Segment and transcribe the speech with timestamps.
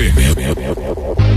[0.00, 1.29] FM.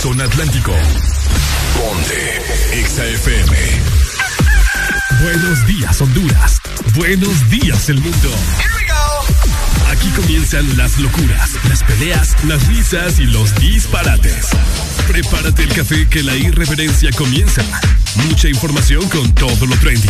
[0.00, 0.72] zona Atlántico.
[1.76, 2.42] Ponte
[2.86, 3.54] XAFM.
[5.22, 6.60] Buenos días, Honduras.
[6.94, 8.28] Buenos días, el mundo.
[8.58, 9.90] Here we go.
[9.90, 14.48] Aquí comienzan las locuras, las peleas, las risas y los disparates.
[15.06, 17.62] Prepárate el café que la irreverencia comienza.
[18.26, 20.08] Mucha información con todo lo trendy.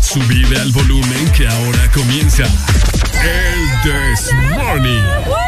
[0.00, 2.44] Subida al volumen que ahora comienza.
[2.44, 5.47] El This Morning.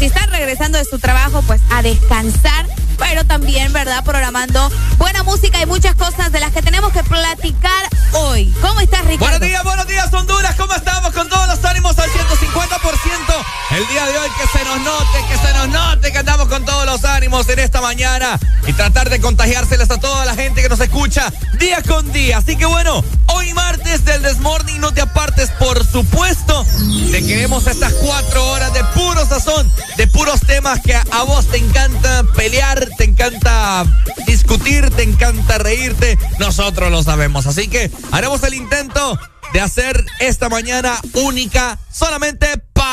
[0.00, 2.66] Si están regresando de su trabajo, pues a descansar
[3.00, 4.04] pero también, ¿verdad?
[4.04, 8.54] Programando buena música y muchas cosas de las que tenemos que platicar hoy.
[8.60, 9.18] ¿Cómo estás, Ricardo?
[9.18, 10.54] Buenos días, buenos días, Honduras.
[10.56, 11.12] ¿Cómo estamos?
[11.12, 13.44] Con todos los ánimos al 150%.
[13.70, 16.64] El día de hoy que se nos note, que se nos note que andamos con
[16.64, 20.68] todos los ánimos en esta mañana y tratar de contagiárselas a toda la gente que
[20.68, 22.38] nos escucha día con día.
[22.38, 26.66] Así que bueno, hoy martes del Desmorning no te apartes, por supuesto.
[27.10, 29.70] Te queremos estas cuatro horas de puro sazón,
[30.12, 33.84] puros temas que a vos te encanta pelear, te encanta
[34.26, 36.18] discutir, te encanta reírte.
[36.38, 37.46] Nosotros lo sabemos.
[37.46, 39.18] Así que haremos el intento
[39.52, 42.46] de hacer esta mañana única solamente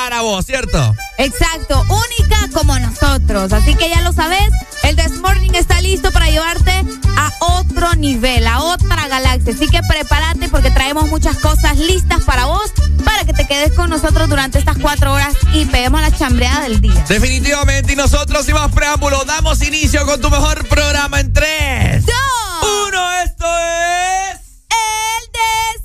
[0.04, 0.96] para vos, ¿cierto?
[1.18, 3.52] Exacto, única como nosotros.
[3.52, 4.50] Así que ya lo sabes,
[4.84, 6.72] el This Morning está listo para llevarte
[7.18, 9.54] a otro nivel, a otra galaxia.
[9.54, 12.72] Así que prepárate porque traemos muchas cosas listas para vos,
[13.04, 16.80] para que te quedes con nosotros durante estas cuatro horas y peguemos la chambreada del
[16.80, 17.04] día.
[17.10, 22.88] Definitivamente, y nosotros sin más preámbulo, damos inicio con tu mejor programa en tres, dos,
[22.88, 23.14] uno.
[23.24, 23.46] Esto
[24.30, 24.38] es
[24.70, 25.82] el This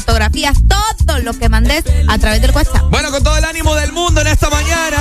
[0.00, 2.82] fotografías, todo lo que mandes a través del WhatsApp.
[2.90, 4.98] Bueno, con todo el ánimo del mundo en esta mañana,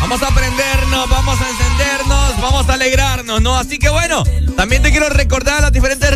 [0.00, 3.54] vamos a aprendernos, vamos a encendernos, vamos a alegrarnos, ¿no?
[3.56, 4.24] Así que bueno,
[4.56, 6.10] también te quiero recordar las diferentes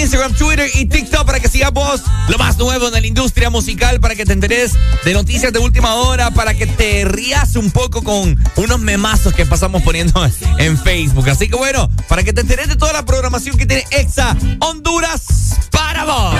[0.00, 4.00] Instagram, Twitter y TikTok para que sigas vos lo más nuevo en la industria musical,
[4.00, 4.72] para que te enteres
[5.04, 9.44] de noticias de última hora, para que te rías un poco con unos memazos que
[9.44, 10.26] pasamos poniendo
[10.58, 11.28] en Facebook.
[11.28, 15.58] Así que bueno, para que te enteres de toda la programación que tiene Exa Honduras
[15.70, 16.34] para vos.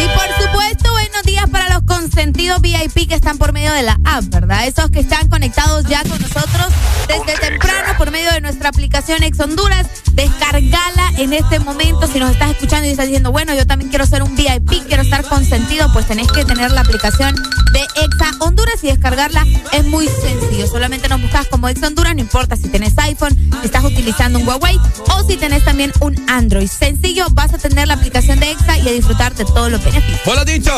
[0.00, 3.98] Y por supuesto, buenos días para los consentidos VIP que están por medio de la
[4.04, 4.64] app, ¿verdad?
[4.66, 6.68] Esos que están conectados ya con nosotros
[7.08, 9.86] desde temprano por medio de nuestra aplicación Ex Honduras.
[10.16, 12.06] Descargala en este momento.
[12.06, 15.02] Si nos estás escuchando y estás diciendo, bueno, yo también quiero ser un VIP, quiero
[15.02, 17.34] estar consentido, pues tenés que tener la aplicación
[17.72, 20.66] de Exa Honduras y descargarla es muy sencillo.
[20.66, 24.48] Solamente nos buscas como Ex Honduras, no importa si tenés iPhone, si estás utilizando un
[24.48, 24.80] Huawei
[25.10, 26.68] o si tenés también un Android.
[26.68, 30.38] Sencillo, vas a tener la aplicación de Exa y a disfrutar de todos los beneficios.
[30.38, 30.72] Has dicho.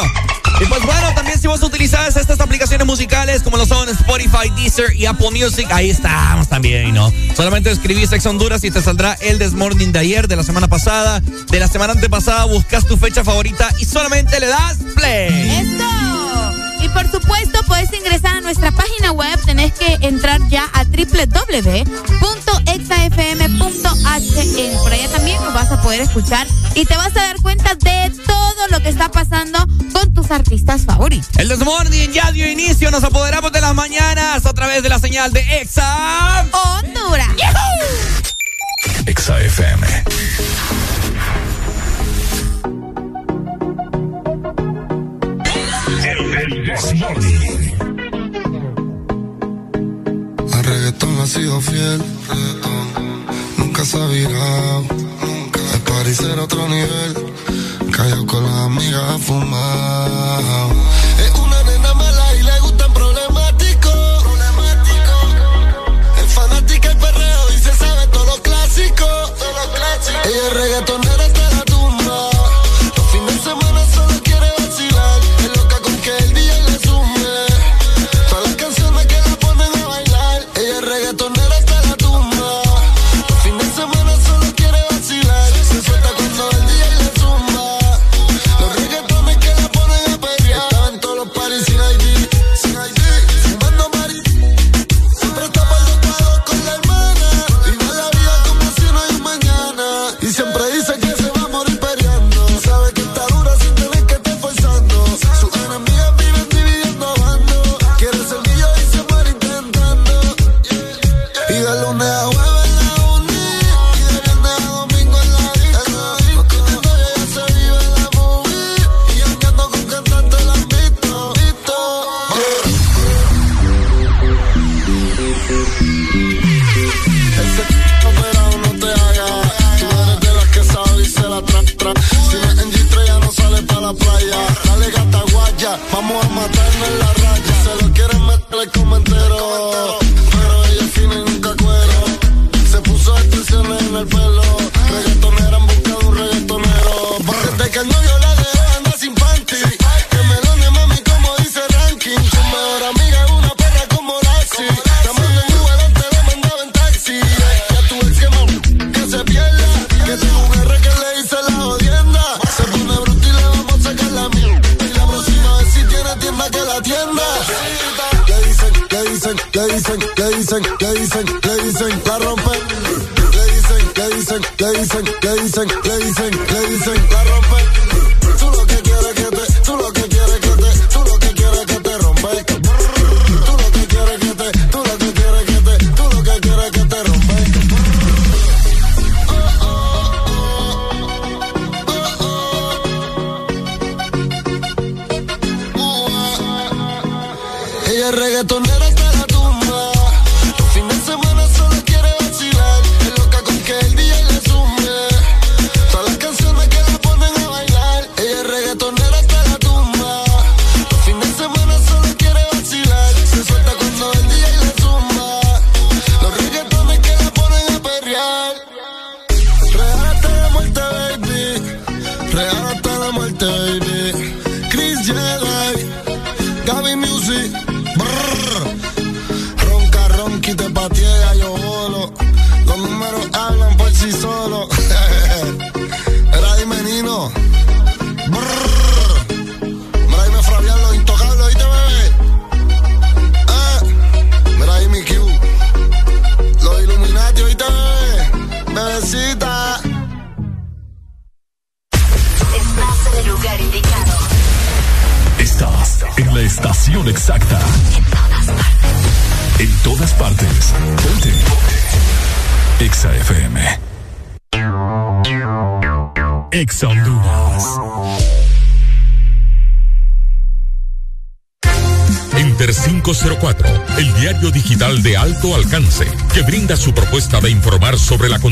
[0.61, 4.95] Y pues bueno, también si vos utilizás estas aplicaciones musicales como lo son Spotify, Deezer
[4.97, 7.13] y Apple Music, ahí estamos también, ¿no?
[7.37, 11.21] Solamente escribís Ex Honduras y te saldrá el Desmorning de ayer, de la semana pasada,
[11.21, 15.29] de la semana antepasada, buscas tu fecha favorita y solamente le das play.
[15.61, 16.09] ¡Eso!
[16.81, 19.39] Y por supuesto, puedes ingresar a nuestra página web.
[19.45, 21.89] Tenés que entrar ya a www.exafm.hn.
[24.83, 26.47] Por allá también nos vas a poder escuchar
[26.79, 29.59] y te vas a dar cuenta de todo lo que está pasando
[29.93, 31.29] con tus artistas favoritos.
[31.37, 35.33] El Desmorning ya dio inicio, nos apoderamos de las mañanas a través de la señal
[35.33, 36.47] de Exa.
[36.53, 37.31] Honduras.
[39.07, 40.05] Exa FM.
[58.99, 60.68] A fumar.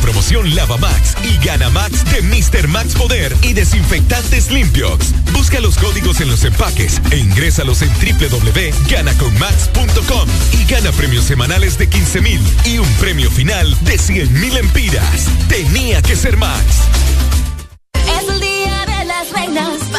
[0.00, 2.68] promoción Lava Max y Gana Max de Mr.
[2.68, 5.12] Max Poder y desinfectantes limpios.
[5.32, 11.88] Busca los códigos en los empaques e ingrésalos en www.ganaconmax.com y gana premios semanales de
[11.88, 15.26] 15 mil y un premio final de 100 mil empiras.
[15.48, 16.64] Tenía que ser Max.
[17.94, 19.89] Es el día de las reinas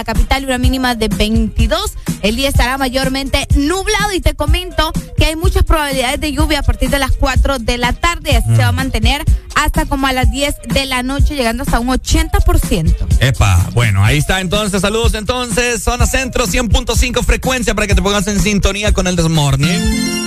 [0.00, 1.92] la capital y una mínima de 22.
[2.22, 6.62] El día estará mayormente nublado y te comento que hay muchas probabilidades de lluvia a
[6.62, 8.36] partir de las 4 de la tarde.
[8.36, 9.22] Así se va a mantener
[9.56, 12.94] hasta como a las 10 de la noche, llegando hasta un 80%.
[13.20, 14.80] Epa, bueno, ahí está entonces.
[14.80, 15.82] Saludos entonces.
[15.82, 20.20] Zona Centro 100.5 frecuencia para que te pongas en sintonía con el Desmorning.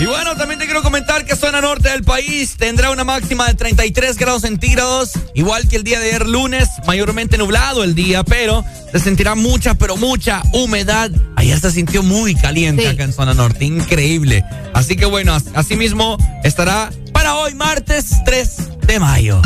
[0.00, 3.54] Y bueno, también te quiero comentar que zona norte del país tendrá una máxima de
[3.54, 8.64] 33 grados centígrados, igual que el día de ayer lunes, mayormente nublado el día, pero
[8.92, 11.10] se sentirá mucha, pero mucha humedad.
[11.36, 12.88] Ayer se sintió muy caliente Sí.
[12.88, 14.44] acá en zona norte, increíble.
[14.74, 19.40] Así que bueno, as- así mismo estará para hoy, martes 3 de mayo.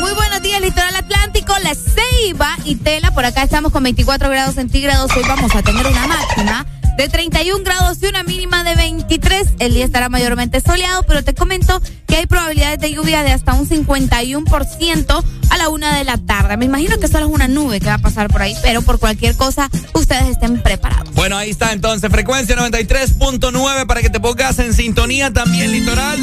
[0.00, 3.10] Muy buenos días, Litoral Atlántico, La Ceiba y Tela.
[3.12, 5.10] Por acá estamos con 24 grados centígrados.
[5.16, 6.66] Hoy vamos a tener una máxima
[6.96, 9.48] de 31 grados y una mínima de 23.
[9.58, 11.80] El día estará mayormente soleado, pero te comento
[12.18, 16.56] hay probabilidades de lluvia de hasta un 51% a la una de la tarde.
[16.56, 18.98] Me imagino que solo es una nube que va a pasar por ahí, pero por
[18.98, 21.12] cualquier cosa, ustedes estén preparados.
[21.14, 26.18] Bueno, ahí está entonces, frecuencia 93.9 para que te pongas en sintonía también, litoral.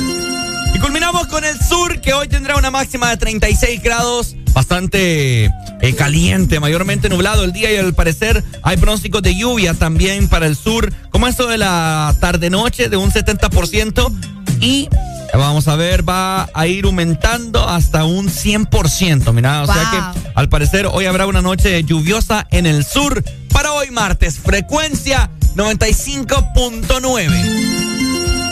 [0.73, 5.95] Y culminamos con el sur, que hoy tendrá una máxima de 36 grados, bastante eh,
[5.97, 10.57] caliente, mayormente nublado el día y al parecer hay pronósticos de lluvia también para el
[10.57, 14.11] sur, como esto de la tarde-noche de un 70%
[14.59, 14.89] y
[15.37, 19.97] vamos a ver, va a ir aumentando hasta un 100%, mira, o sea que
[20.35, 27.75] al parecer hoy habrá una noche lluviosa en el sur para hoy martes, frecuencia 95.9.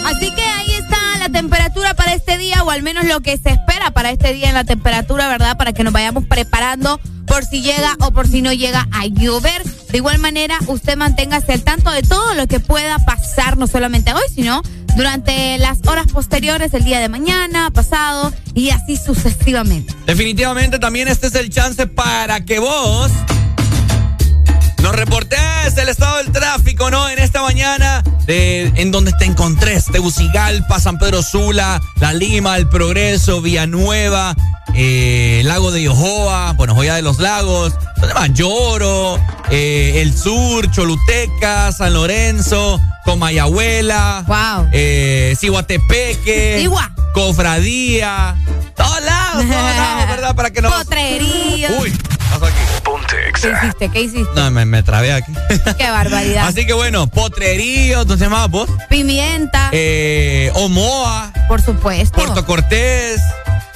[0.06, 3.50] Así que ahí está la temperatura para este día, o al menos lo que se
[3.50, 5.58] espera para este día en la temperatura, ¿verdad?
[5.58, 9.64] Para que nos vayamos preparando por si llega o por si no llega a llover.
[9.92, 14.14] De igual manera, usted manténgase al tanto de todo lo que pueda pasar, no solamente
[14.14, 14.62] hoy, sino
[14.96, 19.94] durante las horas posteriores, el día de mañana, pasado y así sucesivamente.
[20.06, 23.12] Definitivamente también este es el chance para que vos
[24.84, 27.10] nos reportes el estado del tráfico, ¿no?
[27.10, 32.68] En esta mañana, de, en donde te encontré, Tegucigalpa, San Pedro Sula, La Lima, El
[32.68, 34.36] Progreso, Villanueva,
[34.76, 38.34] eh, Lago de Yohoa, bueno, Joya de los Lagos, ¿dónde más?
[38.34, 39.18] Lloro,
[39.50, 44.68] eh, El Sur, Choluteca, San Lorenzo, Comayagüela, Wow.
[44.74, 46.70] eh, Cihuatepeque.
[47.14, 48.36] Cofradía,
[48.76, 50.36] todos lados, todos lados, ¿verdad?
[50.36, 50.70] Para que no...
[50.72, 51.70] Potrería.
[51.80, 51.94] Uy,
[53.42, 53.90] ¿qué hiciste?
[53.90, 54.32] ¿Qué hiciste?
[54.36, 55.32] No, me, me trabé aquí.
[55.78, 56.48] Qué barbaridad.
[56.48, 58.70] Así que bueno, Potrerío, ¿dónde se llamaba vos?
[58.90, 62.16] Pimienta, Eh, Omoa, por supuesto.
[62.16, 63.22] Puerto Cortés,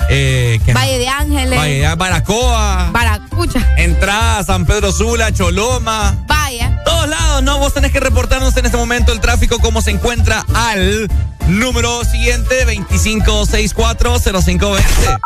[0.10, 0.84] eh, ¿qué más?
[0.84, 1.58] Valle de Ángeles.
[1.60, 3.66] Valle de Baracoa, Baracucha.
[3.78, 6.16] entrada San Pedro Sula, Choloma.
[6.28, 6.82] Vaya.
[6.86, 7.60] Todos lados, ¿no?
[7.60, 11.10] Vos tenés que reportarnos en este momento el tráfico, cómo se encuentra al
[11.48, 15.20] número siguiente, 25640520.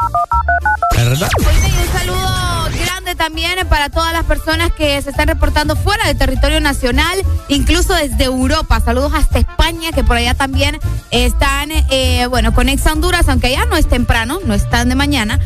[0.95, 1.29] ¿Verdad?
[1.39, 6.05] Oiga, y un saludo grande también para todas las personas que se están reportando fuera
[6.07, 8.79] del territorio nacional, incluso desde Europa.
[8.79, 10.79] Saludos hasta España, que por allá también
[11.09, 15.39] están, eh, bueno, con Ex Honduras, aunque allá no es temprano, no están de mañana,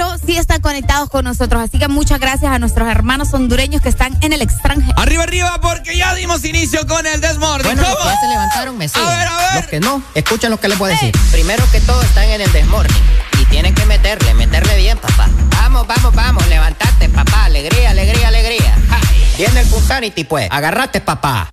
[0.00, 1.62] pero sí están conectados con nosotros.
[1.62, 4.98] Así que muchas gracias a nuestros hermanos hondureños que están en el extranjero.
[4.98, 7.74] Arriba, arriba, porque ya dimos inicio con el desmorning.
[7.74, 9.06] Bueno, los que se levantaron, me siguen.
[9.06, 9.54] ver, a ver.
[9.56, 11.12] Los que no, escuchen lo que les voy a decir.
[11.30, 13.02] Primero que todo, están en el desmorning.
[13.42, 15.28] Y tienen que meterle, meterle bien, papá.
[15.50, 17.44] Vamos, vamos, vamos, levantate, papá.
[17.44, 18.78] Alegría, alegría, alegría.
[18.88, 19.00] Ja.
[19.36, 20.48] Viene el Punsanity, pues.
[20.50, 21.52] Agarrate, papá.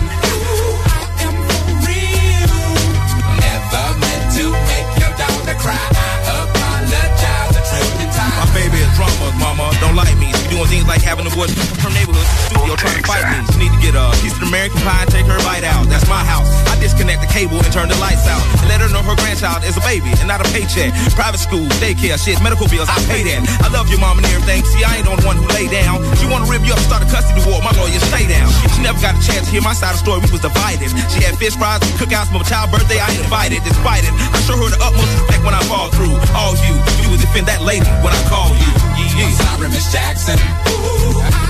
[10.65, 13.37] Things like having the boys from her to studio trying to fight me.
[13.53, 15.87] She need to get a piece of American pie and take her bite out.
[15.87, 16.49] That's my house.
[16.67, 18.43] I disconnect the cable and turn the lights out.
[18.59, 20.91] And let her know her grandchild is a baby and not a paycheck.
[21.15, 23.41] Private school, daycare, shit, medical bills, I pay that.
[23.63, 24.63] I love your mom and everything.
[24.67, 26.03] See, I ain't the only one who lay down.
[26.19, 27.63] She wanna rip you up, start a custody war.
[27.63, 28.51] My lawyer, stay down.
[28.75, 30.19] She never got a chance to hear my side of the story.
[30.19, 30.91] We was divided.
[31.13, 32.99] She had fish fries, cookouts my child birthday.
[32.99, 34.13] I ain't invited, despite it.
[34.33, 36.15] I show her the utmost respect when I fall through.
[36.35, 38.71] All you, you would defend that lady when I call you.
[39.17, 40.39] Yeah, I'm sorry, Miss Jackson.
[40.71, 41.40] Ooh,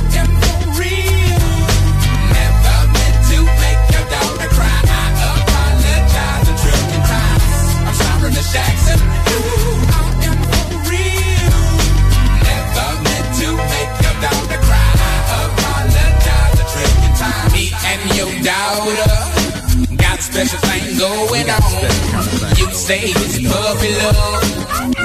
[22.92, 24.44] say it's puppy love.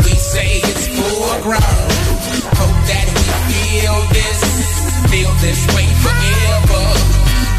[0.03, 1.63] We say it's full grown.
[2.59, 4.43] Hope that we feel this,
[5.07, 6.83] feel this way forever.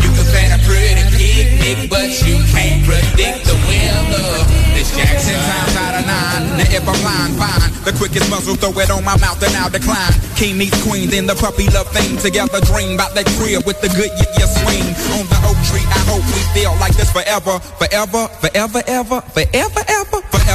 [0.03, 4.27] You can plan a pretty picnic, but you can't predict the weather.
[4.75, 6.59] This Jackson times out of nine.
[6.59, 7.71] Now if I'm lying, fine.
[7.87, 10.11] The quickest muzzle, throw it on my mouth and I'll decline.
[10.35, 12.19] King meets queen, then the puppy love thing.
[12.19, 15.15] Together dream about that crib with the good yeah, yeah.
[15.19, 17.59] On the oak tree, I hope we feel like this forever.
[17.79, 20.26] Forever, forever, ever, forever, ever.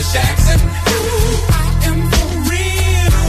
[0.00, 0.56] Miss Jackson.
[0.56, 3.20] Ooh, I am for real.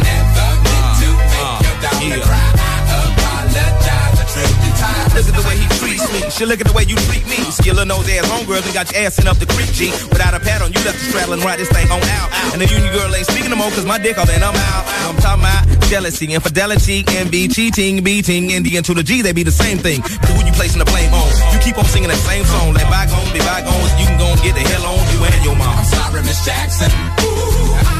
[0.00, 2.40] Never meant to uh, make uh, your daughter cry.
[2.40, 5.12] I apologize a trillion times.
[5.12, 6.20] Look at the way he treats me.
[6.32, 7.36] She look at the way you treat me.
[7.52, 9.92] Skillin' those ass homegirls and got your ass sent up the creek, G.
[10.08, 12.32] Without a pad on, you left the straddle and ride this thing on out.
[12.56, 14.88] And the union girl ain't speaking no more cause my dick all in, I'm out.
[15.04, 19.32] I'm talking about jealousy, infidelity, envy, cheating, beating, and the N to the G, they
[19.36, 20.00] be the same thing.
[20.00, 21.28] But who you placing the blame on?
[21.52, 22.72] You keep on singing that same song.
[22.72, 23.92] Let bygones be bygones.
[24.00, 25.78] You can go and get the hell on and your mom.
[25.78, 26.90] I'm sorry, Miss Jackson.
[26.90, 27.99] Ooh,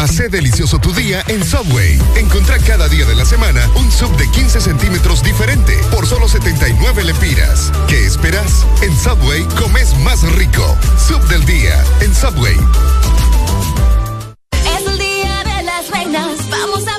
[0.00, 2.00] Hace delicioso tu día en Subway.
[2.16, 7.04] Encontrá cada día de la semana un sub de 15 centímetros diferente por solo 79
[7.04, 7.70] lepiras.
[7.86, 8.66] ¿Qué esperas?
[8.80, 10.74] En Subway comes más rico.
[11.06, 12.56] Sub del día en Subway.
[14.64, 16.89] Es el día de las reinas, vamos a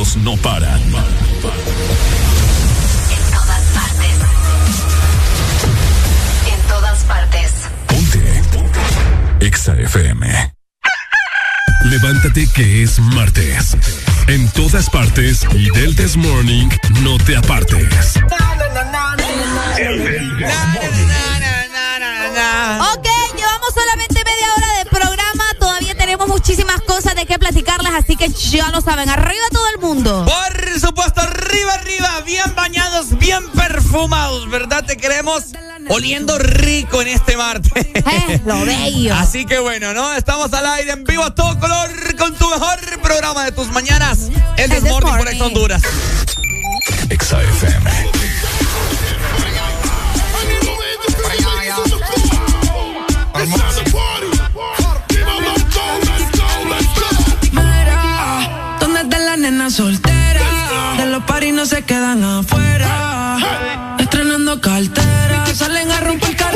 [0.00, 0.80] éxitos no paran.
[0.82, 0.92] En
[3.32, 4.16] todas partes.
[6.46, 7.52] En todas partes.
[9.40, 10.54] Exa FM.
[11.84, 13.76] Levántate que es martes.
[14.28, 16.68] En todas partes y del This Morning
[17.02, 18.16] no te apartes.
[22.92, 25.44] Ok, llevamos solamente media hora de programa.
[25.58, 26.89] Todavía tenemos muchísimas cosas
[27.30, 29.08] qué platicarles, así que ya lo saben.
[29.08, 30.26] Arriba todo el mundo.
[30.26, 34.84] Por supuesto, arriba, arriba, bien bañados, bien perfumados, ¿verdad?
[34.84, 35.44] Te queremos
[35.90, 37.86] oliendo rico en este martes.
[37.94, 39.14] Eh, lo bello.
[39.18, 40.12] Así que bueno, ¿no?
[40.14, 44.28] Estamos al aire en vivo a todo color con tu mejor programa de tus mañanas,
[44.56, 45.82] el Desmorning por Ex Honduras.
[47.10, 47.90] Exa FM.
[53.46, 53.70] Mira,
[59.30, 60.40] ¿dónde está la nena soltera?
[60.96, 63.36] De los paris no se quedan afuera.
[63.98, 66.49] Estrenando cartera, salen a romper carretera.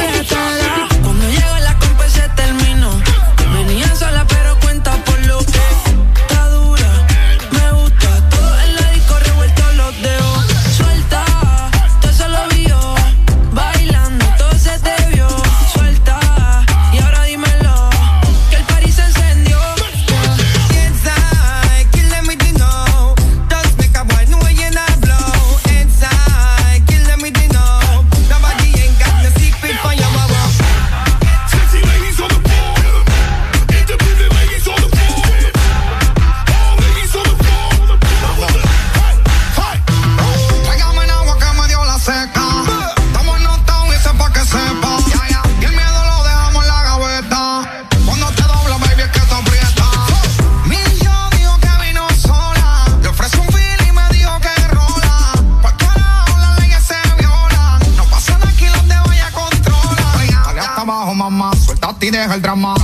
[62.24, 62.83] Deja el drama.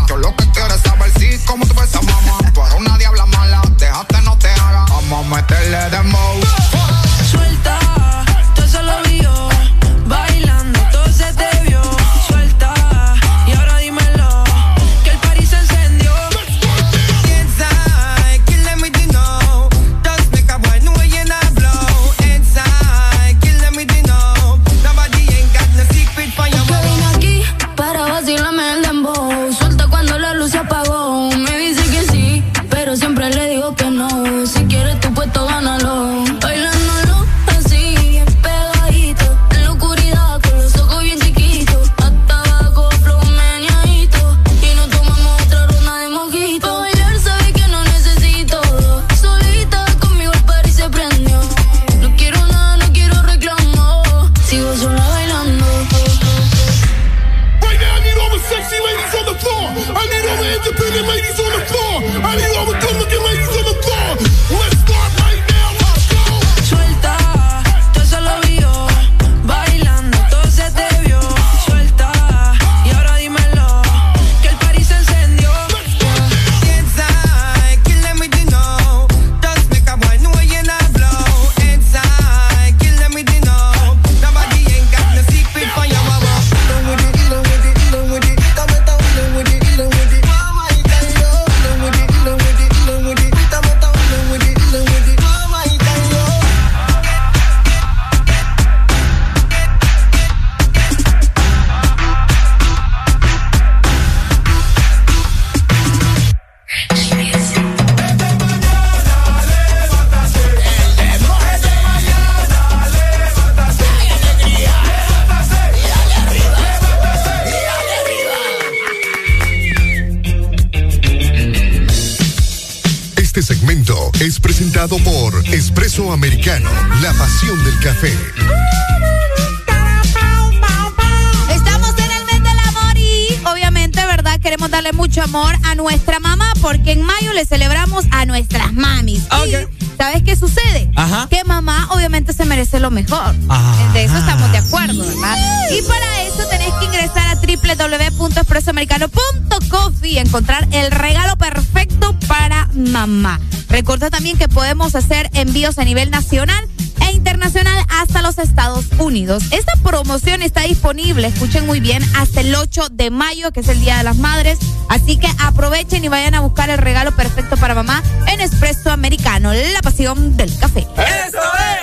[136.81, 139.25] Porque en mayo le celebramos a nuestras mamis.
[139.47, 139.53] Y,
[139.99, 140.91] ¿Sabes qué sucede?
[140.97, 141.27] Ajá.
[141.29, 143.37] Que mamá obviamente se merece lo mejor.
[143.51, 143.91] Ah.
[143.93, 145.37] De eso estamos de acuerdo, ¿verdad?
[145.71, 153.39] Y para eso tenés que ingresar a www.expresoamericano.coffee y encontrar el regalo perfecto para mamá.
[153.69, 156.67] Recuerda también que podemos hacer envíos a nivel nacional
[157.13, 159.45] internacional hasta los Estados Unidos.
[159.51, 163.81] Esta promoción está disponible, escuchen muy bien, hasta el 8 de mayo, que es el
[163.81, 164.59] Día de las Madres.
[164.89, 169.53] Así que aprovechen y vayan a buscar el regalo perfecto para mamá en Espresso Americano,
[169.53, 170.87] la pasión del café.
[170.97, 171.39] ¡Eso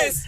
[0.06, 0.24] es!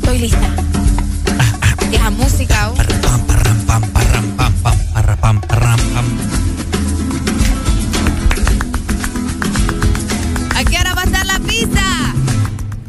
[0.00, 0.50] Estoy lista.
[1.90, 2.70] Deja música.
[2.70, 2.76] oh.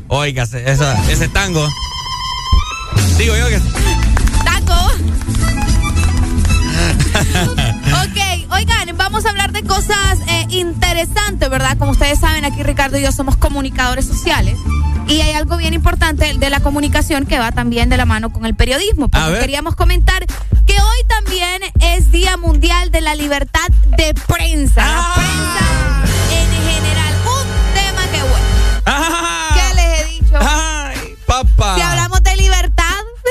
[0.10, 1.68] Oiga, esa- ese tango.
[3.18, 3.60] Digo yo que.
[4.46, 4.78] Taco.
[8.04, 11.78] ok, oigan, vamos a hablar de cosas eh, interesantes, ¿verdad?
[11.78, 14.58] Como ustedes saben, aquí Ricardo y yo somos comunicadores sociales.
[15.08, 18.46] Y hay algo bien importante de la comunicación que va también de la mano con
[18.46, 19.08] el periodismo.
[19.10, 20.26] Porque queríamos comentar
[20.66, 24.86] que hoy también es Día Mundial de la Libertad de Prensa.
[24.86, 25.66] La prensa
[26.32, 27.14] en general.
[27.26, 28.46] Un tema que bueno.
[28.86, 28.92] ¿Qué
[31.44, 31.76] papá.
[31.76, 32.84] Si hablamos de libertad,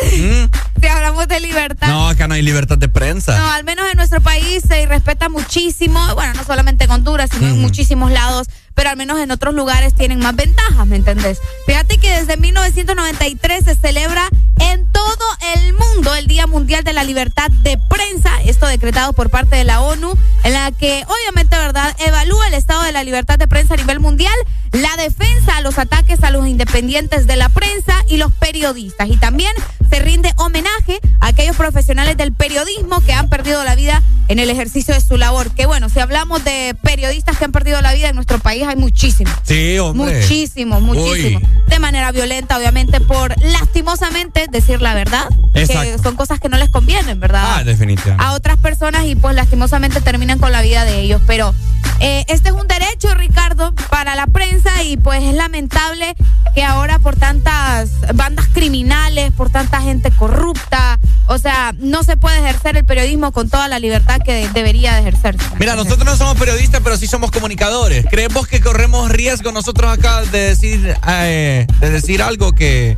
[0.02, 0.50] Mm.
[0.80, 1.88] si hablamos de libertad.
[1.88, 3.36] No, acá no hay libertad de prensa.
[3.38, 7.46] No, al menos en nuestro país se respeta muchísimo, bueno, no solamente en Honduras, sino
[7.48, 11.38] en muchísimos lados, pero al menos en otros lugares tienen más ventajas, ¿me entendés?
[11.66, 14.28] Fíjate que desde 1993 se celebra
[14.58, 19.30] en todo el mundo el Día Mundial de la Libertad de Prensa, esto decretado por
[19.30, 20.12] parte de la ONU,
[20.44, 24.00] en la que obviamente, ¿verdad?, evalúa el estado de la libertad de prensa a nivel
[24.00, 24.34] mundial,
[24.72, 29.08] la defensa a los ataques a los independientes de la prensa y los periodistas.
[29.08, 29.52] Y también
[29.90, 34.50] se rinde homenaje a aquellos profesionales del periodismo que han perdido la vida en el
[34.50, 35.50] ejercicio de su labor.
[35.50, 38.76] Que bueno, si hablamos de periodistas que han perdido la vida en nuestro país, hay
[38.76, 39.32] muchísimos.
[39.44, 40.20] Sí, hombre.
[40.20, 41.42] Muchísimos, muchísimos.
[41.42, 41.48] Uy.
[41.68, 45.28] De manera violenta, obviamente, por lastimosamente decir la verdad.
[45.54, 46.02] Que Exacto.
[46.02, 47.44] son cosas que no les convienen, ¿verdad?
[47.58, 48.22] Ah, definitivamente.
[48.22, 51.22] a otras personas y pues lastimosamente terminan con la vida de ellos.
[51.26, 51.54] Pero
[52.00, 56.14] eh, este es un derecho, Ricardo, para la prensa y pues es lamentable
[56.54, 62.38] que ahora por tantas bandas criminales, por tanta gente corrupta, o sea, no se puede
[62.38, 65.44] ejercer el periodismo con toda la libertad que de- debería de ejercerse.
[65.58, 68.06] Mira, nosotros no somos periodistas, pero sí somos comunicadores.
[68.08, 72.96] ¿Creemos que corremos riesgo nosotros acá de decir, eh, de decir algo que,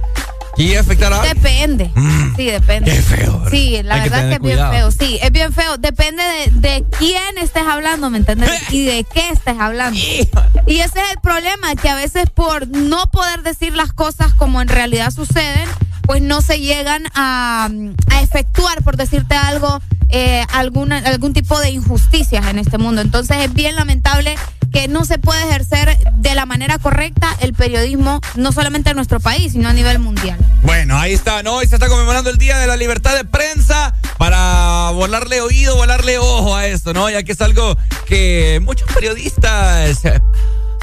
[0.58, 1.34] que llegue a afectar a alguien?
[1.36, 1.90] Depende.
[2.36, 2.90] Sí, depende.
[2.90, 2.94] Mm.
[2.94, 3.50] Qué feo, ¿verdad?
[3.50, 4.90] Sí, la Hay que verdad tener que es bien feo.
[4.90, 5.76] Sí, es bien feo.
[5.78, 8.50] Depende de, de quién estés hablando, ¿me entiendes?
[8.70, 9.98] Y de qué estés hablando.
[10.66, 14.60] Y ese es el problema, que a veces por no poder decir las cosas como
[14.60, 15.66] en realidad suceden,
[16.08, 17.68] pues no se llegan a,
[18.10, 23.02] a efectuar, por decirte algo, eh, alguna, algún tipo de injusticias en este mundo.
[23.02, 24.34] Entonces es bien lamentable
[24.72, 29.20] que no se puede ejercer de la manera correcta el periodismo, no solamente en nuestro
[29.20, 30.38] país, sino a nivel mundial.
[30.62, 31.56] Bueno, ahí está, ¿no?
[31.56, 36.16] Hoy se está conmemorando el Día de la Libertad de Prensa para volarle oído, volarle
[36.16, 37.10] ojo a esto, ¿no?
[37.10, 40.00] Ya que es algo que muchos periodistas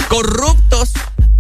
[0.08, 0.94] corruptos,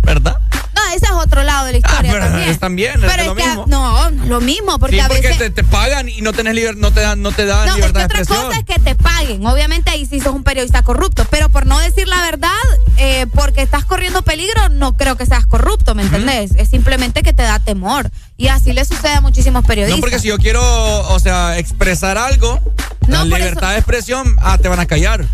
[0.05, 0.35] ¿verdad?
[0.75, 2.49] No, ese es otro lado de la historia Ah, pero también.
[2.49, 3.65] es también, es Pero lo es que, mismo.
[3.67, 5.37] no, no lo mismo, porque sí, a porque veces...
[5.37, 7.81] te, te pagan y no tenés liber- no te dan, no te dan No, es
[7.81, 9.45] que libertad otra cosa es que te paguen.
[9.45, 12.51] Obviamente ahí sí sos un periodista corrupto, pero por no decir la verdad,
[12.97, 16.51] eh, porque estás corriendo peligro, no creo que seas corrupto, ¿me entendés?
[16.55, 18.11] Es simplemente que te da temor.
[18.37, 19.97] Y así le sucede a muchísimos periodistas.
[19.97, 20.61] No, porque si yo quiero,
[21.09, 22.59] o sea, expresar algo,
[23.07, 25.25] la por libertad de expresión, ah, te van a callar.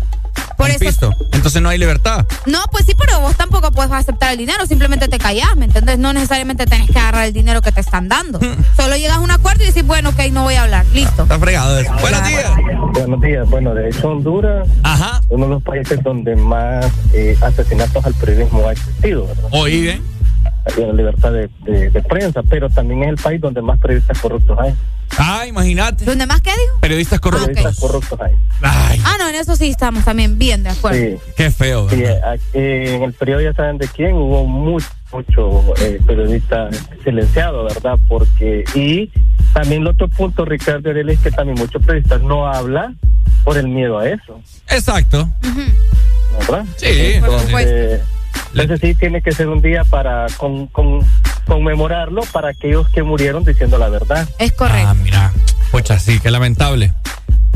[0.56, 1.14] Por ¿Has eso- visto?
[1.32, 2.24] Entonces no hay libertad.
[2.46, 5.98] No, pues sí, pero vos tampoco puedes aceptar el dinero, simplemente te callás, ¿me entendés?
[5.98, 8.38] No necesariamente tenés que agarrar el dinero que te están dando.
[8.76, 11.22] Solo llegas a un acuerdo y dices, bueno, ok, no voy a hablar, listo.
[11.22, 11.92] Está fregado eso.
[12.00, 12.50] Buenos días.
[12.92, 13.48] Buenos días.
[13.50, 14.68] Bueno, de hecho Honduras
[15.28, 19.44] uno de los países donde más eh, asesinatos al periodismo ha existido, ¿verdad?
[19.52, 20.02] Oí bien.
[20.64, 24.18] Hay la libertad de, de- de prensa, pero también es el país donde más periodistas
[24.20, 24.74] corruptos hay.
[25.18, 26.04] Ah, imagínate.
[26.06, 26.78] ¿Dónde más qué dijo?
[26.80, 27.48] Periodistas corruptos.
[27.48, 28.34] Periodistas corruptos hay.
[28.62, 30.98] Ah, no, en eso sí estamos también bien de acuerdo.
[30.98, 31.16] Sí.
[31.36, 31.88] Qué feo.
[31.90, 36.70] Sí, eh, aquí en el periodo ya saben de quién hubo mucho, mucho eh, periodista
[37.04, 37.98] silenciado, ¿verdad?
[38.08, 39.10] Porque y
[39.52, 42.98] también el otro punto, Ricardo Arely, es que también muchos periodistas no hablan
[43.44, 45.28] por el miedo a eso, Exacto.
[46.40, 46.64] ¿verdad?
[46.76, 46.86] Sí,
[47.16, 48.00] Entonces,
[48.50, 51.00] Entonces sí tiene que ser un día para con, con-
[51.46, 54.28] conmemorarlo para aquellos que murieron diciendo la verdad.
[54.38, 54.88] Es correcto.
[54.88, 55.32] Ah, mira.
[55.70, 56.92] Pucha, sí, qué lamentable.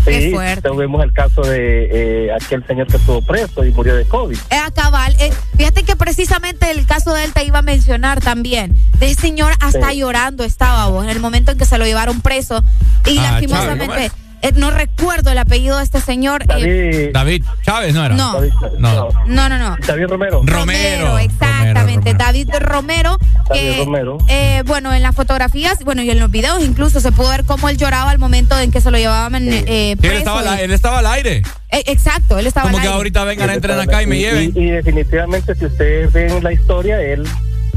[0.05, 4.37] Sí, tuvimos el caso de eh, aquel señor que estuvo preso y murió de COVID.
[4.51, 5.14] Eh, cabal.
[5.18, 8.77] Eh, fíjate que precisamente el caso de él te iba a mencionar también.
[9.01, 9.99] De ese señor hasta Sí.
[9.99, 12.62] llorando estaba vos en el momento en que se lo llevaron preso.
[13.05, 14.12] Y Ah, lastimosamente,
[14.43, 16.45] eh, no recuerdo el apellido de este señor.
[16.57, 18.14] eh, David Chávez, ¿no era?
[18.14, 18.41] No.
[18.78, 19.09] No.
[19.26, 19.76] no, no, no.
[19.87, 20.43] David Romero.
[20.45, 21.18] Romero.
[21.18, 23.18] Exactamente, David Romero.
[23.49, 24.18] David que, Romero.
[24.28, 27.68] eh, bueno, en las fotografías, bueno, y en los videos incluso se pudo ver cómo
[27.68, 30.16] él lloraba al momento en que se lo llevaban eh, Sí, él, preso.
[30.18, 31.43] estaba, al- y- él estaba al aire.
[31.70, 32.97] Eh, exacto, él estaba Como al que aire.
[32.97, 34.53] ahorita vengan, entren acá y me lleven.
[34.55, 37.26] Y, y definitivamente, si ustedes ven la historia, él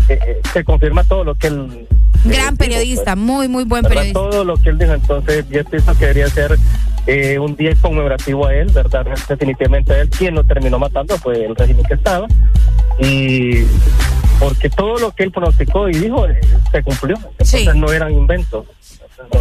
[0.09, 1.87] eh, eh, se confirma todo lo que él.
[2.25, 3.97] Gran periodista, muy, muy buen ¿verdad?
[3.97, 4.19] periodista.
[4.19, 4.93] Todo lo que él dijo.
[4.93, 6.57] Entonces, yo pienso que debería ser
[7.07, 9.05] eh, un día conmemorativo a él, ¿verdad?
[9.27, 10.09] Definitivamente a él.
[10.09, 12.27] Quien lo terminó matando fue el régimen que estaba.
[12.99, 13.63] Y
[14.39, 16.39] porque todo lo que él pronosticó y dijo eh,
[16.71, 17.17] se cumplió.
[17.31, 18.65] Entonces, no eran inventos.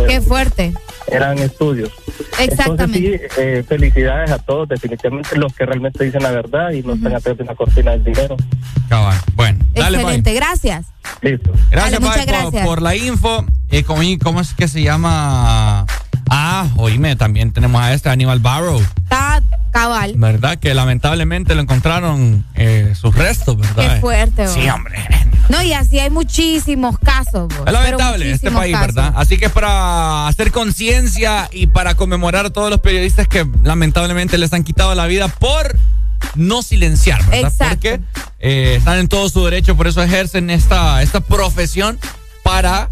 [0.07, 0.73] Qué fuerte.
[1.11, 1.91] eran estudios.
[2.39, 3.15] Exactamente.
[3.15, 6.95] Entonces, sí, eh, felicidades a todos, definitivamente los que realmente dicen la verdad y no
[6.95, 8.37] están atrás de una cortina del dinero.
[8.89, 9.19] Cabal.
[9.35, 10.17] Bueno, dale, Pai.
[10.17, 10.87] Excelente, gracias.
[11.23, 11.51] Listo.
[11.71, 12.67] Gracias, Dale, muchas Pai, por- gracias.
[12.67, 13.45] Por, la info.
[13.71, 15.87] Eh, ¿cómo, cómo es que se llama?
[16.31, 20.15] Ah, oíme, también tenemos a este Aníbal Barrow, Está cabal.
[20.17, 20.59] ¿verdad?
[20.59, 23.95] Que lamentablemente lo encontraron eh, sus restos, ¿verdad?
[23.95, 24.55] Qué fuerte, vos.
[24.55, 24.99] Sí, hombre.
[25.49, 27.49] No, y así hay muchísimos casos.
[27.49, 28.95] vos, Es lamentable este muchísimos país, casos.
[28.95, 29.15] ¿verdad?
[29.17, 34.37] Así que es para hacer conciencia y para conmemorar a todos los periodistas que lamentablemente
[34.39, 35.79] les han quitado la vida por
[36.35, 37.51] no silenciar, ¿verdad?
[37.51, 37.75] Exacto.
[37.75, 38.01] Porque
[38.41, 41.99] eh, están en todo su derecho, por eso ejercen esta, esta profesión
[42.43, 42.91] para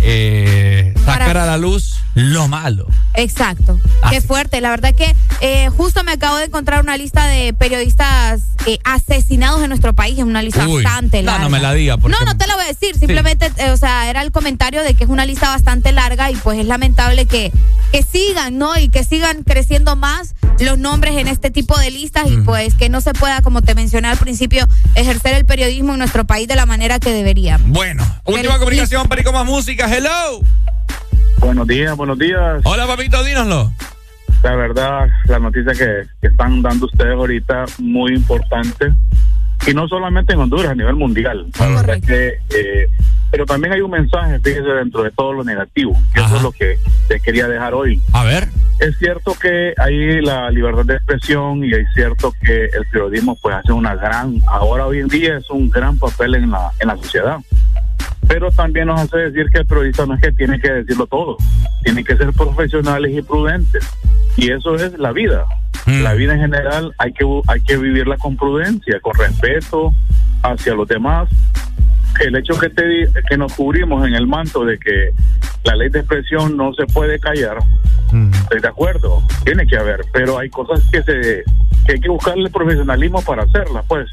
[0.00, 2.86] eh, sacar a la luz lo malo.
[3.14, 3.78] Exacto.
[4.10, 4.60] Qué fuerte.
[4.60, 9.62] La verdad que eh, justo me acabo de encontrar una lista de periodistas eh, asesinados
[9.62, 10.18] en nuestro país.
[10.18, 11.44] Es una lista Uy, bastante no, larga.
[11.44, 12.96] no me la diga, porque- No, no te la voy a decir.
[12.98, 16.36] Simplemente, eh, o sea, era el comentario de que es una lista bastante larga y
[16.36, 17.52] pues es lamentable que,
[17.92, 18.76] que sigan, ¿no?
[18.78, 22.88] Y que sigan creciendo más los nombres en este tipo de listas y pues que
[22.88, 24.66] no se pueda, como te mencioné al principio,
[24.96, 27.58] ejercer el periodismo en nuestro país de la manera que debería.
[27.64, 29.86] Bueno, última comunicación, Perico Más Música.
[29.94, 30.40] Hello.
[31.40, 32.60] Buenos días, buenos días.
[32.64, 33.72] Hola, papito, dínoslo.
[34.42, 38.92] La verdad, la noticia que, que están dando ustedes ahorita, muy importante.
[39.66, 41.46] Y no solamente en Honduras, a nivel mundial.
[41.58, 42.88] La verdad es que, eh,
[43.30, 45.92] pero también hay un mensaje, fíjese, dentro de todo lo negativo.
[46.14, 46.78] Que eso es lo que
[47.08, 48.00] te quería dejar hoy.
[48.12, 48.48] A ver.
[48.78, 53.56] Es cierto que hay la libertad de expresión y es cierto que el periodismo pues
[53.56, 56.96] hace una gran, ahora hoy en día es un gran papel en la, en la
[56.96, 57.38] sociedad.
[58.28, 61.36] Pero también nos hace decir que el periodista no es que tiene que decirlo todo,
[61.82, 63.88] tiene que ser profesionales y prudentes.
[64.36, 65.44] Y eso es la vida.
[65.86, 69.94] La vida en general hay que, hay que vivirla con prudencia, con respeto
[70.42, 71.30] hacia los demás.
[72.20, 75.12] El hecho que, te, que nos cubrimos en el manto de que
[75.64, 77.58] la ley de expresión no se puede callar,
[78.42, 81.44] estoy de acuerdo, tiene que haber, pero hay cosas que se
[81.86, 84.10] que hay que buscarle profesionalismo para hacerlas, pues.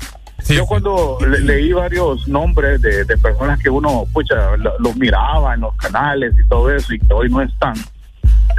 [0.50, 5.54] Yo cuando le- leí varios nombres de, de personas que uno, pucha, lo- los miraba
[5.56, 7.74] en los canales y todo eso y que hoy no están,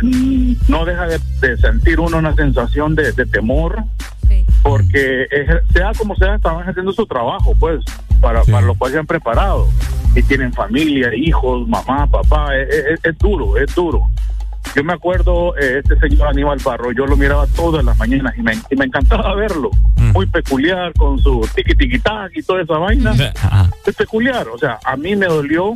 [0.03, 3.76] mm, no deja de, de sentir uno una sensación de, de temor,
[4.62, 7.84] porque ejer- sea como sea, estaban haciendo su trabajo, pues,
[8.20, 9.68] para, para lo cual se han preparado.
[10.16, 14.01] Y tienen familia, hijos, mamá, papá, es, es- es duro, es duro.
[14.77, 18.43] Yo me acuerdo, eh, este señor Aníbal Barro, yo lo miraba todas las mañanas y
[18.43, 19.70] me, y me encantaba verlo.
[20.12, 23.14] Muy peculiar, con su tiki tiki tac y toda esa vaina.
[23.87, 25.74] Es peculiar, o sea, a mí me dolió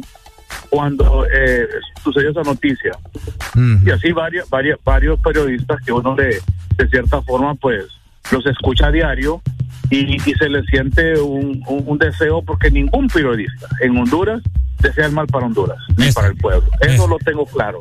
[0.68, 1.66] cuando eh,
[2.03, 2.92] sucedió esa noticia.
[3.86, 6.38] Y así varios, varios, varios periodistas que uno de,
[6.76, 7.84] de cierta forma pues
[8.30, 9.40] los escucha a diario
[9.90, 14.42] y, y se le siente un, un- un deseo porque ningún periodista en Honduras
[14.81, 16.68] desea el mal para Honduras ni para el pueblo.
[16.81, 17.81] Eso lo tengo claro.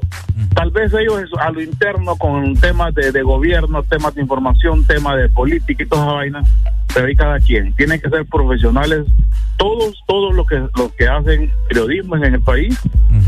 [0.53, 5.17] Tal vez ellos a lo interno con temas de, de gobierno, temas de información, temas
[5.17, 6.43] de política y toda esa vaina,
[6.93, 7.73] pero ahí cada quien.
[7.75, 9.05] Tienen que ser profesionales
[9.57, 12.77] todos, todos los que, los que hacen periodismo en el país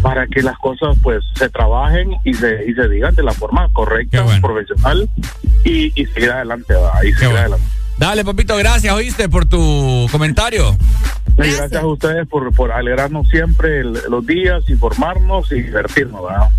[0.01, 3.67] para que las cosas pues se trabajen y se, y se digan de la forma
[3.73, 5.09] correcta, profesional
[5.65, 7.65] y, y seguir adelante, y seguir adelante.
[7.97, 10.75] Dale, papito, gracias, oíste, por tu comentario.
[11.37, 16.49] Y gracias a ustedes por, por alegrarnos siempre el- los días, informarnos y divertirnos, ¿verdad?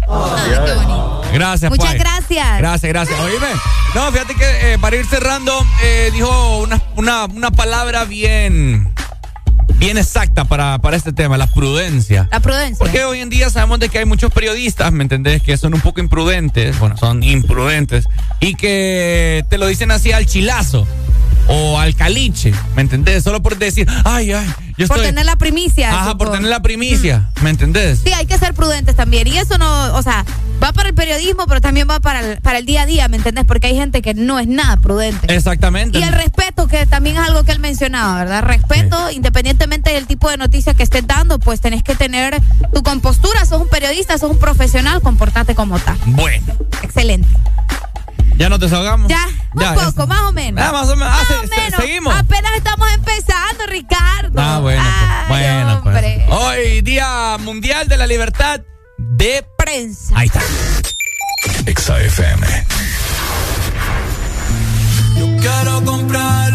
[0.45, 1.33] Felicidades.
[1.35, 1.99] Gracias, Muchas Pai.
[1.99, 2.59] gracias.
[2.59, 3.21] Gracias, gracias.
[3.21, 3.47] Oíme,
[3.95, 5.53] no, fíjate que eh, para ir cerrando,
[5.83, 8.93] eh, dijo una, una, una palabra bien,
[9.77, 12.29] bien exacta para, para este tema, la prudencia.
[12.33, 12.79] La prudencia.
[12.79, 15.43] Porque hoy en día sabemos de que hay muchos periodistas, ¿me entendés?
[15.43, 18.09] Que son un poco imprudentes, bueno, son imprudentes,
[18.41, 20.87] y que te lo dicen así al chilazo.
[21.49, 23.25] O al caliche, ¿me entendés?
[23.25, 24.47] Solo por decir, ay, ay,
[24.79, 25.11] yo Por estoy...
[25.11, 25.91] tener la primicia.
[25.91, 28.01] Ajá, por tener la primicia, ¿me entendés?
[28.05, 29.27] Sí, hay que ser prudentes también.
[29.27, 30.25] Y eso no, o sea,
[30.63, 33.17] va para el periodismo, pero también va para el, para el día a día, ¿me
[33.19, 33.45] entendés?
[33.45, 35.33] Porque hay gente que no es nada prudente.
[35.35, 35.99] Exactamente.
[35.99, 38.43] Y el respeto, que también es algo que él mencionaba, ¿verdad?
[38.43, 42.41] Respeto, independientemente del tipo de noticias que estés dando, pues tenés que tener
[42.73, 45.97] tu compostura, sos un periodista, sos un profesional, comportate como tal.
[46.07, 46.45] Bueno,
[46.83, 47.29] Excelente.
[48.37, 49.09] ¿Ya nos desahogamos?
[49.09, 50.07] Ya, un Ya, poco, ya.
[50.07, 50.65] más o menos.
[50.65, 51.09] Ah, más o menos.
[51.13, 51.81] Ah, Más se- o se- menos.
[51.81, 52.15] seguimos.
[52.15, 54.41] Apenas estamos empezando, Ricardo.
[54.41, 54.83] Ah, bueno,
[55.29, 56.25] pues, bueno, hombre.
[56.29, 56.39] pues.
[56.39, 58.61] Hoy, Día Mundial de la Libertad
[58.99, 60.15] de Prensa.
[60.17, 60.41] Ahí está.
[61.67, 62.47] Exa FM.
[65.41, 66.52] Quiero comprarle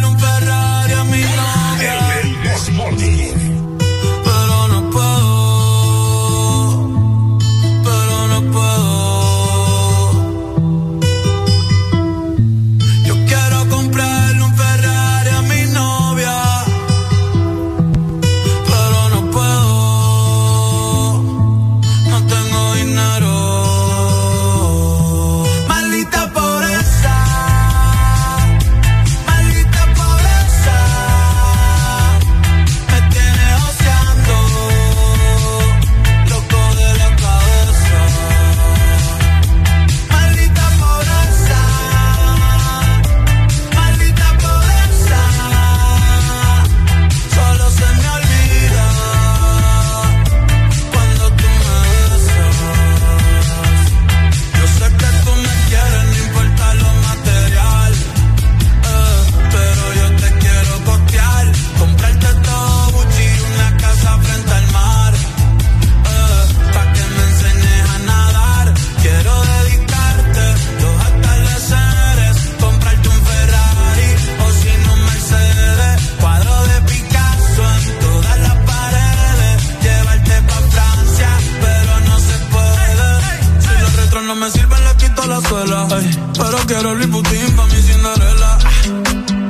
[86.68, 88.58] quiero el Putin pa' mi Cinderella.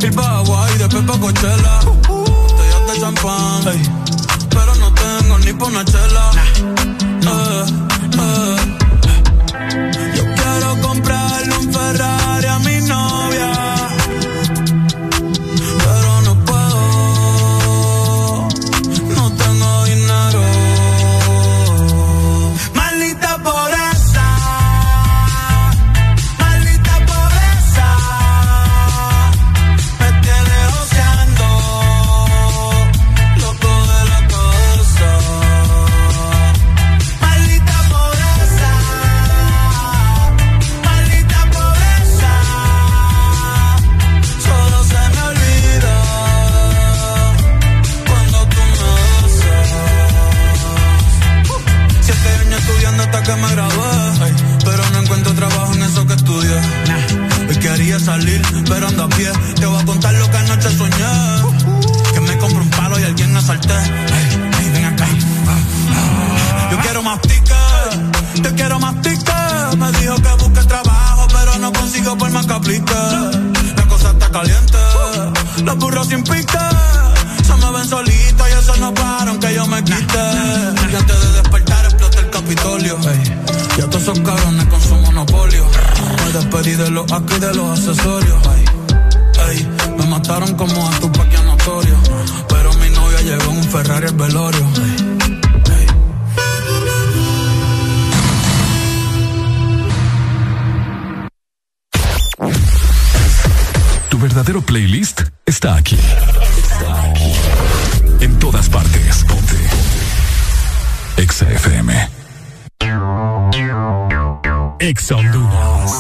[0.01, 1.80] Ir pa' Hawaii, después pa' Coachella.
[2.07, 3.63] Botellas de champán.
[4.49, 6.32] pero no tengo ni pa' una chela.
[7.24, 7.86] Eh.
[76.03, 76.57] Sin pique.
[77.43, 80.23] Se me ven solitos y eso no paran que yo me quite.
[80.91, 82.99] Y antes de despertar explota el Capitolio.
[83.09, 83.35] Ey,
[83.77, 85.65] y a todos esos cabrones con su monopolio.
[86.25, 88.37] Me despedí de los aquí de los accesorios.
[89.97, 91.95] Me mataron como a tu paquia notorio.
[92.49, 94.67] Pero mi novia llegó en un Ferrari al velorio.
[104.09, 105.95] Tu verdadero playlist está aquí.
[105.95, 107.33] Está aquí.
[108.19, 109.23] En todas partes.
[109.23, 109.55] Ponte.
[111.17, 112.09] Exa FM.
[114.79, 115.91] Exa Honduras.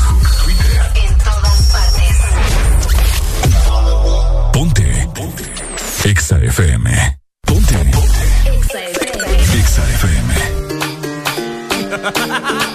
[6.31, 6.87] Exa FM.
[7.45, 7.75] Ponte.
[7.75, 8.23] Ponte.
[9.53, 10.31] Exa FM.
[11.91, 12.70] FM.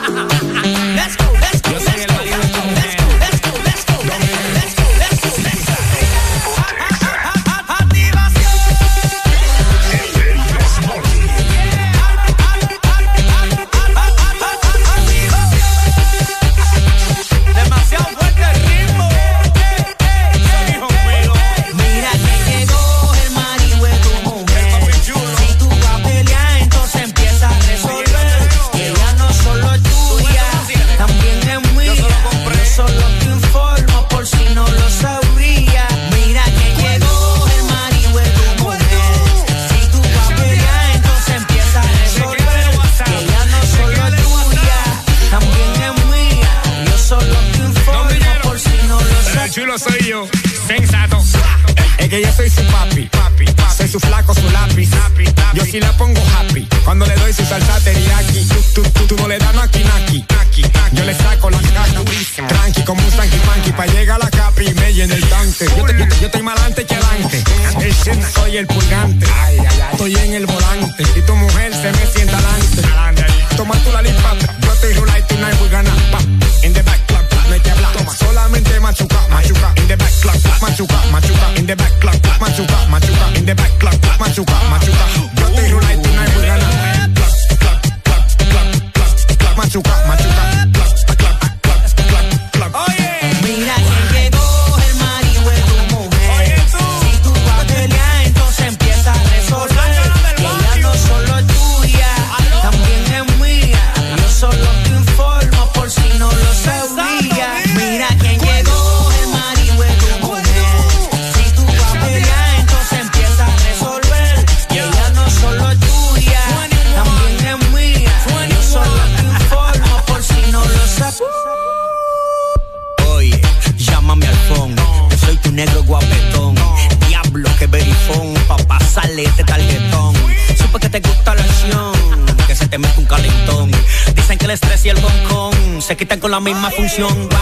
[136.27, 137.36] con la misma función.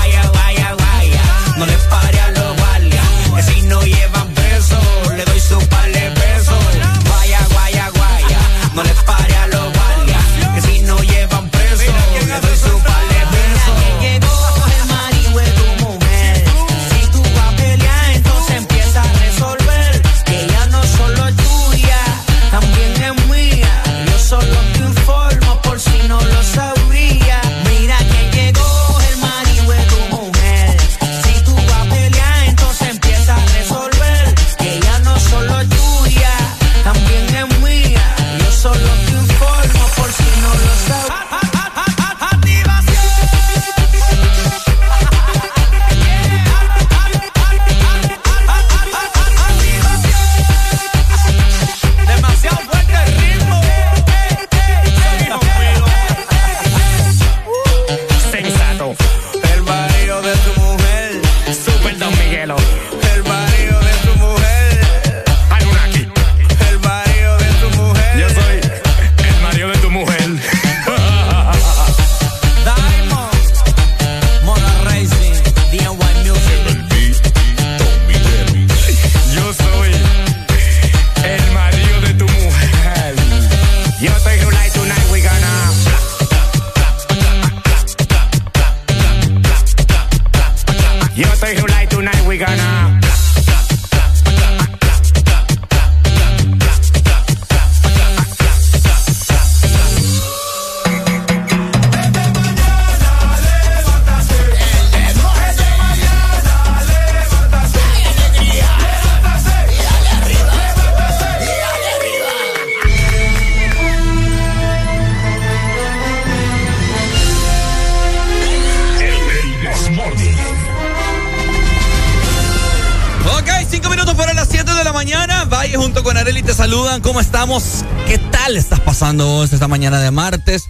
[129.15, 130.65] Estás pasando vos esta mañana de martes?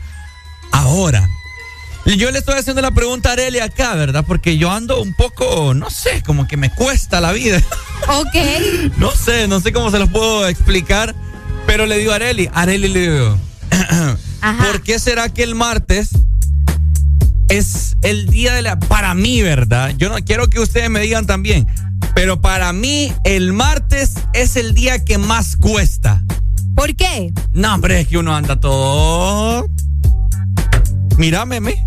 [0.71, 1.29] Ahora,
[2.05, 4.25] yo le estoy haciendo la pregunta a Areli acá, ¿verdad?
[4.27, 7.63] Porque yo ando un poco, no sé, como que me cuesta la vida.
[8.07, 8.35] Ok.
[8.99, 11.15] No sé, no sé cómo se los puedo explicar.
[11.67, 13.39] Pero le digo a Areli, Areli le digo,
[14.67, 16.11] ¿por qué será que el martes
[17.49, 18.79] es el día de la...
[18.79, 19.95] Para mí, ¿verdad?
[19.97, 21.67] Yo no quiero que ustedes me digan también,
[22.15, 26.24] pero para mí el martes es el día que más cuesta.
[26.85, 27.33] ¿Por qué?
[27.55, 29.67] No, hombre, es que uno anda todo...
[31.17, 31.83] Mírame, me.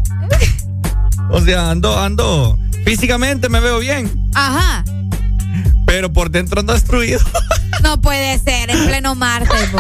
[1.30, 2.58] O sea, ando, ando...
[2.84, 4.84] Físicamente me veo bien, Ajá.
[5.86, 7.20] pero por dentro ando destruido.
[7.84, 9.70] No puede ser, en pleno martes.
[9.70, 9.78] po.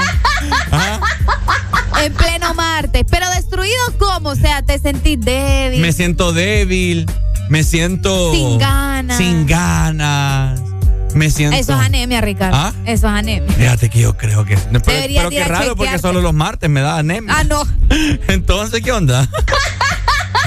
[1.99, 3.03] En pleno martes.
[3.09, 4.29] Pero destruido cómo?
[4.29, 5.81] O sea, te sentís débil.
[5.81, 7.07] Me siento débil,
[7.49, 8.33] me siento...
[8.33, 9.17] Sin ganas.
[9.17, 10.66] Sin ganas.
[11.13, 11.57] Me siento...
[11.57, 12.55] Eso es anemia, Ricardo.
[12.57, 12.73] ¿Ah?
[12.85, 13.51] Eso es anemia.
[13.53, 14.57] Fíjate que yo creo que...
[14.85, 17.33] Pero, qué raro porque solo los martes me da anemia.
[17.37, 17.63] Ah, no.
[18.27, 19.27] Entonces, ¿qué onda?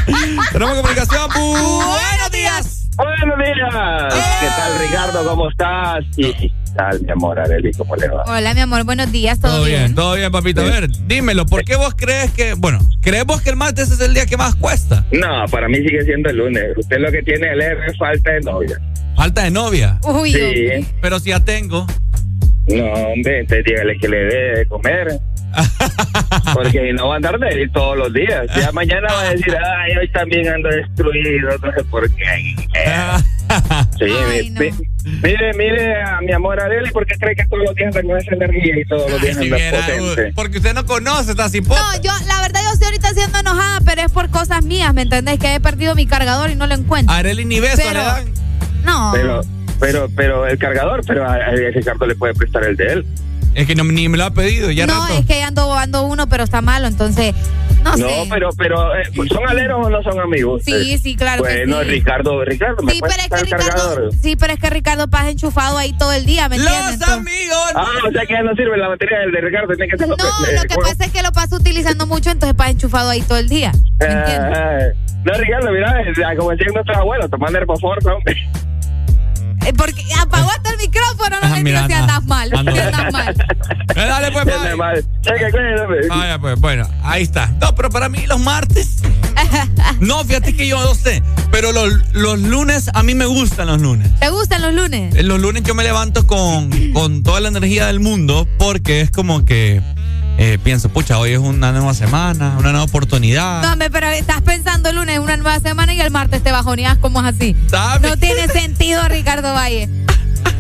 [0.53, 1.29] Tenemos comunicación.
[1.33, 2.89] Buenos días.
[2.97, 4.15] Buenos días.
[4.41, 5.29] ¿Qué tal, Ricardo?
[5.29, 6.05] ¿Cómo estás?
[6.17, 7.73] Y ¿qué tal, mi amor, Areli?
[7.73, 8.25] ¿Cómo le va?
[8.27, 8.85] Hola, mi amor.
[8.85, 9.41] Buenos días.
[9.41, 10.61] ¿Todo, Todo bien, todo bien, papito.
[10.61, 14.01] A ver, dímelo, ¿por qué vos crees que, bueno, crees vos que el martes es
[14.01, 15.05] el día que más cuesta?
[15.13, 16.65] No, para mí sigue siendo el lunes.
[16.77, 18.81] Usted lo que tiene el R es falta de novia.
[19.17, 19.99] Falta de novia.
[20.05, 20.87] Uy, Sí.
[21.03, 21.87] Pero si ya tengo.
[22.69, 25.19] No, hombre, entonces dígale que le dé de comer.
[26.55, 28.47] Porque no va a andar de todos los días.
[28.57, 32.55] Ya mañana va a decir, ay, hoy también ando destruido, no sé por qué.
[33.99, 34.71] Sí, mi- mi-
[35.25, 38.33] mire, mire a mi amor Areli, porque cree que todos los días anda con esa
[38.35, 40.33] energía y todos los días anda potente.
[40.37, 41.81] porque usted no conoce esta cipota.
[41.81, 45.03] No, yo, la verdad, yo estoy ahorita siendo enojada, pero es por cosas mías, ¿me
[45.03, 45.41] entendés?
[45.41, 47.13] Que he perdido mi cargador y no lo encuentro.
[47.13, 48.25] Areli ni beso Pero- le dan.
[48.85, 49.11] No.
[49.13, 49.41] Pero,
[49.81, 53.07] pero, pero el cargador, pero a, a Ricardo le puede prestar el de él.
[53.55, 55.15] Es que no, ni me lo ha pedido, ya no, rato.
[55.19, 57.35] es que ando, ando uno, pero está malo, entonces,
[57.83, 58.27] no, No, sé.
[58.31, 60.63] pero, pero, eh, ¿son aleros o no son amigos?
[60.65, 61.03] Sí, ustedes?
[61.03, 61.89] sí, claro que Bueno, sí.
[61.89, 64.11] Ricardo, Ricardo, ¿me Sí, pero es que el Ricardo, cargador?
[64.23, 66.93] sí, pero es que Ricardo pasa enchufado ahí todo el día, ¿me entiendes?
[66.95, 67.73] Entonces- amigos.
[67.75, 70.09] Ah, o sea que ya no sirve la batería del de Ricardo, tiene que ser
[70.09, 73.39] No, lo que pasa es que lo paso utilizando mucho, entonces pasa enchufado ahí todo
[73.39, 73.73] el día.
[74.01, 74.79] Ah,
[75.25, 78.37] no, Ricardo, mira, eh, como decían nuestros abuelos, tomando Herbofort, hombre.
[79.67, 82.17] Eh, porque apagó hasta el micrófono, no Ah, me mira, si anda.
[82.17, 82.73] andas mal, Anda.
[82.73, 83.35] si andas mal.
[83.91, 84.99] Eh, dale, pues, Anda mal.
[84.99, 85.05] Eh,
[85.51, 86.09] cuídate.
[86.09, 87.49] Vaya, pues, bueno, ahí está.
[87.61, 88.97] No, pero para mí los martes.
[90.01, 91.23] No, fíjate que yo no sé.
[91.51, 94.09] Pero los, los lunes, a mí me gustan los lunes.
[94.21, 95.15] ¿Te gustan los lunes?
[95.15, 99.11] En Los lunes yo me levanto con, con toda la energía del mundo porque es
[99.11, 99.83] como que
[100.39, 103.63] eh, pienso, pucha, hoy es una nueva semana, una nueva oportunidad.
[103.63, 106.99] No, hombre, pero estás pensando el lunes, una nueva semana y el martes te bajoneas
[106.99, 107.57] como es así.
[108.03, 109.89] No tiene sentido, Ricardo Valle.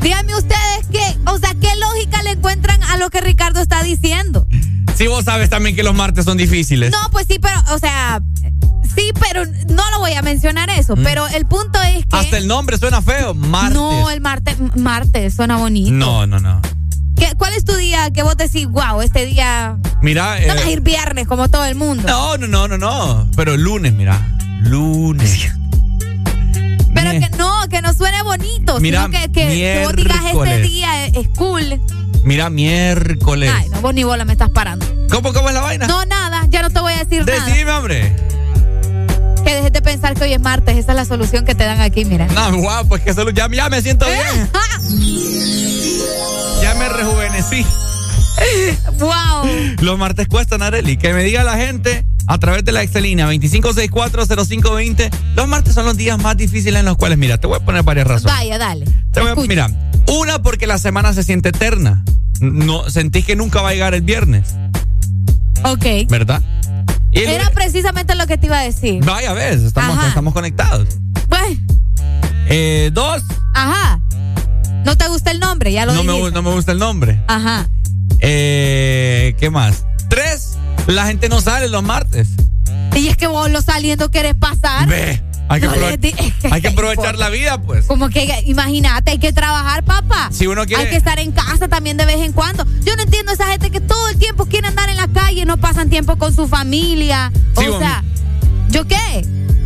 [0.02, 4.46] Díganme ustedes qué, o sea, qué lógica le encuentran a lo que Ricardo está diciendo.
[4.96, 6.92] Sí, vos sabes también que los martes son difíciles.
[6.92, 8.20] No, pues sí, pero, o sea,
[8.94, 10.96] sí, pero no lo voy a mencionar eso.
[10.96, 11.02] Mm.
[11.02, 12.16] Pero el punto es que.
[12.16, 13.74] Hasta el nombre suena feo, martes.
[13.74, 15.92] No, el martes, martes suena bonito.
[15.92, 16.60] No, no, no.
[17.20, 20.40] ¿Qué- ¿Cuál es tu día que vos decís, wow, este día Mira.
[20.40, 22.02] no vas a eh, ir viernes como todo el mundo?
[22.08, 23.28] no, no, no, no, no.
[23.36, 24.26] Pero lunes, mira.
[24.62, 25.52] Lunes.
[26.94, 30.62] Pero que no, que no suene bonito, Mira, sino que, que, que vos digas este
[30.62, 31.80] día es, cool.
[32.24, 33.50] Mira, miércoles.
[33.54, 34.86] Ay, no, vos ni bola me estás parando.
[35.10, 35.86] ¿Cómo, cómo es la vaina?
[35.86, 38.16] No, nada, ya no te voy a decir Decime, hombre.
[39.44, 41.80] Que dejes de pensar que hoy es martes, esa es la solución que te dan
[41.80, 42.26] aquí, mira.
[42.28, 44.50] No, guau, pues que solo ya, ya me siento bien.
[46.62, 47.64] Ya me rejuvenecí.
[48.98, 49.46] wow.
[49.80, 50.96] Los martes cuestan, Areli.
[50.96, 55.10] Que me diga la gente a través de la Excelina 25640520.
[55.36, 57.82] Los martes son los días más difíciles en los cuales, mira, te voy a poner
[57.82, 58.34] varias razones.
[58.36, 58.84] Vaya, dale.
[59.12, 59.70] Te voy a- mira,
[60.08, 62.04] una porque la semana se siente eterna.
[62.40, 64.54] No, sentís que nunca va a llegar el viernes,
[65.64, 65.84] Ok.
[66.08, 66.42] ¿verdad?
[67.12, 69.04] Y el Era precisamente lo que te iba a decir.
[69.04, 70.08] Vaya ves, estamos, Ajá.
[70.08, 70.88] estamos conectados.
[71.28, 71.60] Bueno,
[72.48, 73.22] Eh, dos,
[73.54, 74.00] ajá.
[74.84, 75.72] ¿No te gusta el nombre?
[75.72, 76.30] Ya lo no dijiste.
[76.32, 77.22] no me gusta el nombre.
[77.28, 77.68] Ajá.
[78.20, 79.84] Eh, ¿Qué más?
[80.08, 80.56] Tres,
[80.86, 82.28] la gente no sale los martes.
[82.94, 84.88] Y es que vos lo saliendo querés pasar.
[84.88, 85.22] Ve,
[85.52, 87.86] hay que, No aprove- les di- es que hay que te aprovechar la vida, pues.
[87.86, 90.28] Como que, imagínate, hay que trabajar, papá.
[90.32, 92.64] Si uno quiere- Hay que estar en casa también de vez en cuando.
[92.84, 95.56] Yo no entiendo esa gente que todo el tiempo quiere andar en la calle, no
[95.56, 97.32] pasan tiempo con su familia.
[97.58, 98.02] Sí, o sea,
[98.70, 98.96] ¿yo qué?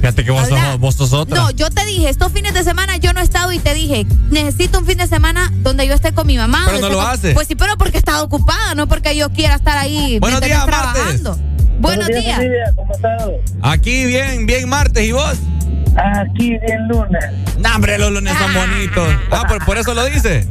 [0.01, 1.35] Fíjate que vos sos, vos sos otra.
[1.39, 4.07] No, yo te dije, estos fines de semana yo no he estado y te dije,
[4.31, 6.65] necesito un fin de semana donde yo esté con mi mamá.
[6.67, 7.33] Pero no lo con- hace.
[7.33, 10.47] Pues sí, pero porque he estado ocupada, no porque yo quiera estar ahí Buenos ¿me
[10.47, 10.85] días, entendés?
[10.85, 11.23] martes.
[11.23, 11.39] trabajando.
[11.81, 12.41] Buenos días.
[12.77, 13.23] ¿Cómo estás?
[13.63, 15.37] Aquí bien, bien martes, ¿y vos?
[15.97, 17.25] Aquí bien lunes.
[17.59, 19.09] No, hombre, los lunes son bonitos.
[19.31, 20.47] Ah, por, por eso lo dice.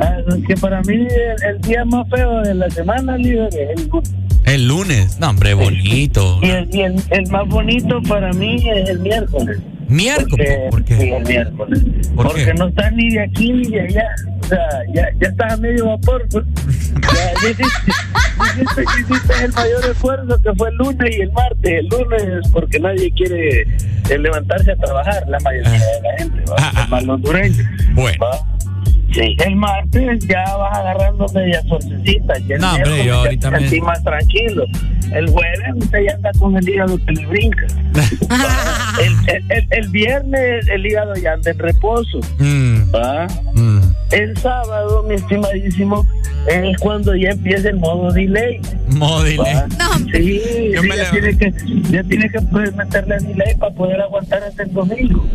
[0.00, 0.16] Ah,
[0.46, 4.14] que para mí el, el día más feo de la semana, líder, es el lunes.
[4.44, 5.18] El lunes.
[5.18, 6.38] No, hombre, bonito.
[6.42, 9.58] Y, el, y el, el más bonito para mí es el miércoles.
[9.88, 10.58] ¿Miércoles?
[10.70, 10.96] ¿Por qué?
[10.96, 11.80] Sí, el miércoles.
[12.14, 12.54] ¿Por Porque qué?
[12.54, 14.06] no estás ni de aquí ni de allá.
[14.40, 14.58] O sea,
[14.94, 16.26] ya, ya estás a medio vapor.
[16.30, 16.44] pues.
[17.06, 21.72] Ya, ya hiciste, hiciste- el mayor esfuerzo que fue el lunes y el martes.
[21.72, 27.12] El lunes porque nadie quiere eh, levantarse a trabajar, la mayoría de la gente, ¿va?
[27.12, 27.58] hondureños.
[27.94, 28.18] Bueno.
[28.24, 28.55] ¿va?
[29.16, 32.34] Sí, el martes ya vas agarrando media sorcecita.
[32.46, 34.64] Ya No, hombre, yo ahorita me- sentís más tranquilo.
[35.10, 37.66] El jueves usted ya anda con el hígado que le brinca.
[39.00, 42.20] el, el- el- el viernes el hígado ya anda en reposo.
[42.38, 43.26] Mm, ¿va?
[43.54, 43.80] mm.
[44.10, 46.06] El sábado, mi estimadísimo,
[46.48, 48.60] es cuando ya empieza el modo delay.
[48.90, 49.54] Modo delay.
[49.54, 49.66] ¿va?
[50.12, 51.54] Sí, Yo sí, me ya, le- tiene que,
[51.90, 55.26] ya tiene que poder meterle delay para poder aguantar hasta el domingo.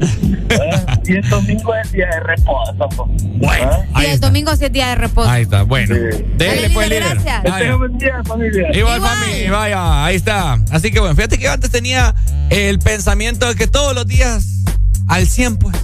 [0.51, 0.99] ¿va?
[1.05, 3.09] y el domingo es el día de reposo.
[3.35, 5.29] Bueno, Y el domingo sí es día de reposo.
[5.29, 5.93] Ahí está, bueno.
[6.37, 7.43] Déjele pues, líder, gracias.
[7.43, 8.69] Tenga buen día, familia.
[8.73, 10.53] Igual, mami, vaya, ahí está.
[10.71, 12.15] Así que bueno, fíjate que yo antes tenía
[12.49, 14.63] el pensamiento de que todos los días
[15.07, 15.75] al 100, pues.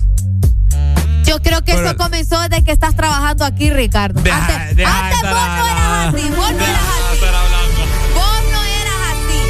[1.27, 4.21] Yo creo que Pero- eso comenzó desde que estás trabajando aquí, Ricardo.
[4.21, 7.83] Deja- antes deja antes de vos no eras así, vos no eras así.
[8.15, 9.41] Vos no eras así.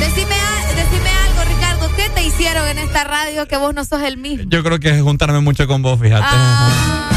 [0.00, 0.36] Decime,
[0.76, 4.44] decime algo, Ricardo, ¿qué te hicieron en esta radio que vos no sos el mismo?
[4.48, 6.24] Yo creo que es juntarme mucho con vos, fíjate.
[6.28, 7.08] Ah.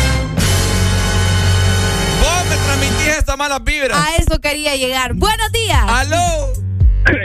[2.21, 3.97] Vos me transmitís estas malas vibras.
[3.99, 5.13] A eso quería llegar.
[5.13, 5.83] Buenos días.
[5.87, 6.53] ¡Aló!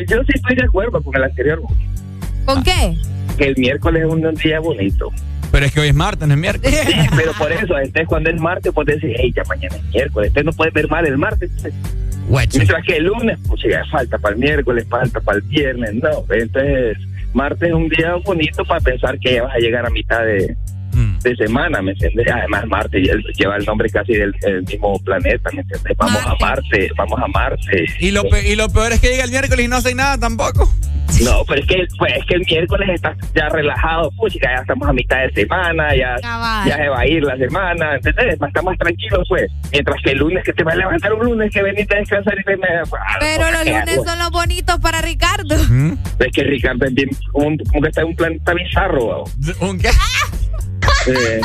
[0.08, 1.58] Yo sí estoy de acuerdo con el anterior,
[2.54, 2.96] ¿Con qué?
[3.40, 5.10] que el miércoles es un día bonito.
[5.50, 6.78] Pero es que hoy es martes, no es miércoles.
[6.86, 10.28] Sí, pero por eso, este, cuando es martes, pues decir, hey, ya mañana es miércoles.
[10.28, 11.50] Usted no puede ver mal el martes.
[12.28, 12.54] pues.
[12.54, 15.94] Mientras que el lunes, pues ya falta para el miércoles, falta para el viernes.
[15.94, 16.98] No, entonces,
[17.32, 20.54] martes es un día bonito para pensar que ya vas a llegar a mitad de,
[20.92, 21.18] Mm.
[21.20, 22.26] de semana, ¿me entiendes?
[22.32, 25.96] Además, Marte ya lleva el nombre casi del, del mismo planeta, ¿me entiendes?
[25.96, 27.84] Vamos a Marte, vamos a Marte.
[28.00, 30.18] Y lo, pe- y lo peor es que llega el miércoles y no hace nada
[30.18, 30.68] tampoco.
[31.24, 34.88] No, pero es que, pues, es que el miércoles estás ya relajado, pues, ya estamos
[34.88, 36.66] a mitad de semana, ya, Cabal.
[36.68, 38.38] ya se va a ir la semana, ¿entendés?
[38.40, 39.50] Va a estar más tranquilo, pues.
[39.70, 42.34] Mientras que el lunes que te vas a levantar un lunes que veniste a descansar
[42.38, 42.66] y te me...
[42.68, 45.56] ah, Pero los ¿qué lunes son los bonitos para Ricardo.
[45.56, 49.24] Es que Ricardo es bien, como, como que está en un planeta bizarro.
[49.60, 49.88] ¿Un qué?
[51.06, 51.40] Eh,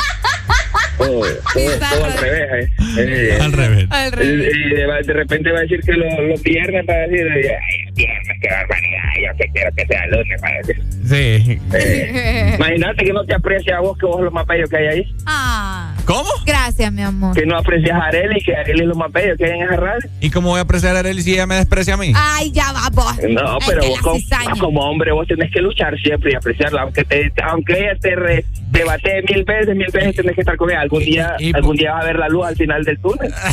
[0.97, 2.69] todo, todo, todo al revés, ¿eh?
[2.97, 3.87] Eh, Al revés.
[3.89, 4.53] Al Y, revés.
[4.55, 7.93] y de, de repente va a decir que lo- los viernes va a decir, ay,
[7.93, 10.83] viernes, qué barbaridad, yo que quiero que sea lunes, va a decir.
[11.05, 11.59] Sí.
[11.73, 14.87] Eh, Imagínate que no te aprecia a vos, que vos lo más bello que hay
[14.87, 15.15] ahí.
[15.25, 16.29] Ah, ¿Cómo?
[16.45, 17.35] gracias, mi amor.
[17.35, 19.75] Que no aprecias a Arely, que Arely es lo más bello que hay en esa
[19.75, 20.09] radio.
[20.21, 22.13] ¿Y cómo voy a apreciar a Arely si ella me desprecia a mí?
[22.15, 23.15] Ay, ya va, vos.
[23.29, 24.19] No, pero vos como,
[24.59, 28.45] como hombre vos tenés que luchar siempre y apreciarla, aunque te, aunque ella te re-
[28.71, 30.81] te bate mil veces, mil veces tenés que estar con ella.
[30.81, 33.33] Algún día, Y- y- algún día vas a ver la luz al final del túnel.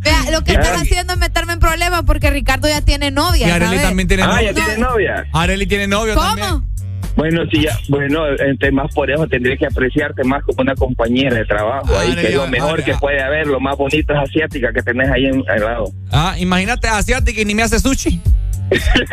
[0.00, 3.48] Vea, lo que estás haciendo es meterme en problemas porque Ricardo ya tiene novia.
[3.48, 3.82] Y Arely ¿sabes?
[3.82, 4.42] también tiene Ah, novio.
[4.50, 5.24] ya tiene novia.
[5.32, 6.26] Arely tiene novio ¿Cómo?
[6.26, 6.73] también.
[7.16, 11.36] Bueno, sí, ya, bueno, entre más por eso tendría que apreciarte más como una compañera
[11.36, 11.96] de trabajo.
[11.96, 15.08] Ahí que es lo mejor que puede haber, lo más bonito es asiática que tenés
[15.10, 15.92] ahí en, al lado.
[16.10, 18.20] Ah, imagínate asiática y ni me hace sushi.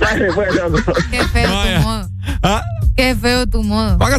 [0.00, 0.92] Dale, pues, loco.
[1.10, 1.76] Qué feo Vaya.
[1.76, 2.08] tu modo.
[2.42, 2.62] ¿Ah?
[2.96, 3.98] Qué feo tu modo.
[3.98, 4.18] Paga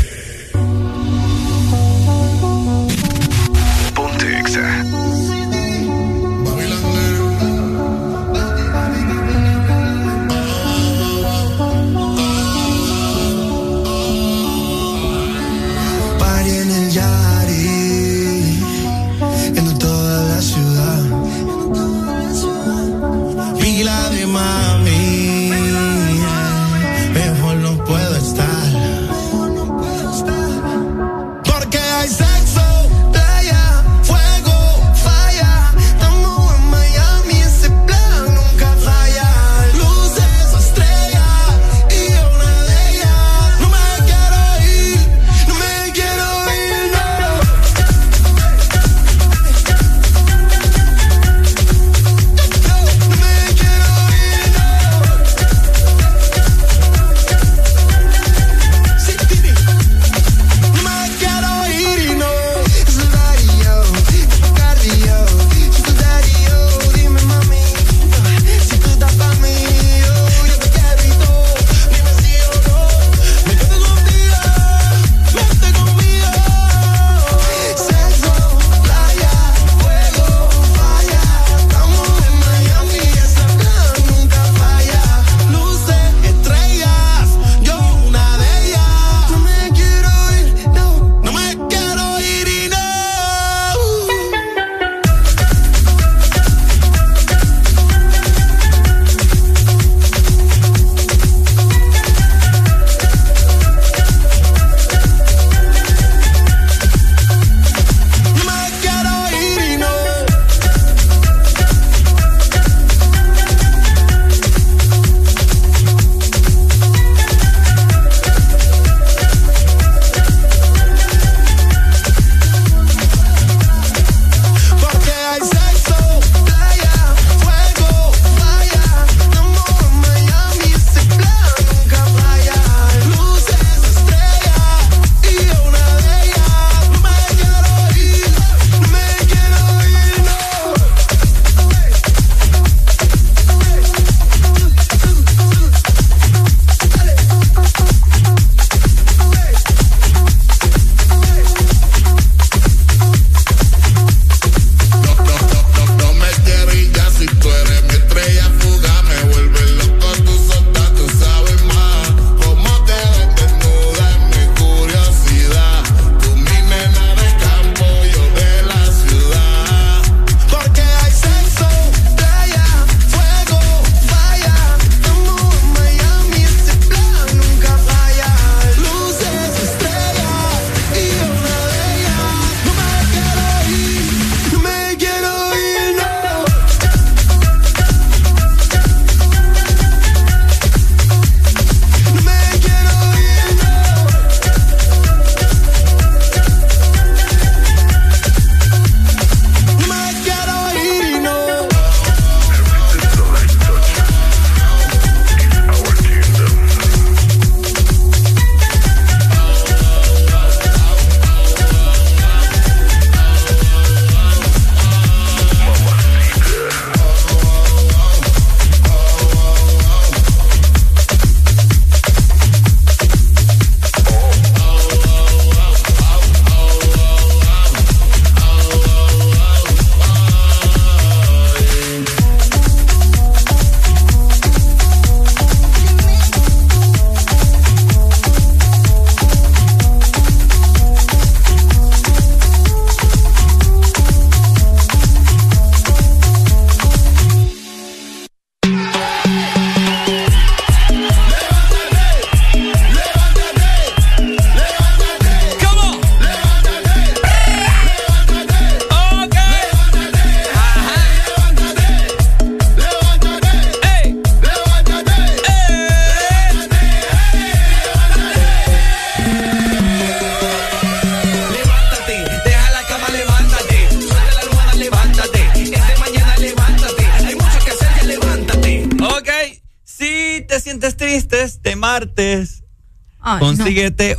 [283.71, 284.10] Ay,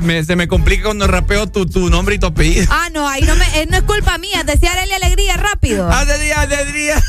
[0.00, 2.66] me- se me complica cuando rapeo tu, tu nombre y tu apellido.
[2.70, 4.42] Ah, no, ahí no, me, eh, no es culpa mía.
[4.44, 5.88] Decía Arely Alegría rápido.
[5.90, 7.02] Hace día, hace día.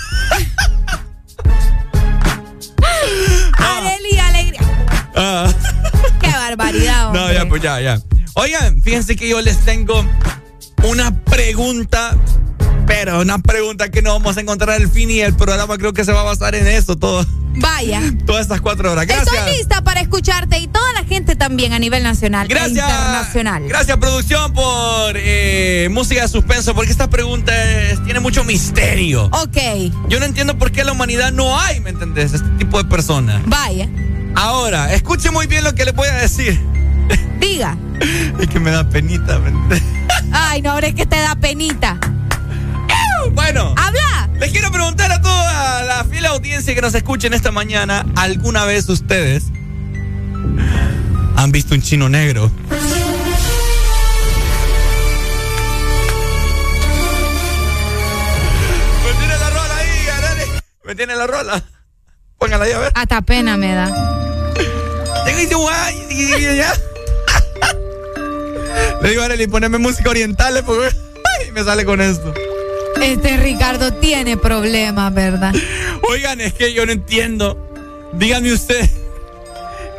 [3.57, 4.61] Arely Alegría.
[5.15, 5.51] Ah.
[6.19, 7.99] Qué barbaridad, No, ya, pues ya, ya.
[8.34, 10.05] Oigan, fíjense que yo les tengo
[10.84, 12.15] una pregunta,
[12.88, 16.05] pero una pregunta que no vamos a encontrar al fin y el programa creo que
[16.05, 18.01] se va a basar en eso, todo, Vaya.
[18.26, 19.05] todas estas cuatro horas.
[19.05, 19.35] Gracias.
[19.35, 20.50] Estoy lista para escucharte
[21.41, 22.88] también a nivel nacional e Gracias.
[22.88, 23.63] internacional.
[23.68, 27.51] Gracias, producción, por eh, música de suspenso, porque esta pregunta
[27.81, 29.26] es- tiene mucho misterio.
[29.34, 29.57] Ok,
[30.07, 32.34] Yo no entiendo por qué en la humanidad no hay, ¿me entendés?
[32.34, 33.41] Este tipo de personas.
[33.47, 33.89] vaya.
[34.35, 36.61] Ahora, escuche muy bien lo que le voy a decir.
[37.39, 37.76] Diga.
[38.39, 39.81] Es que me da penita, ¿me entendés?
[40.31, 41.97] Ay, no, ahora es que te da penita.
[43.34, 43.73] Bueno.
[43.77, 44.30] ¡Habla!
[44.39, 48.88] Les quiero preguntar a toda la fiel audiencia que nos escuchen esta mañana, ¿alguna vez
[48.89, 49.43] ustedes
[51.41, 52.51] han visto un chino negro?
[59.03, 60.51] Me tiene la rola ahí, Arely.
[60.84, 61.63] Me tiene la rola.
[62.38, 62.91] Póngala ahí a ver.
[62.93, 63.89] Hasta pena me da.
[69.01, 70.95] Le digo a Arely, poneme música oriental, eh, porque
[71.39, 72.35] ay, me sale con esto.
[73.01, 75.55] Este Ricardo tiene problemas, ¿verdad?
[76.07, 77.57] Oigan, es que yo no entiendo.
[78.13, 78.88] Díganme usted.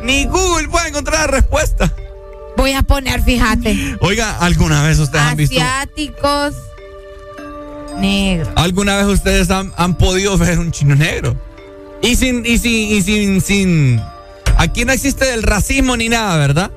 [0.03, 1.93] Ni Google puede encontrar la respuesta.
[2.57, 3.97] Voy a poner, fíjate.
[4.01, 5.55] Oiga, ¿alguna vez ustedes han visto?
[5.55, 6.53] Asiáticos
[7.97, 8.49] negros.
[8.55, 11.35] ¿Alguna vez ustedes han, han podido ver un chino negro?
[12.01, 14.01] Y sin, y sin, y sin, sin.
[14.57, 16.71] Aquí no existe el racismo ni nada, ¿verdad?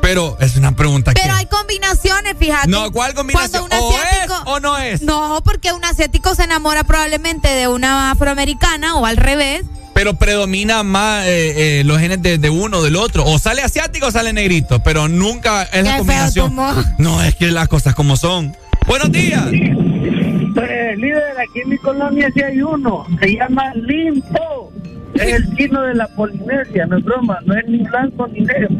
[0.00, 1.30] Pero es una pregunta Pero que.
[1.30, 2.68] hay combinaciones, fíjate.
[2.68, 3.68] No, ¿cuál combinación?
[3.68, 5.02] Cuando un ¿O es o no es?
[5.02, 9.64] No, porque un asiático se enamora probablemente de una afroamericana o al revés.
[10.00, 13.22] Pero predomina más eh, eh, los genes de, de uno o del otro.
[13.26, 14.82] O sale asiático o sale negrito.
[14.82, 16.56] Pero nunca es la combinación.
[16.96, 18.56] No, es que las cosas como son.
[18.86, 19.44] Buenos días.
[19.44, 23.04] Pues, líder, aquí en mi colonia sí hay uno.
[23.20, 24.72] Se llama Limpo.
[25.16, 27.38] Es el chino de la Polinesia, no es broma.
[27.44, 28.70] No es ni blanco ni negro.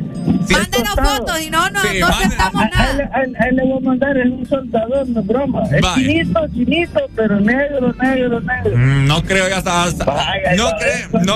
[0.54, 2.92] Mándenos fotos y no, no, Sí, no aceptamos Ahí, nada.
[2.94, 5.62] le- ahí- ahí le voy a mandar, es un soldador, no es broma.
[5.72, 5.94] Es Vaya.
[5.96, 8.76] chinito, chinito, pero negro, negro, negro.
[8.76, 9.84] Mm, no creo ya hasta.
[9.84, 10.70] hasta- Vaya, no,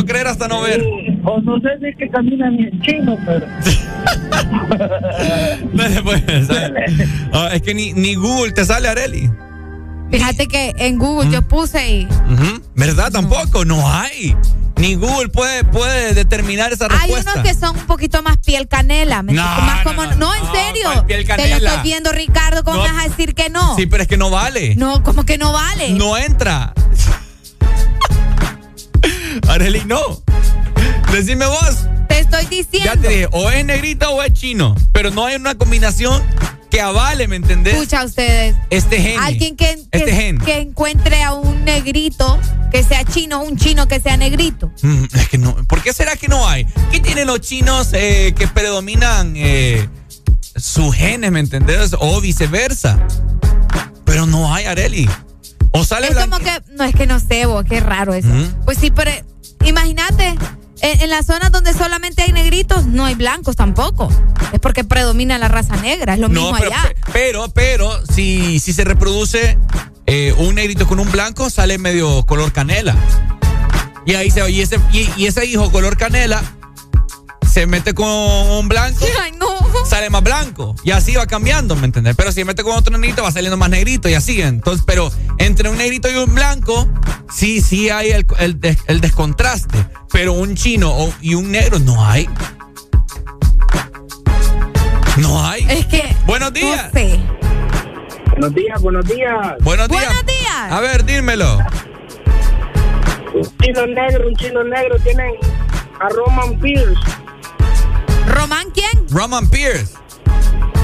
[0.04, 0.82] creer hasta no ver.
[1.24, 3.46] O no sé si es que camina ni en chino, pero.
[5.74, 6.84] Dale, pues, dale.
[7.32, 9.30] Ah, es que ni, ni Google te sale, Areli.
[10.10, 11.32] Fíjate que en Google Mm.
[11.32, 12.08] yo puse y.
[12.76, 13.10] ¿Verdad?
[13.12, 14.36] Tampoco, no hay.
[14.76, 17.32] Ni Google puede, puede determinar esa hay respuesta.
[17.34, 19.22] unos que son un poquito más piel canela.
[19.22, 20.82] ¿me No, más no, como, no, no, en serio.
[20.92, 21.70] ¿cuál piel Te lo canela?
[21.70, 22.64] estoy viendo, Ricardo.
[22.64, 23.76] ¿Cómo vas a decir que no?
[23.76, 24.74] Sí, pero es que no vale.
[24.76, 25.90] No, como que no vale.
[25.92, 26.72] No entra.
[29.48, 30.00] Areli, no.
[31.12, 31.86] Decime vos.
[32.08, 33.00] Te estoy Ya diciendo.
[33.02, 34.74] te dije, o es negrita o es chino.
[34.92, 36.22] Pero no hay una combinación
[36.74, 37.74] que avale, ¿me entendés?
[37.74, 38.56] Escucha ustedes.
[38.68, 39.20] Este gen.
[39.20, 40.38] Alguien que, que, Este gen.
[40.38, 42.38] que encuentre a un negrito
[42.72, 44.72] que sea chino, un chino que sea negrito.
[44.82, 45.54] Mm, es que no.
[45.68, 46.66] ¿Por qué será que no hay?
[46.90, 49.88] ¿Qué tienen los chinos eh, que predominan eh,
[50.56, 51.94] sus genes, ¿me entendés?
[51.96, 52.98] O viceversa.
[54.04, 55.08] Pero no hay, Areli.
[55.70, 58.28] O sale Es como que, no es que no sé, vos, qué raro eso.
[58.28, 58.64] Ujú.
[58.64, 59.12] Pues sí, pero
[59.64, 60.34] imagínate,
[60.84, 64.08] en, en las zonas donde solamente hay negritos, no hay blancos tampoco.
[64.52, 66.82] Es porque predomina la raza negra, es lo mismo pero, allá.
[66.82, 69.58] pe- pero, pero, si, si se reproduce
[70.06, 72.94] eh, un negrito con un blanco, sale medio color canela.
[74.06, 76.42] Y ahí se y ese, y, y ese hijo color canela
[77.54, 79.46] se mete con un blanco, Ay, no.
[79.86, 80.74] sale más blanco.
[80.82, 82.16] Y así va cambiando, ¿me entiendes?
[82.16, 84.42] Pero si se mete con otro negrito, va saliendo más negrito y así.
[84.42, 86.88] Entonces, pero entre un negrito y un blanco,
[87.32, 89.86] sí, sí hay el, el, des- el descontraste.
[90.10, 92.28] Pero un chino y un negro no hay.
[95.16, 95.64] No hay.
[95.68, 96.14] Es que.
[96.26, 96.86] Buenos días.
[96.92, 97.20] No sé.
[98.30, 99.54] Buenos días, buenos días.
[99.60, 100.04] Buenos días.
[100.06, 100.72] Buenos días.
[100.72, 101.58] A ver, dímelo.
[103.32, 104.98] Un chino negro, un chino negro.
[105.04, 105.34] Tienen
[106.00, 106.94] a Roman Pierce.
[108.26, 109.06] ¿Román quién?
[109.10, 109.94] Roman Pierce.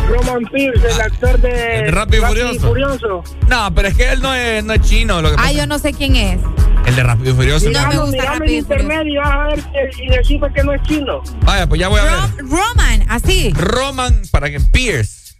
[0.09, 3.23] Roman Pierce, el ah, actor de el Rápido, Rápido y, Furioso.
[3.49, 5.21] No, pero es que él no es, no es chino.
[5.39, 6.41] Ah, yo no sé quién es.
[6.87, 7.71] El de Rápido y Furioso.
[7.71, 9.05] No, no me gusta Rápido y Furioso.
[9.07, 11.23] y a ver que, y pues que no es chino.
[11.43, 12.45] Vaya, pues ya voy a ver.
[12.45, 13.53] Roman, así.
[13.55, 15.37] Roman, para que Pierce.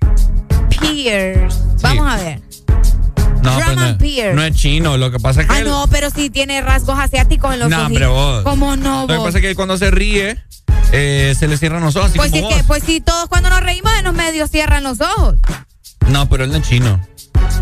[0.81, 1.59] Pierce.
[1.83, 2.41] Vamos a ver.
[3.43, 4.35] No, pues Roman no, Pierce.
[4.35, 5.55] No es chino, lo que pasa es que.
[5.55, 7.91] Ah, no, pero sí tiene rasgos asiáticos en los no, ojos.
[7.91, 8.43] No, hombre, vos.
[8.45, 9.07] ¿Cómo no?
[9.09, 10.39] Lo que pasa es que cuando se ríe,
[10.93, 12.13] eh, se le cierran los ojos.
[12.17, 15.37] Pues, sí que, pues sí, todos cuando nos reímos en los medios cierran los ojos.
[16.09, 17.01] No, pero él no es chino.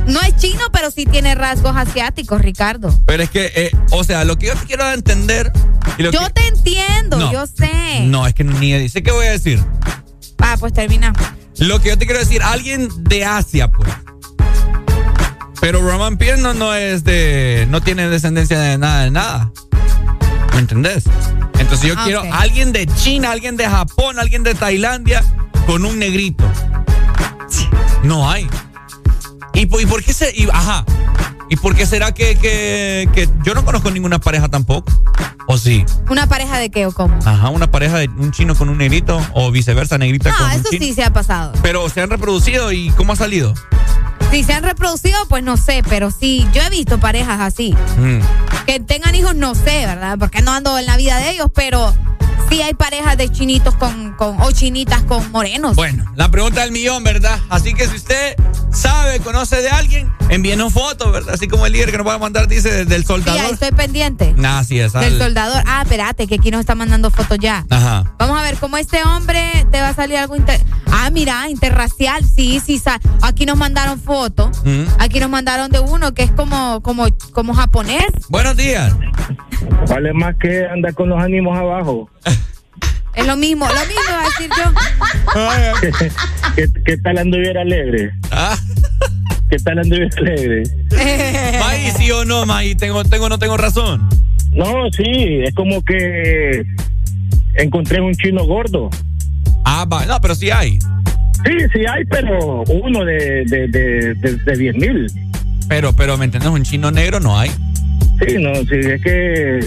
[0.07, 2.99] No es chino, pero sí tiene rasgos asiáticos, Ricardo.
[3.05, 5.53] Pero es que, eh, o sea, lo que yo te quiero entender.
[5.99, 8.01] Yo te entiendo, yo sé.
[8.05, 9.63] No, es que ni dice qué voy a decir.
[10.39, 11.13] Ah, pues termina.
[11.59, 13.91] Lo que yo te quiero decir, alguien de Asia, pues.
[15.61, 17.67] Pero Roman Pierce no, no es de.
[17.69, 19.53] no tiene descendencia de nada, de nada.
[20.59, 21.05] ¿Me entendés?
[21.61, 22.33] Entonces yo ah, quiero okay.
[22.35, 25.23] alguien de China, alguien de Japón, alguien de Tailandia
[25.67, 26.45] con un negrito.
[28.03, 28.49] No hay.
[29.55, 30.33] ¿Y, y por qué se.?
[30.35, 30.85] Y, ajá.
[31.49, 34.91] ¿Y por qué será que, que, que, yo no conozco ninguna pareja tampoco?
[35.47, 35.87] ¿O sí?
[36.11, 37.17] ¿Una pareja de qué o cómo?
[37.25, 40.53] Ajá, una pareja de un chino con un negrito o viceversa, negrita no, con un
[40.55, 40.69] chino.
[40.71, 41.53] Eso sí se ha pasado.
[41.63, 43.55] Pero se han reproducido y ¿cómo ha salido?
[44.31, 47.75] Si se han reproducido, pues no sé, pero sí, yo he visto parejas así.
[47.97, 48.21] Mm.
[48.67, 50.19] Que tengan hijos, no sé, ¿verdad?
[50.19, 51.95] Porque no ando en la vida de ellos, pero
[52.51, 55.77] sí hay parejas de chinitos con, con o chinitas con morenos.
[55.77, 57.39] Bueno, la pregunta del millón, ¿verdad?
[57.49, 58.37] Así que si usted
[58.73, 61.35] sabe, conoce de alguien, envíenos fotos, ¿verdad?
[61.35, 63.47] Así como el líder que nos va a mandar dice desde el soldador.
[63.47, 64.35] Sí, estoy pendiente.
[64.37, 64.95] Nah, sí, es.
[64.95, 65.05] Al...
[65.05, 65.63] Del soldador.
[65.67, 67.65] Ah, espérate, que aquí nos está mandando fotos ya.
[67.71, 68.13] Ajá.
[68.19, 70.61] Vamos a ver cómo este hombre te va a salir algo inter...
[70.91, 72.25] Ah, mira, interracial.
[72.25, 73.01] Sí, sí, sal...
[73.23, 74.63] aquí nos mandaron fotos.
[74.65, 74.85] Mm.
[74.99, 78.07] Aquí nos mandaron de uno que es como como como japonés.
[78.29, 78.95] Buenos días.
[79.89, 82.09] Vale más que andar con los ánimos abajo.
[83.15, 86.09] Es lo mismo, lo mismo iba a decir yo.
[86.55, 88.11] ¿Qué, qué tal anduviera alegre?
[88.31, 88.57] ¿Ah?
[89.51, 90.63] ¿Qué tal anduviera alegre?
[91.61, 94.09] May, sí o no, May, tengo, tengo, no tengo razón.
[94.53, 96.65] No, sí, es como que
[97.55, 98.91] encontré un chino gordo.
[99.65, 100.79] Ah, va, no, pero sí hay.
[101.45, 105.07] Sí, sí hay, pero uno de, de, de, de, de mil.
[105.69, 106.51] Pero, pero, ¿me entiendes?
[106.51, 107.51] Un chino negro no hay.
[108.27, 109.61] Sí, no, sí, es que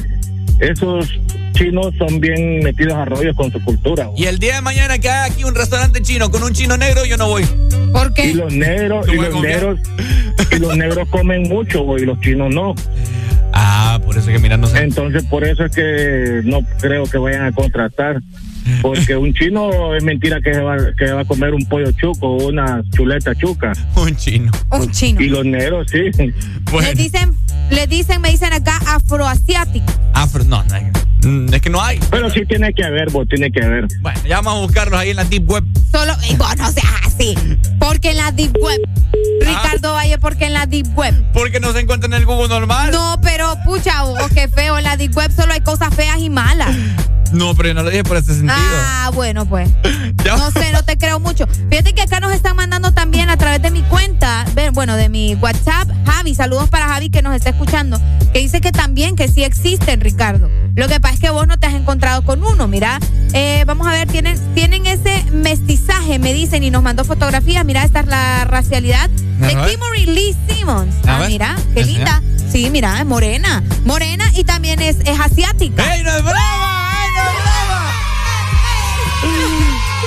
[0.61, 1.19] esos
[1.53, 4.09] chinos son bien metidos a rollos con su cultura.
[4.15, 7.05] Y el día de mañana que hay aquí un restaurante chino con un chino negro,
[7.05, 7.43] yo no voy.
[7.91, 8.27] ¿Por qué?
[8.27, 9.79] Y los negros, y los negros,
[10.51, 12.75] y los negros comen mucho, güey, y los chinos no.
[13.53, 14.73] Ah, por eso que mirarnos.
[14.75, 18.21] Entonces, por eso es que no creo que vayan a contratar
[18.81, 22.47] porque un chino es mentira que va, que va a comer un pollo chuco o
[22.47, 23.73] una chuleta chuca.
[23.95, 24.51] Un chino.
[24.71, 25.21] Un chino.
[25.21, 26.11] Y los negros, sí.
[26.71, 26.87] Bueno.
[26.87, 27.35] Les dicen,
[27.69, 29.91] les dicen, me dicen acá afroasiático.
[30.13, 31.99] Afro, no, no mm, es que no hay.
[32.09, 33.87] Pero sí tiene que haber, vos, tiene que haber.
[33.99, 35.65] Bueno, ya vamos a buscarlos ahí en la Deep Web.
[35.91, 37.35] Solo, y vos no seas así.
[37.77, 38.79] Porque en la Deep Web.
[38.87, 39.11] Ah.
[39.41, 41.13] Ricardo Valle, porque en la Deep Web.
[41.33, 42.91] Porque no se encuentra en el Google normal.
[42.91, 44.77] No, pero pucha, vos, qué feo.
[44.77, 46.73] En la Deep Web solo hay cosas feas y malas.
[47.31, 48.50] No, pero yo no lo dije por ese sentido.
[48.57, 49.69] Ah, bueno, pues.
[50.25, 51.47] no sé, no te creo mucho.
[51.69, 55.35] Fíjate que acá nos están mandando también a través de mi cuenta, bueno, de mi
[55.35, 57.99] WhatsApp, Javi, saludos para Javi que nos está escuchando,
[58.31, 60.49] que dice que también, que sí existen, Ricardo.
[60.75, 62.99] Lo que pasa es que vos no te has encontrado con uno, mira.
[63.33, 67.65] Eh, vamos a ver, tienen, tienen ese mestizaje, me dicen, y nos mandó fotografías.
[67.65, 69.09] Mira, esta es la racialidad
[69.41, 70.95] a de Kimberly Lee Simmons.
[71.07, 72.21] Ah, mira, qué linda.
[72.51, 73.63] Sí, mira, es morena.
[73.85, 75.95] Morena y también es, es asiática.
[75.95, 76.70] ¡Ey, no es brava!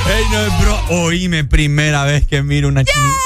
[0.06, 0.80] Ey, no es bro.
[1.04, 3.16] Oíme, primera vez que miro una chinita.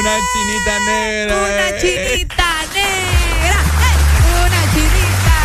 [0.00, 1.36] Una chinita negra.
[1.36, 2.78] Una eh, chinita eh.
[2.78, 3.58] negra.
[4.46, 5.36] Una chinita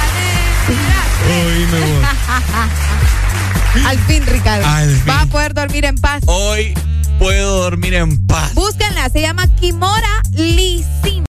[0.70, 1.00] negra.
[1.46, 3.86] Oíme, vos.
[3.86, 4.66] Al fin, Ricardo.
[4.66, 5.06] Al fin.
[5.06, 6.24] Vas a poder dormir en paz.
[6.28, 6.74] Hoy
[7.20, 8.54] puedo dormir en paz.
[8.54, 11.31] Búsquenla, se llama Kimora Lisin.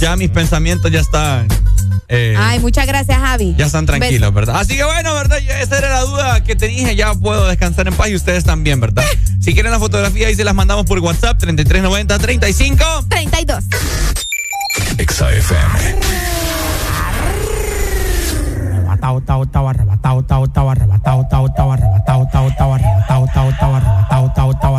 [0.00, 1.46] ya mis pensamientos ya están.
[2.08, 3.54] Eh, Ay, muchas gracias, Javi.
[3.56, 4.56] Ya están tranquilos, ¿verdad?
[4.56, 5.38] Así que bueno, ¿verdad?
[5.38, 6.96] Esa era la duda que te dije.
[6.96, 9.04] Ya puedo descansar en paz y ustedes también, ¿verdad?
[9.40, 13.64] si quieren la fotografía, ahí se las mandamos por WhatsApp: 3390 35 32.
[15.06, 16.30] XAFM
[19.00, 23.72] tau tau tau arrebatado tau tau arrebatado tau tau arrebatado tau tau arrebatado tau tau
[23.74, 24.76] arrebatado tau tau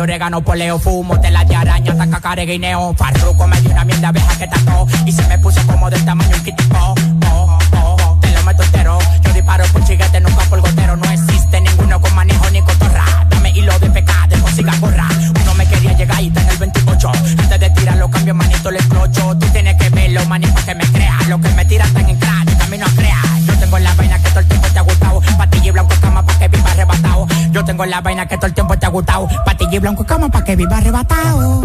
[0.00, 2.94] orégano, poleo, fumo, tela de araña, taca, care, guineo.
[2.94, 6.36] Farruco me dio una mierda abeja que tató y se me puso como del tamaño
[6.36, 6.94] un kitipo.
[7.30, 8.98] Oh, oh, te lo meto entero.
[9.22, 10.96] Yo disparo por chiguete, nunca por gotero.
[10.96, 13.04] No existe ninguno con manejo ni cotorra.
[13.28, 15.08] Dame hilo de pecado, consiga gorra.
[15.42, 17.12] Uno me quería llegar y está en el 28.
[17.38, 19.36] Antes de tirarlo, cambio manito, le explocho.
[19.38, 21.28] Tú tienes que verlo, maní, pa' que me creas.
[21.28, 23.29] Lo que me tiran están en crack, camino a crear.
[23.70, 25.20] Tengo la vaina que todo el tiempo te ha gustado.
[25.38, 27.26] Patilla y blanco cama pa' que viva arrebatado.
[27.52, 29.28] Yo tengo la vaina que todo el tiempo te ha gustado.
[29.44, 31.62] Patilla y blanco cama pa' que viva arrebatado.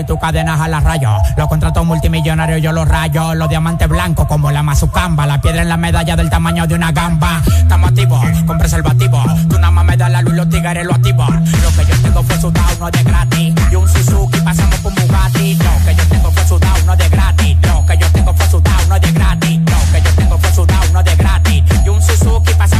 [0.00, 1.10] Y tu cadena jala rayo.
[1.36, 3.34] Los contratos multimillonarios yo los rayo.
[3.34, 5.26] Los diamantes blancos como la mazucamba.
[5.26, 7.42] La piedra en la medalla del tamaño de una gamba.
[7.58, 9.22] Estamos activos con preservativo.
[9.48, 11.30] Tú nada más me das la luz los tigres lo activos.
[11.30, 12.36] Lo que yo tengo fue
[12.80, 13.54] no es de gratis.
[13.70, 15.54] Y un Suzuki pasamos por un Bugatti.
[15.54, 17.56] Lo que yo tengo fue sudado, no es de gratis.
[17.62, 19.60] Lo que yo tengo fue sudado, no es de gratis.
[19.60, 21.64] Lo que yo tengo fue no es de gratis.
[21.84, 22.79] Y un Suzuki pasamos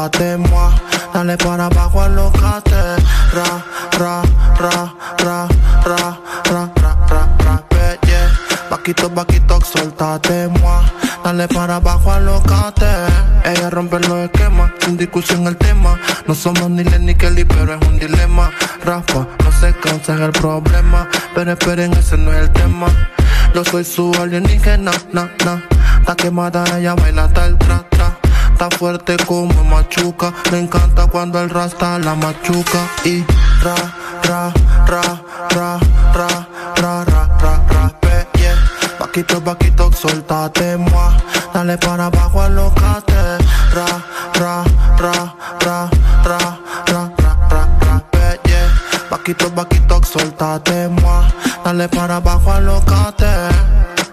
[0.00, 0.72] Moi.
[1.12, 2.96] Dale para abajo, alocate.
[3.34, 3.62] Ra,
[3.98, 4.22] ra,
[4.58, 5.48] ra, ra,
[5.84, 6.72] ra, ra,
[7.08, 8.30] ra, ra, eh, yeah.
[8.70, 10.82] Paquito, paquito, suéltate, moi.
[11.22, 12.86] Dale para abajo, alocate.
[13.44, 15.98] Ella rompe los esquemas, sin discusión el tema.
[16.26, 18.50] No somos ni Len ni Kelly, pero es un dilema.
[18.84, 21.08] Rafa, no se cansa el problema.
[21.34, 22.86] Pero esperen, ese no es el tema.
[23.54, 25.62] Yo soy su alienígena, na, na.
[26.00, 27.99] Está quemada, ella baila hasta el tra, tra.
[28.60, 30.34] Está fuerte como machuca.
[30.52, 32.90] Me encanta cuando el rasta la machuca.
[33.06, 33.24] Y
[33.62, 33.74] ra,
[34.24, 34.52] ra,
[34.86, 35.00] ra,
[35.48, 35.80] ra,
[36.12, 36.46] ra,
[36.76, 38.54] ra, ra, ra, ra, yeah.
[38.98, 41.10] Vaquito, vaquito, soltate, moi.
[41.54, 43.38] Dale para abajo, alocate.
[43.72, 43.86] Ra,
[44.34, 44.62] ra,
[44.98, 45.34] ra,
[45.64, 45.90] ra,
[46.22, 48.68] ra, ra, ra, ra, ra, yeah.
[49.10, 51.24] Vaquito, vaquito, soltate, moi.
[51.64, 53.24] Dale para abajo, alocate.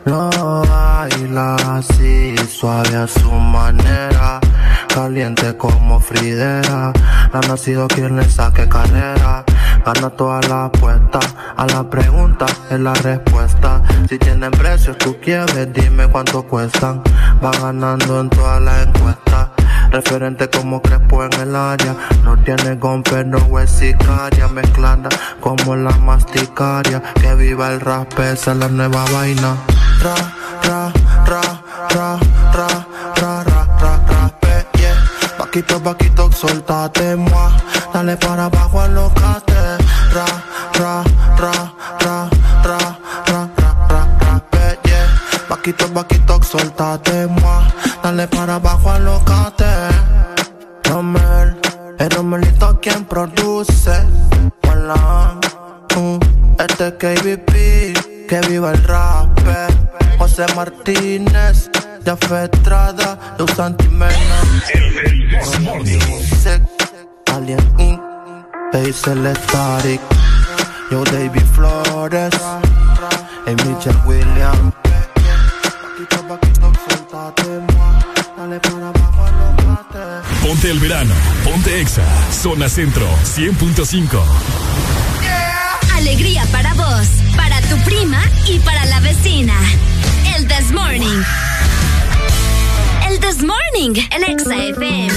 [0.06, 0.30] Lo
[0.70, 2.27] baila así,
[2.58, 4.40] suave a su manera.
[4.88, 6.92] Caliente como Fridera.
[7.32, 9.44] No ha nacido quien le saque carrera.
[9.86, 11.20] Gana toda la apuesta.
[11.56, 13.84] A la pregunta es la respuesta.
[14.10, 17.04] Si tienen precios, tú quieres, dime cuánto cuestan.
[17.44, 19.50] Va ganando en todas las encuestas.
[19.92, 21.96] Referente como Crespo en el área.
[22.24, 23.84] No tiene gomper, no es.
[24.52, 25.10] Mezclada
[25.42, 27.04] como la masticaria.
[27.22, 29.56] Que viva el rap, esa es la nueva vaina.
[30.02, 30.16] Ra,
[30.64, 30.92] ra,
[31.26, 31.42] ra,
[31.90, 32.20] ra,
[35.58, 37.52] Vaquito, vaquito, soltate, moi.
[37.92, 39.56] Dale para abajo, alocate.
[40.14, 40.26] Ra,
[40.78, 41.04] ra,
[41.36, 41.52] ra,
[42.00, 42.30] ra,
[42.64, 42.90] ra,
[43.26, 45.08] ra, ra, ra, ra, yeah.
[45.50, 47.66] Vaquito, vaquito, soltate, moi.
[48.04, 49.66] Dale para abajo, alocate.
[50.84, 51.58] Romel,
[51.98, 54.06] el Romelito quien produce.
[54.70, 55.40] Hola,
[55.96, 56.20] uh,
[56.60, 59.40] este es KBP, que viva el rap.
[60.20, 61.72] José Martínez,
[62.16, 64.16] de Estrada, Luz Santimena.
[67.36, 68.00] Alien Inc.
[68.74, 70.00] Hazel Static,
[70.90, 72.34] Yo David Flores,
[73.46, 74.74] y Mitchell Williams.
[80.42, 81.14] Ponte el verano,
[81.44, 83.06] ponte Exa, zona centro
[83.36, 84.22] 100.5.
[85.98, 89.56] Alegría para vos, para tu prima y para la vecina.
[90.38, 91.22] El This Morning.
[93.38, 95.10] This Morning, el Exa FM.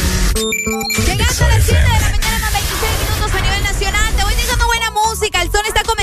[1.07, 4.15] Llegando a las 7 de la mañana con 26 minutos a nivel nacional.
[4.15, 5.41] Te voy diciendo buena música.
[5.41, 6.00] El sol está comenzando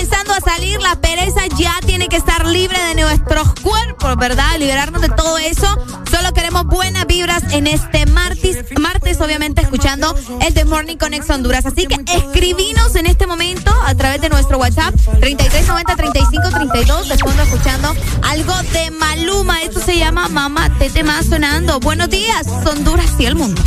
[0.48, 0.80] salir.
[0.82, 4.58] La pereza ya tiene que estar libre de nuestros cuerpos, ¿verdad?
[4.58, 5.68] Liberarnos de todo eso.
[6.10, 8.64] Solo queremos buenas vibras en este martes.
[8.80, 11.66] Martes, obviamente, escuchando el The Morning con Ex Honduras.
[11.66, 17.08] Así que escribinos en este momento a través de nuestro WhatsApp 3390-3532.
[17.08, 17.94] De escuchando
[18.24, 19.62] algo de Maluma.
[19.64, 21.80] Esto se llama Mamá Tete Más sonando.
[21.82, 23.62] Buenos días, Honduras y el mundo.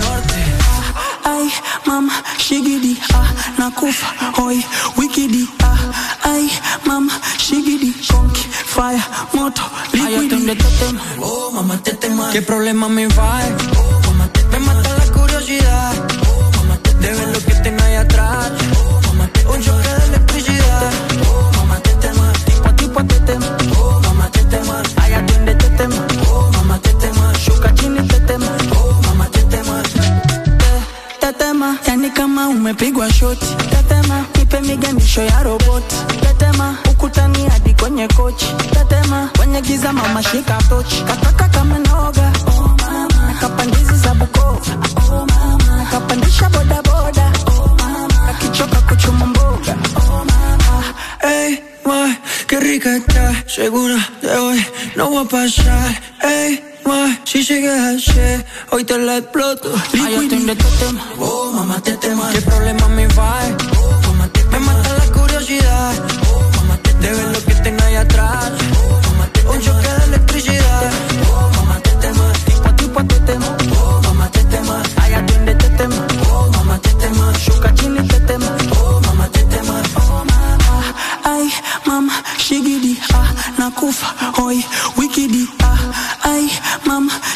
[0.00, 0.39] Norte.
[1.24, 1.50] Ay,
[1.86, 3.28] mama, shigidi, ah,
[3.58, 4.06] nakufa,
[4.36, 4.64] hoy,
[4.96, 5.78] wikidi, ah,
[6.24, 6.50] ay,
[6.86, 9.02] mama, shigidi, conky, fire,
[9.32, 10.56] moto, liquidi.
[11.20, 12.30] Oh, mamá, te tema.
[12.32, 13.40] ¿Qué problema me va?
[13.76, 15.92] Oh, mamá, te me mata la curiosidad.
[16.26, 18.52] Oh, mamá, te de ver lo que tengo ahí atrás.
[18.76, 19.99] Oh, mamá, te un choque
[31.60, 33.46] Tetema, yani kama umepigwa shoti.
[33.70, 35.96] Tetema, nipe miganisho ya roboti.
[36.20, 38.46] Tetema, ukutani hadi kwenye kochi.
[38.70, 41.02] Tetema, kwenye giza mama shika tochi.
[41.04, 42.32] Kataka kama noga.
[42.46, 44.60] Oh mama, nakapandizi za Bukoba
[45.12, 47.32] Oh mama, nakapandisha boda boda.
[47.46, 49.76] Oh mama, nakichoka kuchuma mboga.
[49.96, 50.84] Oh mama,
[51.20, 52.16] hey, ma,
[52.48, 53.34] qué rica está.
[53.46, 54.64] Segura de hoy
[54.96, 56.00] no voy a pasar.
[56.22, 59.72] Ey, ma, si llegas ayer, hoy te la exploto.
[59.92, 61.04] Ay, yo tengo este tema.
[61.18, 62.30] Oh, mamá, te tema.
[62.32, 63.40] ¿Qué problema me va?
[63.78, 65.92] Oh, mamá, te Me mata la curiosidad.
[66.32, 68.52] Oh, mamá, te De ver lo que tengo ahí atrás.
[68.82, 70.90] Oh, mamá, te Un choque de electricidad.
[71.32, 72.32] Oh, mamá, te tema.
[72.44, 73.56] Tipo a tipo te tema.
[73.82, 74.82] Oh, mamá, te tema.
[74.96, 76.06] Ay, atiende, te tema.
[76.30, 77.32] Oh, mamá, te tema.
[77.44, 78.56] Shuka chini, te tema.
[78.82, 79.82] Oh, mamá, te tema.
[79.96, 80.94] Oh, mama.
[81.24, 81.52] Ay,
[81.86, 84.64] mama, shigidi, ah, nakufa, hoy,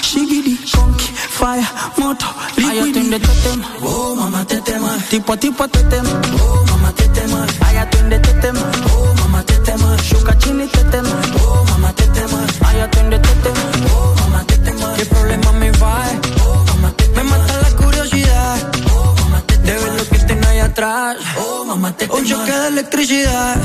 [0.05, 1.09] shigidi, conky,
[1.39, 1.67] fire,
[1.97, 2.27] moto,
[2.57, 2.97] liquid.
[2.97, 4.91] Ay, de tetem, oh mama tetema.
[5.11, 6.05] Tipo tipo tetem,
[6.41, 7.47] oh mama tetema.
[7.67, 7.77] Ay,
[8.11, 9.97] de tetem, oh mama tetema.
[10.09, 12.39] Shuka chini tetem, oh mama tetema.
[12.67, 13.57] Ay, de tetem,
[13.97, 14.95] oh mama tetema.
[14.97, 15.95] ¿Qué problema me va?
[16.11, 16.21] Eh.
[16.45, 17.23] Oh mama tetema.
[17.23, 18.57] Me mata la curiosidad,
[18.95, 19.67] oh mama tetema.
[19.67, 22.19] De ver lo que tiene ahí atrás, oh mama tetema.
[22.19, 23.57] Un choque de electricidad.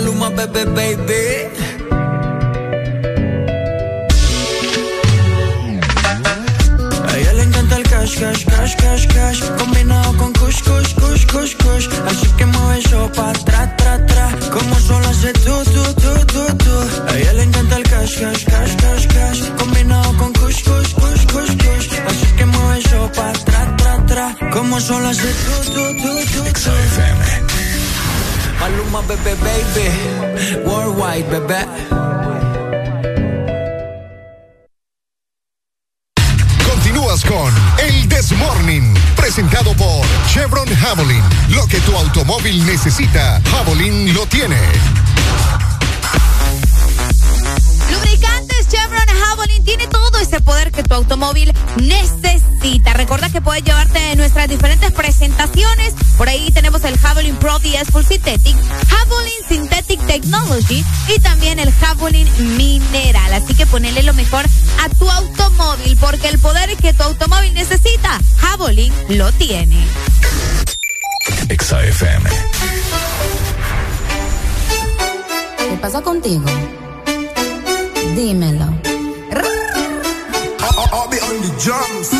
[0.00, 1.50] Maluma, bebé, baby.
[7.90, 12.78] cash, cash, cash, cash, cash Combinado con kush, kush, kush, kush, kush Así que mueve
[12.78, 16.74] eso pa' atrás, tra, tra Como solo hace tú, tú, tú, tú, tú
[17.08, 21.26] A ella le encanta el cash, cash, cash, cash, cash Combinado con kush, kush, kush,
[21.26, 25.84] kush, kush Así que mueve eso pa' atrás, tra, tra Como solo hace tú, tú,
[26.00, 27.59] tú, tú, tú.
[28.60, 30.66] Maluma, bebé, baby.
[30.66, 31.66] Worldwide, bebé.
[36.68, 41.22] Continúas con El Desmorning, presentado por Chevron Javelin.
[41.48, 44.58] Lo que tu automóvil necesita, Javelin lo tiene.
[48.90, 52.92] Cameron Javelin tiene todo ese poder que tu automóvil necesita.
[52.92, 55.94] Recuerda que puedes llevarte nuestras diferentes presentaciones.
[56.18, 58.56] Por ahí tenemos el Javelin Pro 10 Full Synthetic,
[58.88, 63.32] Javelin Synthetic Technology y también el Javelin Mineral.
[63.32, 64.44] Así que ponele lo mejor
[64.82, 69.86] a tu automóvil porque el poder que tu automóvil necesita, Javelin lo tiene.
[71.48, 72.28] XAFM.
[75.58, 76.44] ¿Qué pasa contigo?
[78.16, 78.79] Dímelo
[81.60, 82.19] pajamas.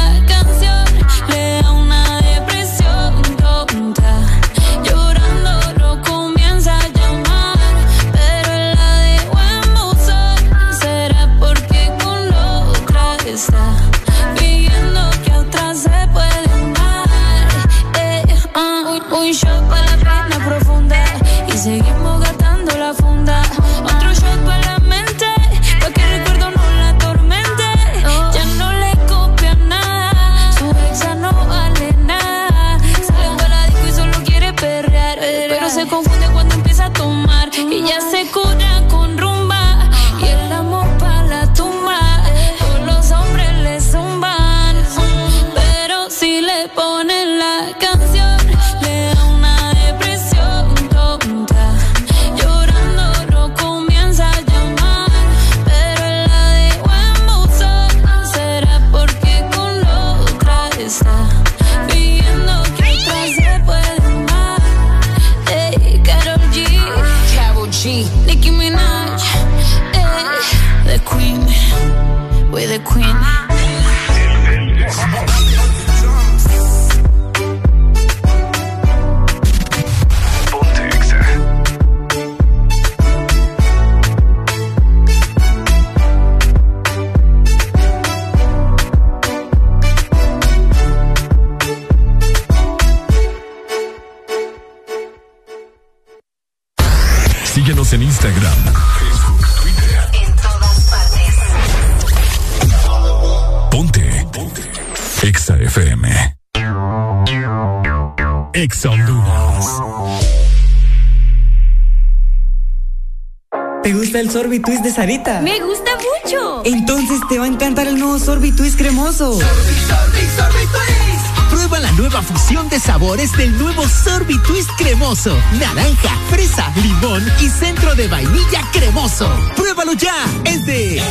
[114.51, 115.39] Sorbitwist de Sarita.
[115.39, 116.61] Me gusta mucho.
[116.65, 119.39] Entonces te va a encantar el nuevo Sorbitwist cremoso.
[119.39, 119.45] Sorbi,
[119.87, 121.49] sorbi, sorbitwist.
[121.49, 125.33] Prueba la nueva fusión de sabores del nuevo Sorbitwist cremoso.
[125.57, 129.33] Naranja, fresa, limón y centro de vainilla cremoso.
[129.55, 130.13] Pruébalo ya.
[130.43, 131.01] Es de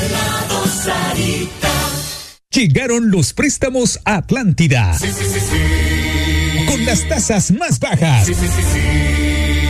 [2.50, 4.98] Llegaron los préstamos a Atlántida.
[4.98, 6.66] Sí, sí, sí, sí.
[6.66, 8.26] Con las tasas más bajas.
[8.26, 9.69] Sí, sí, sí, sí.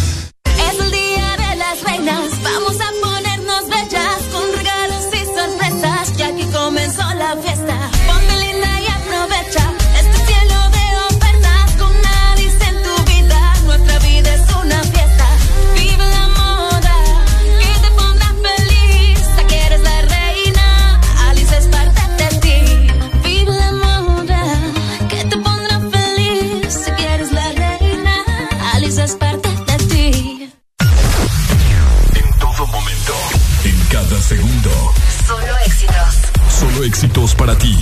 [37.37, 37.75] Para ti.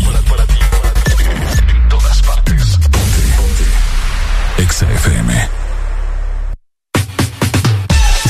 [1.67, 2.77] En todas partes.
[2.77, 4.63] Ponte, ponte.
[4.63, 5.49] Exa FM.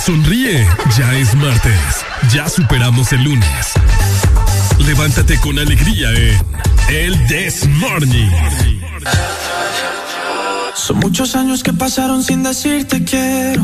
[0.06, 0.68] Sonríe,
[0.98, 2.06] ya es martes.
[2.34, 3.74] Ya superamos el lunes.
[4.80, 6.38] Levántate con alegría en
[6.90, 8.32] El This Morning.
[10.74, 13.64] Son muchos años que pasaron sin decirte quiero.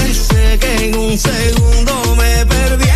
[0.61, 2.90] que en un segundo me perdí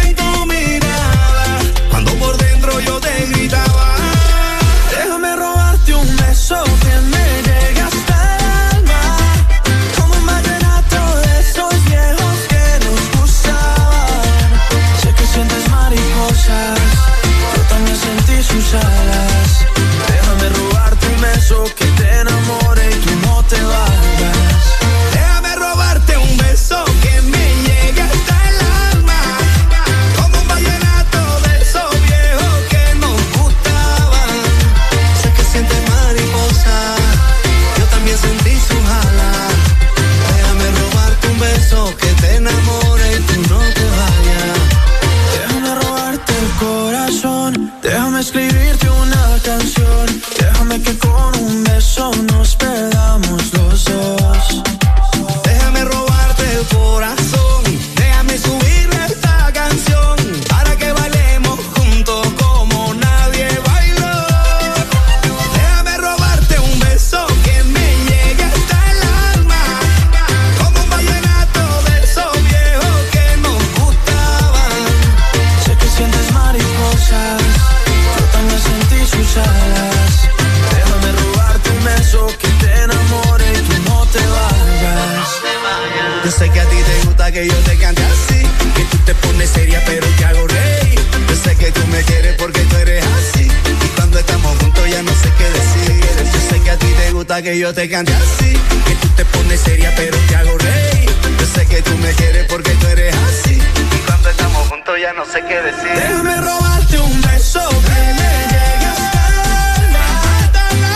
[97.65, 98.53] yo te cante así.
[98.85, 101.09] Que tú te pones seria, pero te hago reír.
[101.39, 103.55] Yo sé que tú me quieres porque tú eres así.
[103.55, 105.89] Y cuando estamos juntos ya no sé qué decir.
[105.95, 109.39] Déjame robarte un beso que me llegue hasta el
[109.81, 110.07] alma.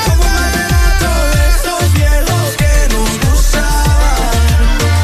[0.05, 4.29] Como un vallenato de esos viejos que nos gustaban.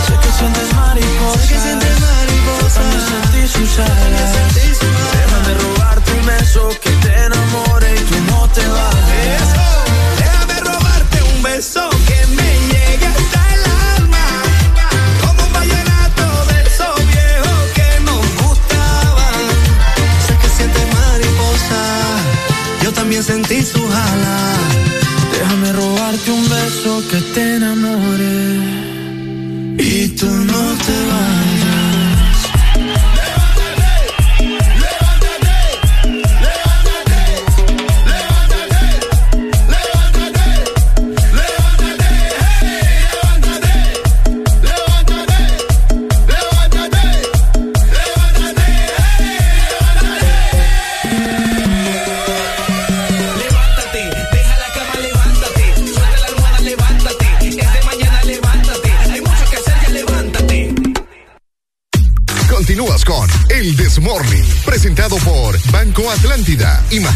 [0.06, 2.74] Sé que sientes mariposas, Sé que sientes mariposas.
[2.76, 4.45] también sentí sus alas.
[25.32, 28.60] Déjame robarte un beso que te enamore
[29.78, 31.35] y tú no te vayas.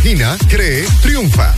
[0.09, 1.53] Imagina, cree, triunfa.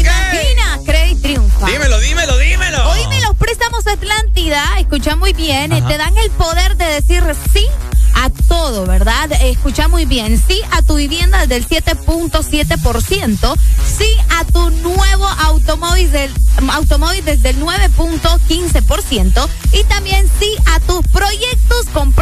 [0.00, 1.66] Imagina, Credit triunfa.
[1.66, 2.90] Dímelo, dímelo, dímelo.
[2.90, 7.66] Oíme, los préstamos Atlántida, escucha muy bien, eh, te dan el poder de decir sí
[8.16, 9.30] a todo, ¿verdad?
[9.42, 10.42] Escucha muy bien.
[10.48, 13.54] Sí a tu vivienda desde el 7.7%.
[13.98, 16.32] Sí a tu nuevo automóvil, del,
[16.70, 19.48] automóvil desde el 9.15%.
[19.72, 22.12] Y también sí a tus proyectos con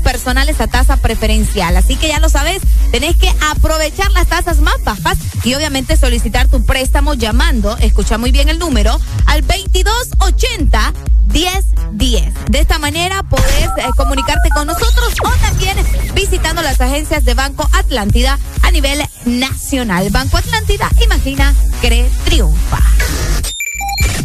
[0.00, 1.76] personales a tasa preferencial.
[1.76, 6.48] Así que ya lo sabes, tenés que aprovechar las tasas más bajas y obviamente solicitar
[6.48, 10.92] tu préstamo llamando, escucha muy bien el número, al 2280
[11.32, 12.34] 1010.
[12.48, 15.76] De esta manera podés eh, comunicarte con nosotros o también
[16.14, 20.10] visitando las agencias de Banco Atlántida a nivel nacional.
[20.10, 22.80] Banco Atlántida, imagina, cree, triunfa.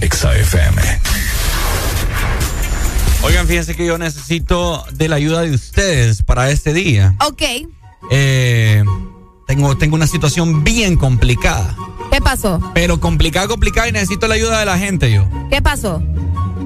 [0.02, 1.27] XAFM.
[3.24, 7.16] Oigan, fíjense que yo necesito de la ayuda de ustedes para este día.
[7.26, 7.42] Ok.
[8.12, 8.84] Eh,
[9.48, 11.76] tengo, tengo una situación bien complicada.
[12.12, 12.60] ¿Qué pasó?
[12.74, 15.28] Pero complicada, complicada y necesito la ayuda de la gente yo.
[15.50, 16.02] ¿Qué pasó?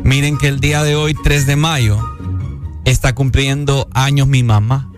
[0.04, 2.00] Miren que el día de hoy, 3 de mayo,
[2.86, 4.92] está cumpliendo años mi mamá.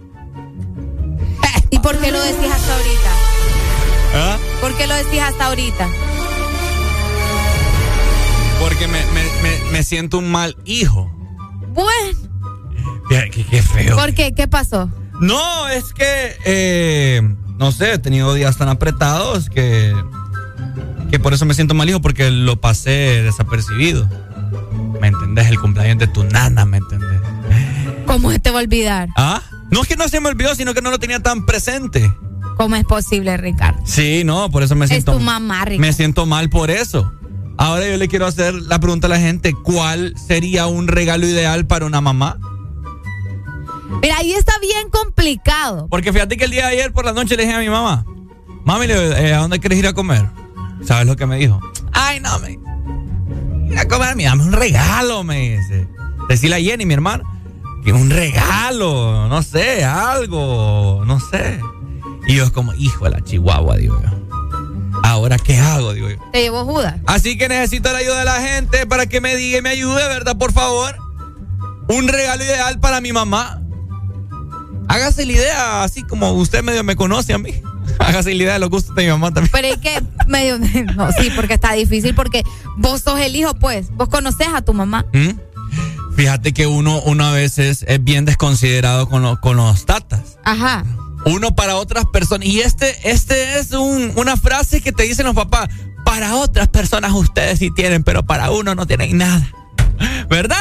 [1.69, 3.09] ¿Y por qué lo decís hasta ahorita?
[4.15, 4.37] ¿Ah?
[4.59, 5.89] ¿Por qué lo decís hasta ahorita?
[8.59, 11.11] Porque me, me, me, me siento un mal hijo.
[11.73, 12.19] Bueno.
[13.09, 13.95] Qué, qué- qué feo.
[13.95, 14.33] ¿Por qué?
[14.33, 14.89] ¿Qué pasó?
[15.19, 17.21] No, es que, eh,
[17.57, 19.93] no sé, he tenido días tan apretados que,
[21.11, 24.07] que por eso me siento mal hijo, porque lo pasé desapercibido.
[24.99, 25.47] ¿Me entendés?
[25.49, 27.19] El cumpleaños de tu nana, ¿me entendés?
[28.05, 29.09] ¿Cómo se te va a olvidar?
[29.17, 29.41] ¿Ah?
[29.71, 32.13] No es que no se me olvidó, sino que no lo tenía tan presente.
[32.57, 33.81] ¿Cómo es posible, Ricardo?
[33.85, 35.79] Sí, no, por eso me Es siento tu mamá, Ricardo.
[35.81, 37.11] Me siento mal por eso.
[37.57, 41.67] Ahora yo le quiero hacer la pregunta a la gente, ¿cuál sería un regalo ideal
[41.67, 42.39] para una mamá?
[44.01, 45.87] Mira, ahí está bien complicado.
[45.89, 48.05] Porque fíjate que el día de ayer por la noche le dije a mi mamá,
[48.65, 50.27] mami, eh, ¿a dónde quieres ir a comer?
[50.83, 51.59] ¿Sabes lo que me dijo?
[51.91, 52.59] Ay, no, me.
[53.71, 55.87] Ir a comer, mira, dame un regalo, me dice.
[56.27, 57.23] Decirle a Jenny, mi hermana,
[57.83, 61.59] que un regalo, no sé, algo, no sé.
[62.27, 64.22] Y yo es como, hijo de la chihuahua, digo yo.
[65.03, 65.93] Ahora, ¿qué hago?
[65.93, 66.17] Digo yo.
[66.31, 66.95] Te llevó Judas.
[67.05, 70.07] Así que necesito la ayuda de la gente para que me diga y me ayude,
[70.07, 70.35] ¿verdad?
[70.37, 70.95] Por favor.
[71.89, 73.61] Un regalo ideal para mi mamá.
[74.87, 77.53] Hágase la idea, así como usted medio me conoce a mí.
[77.99, 79.51] Hágase la idea de los gustos de mi mamá también.
[79.51, 80.57] Pero es que medio.
[80.95, 82.43] No, sí, porque está difícil, porque
[82.77, 83.91] vos sos el hijo, pues.
[83.91, 85.05] Vos conoces a tu mamá.
[85.13, 85.31] ¿Mm?
[86.15, 90.37] Fíjate que uno, uno a veces es bien desconsiderado con, lo- con los tatas.
[90.43, 90.85] Ajá.
[91.25, 92.47] Uno para otras personas.
[92.47, 95.69] Y este, este es un- una frase que te dicen los papás.
[96.05, 99.47] Para otras personas ustedes sí tienen, pero para uno no tienen nada.
[100.29, 100.57] ¿Verdad?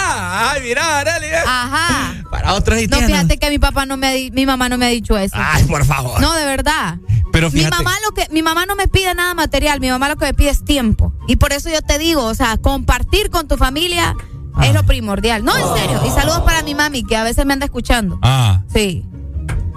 [0.51, 1.37] Ay, mira, Arely, ¿eh?
[1.47, 2.15] Ajá.
[2.31, 3.17] Para otros sí No, tienen.
[3.17, 5.35] fíjate que mi papá no me ha mi mamá no me ha dicho eso.
[5.37, 6.21] Ay, por favor.
[6.21, 6.99] No, de verdad.
[7.33, 7.77] Pero Mi fíjate.
[7.77, 10.35] mamá lo que mi mamá no me pide nada material, mi mamá lo que me
[10.35, 11.13] pide es tiempo.
[11.27, 14.15] Y por eso yo te digo, o sea, compartir con tu familia
[14.55, 14.67] Ah.
[14.67, 15.43] es lo primordial.
[15.45, 16.01] No, en serio.
[16.07, 18.19] Y saludos para mi mami que a veces me anda escuchando.
[18.23, 18.61] Ah.
[18.73, 19.07] Sí.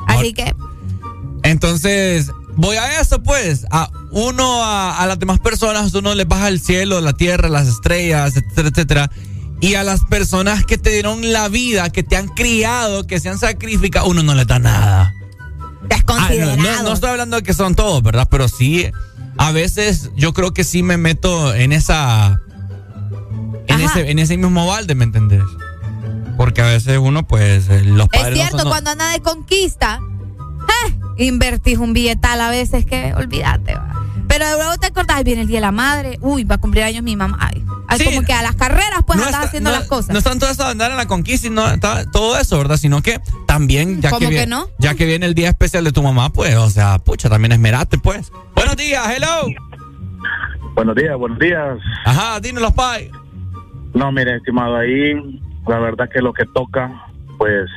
[0.08, 0.54] Así que
[1.46, 3.66] Entonces, voy a eso, pues.
[3.72, 7.68] A uno, a, a las demás personas, uno les baja el cielo, la tierra, las
[7.68, 9.12] estrellas, etcétera, etcétera.
[9.62, 13.30] Y a las personas que te dieron la vida, que te han criado, que se
[13.30, 15.14] han sacrificado, uno no les da nada.
[15.14, 16.58] Ah, Desconsiderado.
[16.58, 18.28] no, no, no estoy hablando de que son todos, ¿verdad?
[18.30, 18.88] Pero sí,
[19.38, 22.42] a veces yo creo que sí me meto en esa.
[23.68, 25.44] En ese, en ese mismo balde, ¿me entendés?
[26.38, 28.38] Porque a veces uno, pues, eh, los es padres.
[28.38, 30.00] no cierto, son- cuando anda de conquista,
[30.88, 33.76] eh, invertís un billetal a veces que olvídate.
[33.76, 33.92] va.
[34.28, 37.04] Pero luego te acordás, viene el día de la madre, uy, va a cumplir años
[37.04, 37.38] mi mamá.
[37.40, 38.06] Ay, ay, Sí.
[38.06, 40.10] como que a las carreras pues no andas está- haciendo no- las cosas.
[40.10, 42.78] No es tanto eso de andar en la conquista y no está todo eso, ¿verdad?
[42.78, 44.68] Sino que también, ya ¿Cómo que, que viene, no?
[44.80, 47.98] ya que viene el día especial de tu mamá, pues, o sea, pucha, también esmerate,
[48.00, 48.32] pues.
[48.56, 49.48] Buenos días, hello.
[50.74, 51.78] Buenos días, buenos días.
[52.06, 53.10] Ajá, dinos pay.
[53.94, 55.14] No, mire, estimado, ahí
[55.68, 56.92] la verdad que lo que toca,
[57.38, 57.70] pues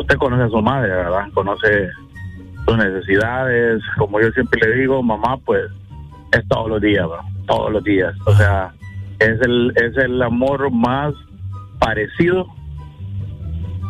[0.00, 1.28] usted conoce a su madre, ¿verdad?
[1.34, 1.88] Conoce
[2.66, 3.82] sus necesidades.
[3.96, 5.64] Como yo siempre le digo, mamá, pues
[6.32, 7.24] es todos los días, ¿verdad?
[7.46, 8.14] Todos los días.
[8.26, 8.72] O sea,
[9.18, 11.14] es el, es el amor más
[11.78, 12.46] parecido,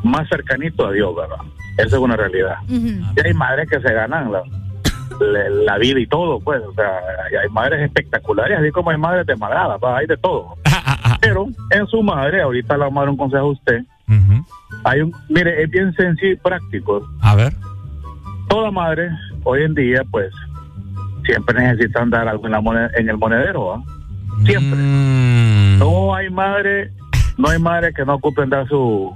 [0.04, 1.44] más cercanito a Dios, ¿verdad?
[1.78, 2.56] Eso es una realidad.
[2.68, 4.42] Y hay madres que se ganan la,
[5.20, 7.00] la, la vida y todo, pues, o sea,
[7.42, 10.56] hay, madres espectaculares, así como hay madres de malada, hay de todo.
[11.20, 13.82] Pero en su madre, ahorita le vamos a dar un consejo a usted.
[14.84, 17.06] Hay un, mire, es bien sencillo y práctico.
[17.20, 17.52] A ver.
[18.48, 19.10] Toda madre,
[19.44, 20.30] hoy en día, pues,
[21.24, 23.82] siempre necesitan dar algo en, la moned- en el monedero, ¿ah?
[24.44, 24.78] Siempre.
[24.80, 25.78] Mm.
[25.78, 26.92] No hay madre,
[27.36, 29.12] no hay madre que no ocupen dar su,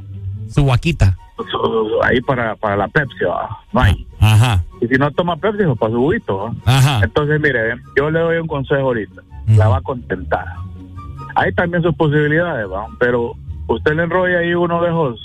[0.49, 1.17] Su vaquita.
[1.37, 3.49] su- ahí para, para la Pepsi, ¿ah?
[3.73, 4.07] No hay.
[4.21, 4.63] Ajá.
[4.81, 6.37] Y si no toma Pepsi, pues para su juguito.
[6.39, 6.53] ¿va?
[6.67, 7.01] Ajá.
[7.05, 9.23] Entonces, mire, yo le doy un consejo ahorita.
[9.49, 10.45] La va a contentar.
[11.35, 12.87] Hay también sus posibilidades, ¿va?
[12.99, 13.35] Pero
[13.67, 15.21] usted le enrolla ahí uno de esos,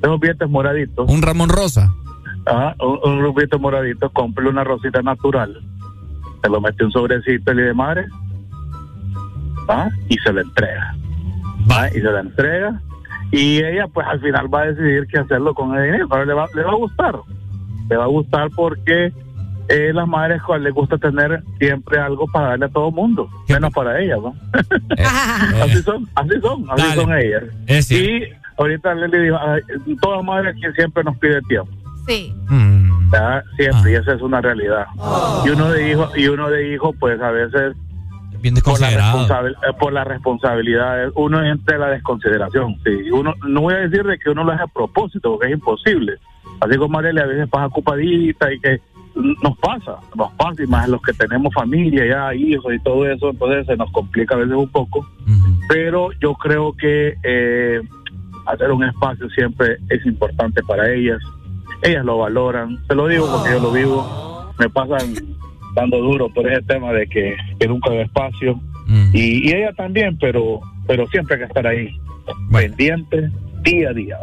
[0.00, 1.10] de esos billetes moraditos.
[1.10, 1.92] Un Ramón Rosa.
[2.46, 5.60] Ajá, un, un billete moradito, compre una rosita natural.
[6.42, 8.06] Se lo mete un sobrecito y le dice, madre.
[9.68, 9.90] ¿va?
[10.08, 10.94] Y se le entrega.
[11.70, 11.88] ¿va?
[11.88, 12.80] Y se la entrega.
[13.30, 16.08] Y ella, pues al final va a decidir qué hacerlo con el dinero.
[16.08, 17.16] Pero le va, le va a gustar.
[17.88, 19.12] Le va a gustar porque
[19.68, 23.72] eh, las madres cual les gusta tener siempre algo para darle a todo mundo, menos
[23.72, 24.34] para ellas, ¿no?
[25.62, 26.94] así son, así son, así Dale.
[27.00, 27.42] son ellas.
[27.66, 28.22] Es y
[28.58, 29.38] ahorita le dijo,
[30.00, 31.70] todas madres que siempre nos pide tiempo.
[32.06, 32.34] Sí.
[33.10, 33.42] ¿verdad?
[33.56, 34.86] Siempre, y esa es una realidad.
[35.44, 37.74] Y uno de hijo, y uno de hijo, pues a veces
[38.42, 42.76] Bien por la, responsabil- eh, por la responsabilidad, uno entra en la desconsideración.
[42.84, 45.52] Sí, uno no voy a decir de que uno lo hace a propósito, porque es
[45.54, 46.18] imposible.
[46.60, 48.80] Así como Arely a veces pasa ocupadita y que
[49.14, 53.30] nos pasa, nos pasa, y más los que tenemos familia, ya hijos y todo eso,
[53.30, 55.06] entonces se nos complica a veces un poco.
[55.68, 57.80] Pero yo creo que eh,
[58.46, 61.18] hacer un espacio siempre es importante para ellas.
[61.82, 64.52] Ellas lo valoran, se lo digo porque yo lo vivo.
[64.58, 65.14] Me pasan
[65.74, 68.60] dando duro por ese tema de que, que nunca hay espacio.
[69.12, 71.88] Y, y ella también, pero pero siempre hay que estar ahí,
[72.52, 73.30] pendiente,
[73.62, 74.18] día a día.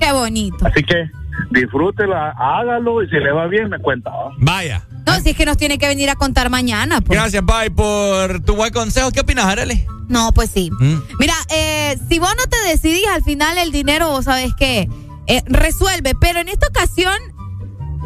[0.00, 0.66] Qué bonito.
[0.66, 1.08] Así que
[1.50, 4.10] disfrútela, hágalo y si le va bien me cuenta.
[4.10, 4.30] ¿va?
[4.38, 4.82] Vaya.
[5.06, 7.00] No, si es que nos tiene que venir a contar mañana.
[7.00, 7.18] Pues.
[7.18, 9.10] Gracias, Pai, por tu buen consejo.
[9.10, 9.84] ¿Qué opinas, Arely?
[10.08, 10.70] No, pues sí.
[10.80, 10.96] Mm.
[11.18, 14.88] Mira, eh, si vos no te decidís al final el dinero, vos sabés que
[15.26, 16.14] eh, resuelve.
[16.20, 17.14] Pero en esta ocasión,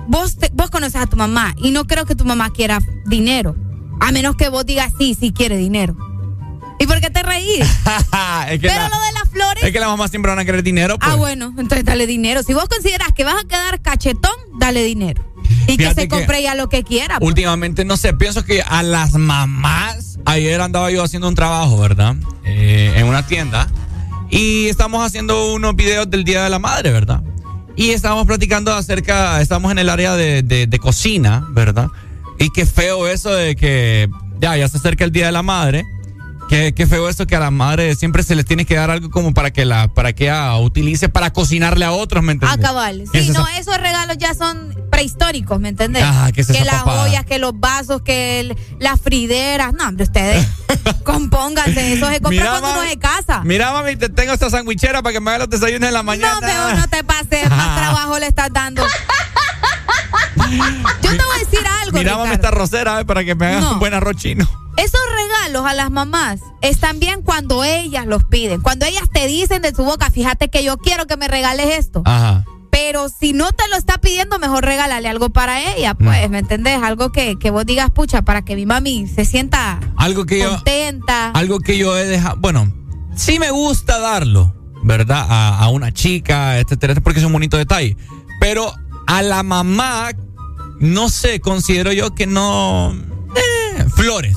[0.09, 3.55] vos, te- vos conoces a tu mamá y no creo que tu mamá quiera dinero.
[4.01, 5.97] A menos que vos digas sí, sí quiere dinero.
[6.79, 9.63] ¿Y por qué te es, que Pero la, lo de las flores.
[9.65, 10.99] es que las mamás siempre van a querer dinero.
[10.99, 11.11] Pues.
[11.11, 12.43] Ah, bueno, entonces dale dinero.
[12.43, 15.25] Si vos consideras que vas a quedar cachetón, dale dinero.
[15.67, 17.19] Y que se que compre ya lo que quiera.
[17.19, 17.29] pues.
[17.29, 22.17] Últimamente, no sé, pienso que a las mamás, ayer andaba yo haciendo un trabajo, ¿verdad?
[22.45, 23.69] Eh, en una tienda.
[24.31, 27.23] Y estamos haciendo unos videos del Día de la Madre, ¿verdad?
[27.77, 31.89] Y estábamos platicando acerca, estamos en el área de, de- de cocina, ¿verdad?
[32.39, 34.09] Y qué feo eso de que
[34.41, 35.85] ya, ya se acerca el Día de la Madre.
[36.49, 39.11] Qué, qué feo eso que a la madre siempre se les tiene que dar algo
[39.11, 42.61] como para que la para que ella utilice para cocinarle a otros, ¿me Ah, entiendes?
[42.67, 43.05] cabal.
[43.13, 46.03] ¿Qué Sí, es no, esa- esos regalos ya son prehistóricos, ¿me entendés?
[46.03, 47.03] Ajá, ¿qué es que las papada?
[47.03, 49.75] ollas, que los vasos, que el- las frideras.
[49.75, 50.47] No, hombre, ustedes
[51.05, 51.93] compónganse.
[51.93, 52.91] Eso se compra Mira, cuando uno mami.
[52.91, 53.43] se casa.
[53.45, 56.35] Mira, mami, te tengo esta sandwichera para que me haga los desayunos en la mañana.
[56.35, 58.83] No, pero no te pases, más trabajo le estás dando.
[61.03, 62.25] Yo te voy a decir algo, Ricardo.
[62.27, 63.73] esta rosera eh, para que me hagas No.
[63.75, 64.49] un buen arroz chino.
[64.77, 68.61] Esos regalos a las mamás están bien cuando ellas los piden.
[68.61, 72.03] Cuando ellas te dicen de su boca, fíjate que yo quiero que me regales esto.
[72.05, 72.45] Ajá.
[72.71, 76.81] Pero si no te lo está pidiendo, mejor regálale algo para ella, pues, ¿me entendés?
[76.81, 80.51] Algo que, que vos digas, pucha, para que mi mami se sienta Algo que yo,
[80.51, 81.31] contenta.
[81.31, 82.73] algo que yo he dejado, bueno,
[83.17, 84.55] sí me gusta darlo,
[84.85, 85.27] ¿verdad?
[85.29, 87.97] A, a una chica, etcétera, porque es un bonito detalle.
[88.39, 88.73] Pero
[89.09, 90.11] a la mamá,
[90.81, 92.95] no sé, considero yo que no.
[93.35, 94.37] eh, flores.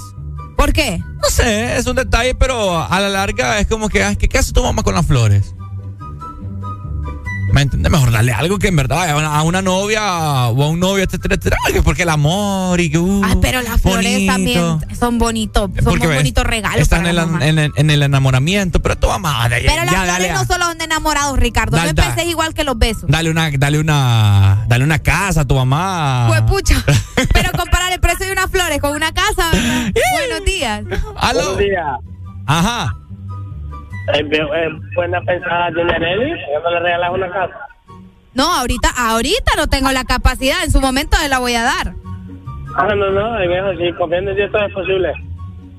[0.55, 0.97] ¿Por qué?
[1.21, 4.37] No sé, es un detalle, pero a la larga es como que, ay, ¿qué, qué
[4.37, 5.53] hace tu mamá con las flores?
[7.51, 7.91] ¿Me entiendes?
[7.91, 10.01] Mejor darle algo que en verdad a una, a una novia
[10.47, 11.57] o a un novio, etcétera, etcétera.
[11.73, 12.97] que Porque el amor y que.
[12.97, 16.79] uh, Ah, pero las flores también son bonitos, son muy bonitos regalos.
[16.81, 17.45] Están en, la el, mamá.
[17.45, 20.45] en el- en el enamoramiento, pero tu mamá, dale, Pero las ya, flores dale, no
[20.45, 21.75] solo son de enamorados, Ricardo.
[21.75, 23.03] Dale, no empecés igual que los besos.
[23.07, 26.27] dale una, dale una, dale una casa a tu mamá.
[26.29, 26.75] Pues pucha.
[27.33, 29.49] Pero comparar el precio de unas flores con una casa.
[29.51, 30.83] Buenos días.
[31.17, 31.39] ¿Aló?
[31.55, 31.85] Buenos días.
[32.45, 32.95] Ajá.
[34.13, 37.55] Eh, buena pensada tiene Arely, ¿por qué no le regalas una casa?
[38.33, 40.63] No, ahorita, ahorita no tengo la capacidad.
[40.63, 41.93] En su momento se la voy a dar.
[42.77, 45.11] Ah, no, no, eso sí, confiando en Dios todo es posible.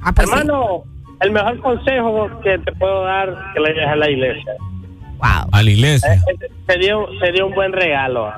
[0.03, 0.83] Ah, pues Hermano,
[1.21, 4.53] el mejor consejo que te puedo dar que le dejes a la iglesia.
[5.19, 5.49] Wow.
[5.53, 6.13] A la iglesia.
[6.15, 8.31] Eh, eh, sería, un- sería un buen regalo.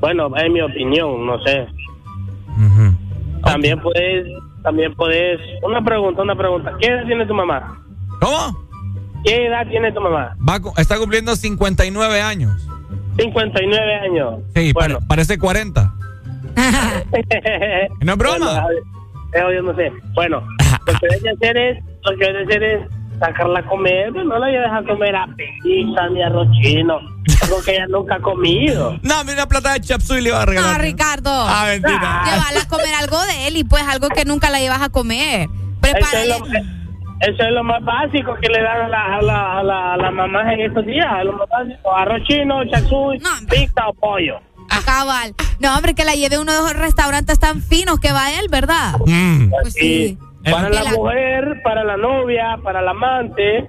[0.00, 1.66] Bueno, es mi opinión, no sé.
[3.44, 4.26] También puedes,
[4.62, 6.72] también puedes, una pregunta, una pregunta.
[6.80, 7.78] ¿Qué edad tiene tu mamá?
[8.20, 8.56] ¿Cómo?
[9.24, 10.36] ¿Qué edad tiene tu mamá?
[10.48, 12.66] Va, está cumpliendo 59 años.
[13.18, 14.34] 59 años.
[14.54, 15.92] Sí, pare- parece 40.
[18.00, 18.62] No es broma.
[18.62, 18.68] Bueno,
[19.32, 19.92] eso yo no sé.
[20.14, 20.40] Bueno,
[20.86, 22.88] lo que debes hacer es, lo que debes hacer es
[23.18, 25.26] sacarla a comer, pero no la voy a dejar comer a
[25.62, 26.98] pizza ni arroz chino,
[27.42, 28.98] algo que ella nunca ha comido.
[29.02, 30.78] No, mira una plata de chapsui le iba a regalar.
[30.78, 31.30] No, Ricardo.
[31.32, 32.22] Ah, mentira.
[32.24, 35.48] Llévala a comer algo de él y pues algo que nunca la llevas a comer.
[35.80, 36.34] Prepárale.
[37.22, 39.96] Eso es lo más básico que le dan a la, a la, a la, a
[39.96, 43.18] la mamá en estos días, lo más básico, arroz chino, chapsui,
[43.48, 44.40] pizza o pollo.
[44.84, 45.34] Cabal.
[45.60, 48.94] No, hombre, que la lleve uno de esos restaurantes tan finos que va él, ¿verdad?
[49.06, 49.50] Mm.
[49.50, 50.18] Pues sí.
[50.50, 53.68] Para la mujer, para la novia, para el amante,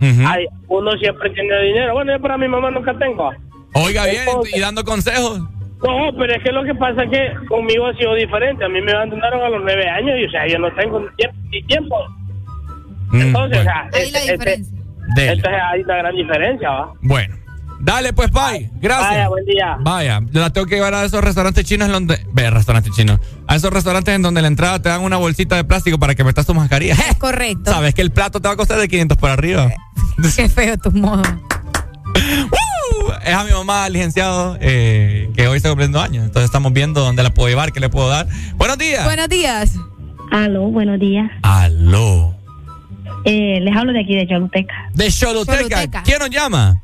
[0.00, 1.92] ay, uno siempre tiene dinero.
[1.94, 3.30] Bueno, yo para mi mamá nunca tengo.
[3.74, 4.24] Oiga bien,
[4.54, 5.38] y dando consejos.
[5.38, 8.64] No, pero es que lo que pasa es que conmigo ha sido diferente.
[8.64, 11.08] A mí me abandonaron a los nueve años y, o sea, yo no tengo ni
[11.16, 11.38] tiempo.
[11.50, 11.96] Ni tiempo.
[13.22, 14.78] Entonces, o sea, Ahí la este- diferencia.
[15.16, 15.32] Dele.
[15.32, 16.92] entonces hay una gran diferencia, ¿va?
[17.02, 17.36] Bueno.
[17.80, 18.70] Dale, pues, bye.
[18.80, 19.10] Gracias.
[19.10, 19.76] Vaya, buen día.
[19.80, 22.18] Vaya, yo la tengo que llevar a esos restaurantes chinos en donde.
[22.32, 23.20] Ve, restaurantes chinos.
[23.46, 26.24] A esos restaurantes en donde la entrada te dan una bolsita de plástico para que
[26.24, 26.94] metas tu mascarilla.
[26.94, 27.70] Es correcto.
[27.70, 29.70] Sabes que el plato te va a costar de 500 por arriba.
[30.36, 31.22] Qué feo tu modo.
[32.16, 36.24] Uh, es a mi mamá, licenciado, eh, que hoy está cumpliendo años.
[36.24, 38.28] Entonces estamos viendo dónde la puedo llevar, qué le puedo dar.
[38.56, 39.04] Buenos días.
[39.04, 39.74] Buenos días.
[40.30, 41.30] Aló, buenos días.
[41.42, 42.33] Aló.
[43.24, 44.90] Eh, les hablo de aquí de Choluteca.
[44.94, 46.02] De Choluteca.
[46.02, 46.80] ¿Quién nos llama?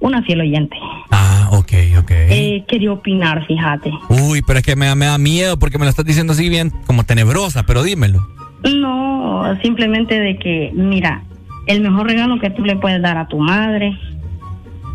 [0.00, 0.76] Una fiel oyente.
[1.10, 2.10] Ah, ok, ok.
[2.10, 3.90] Eh, quería opinar, fíjate.
[4.08, 6.48] Uy, pero es que me, da- me da miedo porque me lo estás diciendo así
[6.48, 8.26] bien, como tenebrosa, pero dímelo.
[8.64, 11.22] No, simplemente de que, mira,
[11.66, 13.98] el mejor regalo que tú le puedes dar a tu madre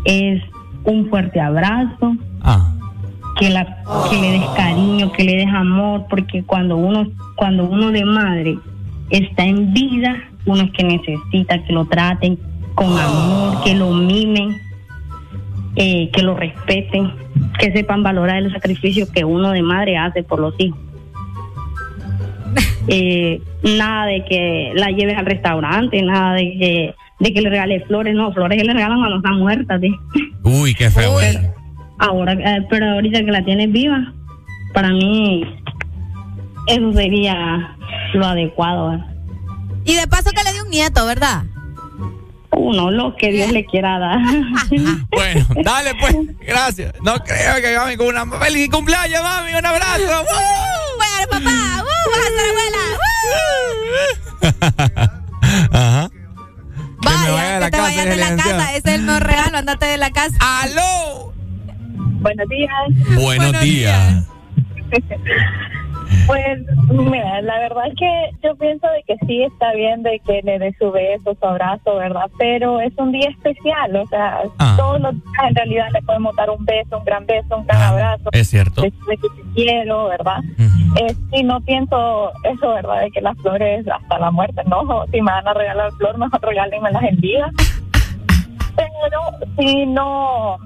[0.04, 0.42] es
[0.84, 2.72] un fuerte abrazo, Ah.
[3.38, 3.64] que la
[4.10, 8.56] que le des cariño, que le des amor, porque cuando uno cuando uno de madre
[9.10, 10.16] está en vida,
[10.46, 12.38] uno es que necesita que lo traten
[12.74, 14.60] con amor, que lo mimen,
[15.74, 17.12] eh, que lo respeten,
[17.58, 20.78] que sepan valorar el sacrificio que uno de madre hace por los hijos.
[22.88, 27.84] Eh, nada de que la lleves al restaurante, nada de que de que le regales
[27.88, 29.80] flores, no, flores que le regalan cuando están muertas.
[29.80, 29.92] ¿sí?
[30.44, 31.18] Uy, qué feo.
[31.18, 31.40] eso.
[31.98, 34.12] Ahora, eh, pero ahorita que la tienes viva,
[34.72, 35.42] para mí
[36.68, 37.76] eso sería
[38.14, 38.90] lo adecuado.
[38.90, 39.15] ¿verdad?
[39.86, 41.44] Y de paso que le dio un nieto, ¿verdad?
[42.50, 44.18] Uno, lo que Dios le quiera dar.
[45.10, 46.92] Bueno, dale pues, gracias.
[47.02, 50.24] No creo que mami con una feliz cumpleaños, mami, un abrazo.
[50.98, 51.86] Bueno, papá, ¡uh!
[52.10, 52.82] vas a ser abuela.
[55.72, 56.04] Ajá.
[56.06, 56.26] ¡uh!
[57.04, 58.74] me vaya de la que te casa, vayas de la casa.
[58.74, 60.36] Ese es el mejor regalo, andate de la casa.
[60.40, 61.32] ¡Aló!
[62.20, 62.70] Buenos días.
[63.14, 64.24] Buenos, días.
[66.26, 66.58] Pues,
[66.90, 70.58] mira, la verdad es que yo pienso de que sí está bien de que le
[70.58, 72.28] dé su beso, su abrazo, ¿verdad?
[72.38, 74.74] Pero es un día especial, o sea, Ah.
[74.76, 77.80] todos los días en realidad le podemos dar un beso, un gran beso, un gran
[77.82, 78.24] abrazo.
[78.26, 78.82] Ah, Es cierto.
[78.82, 80.38] Decirle que te quiero, ¿verdad?
[80.98, 83.02] Eh, sí, no pienso eso, ¿verdad?
[83.02, 85.04] De que las flores hasta la muerte, no.
[85.12, 87.50] Si me van a regalar flor, mejor regálenmelas en vida.
[88.76, 89.20] Pero
[89.58, 90.58] si no,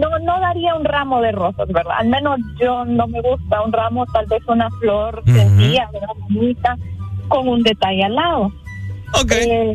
[0.00, 1.94] no, no daría un ramo de rosas, ¿verdad?
[1.98, 6.08] Al menos yo no me gusta un ramo, tal vez una flor sencilla, ¿verdad?
[6.30, 6.76] bonita,
[7.28, 8.52] con un detalle al lado.
[9.30, 9.74] Eh,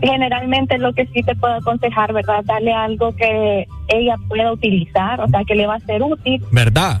[0.00, 2.44] generalmente lo que sí te puedo aconsejar, ¿verdad?
[2.44, 7.00] Darle algo que ella pueda utilizar, o sea, que le va a ser útil ¿Verdad?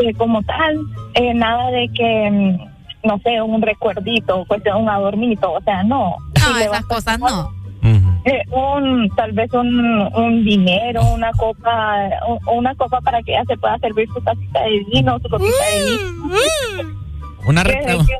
[0.00, 0.78] eh, como tal,
[1.14, 6.16] eh, nada de que, mm, no sé, un recuerdito, pues un adornito, o sea, no.
[6.40, 7.50] No, esas cosas no.
[8.26, 9.78] Eh, un tal vez un,
[10.14, 11.94] un dinero, una copa,
[12.52, 15.84] una copa para que ella se pueda servir su tacita de vino, su copita de
[15.84, 16.88] vino.
[17.46, 18.18] Una que, retra- que-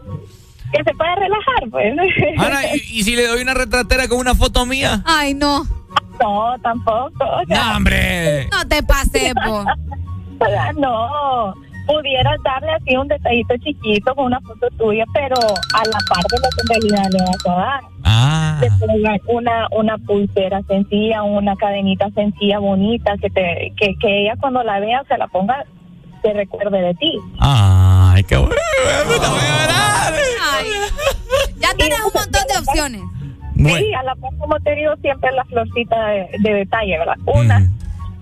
[0.78, 1.92] que se pueda relajar, pues.
[2.38, 5.02] Ana, ¿y, y si le doy una retratera con una foto mía?
[5.04, 5.64] Ay, no.
[6.20, 7.12] No, tampoco.
[7.24, 8.46] o sea- No, hombre.
[8.50, 9.64] No te pases, po.
[10.38, 11.54] O sea, no,
[11.86, 16.38] pudieras darle así un detallito chiquito con una foto tuya, pero a la par de
[16.38, 17.80] lo que en realidad le vas a dar.
[18.04, 18.60] Ah.
[19.28, 24.80] Una, una pulsera sencilla, una cadenita sencilla, bonita, que te que, que ella cuando la
[24.80, 25.64] vea se la ponga,
[26.22, 27.18] se recuerde de ti.
[27.38, 28.54] Ay, qué bueno.
[30.52, 30.66] Ay,
[31.58, 33.02] ya tienes un montón de opciones.
[33.56, 37.16] Sí, a la par, como te digo, siempre la florcita de, de detalle, ¿verdad?
[37.26, 37.66] Una,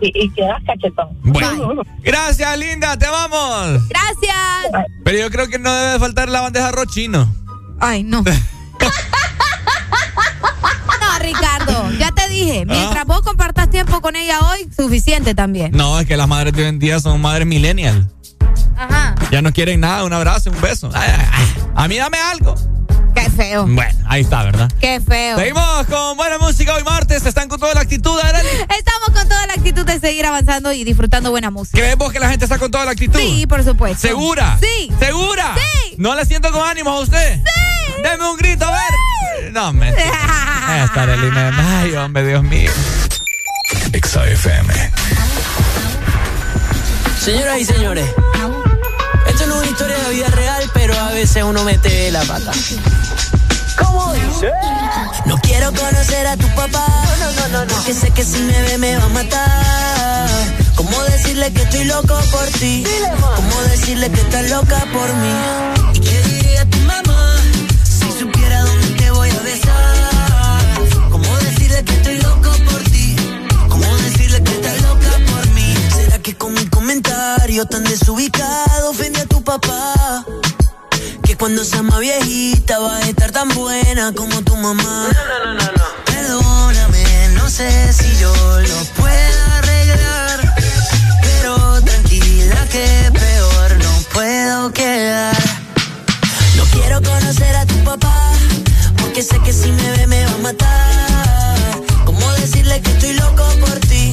[0.01, 1.09] y, y quedas cachetón.
[1.23, 1.83] Bueno.
[2.03, 3.89] Gracias, linda, te vamos.
[3.89, 4.87] Gracias.
[5.05, 7.33] Pero yo creo que no debe faltar la bandeja de arroz chino.
[7.81, 8.23] Ay, no.
[11.01, 15.73] No, Ricardo, ya te dije, mientras vos compartas tiempo con ella hoy, suficiente también.
[15.73, 18.11] No, es que las madres de hoy en día son madres millennial.
[18.77, 19.15] Ajá.
[19.31, 20.91] Ya no quieren nada, un abrazo, un beso.
[20.95, 21.47] Ay, ay, ay.
[21.75, 22.55] A mí dame algo.
[23.15, 23.66] Qué feo.
[23.66, 24.70] Bueno, ahí está, ¿verdad?
[24.81, 25.39] Qué feo.
[25.39, 27.24] Seguimos con buena música hoy martes.
[27.24, 28.49] Están con toda la actitud, Arely.
[28.77, 31.78] Estamos con toda la actitud de seguir avanzando y disfrutando buena música.
[31.78, 33.19] ¿Crees vos que la gente está con toda la actitud?
[33.19, 33.99] Sí, por supuesto.
[34.07, 34.59] ¿Segura?
[34.61, 34.91] Sí.
[34.99, 35.55] ¿Segura?
[35.55, 35.95] Sí.
[35.99, 37.36] ¿No le siento con ánimo a usted?
[37.36, 38.03] Sí.
[38.03, 39.53] Deme un grito, a ver.
[39.53, 40.85] No, mentira.
[40.85, 41.41] Esta Arely me...
[41.41, 42.70] Ay, hombre, Dios mío.
[43.93, 44.93] XAFM.
[47.20, 48.07] Señoras y señores,
[49.75, 52.53] historia de vida real, pero a veces uno mete la pata.
[53.77, 54.53] ¿Cómo dice?
[55.27, 56.87] No quiero conocer a tu papá,
[57.19, 60.29] no, no, no, no, que sé que si me ve me va a matar.
[60.77, 62.85] ¿Cómo decirle que estoy loco por ti?
[63.19, 65.84] ¿Cómo decirle que estás loca por mí?
[76.95, 80.25] Comentario tan desubicado ofendí a tu papá?
[81.25, 85.09] Que cuando sea más viejita va a estar tan buena como tu mamá.
[85.12, 85.85] No, no, no, no.
[86.05, 87.05] Perdóname,
[87.35, 90.55] no sé si yo lo puedo arreglar.
[91.23, 95.37] Pero tranquila que peor no puedo quedar.
[96.57, 98.31] No quiero conocer a tu papá,
[98.99, 101.83] porque sé que si me ve me va a matar.
[102.05, 104.12] ¿Cómo decirle que estoy loco por ti?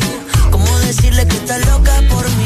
[0.49, 2.40] ¿Cómo decirle que estás loca por mí?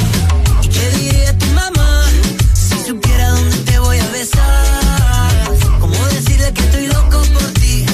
[4.26, 5.58] Besar?
[5.80, 7.86] ¿Cómo decirle que estoy loco por ti?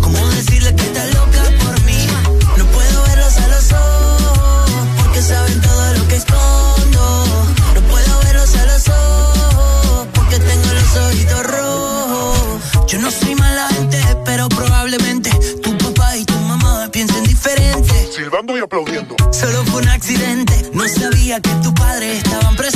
[0.00, 2.06] ¿Cómo decirle que estás loca por mí?
[2.56, 7.24] No puedo verlos a los ojos, porque saben todo lo que escondo.
[7.74, 12.62] No puedo verlos a los ojos, porque tengo los ojitos rojos.
[12.86, 15.30] Yo no soy mala gente, pero probablemente
[15.62, 18.08] tu papá y tu mamá piensen diferente.
[18.14, 19.16] Silbando y aplaudiendo.
[19.32, 22.67] Solo fue un accidente, no sabía que tus padres estaban presentes.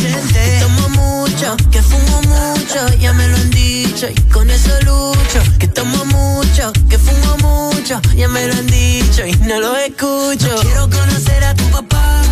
[2.98, 5.40] Ya me lo han dicho y con eso lucho.
[5.58, 10.48] Que tomo mucho, que fumo mucho, ya me lo han dicho y no lo escucho.
[10.62, 12.22] Quiero conocer a tu papá,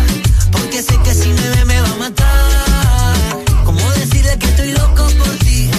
[0.51, 3.43] porque sé que si me ve me va a matar.
[3.65, 5.69] ¿Cómo decirle que estoy loco por ti?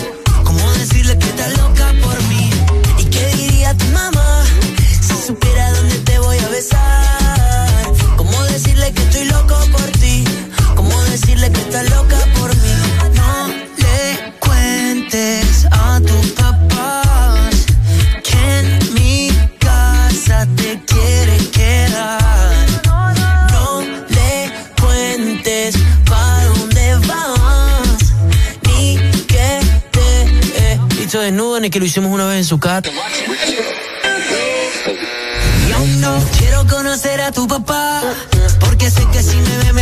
[0.44, 2.51] ¿Cómo decirle que estás loca por mí?
[2.98, 4.44] ¿Y qué diría tu mamá
[5.01, 7.93] si supiera dónde te voy a besar?
[8.16, 10.24] ¿Cómo decirle que estoy loco por ti?
[10.76, 12.22] ¿Cómo decirle que estás loca
[21.02, 22.66] quiere quedar.
[23.52, 25.74] No le cuentes
[26.08, 28.14] pa' dónde vas,
[28.66, 28.96] ni
[29.26, 29.60] que
[29.90, 32.90] te he visto desnudo, ni que lo hicimos una vez en su casa.
[35.68, 38.02] Y aún no quiero conocer a tu papá,
[38.60, 39.81] porque sé que si me ve me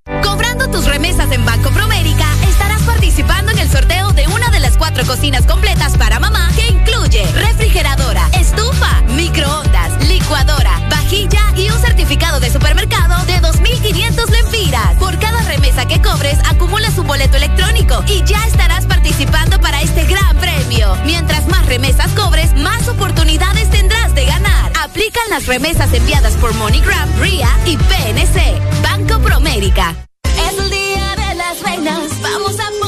[0.05, 4.75] Comprando tus remesas en Banco Promérica, estarás participando en el sorteo de una de las
[4.77, 10.00] cuatro cocinas completas para mamá que incluye refrigeradora, estufa, microondas,
[10.31, 14.95] licuadora, vajilla y un certificado de supermercado de 2.500 lempiras.
[14.97, 20.05] Por cada remesa que cobres, acumulas un boleto electrónico y ya estarás participando para este
[20.05, 20.95] gran premio.
[21.05, 24.71] Mientras más remesas cobres, más oportunidades tendrás de ganar.
[24.81, 28.81] Aplican las remesas enviadas por MoneyGram, RIA y PNC.
[28.81, 29.93] Banco Promérica.
[30.23, 32.80] Es el día de las reinas, vamos a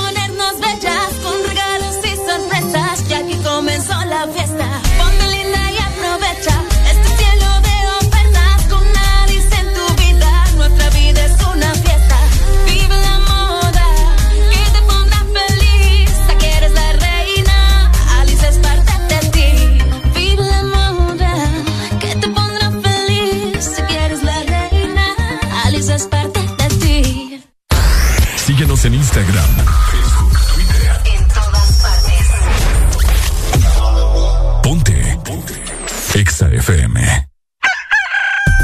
[36.15, 37.27] Exa FM.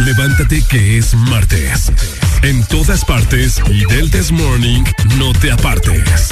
[0.05, 1.91] Levántate que es martes.
[2.43, 4.83] En todas partes y del This Morning
[5.17, 6.29] no te apartes.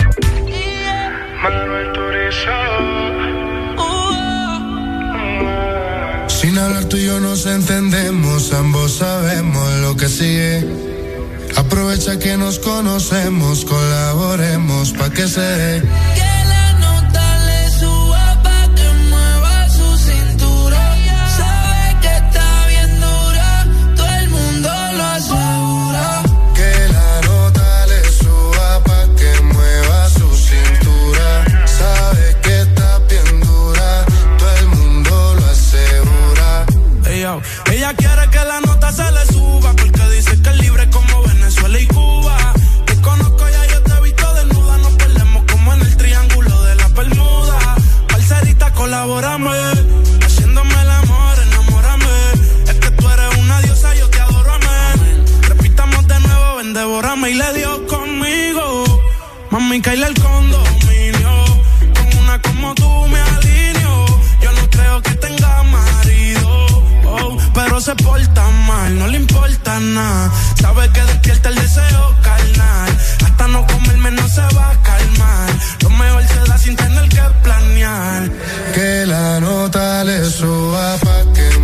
[6.27, 10.65] Sin hablar tú y yo nos entendemos, ambos sabemos lo que sigue.
[11.55, 15.81] Aprovecha que nos conocemos, colaboremos pa' que se
[49.17, 50.25] enamórame.
[50.25, 52.05] Haciéndome el amor, enamórame.
[52.67, 55.25] Es que tú eres una diosa, yo te adoro, amén.
[55.41, 57.31] Repitamos de nuevo, ven, devórame.
[57.31, 59.01] Y le dio conmigo.
[59.51, 61.45] Mami, caíle el condominio.
[61.95, 64.05] Con una como tú me alineo.
[64.41, 66.67] Yo no creo que tenga marido.
[67.05, 70.31] Oh, pero se porta mal, no le importa nada.
[70.61, 72.96] Sabe que despierta el deseo carnal
[73.37, 75.49] hasta no comerme no se va a calmar.
[75.83, 78.29] Lo mejor se da sin tener que planear.
[78.73, 81.56] Que la nota le suba pa' que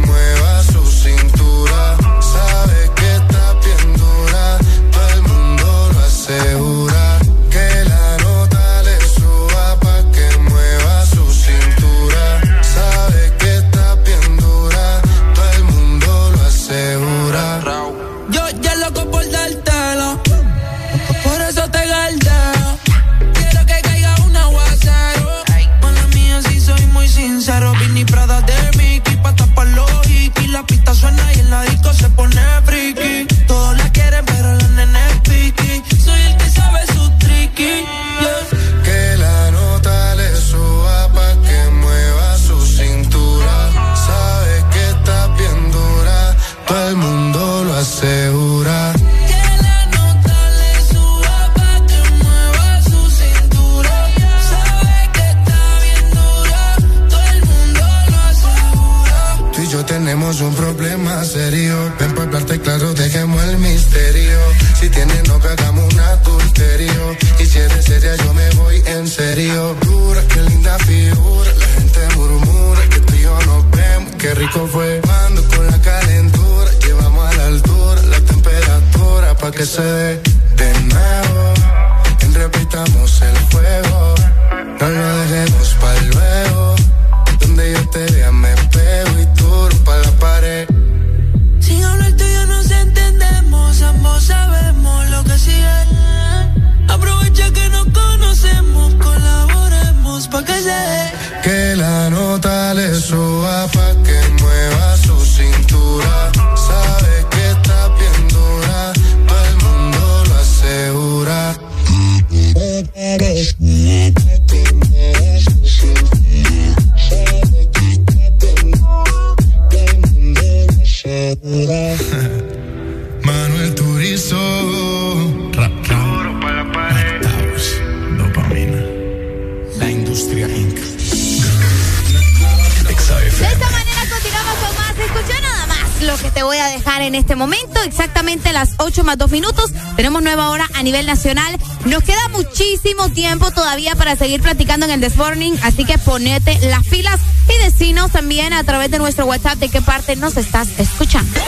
[144.34, 148.89] seguir platicando en el Desmorning, así que ponete las filas y decinos también a través
[148.89, 151.39] de nuestro WhatsApp de qué parte nos estás escuchando.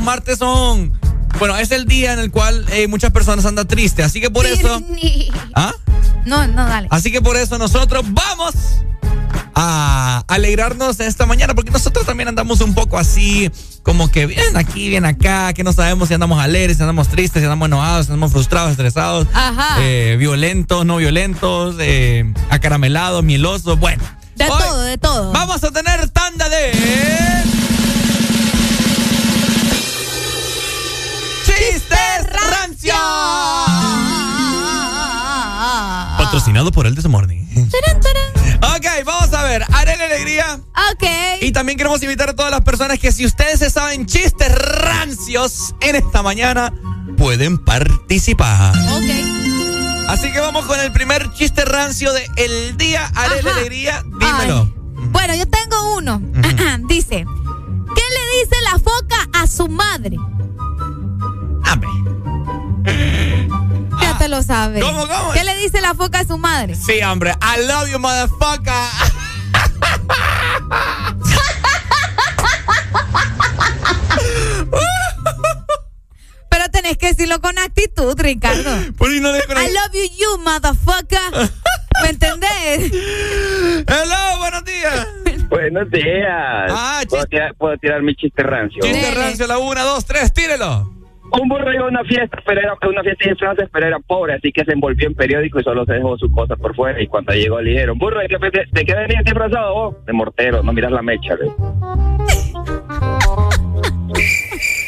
[0.00, 0.98] Los martes son,
[1.38, 4.46] bueno, es el día en el cual eh, muchas personas andan tristes, así que por
[4.46, 4.82] eso,
[5.54, 5.74] ¿ah?
[6.24, 6.88] No, no, dale.
[6.90, 8.54] Así que por eso nosotros vamos
[9.54, 13.50] a alegrarnos esta mañana, porque nosotros también andamos un poco así,
[13.82, 17.42] como que bien aquí, bien acá, que no sabemos si andamos alegres, si andamos tristes,
[17.42, 19.26] si andamos enojados, si andamos frustrados, estresados,
[19.80, 24.02] eh, violentos, no violentos, eh, acaramelados, mielosos, bueno.
[36.70, 37.44] Patrocinado por el This Morning.
[38.76, 39.64] Ok, vamos a ver.
[39.72, 40.60] Arele Alegría.
[40.92, 41.04] Ok.
[41.40, 45.74] Y también queremos invitar a todas las personas que si ustedes se saben chistes rancios
[45.80, 46.72] en esta mañana,
[47.16, 48.74] pueden participar.
[48.76, 50.08] Ok.
[50.08, 53.10] Así que vamos con el primer chiste rancio de el día.
[53.14, 53.58] Arele Ajá.
[53.58, 54.69] Alegría, dímelo.
[66.00, 66.74] ¿Qué le dice la foca a su madre?
[66.74, 67.32] Sí, hombre.
[67.42, 68.72] I love you, motherfucker.
[76.48, 78.70] Pero tenés que decirlo con actitud, Ricardo.
[78.96, 81.50] Por ahí no I love you, you motherfucker.
[82.02, 82.92] ¿Me entendés?
[83.86, 85.06] Hello, buenos días.
[85.48, 86.70] Buenos días.
[86.70, 88.80] Ah, ¿Puedo, tirar, puedo tirar mi chiste rancio.
[88.82, 90.99] Chiste rancio, la una, dos, tres, tírelo.
[91.32, 94.34] Un burro iba a una fiesta, pero era una fiesta de disfraces, pero era pobre,
[94.34, 97.00] así que se envolvió en periódico y solo se dejó su cosa por fuera.
[97.00, 100.06] Y cuando llegó le dijeron, burro, ¿de qué, de, qué venías disfrazado vos?
[100.06, 101.36] De mortero, no miras la mecha.
[101.36, 101.50] ¿ves?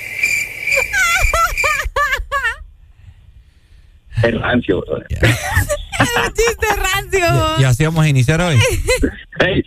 [4.23, 5.03] Es rancio, bro.
[5.09, 7.27] Chiste rancio.
[7.59, 8.57] Y así vamos a iniciar hoy.
[9.41, 9.63] Ey,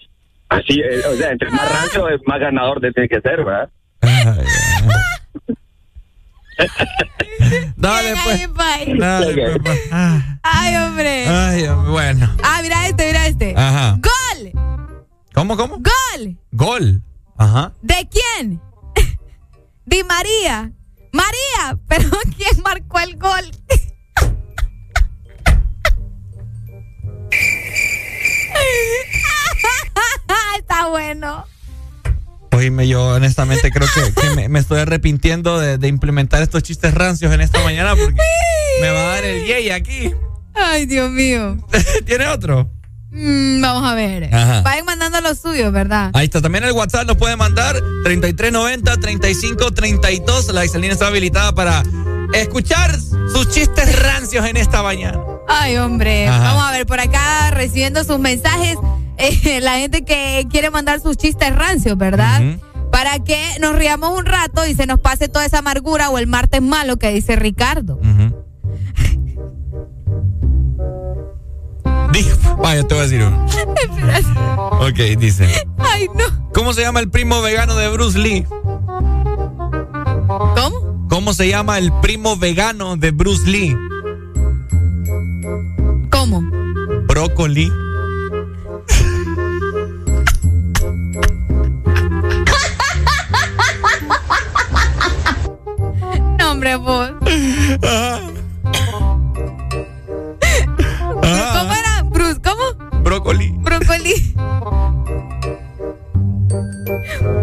[0.49, 3.69] así, eh, o sea, entre más rancio, es más ganador de tiene que ser, ¿verdad?
[7.75, 8.97] Dale, pues.
[8.99, 9.79] Dale, pues.
[9.91, 11.27] Ah, Ay, hombre.
[11.27, 12.35] Ay, bueno.
[12.43, 13.53] Ah, mira este, mira este.
[13.57, 13.99] Ajá.
[13.99, 14.51] ¡Gol!
[15.33, 15.77] ¿Cómo, cómo?
[15.77, 16.37] ¡Gol!
[16.51, 17.01] Gol.
[17.37, 17.73] Ajá.
[17.81, 18.61] ¿De quién?
[19.85, 20.71] Di María.
[21.11, 23.51] María, pero ¿quién marcó el gol?
[30.57, 31.45] Está bueno.
[32.55, 36.93] Oíme, yo honestamente creo que, que me, me estoy arrepintiendo de, de implementar estos chistes
[36.93, 38.21] rancios en esta mañana porque
[38.81, 40.11] me va a dar el yey aquí.
[40.53, 41.57] Ay, Dios mío.
[42.05, 42.69] ¿Tiene otro?
[43.11, 44.33] Mm, vamos a ver.
[44.33, 44.61] Ajá.
[44.61, 46.11] Vayan mandando los suyos, ¿verdad?
[46.13, 50.51] Ahí está, también el WhatsApp nos puede mandar 3390-3532.
[50.51, 51.83] La Iselina está habilitada para
[52.33, 55.19] escuchar sus chistes rancios en esta mañana.
[55.47, 56.27] Ay, hombre.
[56.27, 56.43] Ajá.
[56.43, 58.75] Vamos a ver, por acá recibiendo sus mensajes.
[59.17, 62.41] Eh, la gente que quiere mandar sus chistes rancios, ¿verdad?
[62.91, 66.27] Para que nos riamos un rato y se nos pase toda esa amargura o el
[66.27, 67.99] martes malo que dice Ricardo.
[72.11, 73.45] Dijo, vaya, te voy a decir uno.
[74.79, 75.47] Ok, dice.
[75.77, 76.23] Ay, no.
[76.53, 78.45] ¿Cómo se llama el primo vegano de Bruce Lee?
[80.55, 81.07] ¿Cómo?
[81.09, 83.75] ¿Cómo se llama el primo vegano de Bruce Lee?
[86.11, 86.41] ¿Cómo?
[87.07, 87.71] Brócoli.
[96.39, 97.11] No, hombre, vos.
[101.11, 102.03] ¿Cómo era?
[102.05, 103.01] Bruce, ¿cómo?
[103.03, 103.51] Brócoli.
[103.57, 104.13] Brócoli.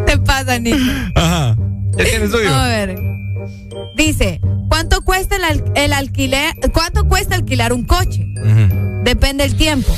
[0.06, 0.76] Te pasa, Nico.
[1.14, 1.56] Ajá.
[1.96, 2.54] ¿Ya tiene suyo?
[2.54, 2.96] A ver.
[3.96, 4.40] Dice,
[4.82, 6.54] ¿cuánto cuesta el, al- el alquiler?
[6.72, 8.26] ¿Cuánto cuesta alquilar un coche?
[9.04, 9.92] Depende del tiempo.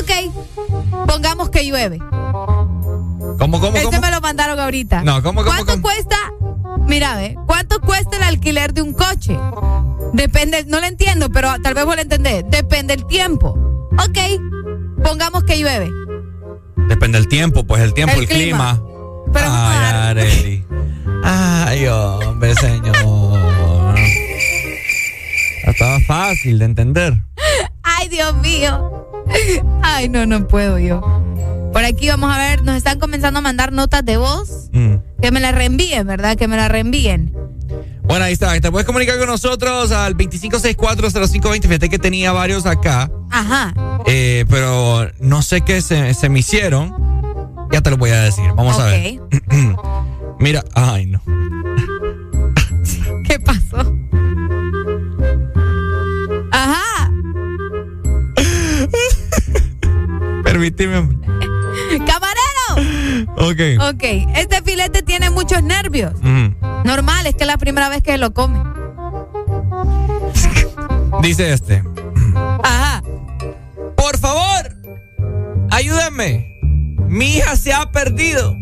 [0.00, 1.98] Ok, pongamos que llueve.
[1.98, 4.00] ¿Cómo, cómo, Este cómo?
[4.00, 5.02] me lo mandaron ahorita.
[5.02, 5.82] No, ¿cómo, cómo, ¿Cuánto cómo?
[5.82, 6.16] cuesta?
[6.86, 9.36] Mira, ve, ¿cuánto cuesta el alquiler de un coche?
[10.12, 12.44] Depende, no lo entiendo, pero tal vez vos lo entendés.
[12.50, 13.88] Depende del tiempo.
[13.94, 14.18] Ok,
[15.02, 15.90] pongamos que llueve.
[16.88, 18.74] Depende del tiempo, pues el tiempo, El el, clima.
[18.78, 19.32] clima.
[19.32, 20.64] Pero Ay, Areli.
[21.24, 22.96] Ay, hombre, señor.
[25.64, 27.22] Estaba fácil de entender.
[27.82, 29.06] Ay, Dios mío.
[29.82, 31.00] Ay, no, no puedo yo.
[31.72, 34.68] Por aquí vamos a ver, nos están comenzando a mandar notas de voz.
[34.72, 34.94] Mm.
[35.22, 36.36] Que me las reenvíen, ¿verdad?
[36.36, 37.32] Que me las reenvíen.
[38.02, 38.58] Bueno, ahí está.
[38.60, 41.62] Te puedes comunicar con nosotros al 25640520.
[41.62, 43.08] Fíjate que tenía varios acá.
[43.30, 43.72] Ajá.
[44.06, 46.92] eh, pero no sé qué se, se me hicieron.
[47.70, 48.46] Ya te lo voy a decir.
[48.56, 49.20] Vamos a ver.
[50.40, 51.22] Mira, ay no.
[60.50, 61.16] Hombre.
[62.06, 63.30] ¡Camarero!
[63.36, 63.94] Ok.
[63.94, 64.02] Ok,
[64.36, 66.12] este filete tiene muchos nervios.
[66.84, 68.62] Normal, es que es la primera vez que lo come.
[71.22, 71.82] Dice este.
[72.62, 73.02] Ajá.
[73.96, 74.76] Por favor,
[75.70, 76.58] ayúdenme.
[77.08, 78.56] Mi hija se ha perdido.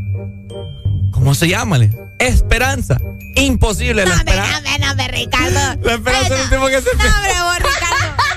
[1.13, 1.79] ¿Cómo se llama?
[2.19, 2.99] Esperanza.
[3.37, 4.61] Imposible la esperanza.
[4.79, 5.83] No, no, no, Ricardo.
[5.83, 8.28] La esperanza es el último que se No, hombre, vos, Ricardo.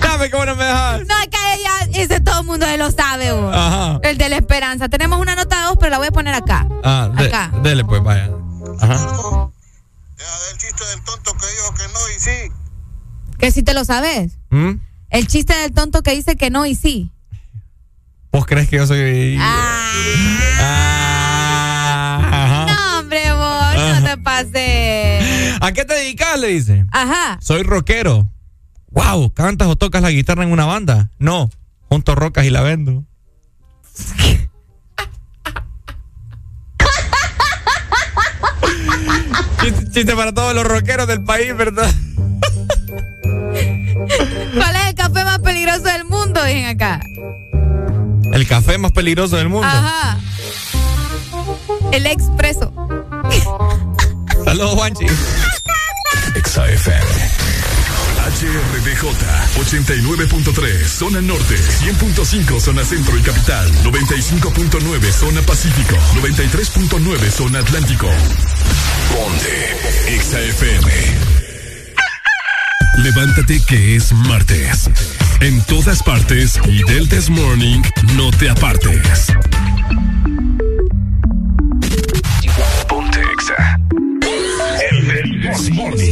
[0.00, 1.00] Dame, ¿cómo no me dejas?
[1.06, 1.70] No, es que ella,
[2.02, 3.54] ese todo el mundo lo sabe, vos.
[3.54, 4.00] Ajá.
[4.02, 4.88] El de la esperanza.
[4.88, 6.66] Tenemos una nota de dos, pero la voy a poner acá.
[6.84, 7.52] Ah, de- Acá.
[7.62, 8.30] dele pues, vaya.
[8.80, 9.48] Ajá.
[13.38, 14.38] Que si te lo sabes.
[14.50, 14.72] ¿Mm?
[15.10, 17.10] El chiste del tonto que dice que no y sí.
[18.30, 19.36] ¿Vos crees que yo soy...
[19.40, 19.88] Ah,
[22.32, 22.66] ajá.
[22.74, 25.56] No, hombre, vos, no te pases.
[25.60, 26.38] ¿A qué te dedicas?
[26.38, 26.86] Le dice.
[26.92, 27.38] Ajá.
[27.42, 28.28] Soy rockero.
[28.92, 31.10] Wow, ¿cantas o tocas la guitarra en una banda?
[31.18, 31.50] No,
[31.88, 33.04] junto rocas y la vendo.
[39.62, 41.90] chiste, chiste para todos los rockeros del país, ¿verdad?
[44.54, 46.44] ¿Cuál es el café más peligroso del mundo?
[46.44, 47.00] Dicen acá.
[48.32, 49.66] El café más peligroso del mundo.
[49.66, 50.18] Ajá.
[51.92, 52.72] El expreso.
[54.44, 55.06] Saludos, Juanchi.
[56.42, 57.41] XAFM.
[58.32, 59.04] HRDJ
[59.56, 68.08] 89.3 zona norte, 100.5 zona centro y capital, 95.9 zona pacífico, 93.9 zona atlántico.
[69.12, 70.90] Ponte XAFM.
[72.98, 74.88] Levántate que es martes.
[75.40, 77.82] En todas partes y del This Morning
[78.16, 79.26] no te apartes.
[82.88, 83.78] Ponte Exa.
[84.90, 86.11] El This Morning.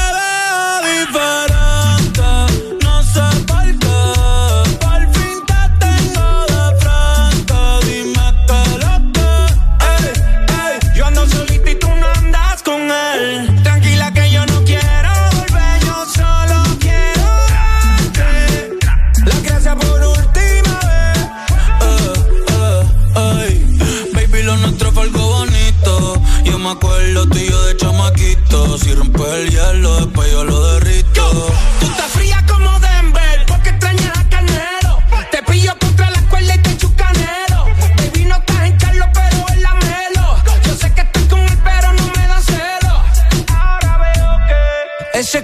[28.77, 31.51] Si rompe el hielo, después yo lo derrito.
[31.79, 35.03] Tú estás fría como Denver, porque extrañas a Canelo.
[35.29, 37.65] Te pillo contra la cuerda y te echo canelo.
[37.97, 40.43] Baby, no estás en Carlos, pero en la Melo.
[40.65, 43.03] Yo sé que estás con él, pero no me da celo.
[43.53, 45.43] Ahora veo que ese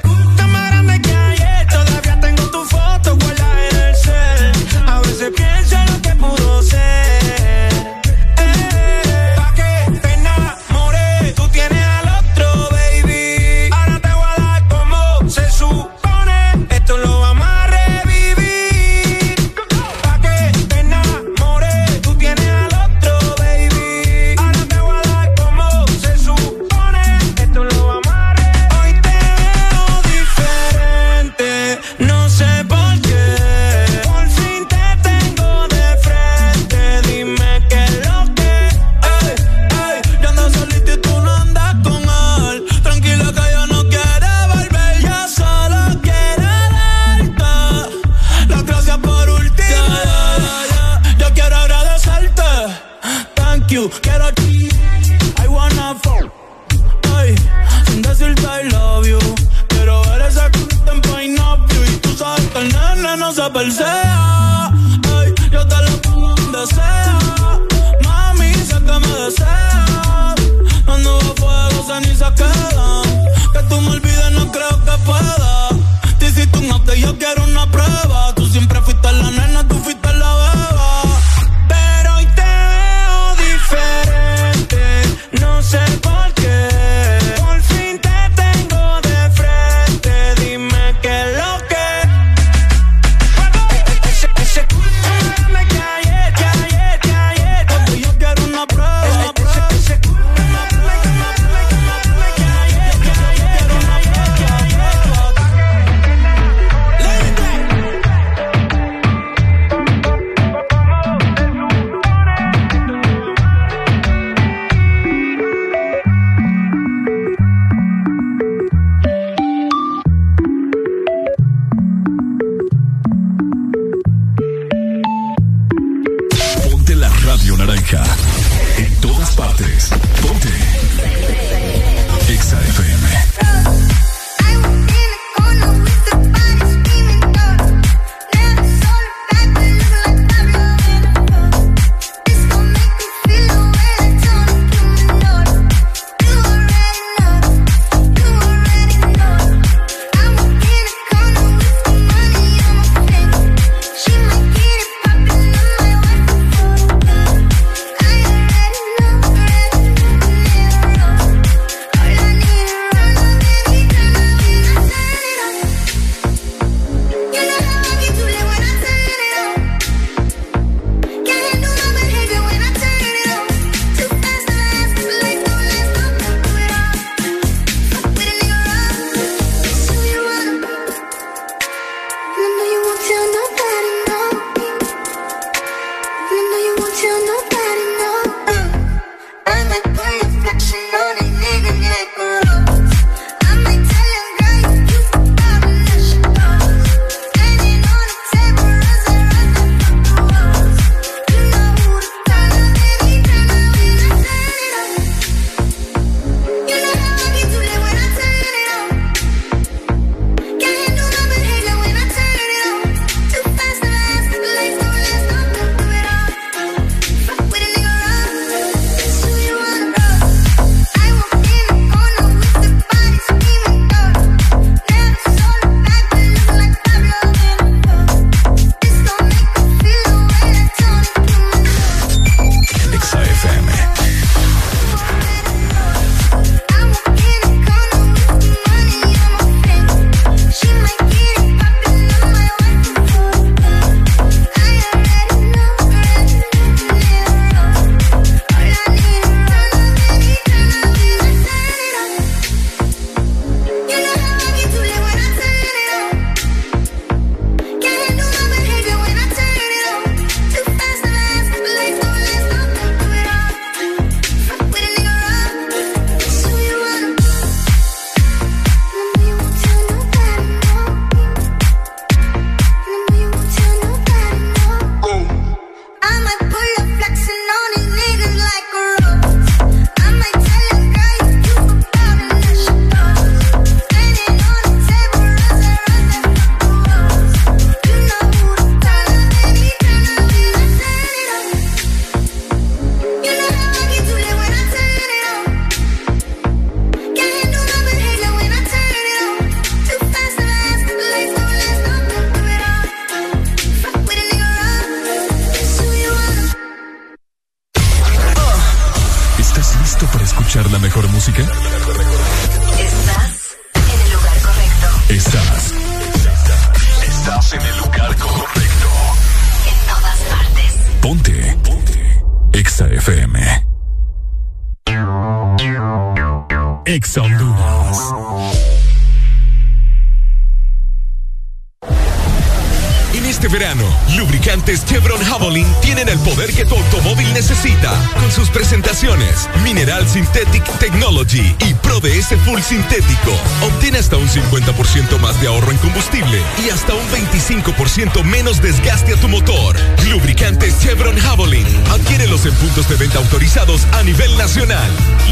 [341.28, 343.32] Technology y Pro DS Full Sintético.
[343.62, 349.14] Obtiene hasta un 50% más de ahorro en combustible y hasta un 25% menos desgaste
[349.14, 349.76] a tu motor.
[350.10, 351.66] Lubricantes Chevron Javelin.
[351.92, 354.90] Adquiérelos en puntos de venta autorizados a nivel nacional.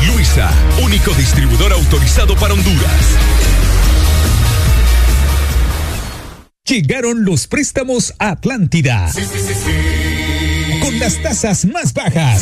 [0.08, 0.52] Luisa,
[0.84, 3.06] único distribuidor autorizado para Honduras.
[6.66, 9.12] Llegaron los préstamos a Atlántida.
[10.82, 12.42] Con las tasas más bajas.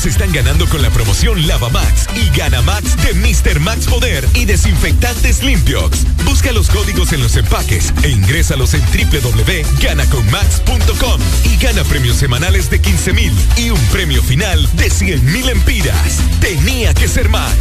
[0.00, 3.60] Todos están ganando con la promoción Lava Max y Gana Max de Mr.
[3.60, 6.06] Max Poder y Desinfectantes Limpiox.
[6.24, 12.80] Busca los códigos en los empaques e ingrésalos en www.ganaconmax.com y gana premios semanales de
[12.80, 16.16] 15 mil y un premio final de 100 mil empiras.
[16.40, 17.54] Tenía que ser Max.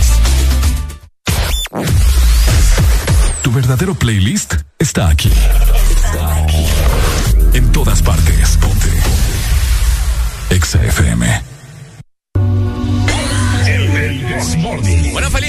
[3.41, 5.29] Tu verdadero playlist está aquí.
[5.91, 6.65] Está aquí.
[7.53, 8.55] En todas partes.
[8.61, 8.87] Ponte.
[10.51, 11.48] Exa FM.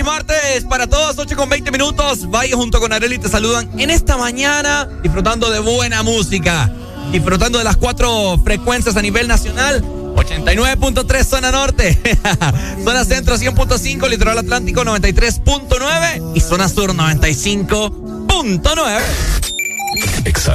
[0.00, 2.28] Feliz martes para todos, 8 con 20 minutos.
[2.30, 6.72] Vaya junto con Areli te saludan en esta mañana, disfrutando de buena música,
[7.12, 9.84] disfrutando de las cuatro frecuencias a nivel nacional.
[10.14, 11.98] 89.3 zona norte,
[12.84, 19.00] zona centro 100.5, litoral atlántico 93.9 y zona sur 95.9.
[20.24, 20.54] Exa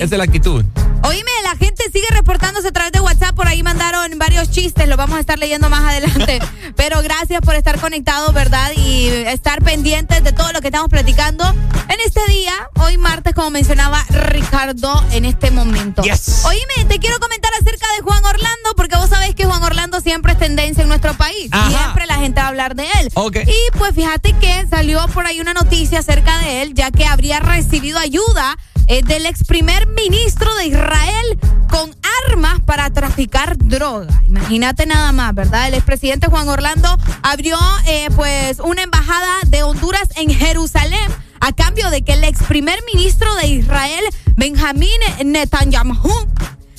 [0.00, 0.64] Esa es la actitud.
[1.02, 3.34] Oíme, la gente sigue reportándose a través de WhatsApp.
[3.34, 6.38] Por ahí mandaron varios chistes, los vamos a estar leyendo más adelante.
[6.76, 8.72] Pero gracias por estar conectados, ¿verdad?
[8.76, 11.44] Y estar pendientes de todo lo que estamos platicando
[11.90, 16.00] en este día, hoy martes, como mencionaba Ricardo en este momento.
[16.02, 16.44] Yes.
[16.46, 20.32] Oíme, te quiero comentar acerca de Juan Orlando, porque vos sabés que Juan Orlando siempre
[20.32, 21.48] es tendencia en nuestro país.
[21.50, 21.68] Ajá.
[21.68, 23.10] Siempre la gente va a hablar de él.
[23.14, 23.36] Ok.
[23.46, 27.40] Y pues fíjate que salió por ahí una noticia acerca de él, ya que habría
[27.40, 28.56] recibido ayuda
[28.90, 31.38] eh, del ex primer ministro de Israel
[31.70, 31.94] con
[32.26, 34.20] armas para traficar droga.
[34.26, 35.68] Imagínate nada más, ¿verdad?
[35.68, 41.08] El expresidente Juan Orlando abrió eh, pues una embajada de Honduras en Jerusalén
[41.40, 44.04] a cambio de que el ex primer ministro de Israel,
[44.34, 44.88] Benjamín
[45.24, 46.10] Netanyahu,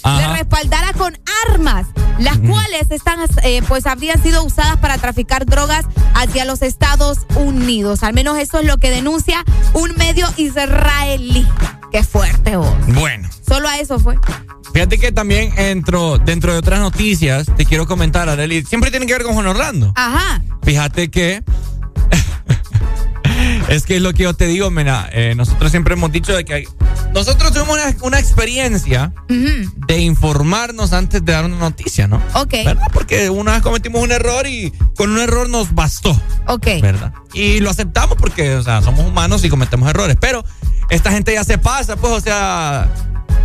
[0.04, 0.20] Ajá.
[0.20, 1.18] le respaldara con
[1.48, 1.88] armas,
[2.20, 8.04] las cuales están, eh, pues habrían sido usadas para traficar drogas hacia los Estados Unidos.
[8.04, 11.48] Al menos eso es lo que denuncia un medio israelí.
[11.92, 12.74] Qué fuerte vos.
[12.88, 13.30] Bueno.
[13.48, 14.16] Solo a eso fue.
[14.74, 19.14] Fíjate que también entro, dentro de otras noticias, te quiero comentar, Arely, siempre tiene que
[19.14, 19.92] ver con Juan Orlando.
[19.96, 20.42] Ajá.
[20.64, 21.44] Fíjate que.
[23.70, 26.46] es que es lo que yo te digo, mira, eh, nosotros siempre hemos dicho de
[26.46, 26.68] que hay-
[27.14, 29.70] nosotros tuvimos una, una experiencia Ujú.
[29.88, 32.22] de informarnos antes de dar una noticia, ¿no?
[32.36, 32.52] Ok.
[32.64, 32.88] ¿Verdad?
[32.94, 36.12] Porque una vez cometimos un error y con un error nos bastó.
[36.48, 36.68] Ok.
[36.82, 37.14] ¿Verdad?
[37.34, 40.16] Y lo aceptamos porque, o sea, somos humanos y cometemos errores.
[40.22, 40.46] Pero
[40.92, 42.88] esta gente ya se pasa, pues, o sea.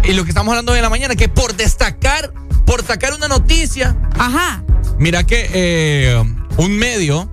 [0.03, 2.33] Y lo que estamos hablando hoy en la mañana, que por destacar,
[2.67, 3.97] por sacar una noticia.
[4.19, 4.63] Ajá.
[4.99, 6.25] Mira que eh,
[6.57, 7.31] un medio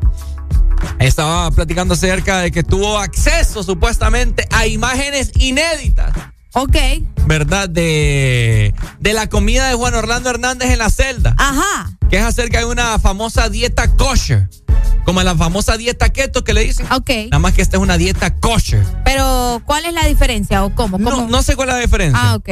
[0.99, 6.13] estaba platicando acerca de que tuvo acceso supuestamente a imágenes inéditas.
[6.53, 6.77] Ok.
[7.25, 7.67] ¿Verdad?
[7.67, 11.35] De, de la comida de Juan Orlando Hernández en la celda.
[11.39, 11.97] Ajá.
[12.11, 14.47] Que es acerca de una famosa dieta kosher.
[15.05, 16.85] Como la famosa dieta keto que le dicen.
[16.91, 17.09] Ok.
[17.25, 18.85] Nada más que esta es una dieta kosher.
[19.03, 20.97] Pero, ¿cuál es la diferencia o cómo?
[20.97, 21.27] No, ¿Cómo?
[21.27, 22.19] no sé cuál es la diferencia.
[22.21, 22.49] Ah, ok.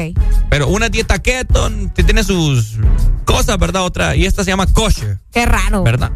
[0.50, 2.78] Pero una dieta keto tiene sus
[3.26, 3.84] cosas, ¿verdad?
[3.84, 4.16] Otra.
[4.16, 5.20] Y esta se llama kosher.
[5.32, 5.84] Qué raro.
[5.84, 6.12] ¿Verdad?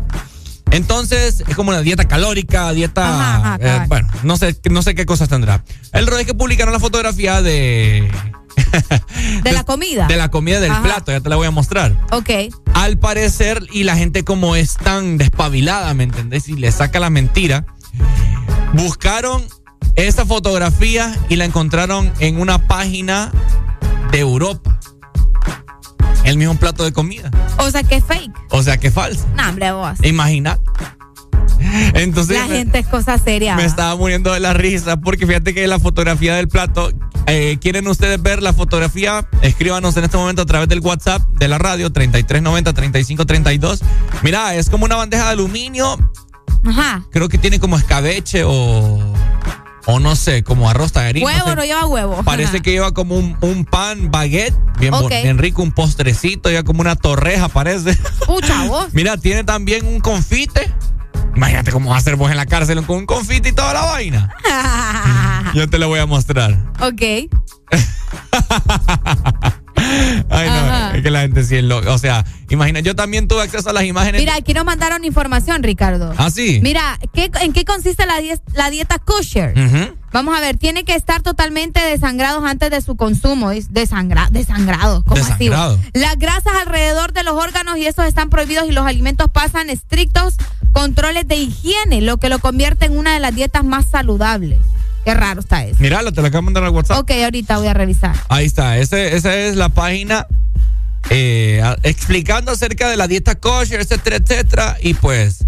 [0.72, 3.08] Entonces, es como una dieta calórica, dieta.
[3.08, 5.64] Ajá, ajá, eh, bueno, no sé, no sé qué cosas tendrá.
[5.94, 8.12] El que publicaron la fotografía de.
[9.44, 10.08] De la comida.
[10.08, 10.84] De la comida del Ajá.
[10.84, 11.96] plato, ya te la voy a mostrar.
[12.12, 12.30] Ok.
[12.74, 16.48] Al parecer, y la gente como es tan despabilada, ¿me entendés?
[16.50, 17.66] Y le saca la mentira.
[18.74, 19.44] Buscaron
[19.96, 23.32] esa fotografía y la encontraron en una página
[24.12, 24.80] de Europa.
[26.24, 27.30] El mismo plato de comida.
[27.60, 28.32] O sea, que es fake.
[28.50, 29.26] O sea que es falso.
[29.36, 29.98] No, hombre, vos.
[30.04, 30.60] Imagina.
[31.94, 33.56] Entonces La me, gente es cosa seria.
[33.56, 36.92] me estaba muriendo de la risa porque fíjate que la fotografía del plato,
[37.28, 39.28] eh, ¿quieren ustedes ver la fotografía?
[39.42, 43.80] Escríbanos en este momento a través del WhatsApp de la radio 3390-3532.
[44.24, 45.98] Mira, es como una bandeja de aluminio,
[46.66, 47.04] Ajá.
[47.12, 49.14] creo que tiene como escabeche o,
[49.86, 51.24] o no sé, como arroz tallarín.
[51.24, 51.56] no Huevo sé.
[51.56, 52.24] no lleva huevo.
[52.24, 52.60] Parece Ajá.
[52.62, 55.12] que lleva como un, un pan baguette, bien, bon- Ok.
[55.24, 57.98] bien rico, un postrecito, ya como una torreja parece.
[58.26, 58.88] Pucha, vos.
[58.94, 60.72] Mira, tiene también un confite.
[61.36, 63.86] Imagínate cómo vas a hacer vos en la cárcel con un confite y toda la
[63.86, 64.34] vaina.
[65.54, 66.58] Yo te lo voy a mostrar.
[66.80, 67.30] ok.
[70.30, 71.92] Ay, no, es que la gente sí es loca.
[71.94, 74.22] O sea, imagina, yo también tuve acceso a las imágenes.
[74.22, 76.14] Mira, aquí nos mandaron información, Ricardo.
[76.18, 76.60] ¿Ah, sí?
[76.64, 79.54] Mira, ¿qué- ¿en qué consiste la, die- la dieta kosher?
[80.14, 83.52] Vamos a ver, tiene que estar totalmente desangrados antes de su consumo.
[83.52, 85.04] Es Desangra, desangrados.
[85.04, 85.50] ¿cómo así?
[85.50, 85.80] Desangrado.
[85.94, 90.36] Las grasas alrededor de los órganos y esos están prohibidos y los alimentos pasan estrictos
[90.72, 94.60] controles de higiene, lo que lo convierte en una de las dietas más saludables.
[95.06, 95.78] Qué raro está eso.
[95.80, 96.98] Míralo, te lo acabo de mandar al WhatsApp.
[97.00, 98.16] Ok, ahorita voy a revisar.
[98.28, 100.26] Ahí está, ese- esa es la página
[101.12, 104.78] eh, explicando acerca de la dieta kosher, etcétera, etcétera.
[104.82, 105.46] Y pues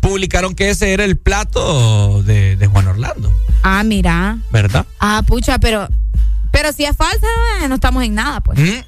[0.00, 4.38] publicaron que ese era el plato de, de Juan Orlando, Ah, mira.
[4.52, 4.86] ¿verdad?
[5.00, 5.88] Ah, pucha, pero
[6.52, 7.26] pero si es falsa,
[7.62, 8.58] eh, no estamos en nada, pues.
[8.58, 8.84] ¿Mm?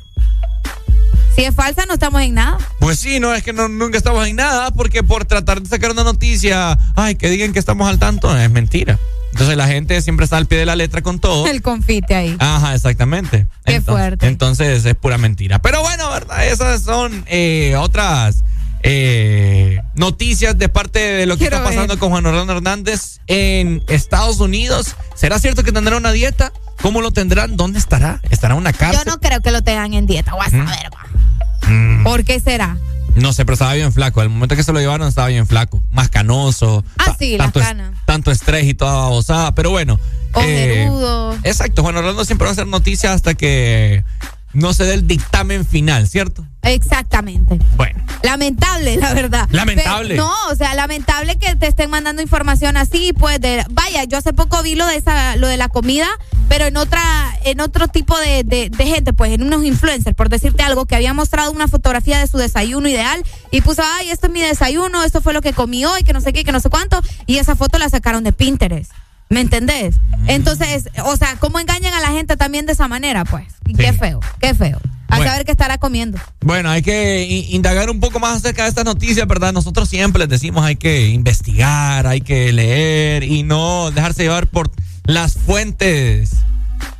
[1.34, 2.58] Si es falsa, no estamos en nada.
[2.78, 5.90] Pues sí, no es que no, nunca estamos en nada, porque por tratar de sacar
[5.90, 8.98] una noticia, ay, que digan que estamos al tanto, es mentira.
[9.34, 11.46] Entonces la gente siempre está al pie de la letra con todo.
[11.50, 12.36] El confite ahí.
[12.38, 13.46] Ajá, exactamente.
[13.64, 14.26] Qué Entonces- fuerte.
[14.28, 15.58] Entonces es pura mentira.
[15.60, 16.46] Pero bueno, ¿verdad?
[16.46, 18.44] Esas son eh, otras
[18.84, 21.98] eh, noticias de parte de lo que Quiero está pasando ver.
[21.98, 24.94] con Juan Orlando Hernández en Estados Unidos.
[25.16, 26.52] ¿Será cierto que tendrá una dieta?
[26.80, 27.56] ¿Cómo lo tendrán?
[27.56, 28.20] ¿Dónde estará?
[28.30, 29.02] ¿Estará en una Yo cárcel?
[29.06, 30.32] no creo que lo tengan en dieta.
[30.34, 30.66] Voy a ¿Mm?
[30.68, 31.68] saber, va.
[31.70, 32.76] Mm, ¿Por qué será?
[33.16, 34.20] No sé, pero estaba bien flaco.
[34.20, 35.82] Al momento que se lo llevaron estaba bien flaco.
[35.90, 36.84] Más canoso.
[36.98, 37.92] Ah, sí, las tanto, es- canas.
[38.06, 39.54] tanto estrés y toda babosada.
[39.54, 39.98] Pero bueno.
[40.36, 41.34] eh, Ojerudo.
[41.44, 44.02] Exacto, Juan Orlando siempre va a hacer noticias hasta que
[44.54, 46.46] no se dé el dictamen final, ¿cierto?
[46.62, 47.58] Exactamente.
[47.76, 48.02] Bueno.
[48.22, 49.48] Lamentable, la verdad.
[49.50, 50.16] Lamentable.
[50.16, 54.32] no, o sea, lamentable que te estén mandando información así, pues de, vaya, yo hace
[54.32, 56.08] poco vi lo de esa, lo de la comida,
[56.48, 57.02] pero en otra,
[57.44, 60.96] en otro tipo de, de, de gente, pues en unos influencers, por decirte algo, que
[60.96, 65.02] había mostrado una fotografía de su desayuno ideal y puso, ay, esto es mi desayuno,
[65.02, 67.36] esto fue lo que comí hoy, que no sé qué, que no sé cuánto, y
[67.36, 68.90] esa foto la sacaron de Pinterest.
[69.28, 69.96] ¿Me entendés?
[70.26, 73.24] Entonces, o sea, ¿cómo engañan a la gente también de esa manera?
[73.24, 73.46] Pues,
[73.76, 74.80] qué feo, qué feo.
[75.08, 75.30] A Bueno.
[75.30, 76.18] saber qué estará comiendo.
[76.40, 79.52] Bueno, hay que indagar un poco más acerca de estas noticias, ¿verdad?
[79.52, 84.70] Nosotros siempre les decimos hay que investigar, hay que leer y no dejarse llevar por
[85.04, 86.30] las fuentes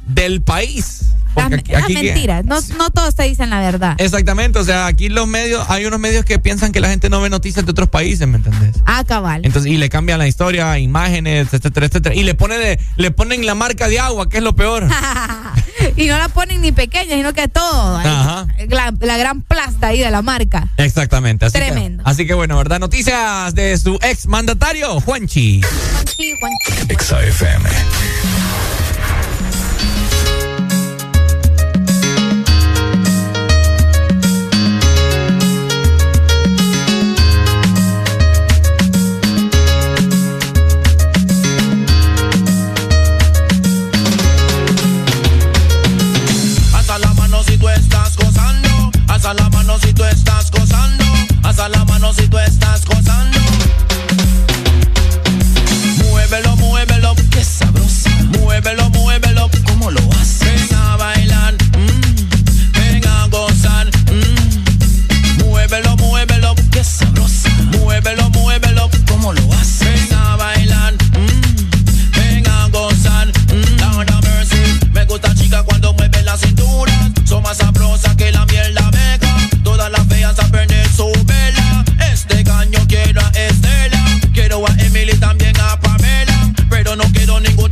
[0.06, 1.06] del país.
[1.34, 2.44] Las, Porque aquí- las aquí- mentiras.
[2.44, 3.96] No, no todos te dicen la verdad.
[3.98, 7.20] Exactamente, o sea, aquí los medios, hay unos medios que piensan que la gente no
[7.20, 8.76] ve noticias de otros países, ¿me entendés?
[8.86, 9.44] Ah, cabal.
[9.44, 12.14] Entonces, y le cambian la historia, imágenes, etcétera, etcétera.
[12.14, 14.86] Y le pone de, le ponen la marca de agua, que es lo peor.
[15.96, 17.96] y no la ponen ni pequeña, sino que todo.
[17.98, 18.46] Ajá.
[18.68, 20.68] La, la gran plasta ahí de la marca.
[20.76, 21.46] Exactamente.
[21.46, 22.04] Así Tremendo.
[22.04, 22.78] Que, así que bueno, ¿verdad?
[22.80, 25.60] Noticias de su ex mandatario, Juanchi.
[26.16, 26.52] Sí, Juan.
[26.98, 27.68] XAFM.
[27.68, 28.83] Alza
[58.38, 60.68] Muévelo, muévelo, ¿cómo lo haces?
[60.68, 63.86] Ven a bailar, mm, ven a gozar.
[64.12, 65.44] mm.
[65.44, 67.48] Muévelo, muévelo, qué sabrosa.
[67.78, 70.08] Muévelo, muévelo, ¿cómo lo haces?
[70.08, 73.28] Ven a bailar, mm, ven a gozar.
[73.28, 73.82] mm.
[73.82, 74.88] Have mercy.
[74.92, 76.92] Me gusta chica cuando mueve la cintura.
[77.24, 79.34] Son más sabrosas que la miel la meca.
[79.62, 81.84] Todas las feas a perder su vela.
[82.12, 82.73] Este caño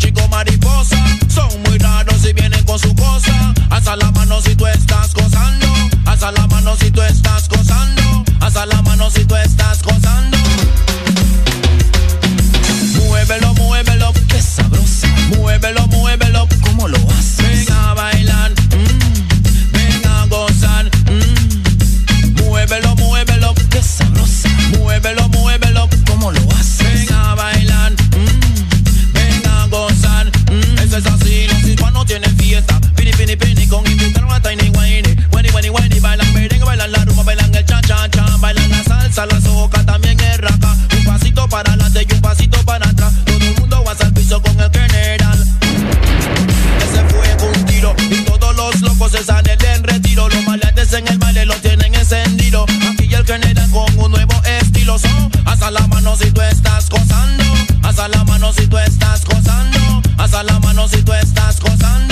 [0.02, 0.96] chicos mariposa.
[1.28, 3.54] Son muy raros y vienen con su cosa.
[3.70, 5.66] Hasta la mano si tú estás gozando.
[6.04, 8.24] Hasta la mano si tú estás gozando.
[8.40, 10.38] Hasta la mano si tú estás gozando.
[12.98, 15.08] Muévelo, muévelo, qué sabrosa.
[15.36, 17.66] Muévelo, muévelo, ¿cómo lo haces?
[17.66, 19.72] Ven a bailar, mm.
[19.72, 20.90] ven a gozar.
[21.10, 22.42] Mm.
[22.42, 24.48] Muévelo, muévelo, qué sabrosa.
[24.78, 27.06] Muévelo, muévelo, ¿cómo lo haces?
[27.06, 28.01] Ven a bailar.
[32.02, 32.80] no tienen fiesta.
[32.96, 35.16] Pini, pini, pini, con invitaron a Tiny Wayne.
[35.32, 38.36] Wayne, Wayne, Wayne, bailan merengue, bailan la rumba, bailan el cha-cha-cha.
[38.40, 40.76] Bailan la salsa, la soca, también el raca.
[40.96, 43.12] Un pasito para adelante y un pasito para atrás.
[43.24, 45.46] Todo el mundo va al piso con el general.
[46.78, 50.28] Ese fue con un tiro y todos los locos se salen del retiro.
[50.28, 52.66] Los maleantes en el baile lo tienen encendido.
[52.90, 54.98] Aquí el general con un nuevo estilo.
[54.98, 57.44] Son hasta la mano si tú estás gozando.
[57.84, 59.31] Hasta la mano si tú estás gozando
[60.44, 62.11] la mano si tú estás gozando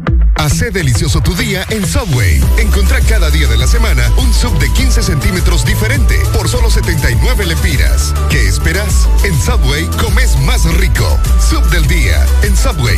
[0.41, 2.43] Hace delicioso tu día en Subway.
[2.57, 7.45] Encontrá cada día de la semana un sub de 15 centímetros diferente por solo 79
[7.45, 8.11] lempiras.
[8.31, 9.07] ¿Qué esperas?
[9.23, 11.05] En Subway comes más rico.
[11.47, 12.97] Sub del día en Subway.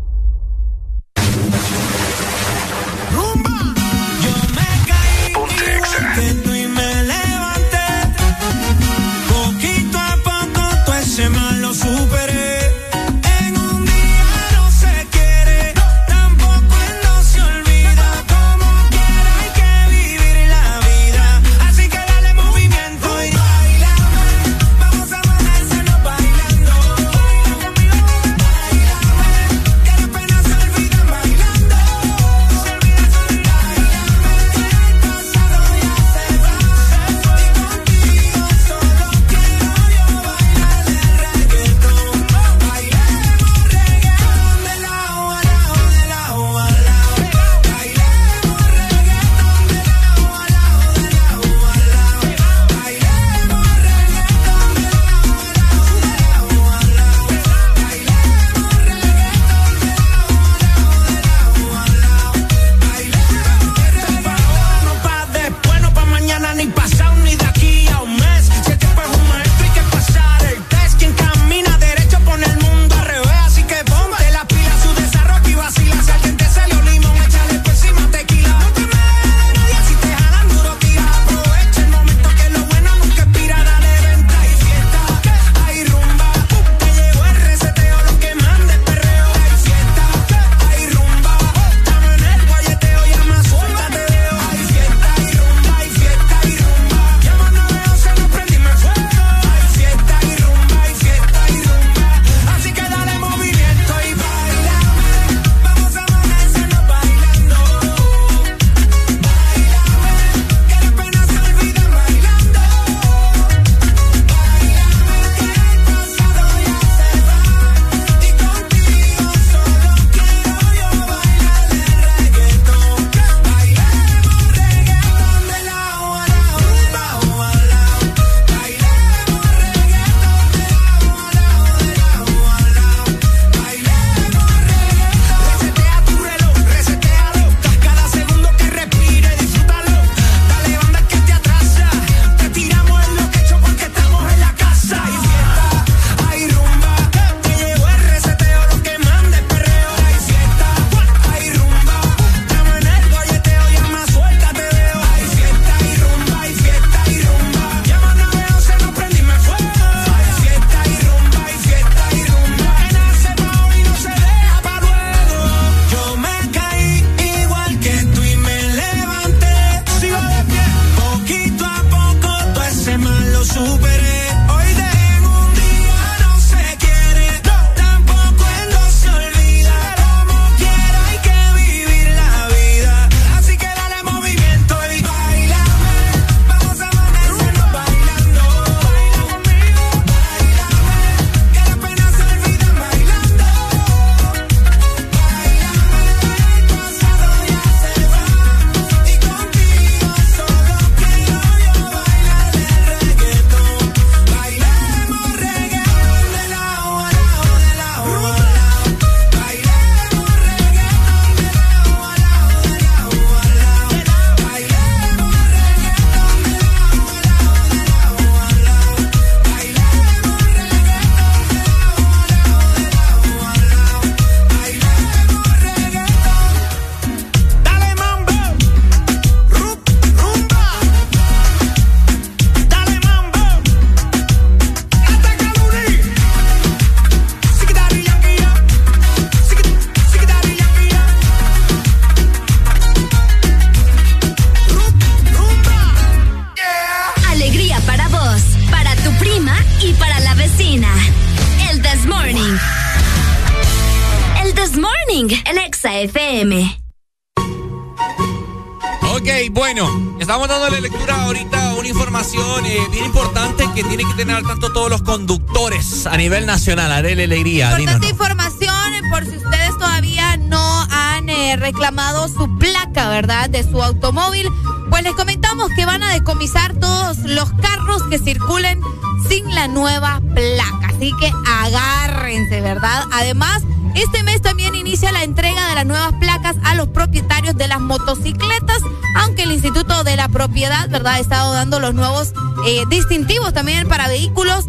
[266.31, 266.89] Nivel nacional.
[266.93, 267.71] Arele Alegría.
[267.71, 268.11] Importante díganos.
[268.11, 273.49] información eh, por si ustedes todavía no han eh, reclamado su placa, ¿verdad?
[273.49, 274.47] De su automóvil.
[274.89, 278.79] Pues les comentamos que van a decomisar todos los carros que circulen
[279.27, 280.87] sin la nueva placa.
[280.95, 283.03] Así que agárrense, ¿verdad?
[283.11, 283.63] Además,
[283.95, 287.81] este mes también inicia la entrega de las nuevas placas a los propietarios de las
[287.81, 288.81] motocicletas,
[289.17, 292.31] aunque el Instituto de la Propiedad, ¿verdad?, ha estado dando los nuevos
[292.65, 294.65] eh, distintivos también para vehículos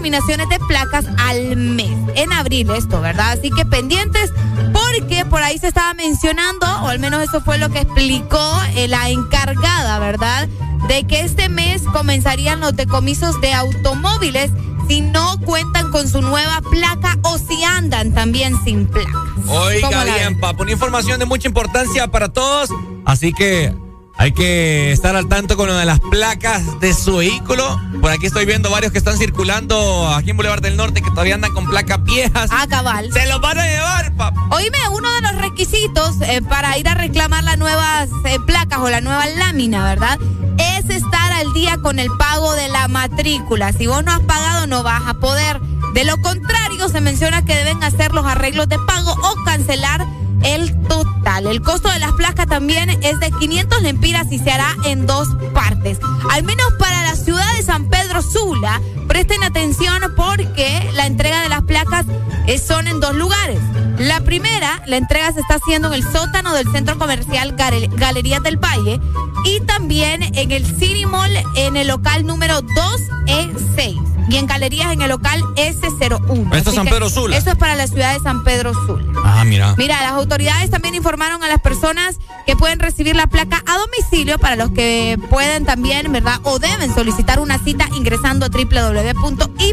[0.00, 1.94] terminaciones de placas al mes.
[2.14, 3.32] En abril esto, ¿verdad?
[3.32, 4.32] Así que pendientes
[4.72, 8.88] porque por ahí se estaba mencionando, o al menos eso fue lo que explicó eh,
[8.88, 10.48] la encargada, ¿verdad?
[10.88, 14.50] De que este mes comenzarían los decomisos de automóviles
[14.88, 19.10] si no cuentan con su nueva placa o si andan también sin placa.
[19.34, 22.70] ¿Cómo Oiga bien, papá, una información de mucha importancia para todos.
[23.04, 23.74] Así que
[24.16, 27.78] hay que estar al tanto con lo de las placas de su vehículo.
[28.00, 31.34] Por aquí estoy viendo varios que están circulando aquí en Boulevard del Norte que todavía
[31.34, 32.50] andan con placas viejas.
[32.50, 33.12] Ah, cabal.
[33.12, 34.40] Se los van a llevar, papá.
[34.50, 38.88] Oíme, uno de los requisitos eh, para ir a reclamar las nuevas eh, placas o
[38.88, 40.18] la nueva lámina, ¿verdad?
[40.56, 43.72] Es estar al día con el pago de la matrícula.
[43.72, 45.60] Si vos no has pagado, no vas a poder.
[45.92, 50.06] De lo contrario, se menciona que deben hacer los arreglos de pago o cancelar
[50.42, 51.46] el total.
[51.46, 55.28] El costo de las placas también es de 500 lempiras y se hará en dos
[55.52, 55.98] partes.
[56.30, 56.89] Al menos para
[57.30, 62.04] ciudad de San Pedro Sula, presten atención porque la entrega de las placas
[62.48, 63.60] eh, son en dos lugares.
[63.98, 68.56] La primera, la entrega se está haciendo en el sótano del centro comercial Galerías del
[68.56, 69.00] Valle
[69.44, 75.02] y también en el City Mall en el local número 2E6 y en galerías en
[75.02, 76.56] el local S01.
[76.56, 77.36] Esto es San Pedro Sula.
[77.36, 79.09] Eso es para la ciudad de San Pedro Sula.
[79.24, 79.74] Ah, mira.
[79.76, 84.38] Mira, las autoridades también informaron a las personas que pueden recibir la placa a domicilio
[84.38, 86.40] para los que pueden también, ¿verdad?
[86.44, 89.70] O deben solicitar una cita ingresando a www.ip.gov,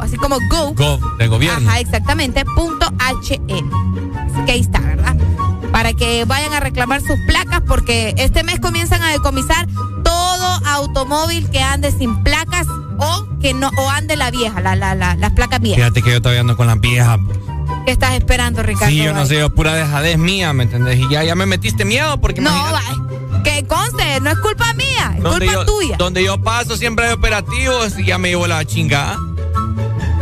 [0.00, 0.72] así como go.
[0.74, 1.68] Gov, de gobierno.
[1.68, 2.92] Ajá, exactamente, punto.
[2.98, 3.38] Así
[4.46, 5.16] que ahí está, ¿verdad?
[5.72, 9.66] Para que vayan a reclamar sus placas porque este mes comienzan a decomisar
[10.02, 12.66] todo automóvil que ande sin placas
[13.00, 15.78] o que no o ande la vieja, la, la, la, las placas viejas.
[15.82, 17.18] Fíjate que yo todavía ando con las viejas.
[17.86, 18.88] ¿Qué estás esperando, Ricardo?
[18.90, 20.98] Sí, yo no sé, yo pura dejadez mía, ¿me entendés?
[20.98, 25.14] Y ya, ya me metiste miedo porque No, imagínate, que conste, no es culpa mía,
[25.16, 25.96] es culpa yo, tuya.
[25.96, 29.18] Donde yo paso siempre hay operativos y ya me llevo la chingada.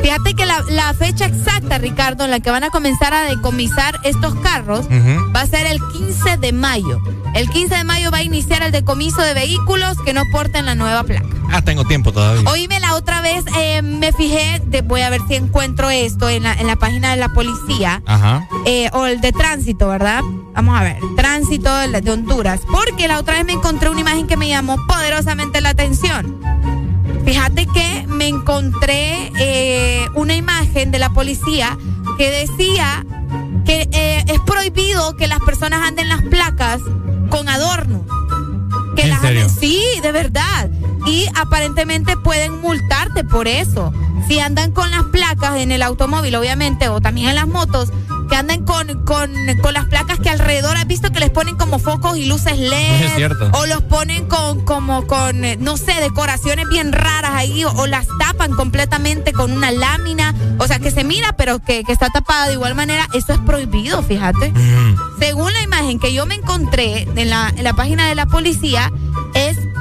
[0.03, 3.99] Fíjate que la, la fecha exacta, Ricardo, en la que van a comenzar a decomisar
[4.05, 7.01] estos carros va a ser el 15 de mayo.
[7.35, 10.75] El 15 de mayo va a iniciar el decomiso de vehículos que no porten la
[10.75, 11.27] nueva placa.
[11.51, 12.49] Ah, tengo tiempo todavía.
[12.51, 16.43] Oíme, la otra vez eh, me fijé, de- voy a ver si encuentro esto en
[16.43, 18.03] la, en la página de la policía.
[18.07, 18.49] Ajá.
[18.67, 20.23] eh, o el de tránsito, ¿verdad?
[20.55, 22.61] Vamos a ver, tránsito de, de Honduras.
[22.71, 26.39] Porque la otra vez me encontré una imagen que me llamó poderosamente la atención.
[27.25, 31.77] Fíjate que me encontré eh, una imagen de la policía
[32.17, 33.05] que decía
[33.65, 36.81] que eh, es prohibido que las personas anden las placas
[37.29, 38.03] con adornos.
[38.97, 39.49] Que ¿En las serio?
[39.49, 40.71] sí, de verdad.
[41.07, 43.93] Y aparentemente pueden multarte por eso.
[44.27, 47.91] Si andan con las placas en el automóvil, obviamente, o también en las motos,
[48.29, 49.33] que andan con, con,
[49.63, 53.03] con las placas que alrededor, has visto que les ponen como focos y luces LED.
[53.03, 53.51] Es cierto.
[53.55, 57.87] O los ponen con, como con, eh, no sé, decoraciones bien raras ahí, o, o
[57.87, 60.35] las tapan completamente con una lámina.
[60.59, 63.07] O sea, que se mira, pero que, que está tapada de igual manera.
[63.15, 64.53] Eso es prohibido, fíjate.
[65.19, 68.93] Según la imagen que yo me encontré en la, en la página de la policía,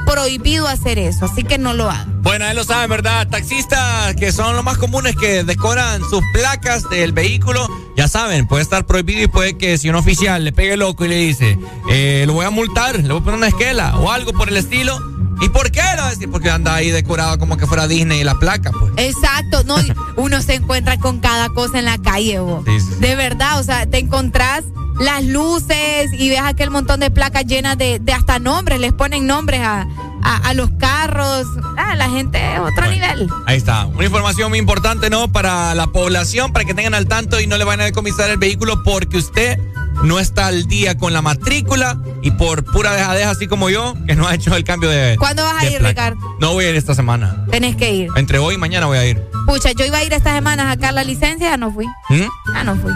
[0.08, 2.22] prohibido hacer eso, así que no lo hagan.
[2.22, 3.28] Bueno, él lo saben, ¿verdad?
[3.28, 8.62] Taxistas que son los más comunes que decoran sus placas del vehículo, ya saben, puede
[8.62, 11.58] estar prohibido y puede que si un oficial le pegue loco y le dice,
[11.90, 14.56] eh, lo voy a multar, le voy a poner una esquela o algo por el
[14.56, 14.98] estilo.
[15.40, 15.82] ¿Y por qué?
[15.96, 18.92] Lo decir, porque anda ahí decorado como que fuera Disney y la placa, pues.
[18.96, 19.76] Exacto, no,
[20.16, 22.64] uno se encuentra con cada cosa en la calle, vos.
[22.66, 23.00] Sí, sí, sí.
[23.00, 24.64] De verdad, o sea, te encontrás
[25.00, 29.26] las luces y ves aquel montón de placas llenas de, de hasta nombres, les ponen
[29.26, 29.86] nombres a,
[30.22, 31.46] a, a los carros.
[31.76, 33.28] Ah, la gente es otro nivel.
[33.46, 33.86] Ahí está.
[33.86, 35.28] Una información muy importante, ¿no?
[35.30, 38.38] Para la población, para que tengan al tanto y no le vayan a decomisar el
[38.38, 39.58] vehículo porque usted
[40.02, 44.14] no está al día con la matrícula y por pura dejadez, así como yo, que
[44.14, 45.16] no ha hecho el cambio de.
[45.18, 46.10] ¿Cuándo vas a ir, placa.
[46.10, 46.36] Ricardo?
[46.40, 47.44] No voy a ir esta semana.
[47.50, 48.10] Tenés que ir.
[48.16, 49.27] Entre hoy y mañana voy a ir.
[49.48, 51.86] Pucha, yo iba a ir esta semana a sacar la licencia, ya no fui.
[52.10, 52.28] ¿Mm?
[52.52, 52.92] Ya no fui.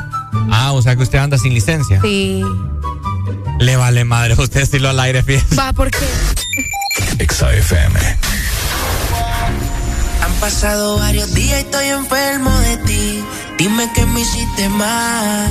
[0.50, 1.98] Ah, o sea que usted anda sin licencia.
[2.02, 2.42] Sí.
[3.58, 5.56] Le vale madre, usted sí lo al aire, fíjese.
[5.56, 6.06] Va, ¿por qué?
[7.18, 7.48] Exa
[10.20, 13.24] Han pasado varios días y estoy enfermo de ti.
[13.56, 15.50] Dime que me hiciste más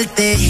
[0.00, 0.49] dejarte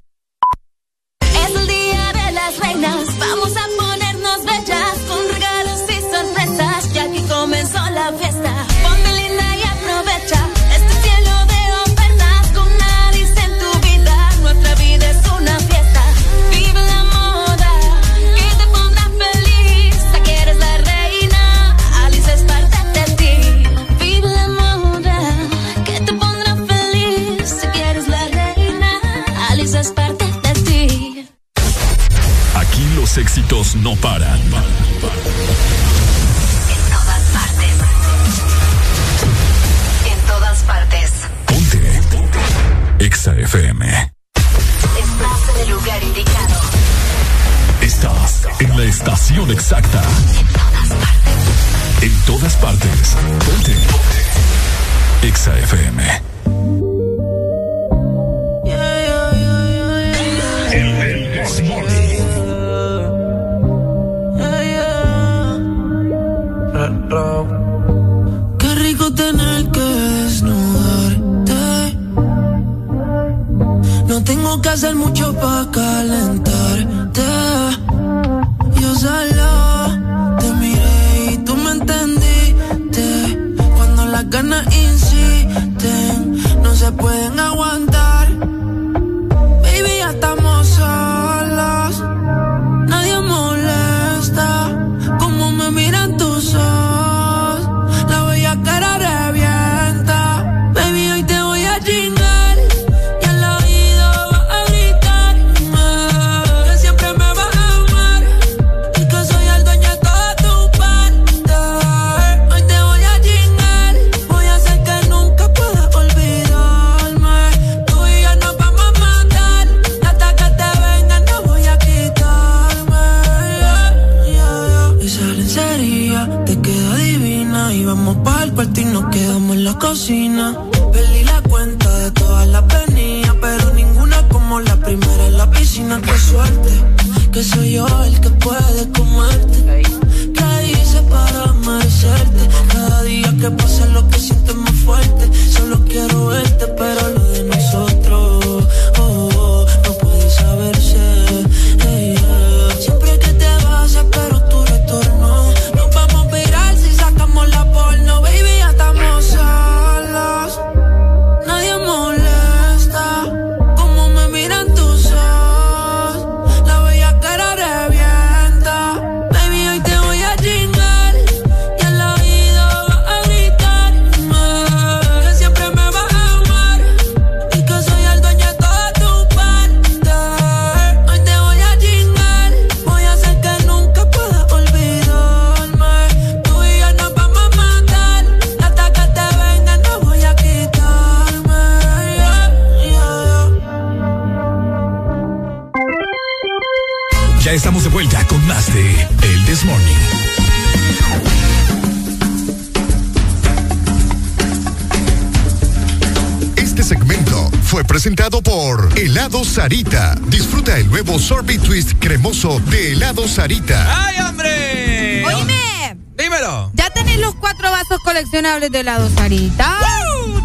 [218.69, 219.77] De helado Sarita?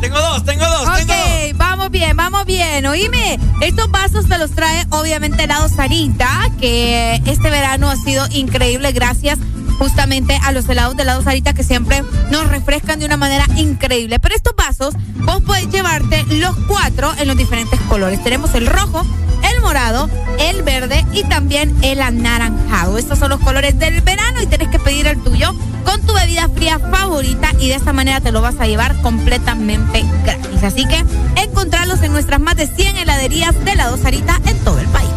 [0.00, 1.58] Tengo dos, tengo dos, Ok, tengo dos.
[1.58, 2.86] vamos bien, vamos bien.
[2.86, 8.92] Oíme, estos vasos te los trae obviamente helado Sarita, que este verano ha sido increíble
[8.92, 9.38] gracias
[9.78, 14.18] justamente a los helados de helado Sarita que siempre nos refrescan de una manera increíble.
[14.18, 18.22] Pero estos vasos, vos podés llevarte los cuatro en los diferentes colores.
[18.24, 19.04] Tenemos el rojo,
[19.52, 22.96] el morado, el verde y también el anaranjado.
[22.96, 25.54] Estos son los colores del verano y tenés que pedir el tuyo
[25.86, 30.04] con tu bebida fría favorita y de esta manera te lo vas a llevar completamente
[30.24, 30.62] gratis.
[30.62, 31.02] Así que
[31.40, 35.08] encontrarlos en nuestras más de 100 heladerías de helado Sarita en todo el país.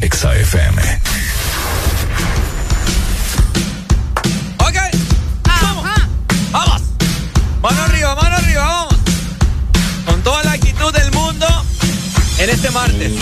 [0.00, 0.82] Exa FM.
[4.58, 4.76] Ok.
[5.44, 5.84] Vamos.
[6.52, 6.82] Vamos.
[7.60, 8.94] Mano arriba, mano arriba, vamos.
[10.06, 11.46] Con toda la actitud del mundo
[12.38, 13.12] en este martes.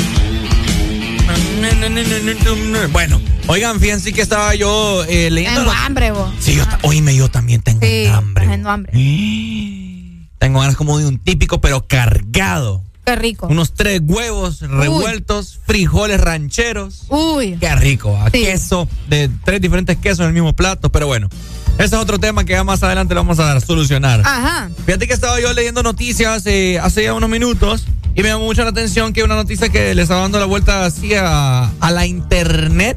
[2.92, 3.07] Bueno,
[3.48, 5.60] oigan, fíjense que estaba yo eh, leyendo.
[5.62, 6.32] Tengo hambre, vos.
[6.40, 8.44] Sí, yo, ta- oíme, yo también tengo Sí, hambre.
[8.44, 8.92] teniendo hambre.
[10.38, 12.82] Tengo ganas como de un típico, pero cargado.
[13.04, 13.48] Qué rico.
[13.48, 17.04] Unos tres huevos revueltos, frijoles rancheros.
[17.08, 17.56] Uy.
[17.58, 18.30] Qué rico, ¿ah?
[18.30, 21.28] queso de tres diferentes quesos en el mismo plato, pero bueno.
[21.78, 24.20] Ese es otro tema que ya más adelante lo vamos a solucionar.
[24.24, 24.70] Ajá.
[24.84, 28.62] Fíjate que estaba yo leyendo noticias eh, hace ya unos minutos y me llamó mucho
[28.62, 32.04] la atención que una noticia que le estaba dando la vuelta así a, a la
[32.06, 32.96] internet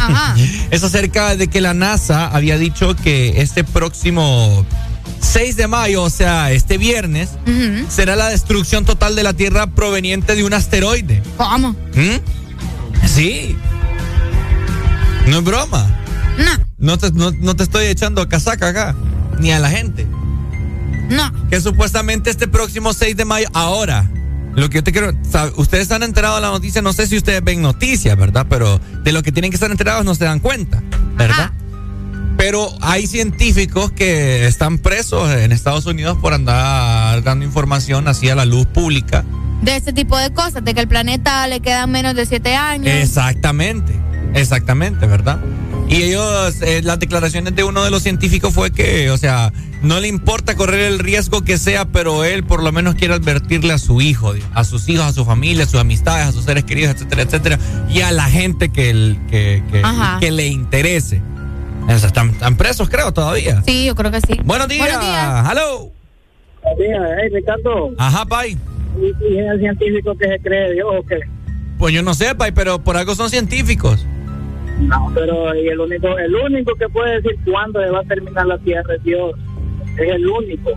[0.00, 0.34] Ajá.
[0.70, 4.64] es acerca de que la NASA había dicho que este próximo
[5.20, 7.30] 6 de mayo, o sea, este viernes,
[7.88, 11.22] será la destrucción total de la Tierra proveniente de un asteroide.
[11.36, 11.70] ¿Cómo?
[11.94, 13.06] ¿Mm?
[13.06, 13.56] Sí.
[15.26, 15.86] No es broma.
[16.38, 16.64] No.
[16.78, 18.96] No te, no, no te estoy echando casaca acá,
[19.38, 20.06] ni a la gente.
[21.10, 21.48] No.
[21.48, 24.09] Que supuestamente este próximo 6 de mayo, ahora,
[24.60, 25.12] lo que yo te quiero,
[25.56, 28.46] ustedes han enterado de la noticia, no sé si ustedes ven noticias, ¿verdad?
[28.48, 30.82] Pero de lo que tienen que estar enterados no se dan cuenta,
[31.16, 31.52] ¿verdad?
[32.36, 38.34] Pero hay científicos que están presos en Estados Unidos por andar dando información así a
[38.34, 39.24] la luz pública.
[39.62, 42.86] De ese tipo de cosas, de que el planeta le quedan menos de siete años.
[42.86, 43.92] Exactamente,
[44.34, 45.38] exactamente, ¿verdad?
[45.88, 49.52] Y ellos, eh, las declaraciones de uno de los científicos fue que, o sea,
[49.82, 53.72] no le importa correr el riesgo que sea, pero él por lo menos quiere advertirle
[53.72, 56.64] a su hijo, a sus hijos, a su familia, a sus amistades, a sus seres
[56.64, 59.62] queridos, etcétera, etcétera, y a la gente que, el- que,
[60.20, 61.22] que, le interese.
[61.88, 63.62] Están, están presos, creo, todavía.
[63.66, 64.38] Sí, yo creo que sí.
[64.44, 64.80] Buenos días.
[64.86, 65.48] Buenos días.
[65.50, 65.92] Hello.
[66.62, 67.90] Buenos días, hey, Ricardo.
[67.98, 68.56] Ajá, Pai.
[69.00, 71.18] ¿Y, y es el científico que se cree Dios o qué?
[71.78, 74.06] Pues yo no sé, Pai, pero por algo son científicos.
[74.78, 78.46] No, pero y el único, el único que puede decir cuándo se va a terminar
[78.46, 79.32] la tierra es Dios.
[80.00, 80.70] Es el único.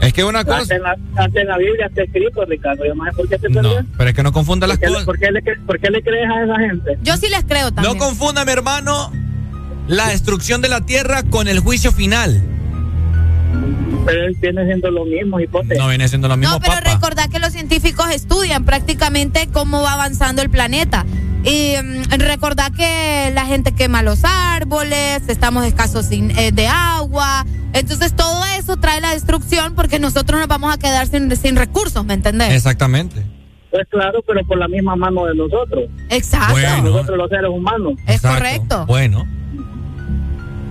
[0.00, 0.58] Es que una cosa.
[0.58, 2.84] Hasta en, la, hasta en la Biblia está escrito, Ricardo.
[2.84, 5.06] Yo sé por qué te No, pero es que no confunda las ¿Por qué, cosas.
[5.06, 6.98] por qué le, cre- por qué le crees a esa gente?
[7.02, 7.96] Yo sí les creo también.
[7.96, 9.10] No confunda, mi hermano,
[9.88, 12.42] la destrucción de la tierra con el juicio final.
[14.04, 15.78] Pero él viene siendo lo mismo, hipótesis.
[15.78, 19.94] No viene siendo lo mismo, No, pero recordad que los científicos estudian prácticamente cómo va
[19.94, 21.04] avanzando el planeta.
[21.46, 27.46] Y mm, recordad que la gente quema los árboles, estamos escasos sin- eh, de agua.
[27.72, 32.04] Entonces todo eso trae la destrucción porque nosotros nos vamos a quedar sin, sin recursos,
[32.04, 32.52] ¿me entendés?
[32.52, 33.22] Exactamente.
[33.70, 35.84] Pues claro, pero por la misma mano de nosotros.
[36.08, 36.52] Exacto.
[36.52, 36.82] Bueno.
[36.82, 37.92] Nosotros los seres humanos.
[38.06, 38.38] Es Exacto.
[38.38, 38.86] correcto.
[38.86, 39.24] Bueno.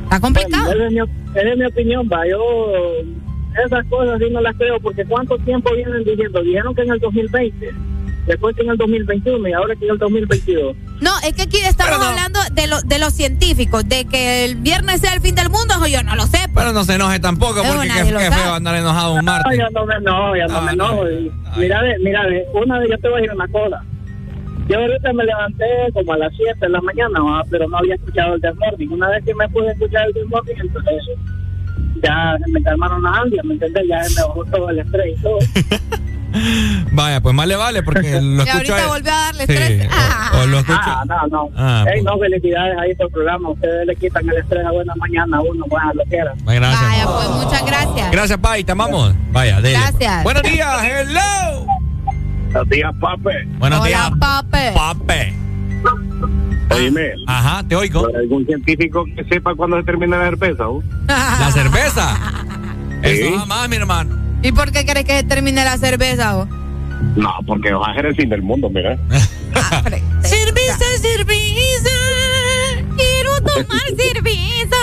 [0.04, 0.72] Está complicado.
[0.74, 2.28] Esa es, mi, esa es mi opinión, va.
[2.28, 2.40] Yo
[3.66, 6.42] esas cosas sí no las creo porque ¿cuánto tiempo vienen diciendo?
[6.42, 7.72] Dijeron que en el 2020,
[8.28, 10.76] después que en el 2021 y ahora que en el 2022.
[11.02, 15.02] No, es que aquí estamos hablando de, lo, de los científicos, de que el viernes
[15.02, 16.38] sea el fin del mundo, o yo no lo sé.
[16.54, 16.66] pues.
[16.66, 19.58] Pero no se enoje tampoco, porque qué, qué feo andar enojado un No, martes.
[19.58, 21.04] ya no me enojo, ya no, me enojo.
[21.58, 22.22] Mira, mira,
[22.54, 23.82] una vez yo te voy a decir una cosa.
[24.68, 27.44] Yo ahorita me levanté como a las 7 de la mañana, ¿va?
[27.52, 28.88] pero no había escuchado el Del Morning.
[28.90, 30.94] Una vez que me pude escuchar el Del Morning, entonces
[32.02, 33.84] ya se me calmaron las ansias, ¿me entiendes?
[33.88, 35.38] Ya me bajó todo el estrés y todo.
[36.92, 38.74] Vaya, pues más le vale, porque lo Y escucho.
[38.76, 39.90] ahorita a- volvió a darle Sí, estrés.
[40.34, 40.80] o, o lo escucho.
[40.84, 41.50] Ah, no, no.
[41.56, 43.50] Ah, Ey, no, felicidades ahí por el programa.
[43.52, 46.34] Ustedes le quitan el estrés a buena mañana a uno, bueno, lo que era.
[46.46, 46.82] Gracias.
[46.90, 48.12] Vaya, pues muchas gracias.
[48.12, 49.14] Gracias, Pai, te amamos.
[49.32, 49.80] Vaya, dele.
[49.80, 50.24] Gracias.
[50.24, 51.66] Buenos días, hello.
[52.52, 53.46] Buenos días, pape.
[53.58, 54.72] Buenos Hola, días, pape.
[54.74, 55.34] pape.
[56.72, 57.12] Oíme.
[57.28, 58.08] Ajá, te oigo.
[58.16, 60.68] ¿Algún científico que sepa cuándo se termina la cerveza?
[60.68, 60.84] uh?
[61.08, 62.18] La cerveza.
[63.04, 63.12] Sí.
[63.22, 64.16] Eso jamás, mi hermano.
[64.46, 66.34] ¿Y por qué querés que se termine la cerveza?
[66.36, 66.48] vos?
[67.16, 68.96] No, porque va a ser el fin del mundo, mira.
[70.22, 71.90] Cerveza, cerveza.
[72.96, 74.76] Quiero tomar cerveza.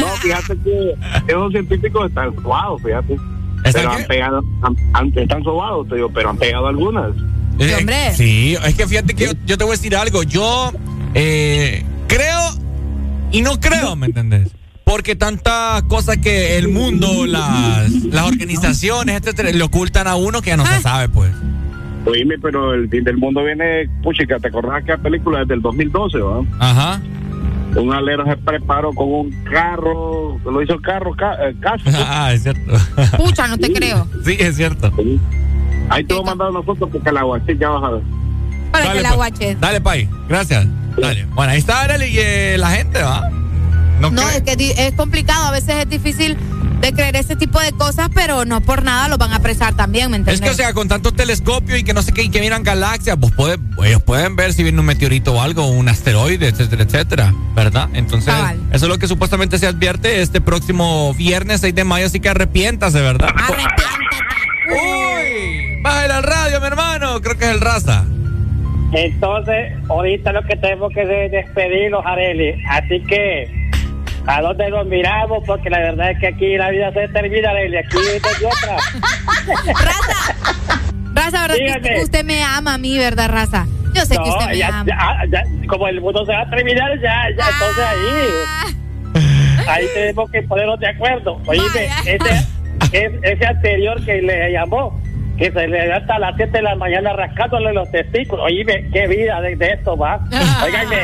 [0.00, 0.94] No, fíjate que
[1.28, 3.16] esos científicos están sobados, fíjate.
[3.64, 7.10] ¿Están Pero han pegado, han, han- están sobados, te digo, pero han pegado algunas.
[7.58, 8.14] Eh, hombre.
[8.14, 10.22] Sí, es que fíjate que yo, yo te voy a decir algo.
[10.22, 10.72] Yo
[11.14, 12.40] eh, creo
[13.30, 14.48] y no creo, ¿me entendés?
[14.84, 20.50] Porque tantas cosas que el mundo, las, las organizaciones, etcétera, le ocultan a uno que
[20.50, 20.74] ya no Ah.
[20.76, 21.30] se sabe, pues.
[22.04, 25.62] Oíme, pero el fin del mundo viene, puchica, ¿te acordás que la película es del
[25.62, 26.42] 2012, va?
[26.58, 27.00] Ajá.
[27.76, 31.88] Un alero se preparó con un carro, lo hizo carro, ca, eh, casco.
[31.94, 32.72] Ah, es cierto.
[33.16, 34.06] Pucha, no te creo.
[34.24, 34.92] Sí, es cierto.
[35.88, 38.02] Ahí te voy a mandar una foto porque la guachí ya vas a ver.
[38.72, 39.16] Para que Dale, la pues.
[39.16, 39.56] guache.
[39.60, 40.08] Dale, Pai.
[40.28, 40.66] Gracias.
[41.00, 41.24] Dale.
[41.34, 43.30] Bueno, ahí está Arely, y eh, la gente, ¿va?
[44.10, 45.46] No, es que es complicado.
[45.46, 46.36] A veces es difícil
[46.80, 50.10] de creer ese tipo de cosas, pero no por nada los van a apresar también,
[50.10, 50.40] ¿me Es entiendes?
[50.42, 53.16] que, o sea, con tantos telescopios y que no sé qué, y que miran galaxias,
[53.20, 57.32] pues puede, ellos pueden ver si viene un meteorito o algo, un asteroide, etcétera, etcétera,
[57.54, 57.88] ¿verdad?
[57.94, 58.58] Entonces, Cabal.
[58.72, 62.30] eso es lo que supuestamente se advierte este próximo viernes 6 de mayo, así que
[62.30, 63.28] arrepiéntase, ¿verdad?
[64.68, 68.04] Uy, bájale al radio, mi hermano, creo que es el raza.
[68.92, 72.54] Entonces, ahorita lo que tenemos que es despedirnos, Areli.
[72.68, 73.48] Así que,
[74.26, 75.42] ¿a dónde nos miramos?
[75.46, 77.76] Porque la verdad es que aquí la vida se termina, Areli.
[77.78, 77.96] Aquí
[78.42, 78.76] no otra.
[81.14, 81.56] Raza, ¿verdad?
[81.56, 82.02] que Dígame.
[82.02, 83.66] usted, me ama a mí, ¿verdad, Raza?
[83.94, 84.84] Yo sé que usted me ya- ama.
[84.86, 87.84] ya- ya- como el mundo se va a terminar, ya, ya, entonces
[89.14, 91.38] ahí, ahí tenemos que ponernos de acuerdo.
[91.46, 92.46] Oíme, ese,
[92.92, 94.98] es- ese anterior que le llamó,
[95.38, 98.44] que se levanta a las 7 de la mañana rascándole los testículos.
[98.46, 100.20] Oíme, qué vida de, de esto va.
[100.64, 101.02] Oígame,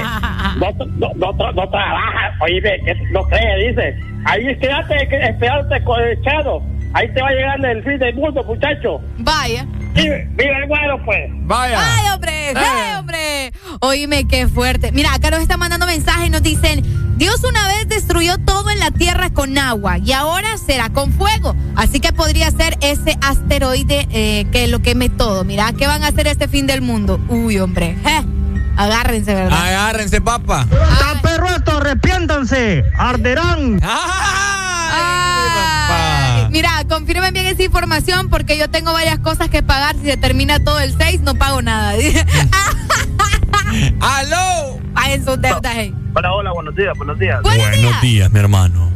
[0.58, 3.96] no, no, no, tra- no trabaja, oíme, que no cree, dice.
[4.24, 5.80] Ahí quédate, que- espérate
[6.12, 6.62] echado.
[6.94, 9.00] Ahí te va a llegar el fin del mundo, muchacho.
[9.18, 9.66] Vaya.
[10.02, 11.28] Vive, vive el bueno, pues.
[11.30, 11.78] Vaya.
[11.80, 12.52] ¡Ay, hombre!
[12.54, 13.52] ¡Ay, hombre!
[13.80, 14.92] Oíme, qué fuerte.
[14.92, 16.82] Mira, acá nos están mandando mensajes y nos dicen:
[17.16, 21.54] Dios una vez destruyó todo en la tierra con agua y ahora será con fuego.
[21.76, 25.44] Así que podría ser ese asteroide eh, que lo queme todo.
[25.44, 27.20] Mira, ¿qué van a hacer este fin del mundo?
[27.28, 27.96] Uy, hombre.
[28.76, 29.60] Agárrense, ¿verdad?
[29.60, 30.64] Agárrense, papá.
[30.70, 31.78] ¡Está perro esto!
[31.78, 32.84] ¡Arrepiéntanse!
[32.96, 33.80] ¡Arderán!
[33.82, 35.08] Ay,
[36.58, 39.94] Mira, confirmen bien esa información porque yo tengo varias cosas que pagar.
[39.94, 41.92] Si se termina todo el 6, no pago nada.
[44.00, 44.80] ¡Aló!
[44.92, 45.76] Paguen sus deudas.
[45.76, 45.92] eh.
[46.16, 47.40] Hola, hola, buenos días, buenos días.
[47.42, 48.90] Buenos días, mi hermano.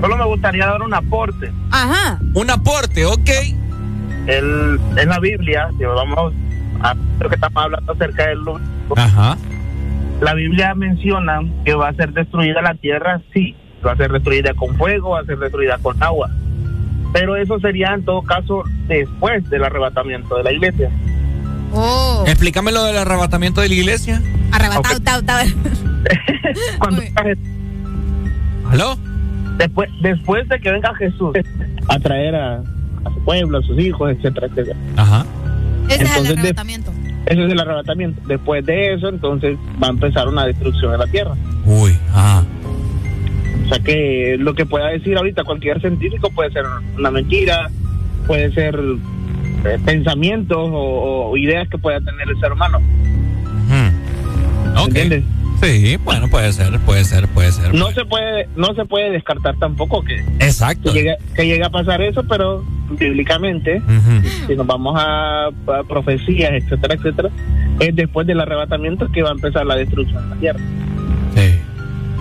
[0.00, 1.50] Solo me gustaría dar un aporte.
[1.72, 2.20] Ajá.
[2.34, 3.30] Un aporte, ok.
[4.28, 6.32] El, en la Biblia, si vamos
[6.82, 8.60] a lo que estamos hablando acerca del luz,
[8.96, 9.36] Ajá.
[10.20, 14.54] la Biblia menciona que va a ser destruida la tierra, sí, va a ser destruida
[14.54, 16.30] con fuego, va a ser destruida con agua.
[17.14, 20.90] Pero eso sería en todo caso después del arrebatamiento de la iglesia.
[21.72, 22.24] Oh.
[22.26, 24.20] Explícame lo del arrebatamiento de la iglesia.
[24.50, 25.46] Arrebatado, tau, tau.
[26.80, 27.22] Cuando venga
[28.68, 28.98] ¿Aló?
[29.58, 31.36] Después, después de que venga Jesús
[31.88, 34.76] a traer a, a su pueblo, a sus hijos, etcétera, etcétera.
[34.96, 35.24] Ajá.
[35.88, 36.92] Ese es el Entonces, de- arrebatamiento.
[37.26, 38.20] Ese es el arrebatamiento.
[38.26, 41.34] Después de eso, entonces va a empezar una destrucción de la tierra.
[41.64, 42.42] Uy, ajá.
[43.64, 46.64] O sea que lo que pueda decir ahorita cualquier científico puede ser
[46.98, 47.70] una mentira,
[48.26, 48.78] puede ser
[49.64, 52.80] eh, pensamientos o, o ideas que pueda tener el ser humano.
[54.76, 55.24] ¿Entiendes?
[55.62, 57.74] Sí, bueno, puede ser, puede ser, puede ser.
[57.74, 60.92] No se puede, no se puede descartar tampoco que, Exacto.
[60.92, 62.64] que llegue, que llegue a pasar eso, pero
[62.98, 63.80] bíblicamente,
[64.46, 67.30] si nos vamos a, a profecías, etcétera, etcétera,
[67.80, 70.60] es después del arrebatamiento que va a empezar la destrucción de la tierra.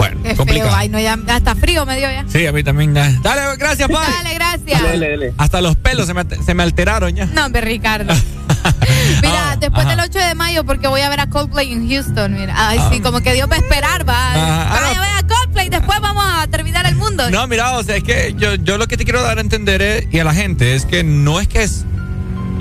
[0.07, 0.69] Bueno, Qué complicado.
[0.71, 0.79] feo.
[0.79, 2.25] Ay, no, ya hasta frío me dio ya.
[2.27, 2.93] Sí, a mí también.
[2.93, 3.09] ya.
[3.21, 4.11] Dale, gracias, padre.
[4.23, 5.33] Dale, gracias.
[5.37, 7.25] Hasta los pelos se me, se me alteraron ya.
[7.27, 8.13] No, hombre, Ricardo.
[9.21, 12.33] Mira, después del 8 de mayo, porque voy a ver a Coldplay en Houston.
[12.33, 14.33] Mira, ay, sí, como que Dios va a esperar, va.
[14.33, 17.29] Ah, Vaya, vaya a Coldplay, después vamos a terminar el mundo.
[17.29, 19.81] No, mira, o sea, es que yo, yo lo que te quiero dar a entender
[19.81, 21.85] es- y a la gente es que no es que es,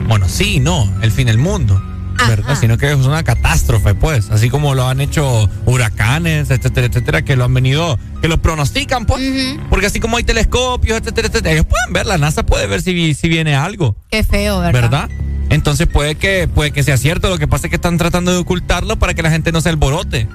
[0.09, 1.81] bueno, sí, no, el fin del mundo,
[2.29, 2.57] ¿verdad?
[2.59, 7.37] Sino que es una catástrofe, pues, así como lo han hecho huracanes, etcétera, etcétera, que
[7.37, 9.23] lo han venido, que lo pronostican, pues,
[9.71, 13.15] porque así como hay telescopios, etcétera, etcétera, ellos pueden ver, la NASA puede ver si,
[13.15, 14.83] si viene algo, Qué feo, ¿verdad?
[14.83, 15.11] ¿verdad?
[15.51, 18.39] Entonces puede que, puede que sea cierto, lo que pasa es que están tratando de
[18.39, 20.27] ocultarlo para que la gente no se alborote.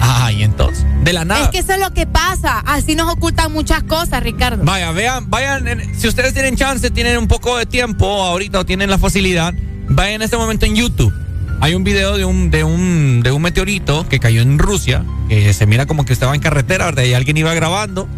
[0.00, 1.44] Ah, y entonces, de la nada.
[1.44, 2.60] Es que eso es lo que pasa.
[2.60, 4.64] Así nos ocultan muchas cosas, Ricardo.
[4.64, 5.64] Vaya, vean, vayan,
[5.96, 9.54] si ustedes tienen chance, tienen un poco de tiempo ahorita o tienen la facilidad,
[9.90, 11.12] vayan en este momento en YouTube.
[11.60, 15.52] Hay un video de un, de un, de un meteorito que cayó en Rusia, que
[15.52, 17.02] se mira como que estaba en carretera, ¿verdad?
[17.02, 18.08] Y alguien iba grabando,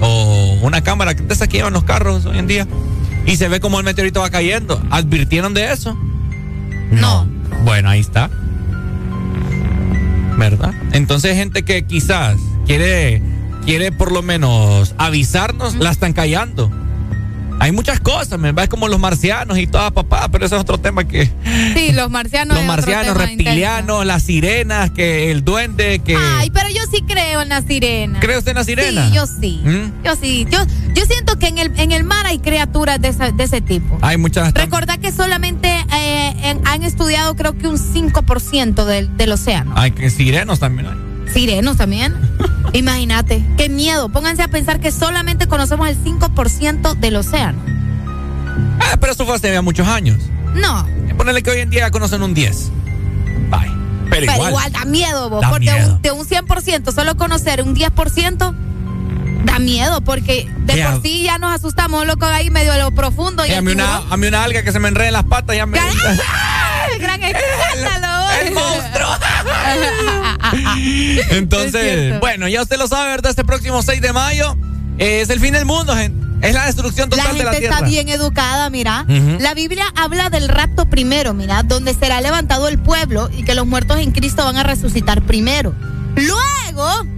[0.00, 2.68] o una cámara de esas que llevan los carros hoy en día,
[3.24, 4.82] y se ve como el meteorito va cayendo.
[4.90, 5.96] ¿Advirtieron de eso?
[6.90, 7.26] No.
[7.64, 8.28] Bueno, ahí está.
[10.36, 10.74] ¿Verdad?
[10.92, 12.36] Entonces, gente que quizás
[12.66, 13.22] quiere,
[13.64, 16.70] quiere por lo menos avisarnos, la están callando.
[17.60, 20.76] Hay muchas cosas, me va como los marcianos y toda papá, pero eso es otro
[20.78, 21.30] tema que
[21.74, 22.54] Sí, los marcianos.
[22.56, 27.40] los es marcianos, reptilianos, las sirenas, que el duende, que Ay, pero yo sí creo
[27.42, 28.20] en la sirena.
[28.20, 29.08] ¿Cree usted en la sirena?
[29.08, 29.60] Sí, yo sí.
[29.64, 30.04] ¿Mm?
[30.04, 30.46] Yo sí.
[30.50, 30.58] Yo,
[30.94, 33.98] yo siento que en el, en el mar hay criaturas de, esa- de ese tipo.
[34.02, 39.32] hay muchas Recordad que solamente eh, en- han estudiado creo que un 5% del, del
[39.32, 39.72] océano.
[39.76, 41.03] hay que sirenos también hay.
[41.34, 42.14] Sirenos también.
[42.72, 44.08] Imagínate, qué miedo.
[44.08, 47.58] Pónganse a pensar que solamente conocemos el 5% del océano.
[48.80, 50.18] Ah, pero eso fue hace ya muchos años.
[50.54, 52.70] No, Ponerle que hoy en día conocen un 10.
[53.50, 53.70] Bye.
[54.10, 54.48] Pero, pero, igual.
[54.50, 54.72] igual.
[54.72, 55.40] da miedo, vos.
[55.42, 55.94] Da porque miedo.
[55.94, 58.54] un- de un 100%, solo conocer un 10%,
[59.44, 60.90] da miedo porque de Ya.
[60.92, 63.46] por sí ya nos asustamos, loco, ahí medio a lo profundo.
[63.46, 65.24] Y Eh, a, mí una, a mí una alga que se me enrede en las
[65.24, 65.78] patas ya me...
[65.78, 68.13] ¡El gran escándalo!
[68.40, 69.08] ¡El monstruo!
[71.30, 73.30] Entonces, bueno, ya usted lo sabe, ¿verdad?
[73.30, 74.56] Este próximo 6 de mayo
[74.98, 76.24] eh, es el fin del mundo, gente.
[76.42, 77.76] Es la destrucción total la de la gente tierra.
[77.76, 79.06] está bien educada, mira.
[79.40, 83.66] La Biblia habla del rapto primero, mira, donde será levantado el pueblo y que los
[83.66, 85.74] muertos en Cristo van a resucitar primero.
[86.16, 87.13] Luego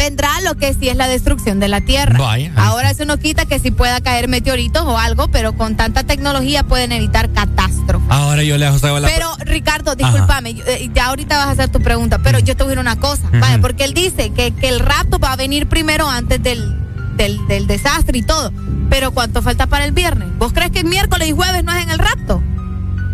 [0.00, 2.18] vendrá lo que sí es la destrucción de la tierra.
[2.18, 6.04] Vaya, Ahora eso no quita que sí pueda caer meteoritos o algo, pero con tanta
[6.04, 8.08] tecnología pueden evitar catástrofes.
[8.10, 11.68] Ahora yo le hago la Pero, Ricardo, discúlpame, yo- eh, ya ahorita vas a hacer
[11.68, 13.24] tu pregunta, pero yo te voy a decir una cosa.
[13.28, 13.60] Ujú.
[13.60, 16.76] Porque él dice que, que el rapto va a venir primero antes del,
[17.16, 18.52] del, del desastre y todo.
[18.88, 20.28] Pero ¿cuánto falta para el viernes?
[20.38, 22.42] ¿Vos crees que el miércoles y jueves no es en el rapto?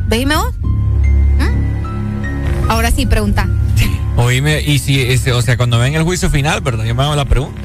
[0.08, 0.55] Dime vos.
[0.62, 2.70] ¿Mm?
[2.70, 3.48] Ahora sí, pregunta.
[4.17, 6.85] Oíme, y si, o sea, cuando ven el juicio final, ¿verdad?
[6.85, 7.61] Yo me hago la pregunta.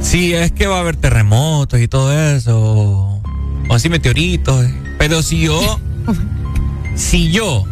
[0.00, 3.22] Si es que va a haber terremotos y todo eso, o,
[3.74, 4.74] así meteoritos, eh.
[4.98, 5.80] pero si yo,
[6.96, 7.64] si yo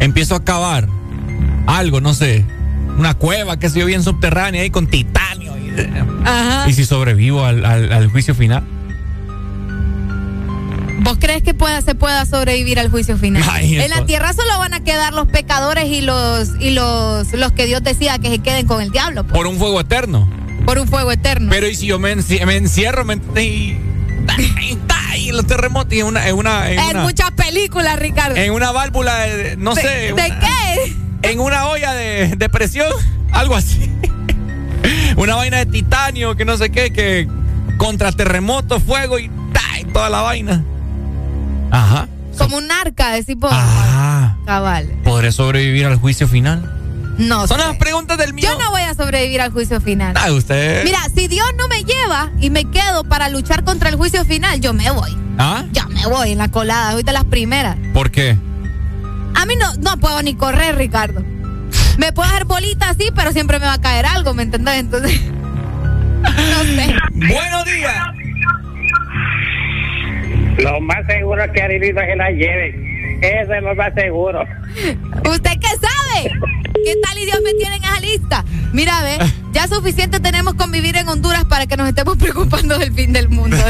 [0.00, 0.88] empiezo a cavar
[1.66, 2.44] algo, no sé,
[2.98, 5.72] una cueva que se yo bien subterránea ahí con titanio, y,
[6.24, 6.68] Ajá.
[6.68, 8.64] y si sobrevivo al, al- al juicio final.
[11.06, 13.42] ¿Vos crees que pueda, se pueda sobrevivir al juicio final?
[13.50, 17.52] Ay, en la tierra solo van a quedar los pecadores y los y los los
[17.52, 20.28] que Dios decida que se queden con el diablo pues, Por un fuego eterno.
[20.64, 21.48] por un fuego eterno.
[21.50, 23.14] Pero y si yo me, me encierro, ¿me?
[23.40, 23.78] Y,
[25.18, 28.36] y los terremotos y en una, en una, en en una- muchas películas, Ricardo.
[28.36, 29.88] en una válvula, de- no ¿De- sé.
[29.88, 30.96] ¿De una- qué?
[31.22, 32.88] En una olla de, de presión,
[33.32, 33.90] algo así.
[35.16, 37.28] una vaina de titanio, que no sé qué, que
[37.78, 39.30] contra terremoto, fuego y,
[39.80, 40.64] y toda la vaina.
[41.76, 42.08] Ajá.
[42.38, 43.50] Como un arca, decís vos.
[43.52, 44.86] Ah, Cabal.
[45.04, 46.72] ¿podré sobrevivir al juicio final?
[47.18, 47.66] No Son sé.
[47.66, 48.46] las preguntas del mío.
[48.50, 50.14] Yo no voy a sobrevivir al juicio final.
[50.18, 50.84] Ah, usted.
[50.84, 54.60] Mira, si Dios no me lleva y me quedo para luchar contra el juicio final,
[54.60, 55.16] yo me voy.
[55.38, 55.64] ¿Ah?
[55.72, 57.76] Ya me voy en la colada, de las primeras.
[57.94, 58.36] ¿Por qué?
[59.34, 61.22] A mí no, no puedo ni correr, Ricardo.
[61.98, 64.76] Me puedo hacer bolita así, pero siempre me va a caer algo, ¿me entendés?
[64.80, 65.20] Entonces.
[66.26, 66.94] No sé.
[67.12, 67.94] Buenos días.
[70.58, 73.18] Lo más seguro es que a Lili no se la lleven.
[73.22, 74.44] Eso es lo más seguro.
[75.24, 76.30] ¿Usted qué sabe?
[76.84, 78.44] ¿Qué tal y Dios me tiene en esa lista?
[78.72, 79.18] Mira, ve,
[79.52, 83.28] ya suficiente tenemos con vivir en Honduras para que nos estemos preocupando del fin del
[83.28, 83.56] mundo.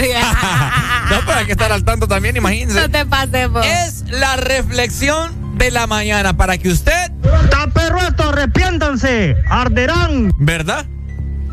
[1.09, 2.81] No, pero hay que estar al tanto también, imagínense.
[2.81, 3.65] No te pases, vos.
[3.65, 7.13] Es la reflexión de la mañana para que usted,
[7.45, 8.31] ¡Está perro esto!
[8.31, 9.37] ¡Arrepiéntanse!
[9.49, 10.33] ¡Arderán!
[10.37, 10.85] ¿verdad?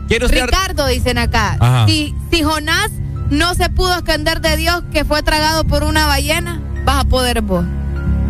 [0.08, 1.56] ¿Quiere usted Ricardo, dicen acá.
[1.60, 1.86] Ajá.
[1.88, 2.90] Si, si Jonás
[3.34, 7.42] no se pudo esconder de Dios que fue tragado por una ballena, vas a poder
[7.42, 7.66] vos.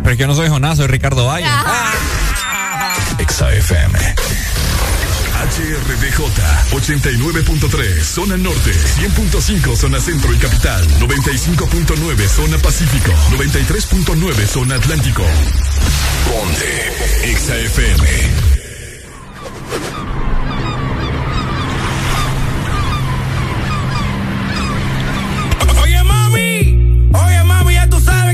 [0.02, 1.46] Pero es que yo no soy Jonás, soy Ricardo Valle.
[3.18, 3.98] Exa FM.
[5.44, 6.20] HRDJ
[6.72, 15.22] 89.3 Zona Norte 100.5 Zona Centro y Capital 95.9 Zona Pacífico 93.9 Zona Atlántico
[16.26, 17.56] Ponte Exa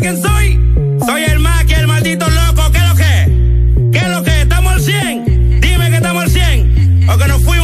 [0.01, 0.59] quién soy.
[1.07, 2.71] Soy el Maki, el maldito loco.
[2.73, 3.91] ¿Qué es lo que?
[3.93, 4.41] ¿Qué es lo que?
[4.43, 5.61] ¿Estamos al 100?
[5.61, 7.09] Dime que estamos al 100.
[7.11, 7.60] O que nos fuimos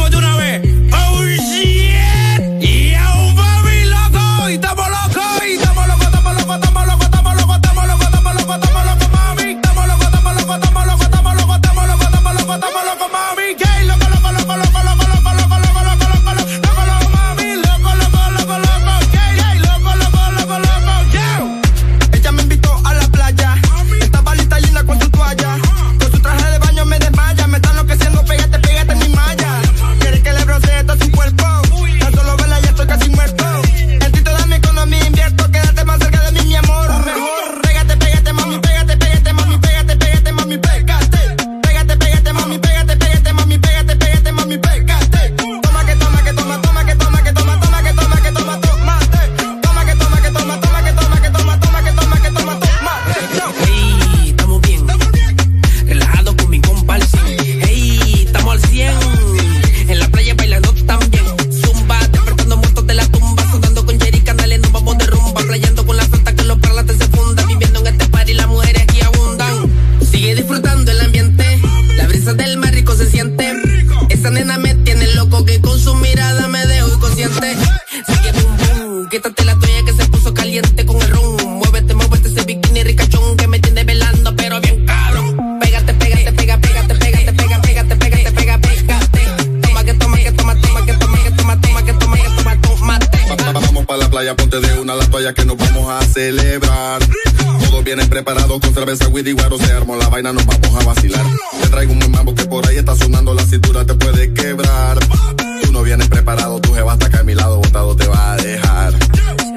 [97.87, 99.57] Vienen preparados con cerveza, weed y guaro.
[99.57, 101.25] Se armó la vaina, nos vamos a vacilar.
[101.61, 103.33] Te traigo un mambo que por ahí está sonando.
[103.33, 104.99] La cintura te puede quebrar.
[105.63, 107.59] Tú no vienes preparado, tu jeva está acá a mi lado.
[107.59, 108.93] Botado te va a dejar.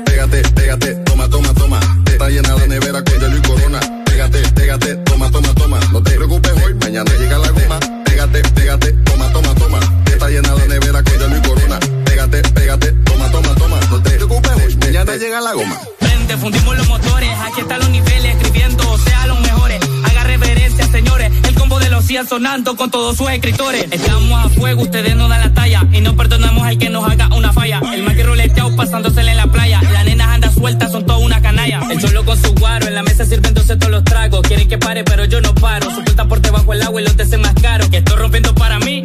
[0.04, 1.80] Pégate, pégate, toma, toma, toma.
[2.04, 3.80] Te está llena la nevera con hielo y corona.
[4.04, 5.80] Pégate, pégate, toma, toma, toma.
[5.90, 7.80] No te preocupes hoy, mañana llega la goma.
[8.04, 9.80] Pégate, pégate, toma, toma, toma.
[10.04, 11.80] Te está llena la nevera con hielo y corona.
[12.04, 13.80] Pégate, pégate, toma, toma, toma.
[13.90, 15.80] No te preocupes hoy, mañana llega la goma.
[16.00, 16.79] Vente, fundimos
[22.10, 23.86] sonando con todos sus escritores.
[23.88, 25.86] Estamos a fuego, ustedes no dan la talla.
[25.92, 27.80] Y no perdonamos al que nos haga una falla.
[27.94, 29.80] El más que ruleteado pasándosele en la playa.
[29.92, 31.80] Las nenas andan sueltas, son todas una canalla.
[31.88, 34.40] El solo con su guaro, en la mesa sirviéndose todos los tragos.
[34.42, 35.88] Quieren que pare, pero yo no paro.
[35.88, 37.88] Su cuenta por debajo el agua y los te más caros.
[37.88, 39.04] Que estoy rompiendo para mí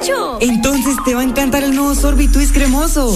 [0.00, 0.38] mucho.
[0.40, 3.14] Entonces te va a encantar el nuevo Sorbitwist cremoso.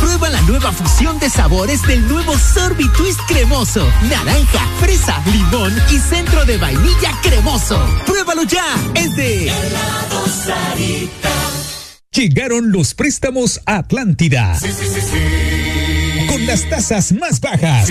[0.00, 3.88] Prueba la nueva fusión de sabores del nuevo Sorbitwist cremoso.
[4.08, 7.82] Naranja, fresa, limón y centro de vainilla cremoso.
[8.06, 8.66] Pruébalo ya.
[8.94, 9.52] Es de
[12.12, 14.56] Llegaron los préstamos a Atlántida.
[16.28, 17.90] Con las tasas más bajas.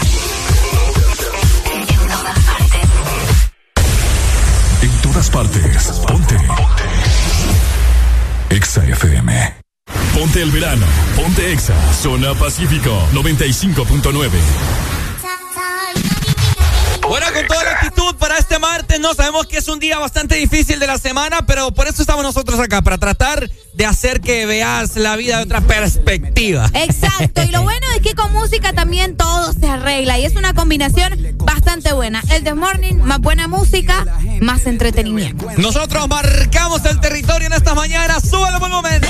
[11.41, 11.75] Ponte Exa.
[11.93, 14.90] Zona Pacífico 95.9.
[17.11, 20.35] Bueno, con toda la actitud para este martes, no sabemos que es un día bastante
[20.35, 24.45] difícil de la semana, pero por eso estamos nosotros acá, para tratar de hacer que
[24.45, 26.69] veas la vida de otra perspectiva.
[26.73, 30.53] Exacto, y lo bueno es que con música también todo se arregla y es una
[30.53, 32.23] combinación bastante buena.
[32.31, 34.05] El The Morning, más buena música,
[34.39, 35.49] más entretenimiento.
[35.57, 39.09] Nosotros marcamos el territorio en estas mañanas, súbelo por el momento.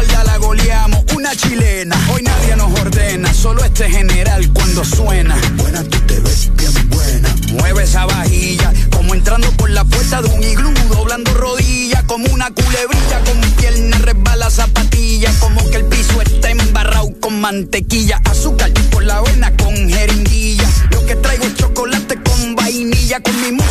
[0.01, 1.95] espalda la goleamos, una chilena.
[2.13, 5.35] Hoy nadie nos ordena, solo este general cuando suena.
[5.55, 7.29] Buena, tú te ves bien buena.
[7.53, 12.49] Mueve esa vajilla, como entrando por la puerta de un iglú, doblando rodillas, como una
[12.51, 19.03] culebrilla, con pierna resbala zapatilla, como que el piso está embarrado con mantequilla, azúcar por
[19.03, 20.67] la vena con jeringuilla.
[20.91, 23.70] Lo que traigo es chocolate con vainilla, con mi música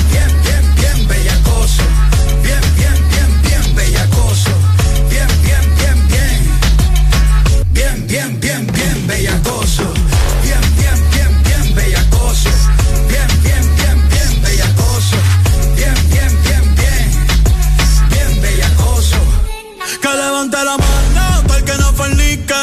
[20.63, 22.53] La mano para que no fornique.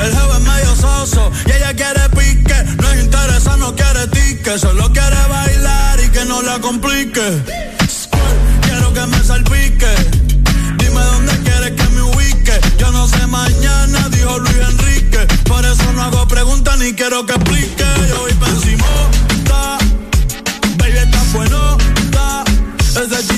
[0.00, 2.54] El jefe es medio soso y ella quiere pique.
[2.80, 4.58] No es interesa, no quiere tique.
[4.58, 7.42] Solo quiere bailar y que no la complique.
[8.62, 9.92] Quiero que me salpique.
[10.78, 12.60] Dime dónde quieres que me ubique.
[12.78, 15.26] Yo no sé mañana, dijo Luis Enrique.
[15.44, 17.84] Por eso no hago preguntas ni quiero que explique.
[18.08, 19.78] Yo voy pa' encimota.
[20.78, 21.78] Baby, está bueno.
[22.98, 23.37] Ese chichito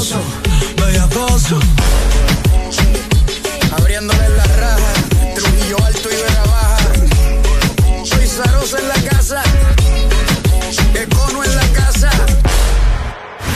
[0.00, 0.22] bellacoso,
[0.76, 1.60] bellacoso.
[3.76, 4.92] Abriéndole la raja,
[5.34, 6.78] Trujillo alto y Vega baja.
[8.04, 9.42] Soy Sarosa en la casa,
[10.94, 12.10] Econo en la casa.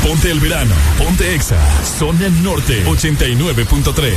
[0.02, 1.56] Ponte el verano, ponte Exa,
[1.98, 4.12] zona norte 89.3.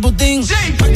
[0.00, 0.44] Putin.
[0.44, 0.87] Sí.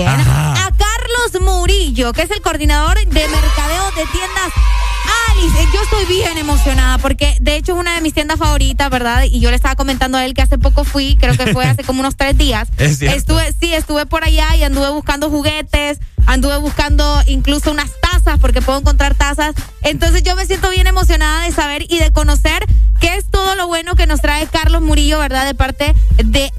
[0.00, 4.52] A Carlos Murillo, que es el coordinador de mercadeo de tiendas
[5.30, 5.62] Alice.
[5.62, 9.24] Eh, Yo estoy bien emocionada porque de hecho es una de mis tiendas favoritas, ¿verdad?
[9.24, 11.84] Y yo le estaba comentando a él que hace poco fui, creo que fue hace
[11.84, 12.68] como unos tres días.
[12.78, 13.02] Es.
[13.02, 18.62] Estuve, sí, estuve por allá y anduve buscando juguetes, anduve buscando incluso unas tazas porque
[18.62, 19.54] puedo encontrar tazas.
[19.82, 22.64] Entonces yo me siento bien emocionada de saber y de conocer
[23.00, 25.44] qué es todo lo bueno que nos trae Carlos Murillo, ¿verdad?
[25.44, 26.52] De parte de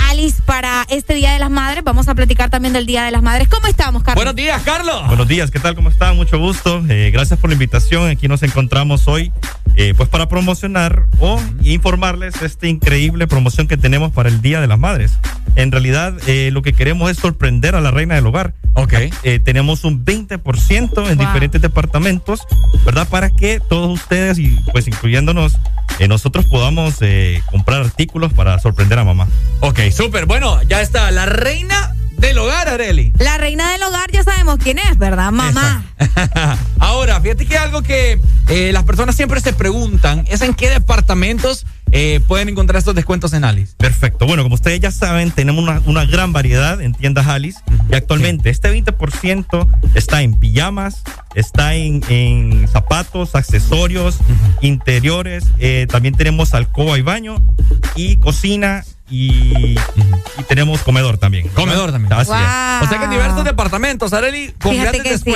[0.45, 1.83] Para este Día de las Madres.
[1.83, 3.49] Vamos a platicar también del Día de las Madres.
[3.49, 4.23] ¿Cómo estamos, Carlos?
[4.23, 5.05] Buenos días, Carlos.
[5.07, 5.75] Buenos días, ¿qué tal?
[5.75, 6.15] ¿Cómo están?
[6.15, 6.81] Mucho gusto.
[6.87, 8.09] Eh, gracias por la invitación.
[8.09, 9.33] Aquí nos encontramos hoy,
[9.75, 14.67] eh, pues para promocionar o informarles esta increíble promoción que tenemos para el Día de
[14.67, 15.11] las Madres.
[15.55, 18.53] En realidad, eh, lo que queremos es sorprender a la reina del hogar.
[18.75, 18.93] Ok.
[19.23, 22.41] Eh, tenemos un 20% en diferentes departamentos,
[22.85, 23.07] ¿verdad?
[23.07, 25.57] Para que todos ustedes y pues incluyéndonos,
[25.99, 29.27] eh, nosotros podamos eh, comprar artículos para sorprender a mamá.
[29.59, 30.25] Ok, súper.
[30.25, 33.11] Bueno, ya está la reina del hogar, Areli.
[33.19, 35.31] La reina del hogar ya sabemos quién es, ¿verdad?
[35.31, 35.83] Mamá.
[36.79, 41.65] Ahora, fíjate que algo que eh, las personas siempre se preguntan es en qué departamentos
[41.95, 43.75] eh, pueden encontrar estos descuentos en Alice.
[43.77, 44.25] Perfecto.
[44.25, 47.59] Bueno, como ustedes ya saben, tenemos una, una gran variedad en tiendas Alice.
[47.89, 51.03] Y actualmente este 20% está en pijamas,
[51.35, 54.17] está en, en zapatos, accesorios,
[54.61, 55.45] interiores.
[55.59, 57.43] eh, también tenemos alcoba y baño
[57.95, 58.83] y cocina.
[59.09, 61.43] Y, y tenemos comedor también.
[61.43, 61.61] ¿verdad?
[61.61, 62.11] Comedor también.
[62.13, 62.87] Así es.
[62.87, 65.29] O sea que en diversos departamentos, Areli, con Fíjate grandes sí.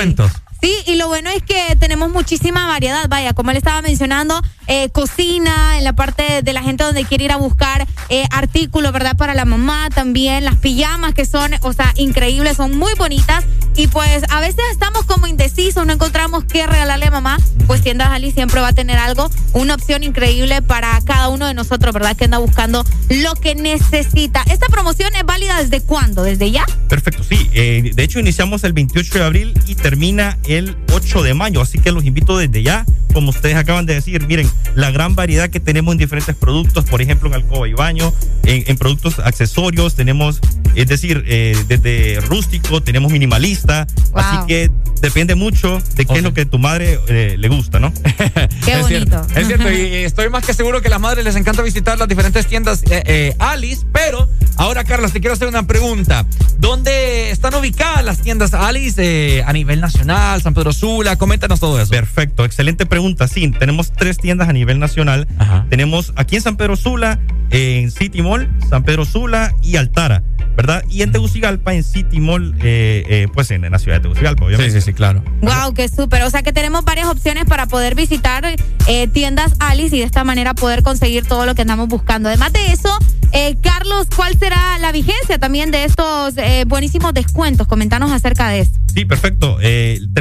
[0.60, 3.08] Sí, y lo bueno es que tenemos muchísima variedad.
[3.08, 7.24] Vaya, como le estaba mencionando, eh, cocina, en la parte de la gente donde quiere
[7.24, 9.16] ir a buscar eh, artículos, ¿verdad?
[9.16, 13.44] Para la mamá también, las pijamas que son, o sea, increíbles, son muy bonitas.
[13.76, 17.38] Y pues a veces estamos como indecisos, no encontramos qué regalarle a mamá.
[17.68, 21.54] Pues Tiendas Ali siempre va a tener algo, una opción increíble para cada uno de
[21.54, 22.16] nosotros, ¿verdad?
[22.16, 24.42] Que anda buscando lo que necesita.
[24.50, 26.24] ¿Esta promoción es válida desde cuándo?
[26.24, 26.66] ¿Desde ya?
[26.88, 27.48] Perfecto, sí.
[27.52, 31.60] Eh, de hecho, iniciamos el 28 de abril y termina el 8 de mayo.
[31.60, 35.50] Así que los invito desde ya, como ustedes acaban de decir, miren, la gran variedad
[35.50, 38.12] que tenemos en diferentes productos, por ejemplo, en alcoba y baño,
[38.44, 40.40] en, en productos accesorios, tenemos,
[40.74, 43.86] es decir, eh, desde rústico, tenemos minimalista.
[44.14, 44.70] Así que
[45.00, 47.92] depende mucho de qué es lo que tu madre eh, le gusta, ¿no?
[48.64, 51.36] Qué es Cierto, es cierto, y estoy más que seguro que a las madres les
[51.36, 55.66] encanta visitar las diferentes tiendas eh, eh, Alice, pero ahora, Carlos, te quiero hacer una
[55.66, 56.26] pregunta.
[56.58, 61.16] ¿Dónde están ubicadas las tiendas Alice eh, a nivel nacional, San Pedro Sula?
[61.16, 61.90] Coméntanos todo eso.
[61.90, 63.28] Perfecto, excelente pregunta.
[63.28, 65.26] Sí, tenemos tres tiendas a nivel nacional.
[65.68, 67.18] Tenemos aquí en San Pedro Sula,
[67.50, 70.22] en City Mall, San Pedro Sula y Altara,
[70.56, 70.84] ¿verdad?
[70.90, 74.44] Y en Tegucigalpa, en City Mall, eh, eh, pues en, en la ciudad de Tegucigalpa,
[74.44, 74.72] obviamente.
[74.72, 75.22] Sí, sí, sí, claro.
[75.40, 76.22] Wow, qué súper.
[76.22, 78.44] O sea que tenemos varias opciones para poder visitar
[78.86, 82.28] eh, tiendas Alice y de esta manera poder conseguir todo lo que andamos buscando.
[82.28, 82.90] Además de eso,
[83.32, 87.66] eh, Carlos, ¿cuál será la vigencia también de estos eh, buenísimos descuentos?
[87.66, 88.78] Comentanos acerca de esto.
[88.94, 89.58] Sí, perfecto.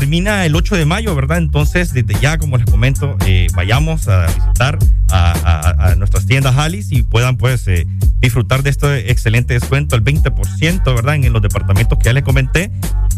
[0.08, 1.38] Eh, termina el 8 de mayo, ¿verdad?
[1.38, 4.80] Entonces, desde ya, como les comento, eh, vayamos a visitar
[5.12, 7.86] a, a- a nuestras tiendas Alice y puedan, pues, eh,
[8.20, 11.16] disfrutar de este excelente descuento, el 20%, ¿verdad?
[11.16, 12.72] En los departamentos que ya les comenté.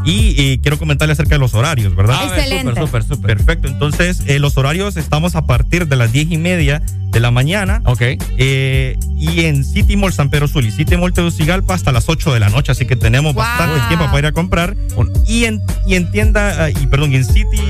[0.06, 2.16] Y eh, quiero comentarles acerca de los horarios, ¿verdad?
[2.24, 2.70] A ver, Excelente.
[2.82, 3.38] súper, súper, súper.
[3.38, 3.68] Perfecto.
[3.68, 7.82] Entonces, eh, los horarios estamos a partir de las 10 y media de la mañana.
[7.86, 8.02] Ok.
[8.38, 12.34] Eh, y en City Mall San Pedro Sula y City Mall Tegucigalpa hasta las 8
[12.34, 14.78] de la noche, así que tenemos bastante tiempo para ir a comprar.
[15.28, 17.62] Y en, y en tienda, ah, y perdón, y en City,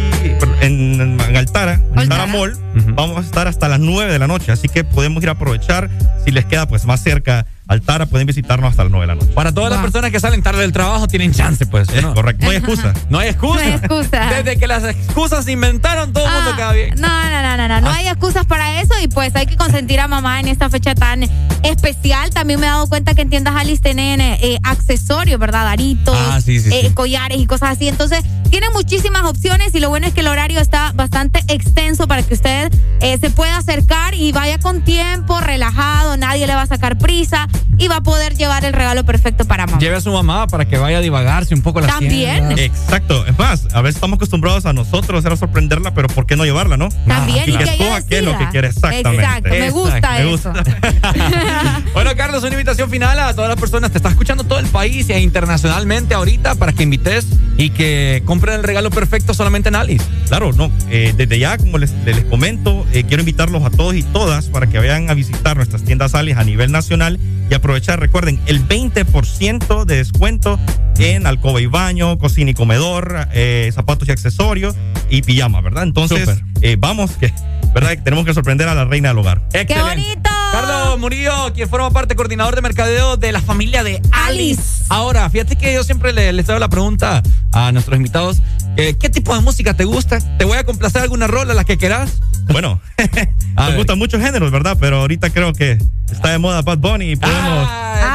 [0.61, 2.57] en, en Altara, en Altara Mall,
[2.95, 5.89] vamos a estar hasta las 9 de la noche, así que podemos ir a aprovechar.
[6.25, 9.31] Si les queda pues más cerca Altara, pueden visitarnos hasta las 9 de la noche.
[9.33, 11.87] Para todas las personas que salen tarde del trabajo tienen chance, pues.
[11.89, 12.93] Es correcto, no hay excusa.
[13.09, 13.53] No hay excusa.
[13.55, 14.25] No hay excusa.
[14.33, 16.95] Desde que las excusas se inventaron, todo el mundo queda bien.
[16.99, 17.81] No, no, no, no, no.
[17.81, 20.95] No hay excusas para eso y pues hay que consentir a mamá en esta fecha
[20.95, 21.23] tan
[21.63, 22.31] especial.
[22.31, 25.67] También me he dado cuenta que en tiendas Alice tienen eh, eh, accesorios, ¿verdad?
[25.67, 26.93] Aritos, Ah, sí, sí, eh, sí.
[26.93, 27.87] collares y cosas así.
[27.87, 32.23] Entonces, tienen muchísimas opciones y lo bueno es que el horario está bastante extenso para
[32.23, 36.67] que usted eh, se pueda acercar y vaya con tiempo, relajado, nadie le va a
[36.67, 39.79] sacar prisa y va a poder llevar el regalo perfecto para mamá.
[39.79, 42.57] Lleve a su mamá para que vaya a divagarse un poco la También.
[42.59, 43.25] Exacto.
[43.25, 46.75] Es más, a veces estamos acostumbrados a nosotros a sorprenderla, pero ¿por qué no llevarla,
[46.75, 46.89] no?
[47.07, 49.23] También, y y que escoja qué es lo que quiere exactamente.
[49.23, 50.51] Exacto, me gusta Me eso.
[50.51, 50.63] gusta.
[51.93, 53.91] Bueno, Carlos, una invitación final a todas las personas.
[53.91, 58.23] Te está escuchando todo todo el país e internacionalmente ahorita para que invites y que
[58.25, 60.03] compren el regalo perfecto solamente en Alice.
[60.27, 60.71] Claro, no.
[60.89, 64.67] eh, desde ya, como les, les comento, eh, quiero invitarlos a todos y todas para
[64.67, 69.85] que vayan a visitar nuestras tiendas Alice a nivel nacional y aprovechar, recuerden, el 20%
[69.85, 70.59] de descuento
[70.97, 74.75] en alcoba y baño, cocina y comedor, eh, zapatos y accesorios
[75.09, 75.83] y pijama, ¿verdad?
[75.83, 76.29] Entonces,
[76.61, 77.33] eh, vamos, que,
[77.73, 77.97] ¿verdad?
[78.03, 79.41] Tenemos que sorprender a la reina del hogar.
[79.49, 80.29] ¡Qué bonito!
[80.51, 84.83] Carlos Murillo, quien forma parte coordinador de mercadeo de la familia de Alice.
[84.89, 87.21] Ahora, fíjate que yo siempre le- les hago la pregunta
[87.51, 88.41] a nuestros invitados,
[88.79, 90.19] eh, ¿qué tipo de música te gusta?
[90.37, 92.19] ¿Te voy a complacer alguna rola, la que quieras?
[92.51, 92.79] Bueno,
[93.55, 94.77] nos gustan muchos géneros, ¿verdad?
[94.79, 95.77] Pero ahorita creo que
[96.11, 97.69] está de moda Bad Bunny y podemos,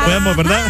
[0.04, 0.66] podemos ¿verdad?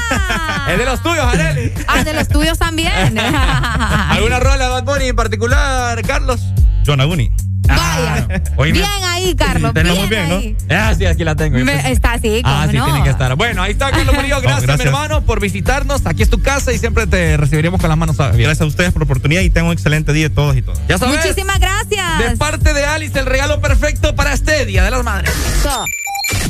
[0.71, 1.73] Es de los tuyos, Areli.
[1.87, 2.93] Ah, de los tuyos también.
[3.19, 6.41] ¿Alguna rola de Bad Bunny en particular, Carlos?
[6.87, 7.31] John Aguni.
[7.67, 8.43] Vaya.
[8.57, 9.73] Oíme, Bien ahí, Carlos.
[9.75, 10.75] tenemos Bien, bien, ¿no?
[10.77, 11.59] Ah, sí, aquí la tengo.
[11.59, 12.85] Me- está así, Ah, ¿cómo sí, no?
[12.87, 13.35] tiene que estar.
[13.37, 14.41] Bueno, ahí está Carlos Murillo.
[14.41, 14.79] Gracias, gracias.
[14.79, 16.07] mi hermano, por visitarnos.
[16.07, 18.39] Aquí es tu casa y siempre te recibiremos con las manos abiertas.
[18.39, 20.81] Gracias a ustedes por la oportunidad y tengan un excelente día todos y todas.
[20.89, 21.17] Ya sabes.
[21.17, 22.19] Muchísimas gracias.
[22.19, 25.31] De parte de Alice, el regalo perfecto para este Día de las Madres.
[25.63, 25.85] So.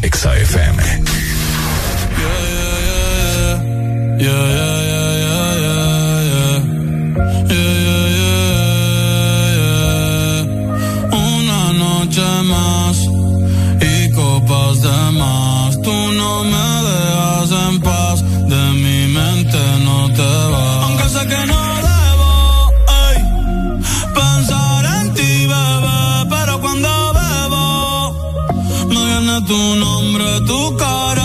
[0.02, 0.82] Exa FM.
[2.16, 3.62] Yeah,
[4.18, 4.83] yeah, yeah, yeah,
[12.50, 15.80] y copas de más.
[15.82, 20.84] Tú no me dejas en paz, de mi mente no te vas.
[20.84, 22.30] Aunque sé que no debo
[23.06, 23.18] ey,
[24.14, 27.64] pensar en ti, bebé, pero cuando bebo
[28.88, 31.23] me viene tu nombre, tu cara,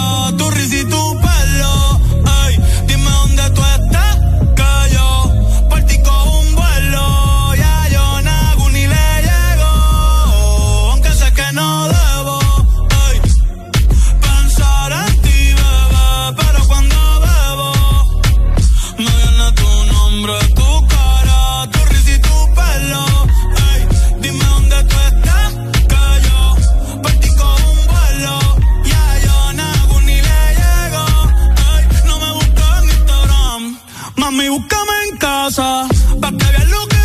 [34.32, 35.88] mami búscame en casa,
[36.22, 36.99] pa' que veas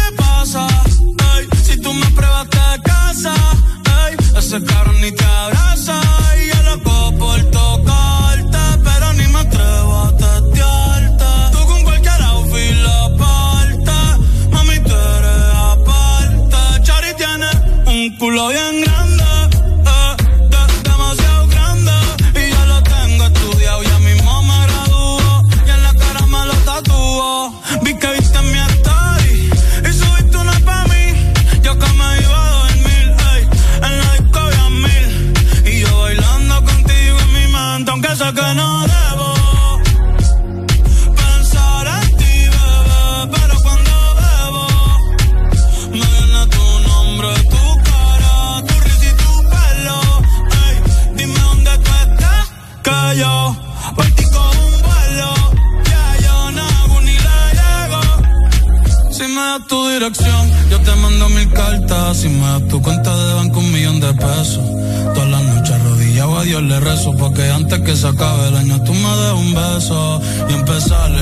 [67.84, 70.20] que se acabe el año, tú me des un beso.
[70.48, 71.13] Y empezar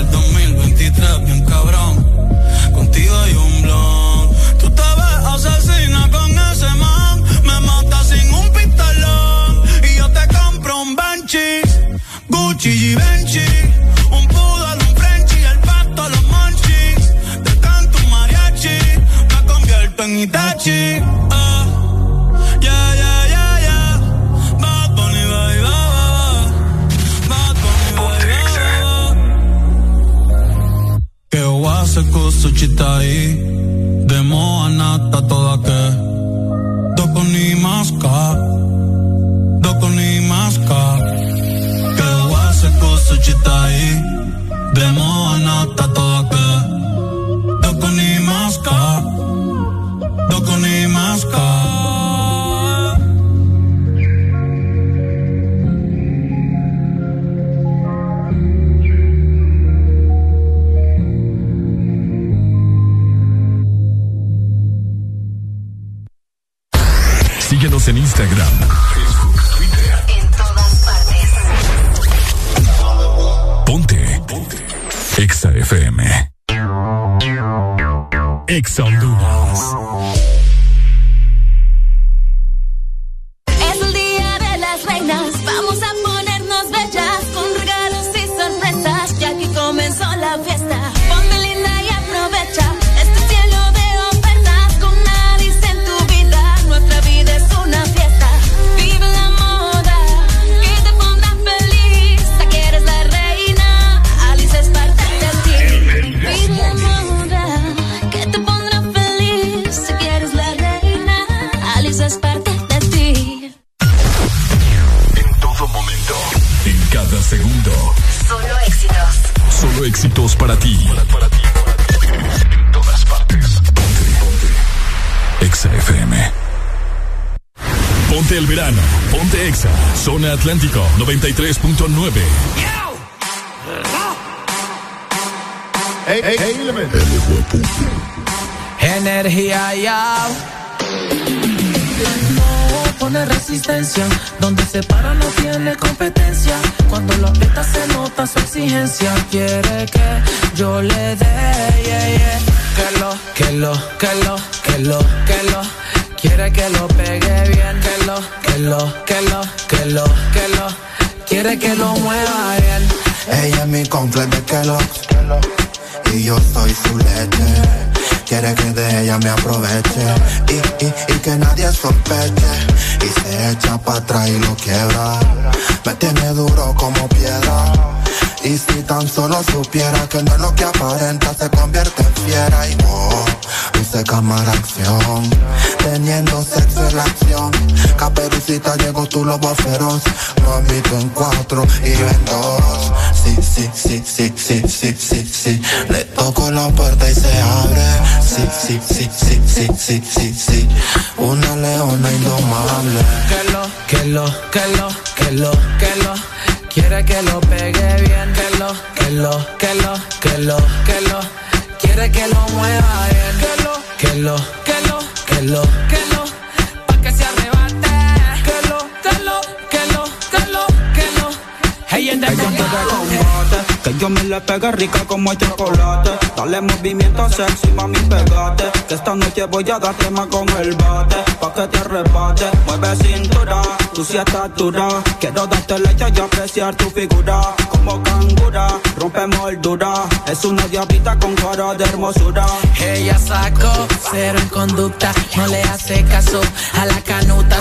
[229.52, 231.16] voy a darte más con el bate.
[231.38, 233.62] Pa' que te arrebate, mueve cintura,
[233.94, 234.88] tú sí estás dura.
[235.20, 237.54] Quiero darte leche y apreciar tu figura.
[237.70, 238.66] Como cangura,
[238.98, 239.92] rompe moldura.
[240.26, 242.46] Es una diablita con cara de hermosura.
[242.80, 246.40] Ella sacó cero en conducta, no le hace caso
[246.80, 247.60] a la canuta,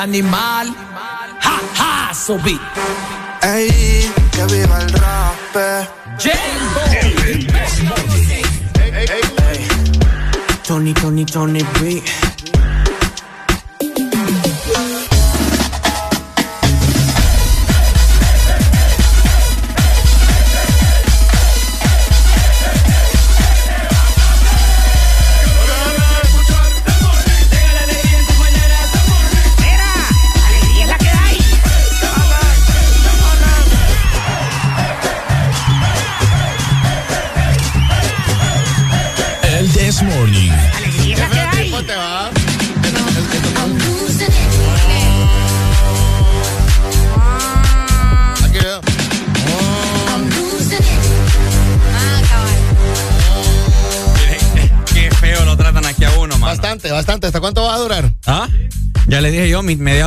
[0.00, 0.74] Animal.
[1.42, 2.58] Ha, ha, subí.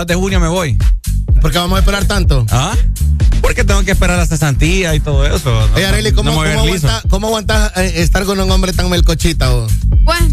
[0.03, 0.77] Mediados de junio me voy.
[1.41, 2.45] ¿Por qué vamos a esperar tanto?
[2.51, 2.75] ¿Ah?
[3.41, 5.49] Porque tengo que esperar la cesantía y todo eso.
[5.69, 9.49] No- Oye, Arely, ¿cómo, cómo aguantas, cómo aguantas, eh, estar con un hombre tan melcochita
[9.49, 9.71] vos?
[10.03, 10.27] Bueno,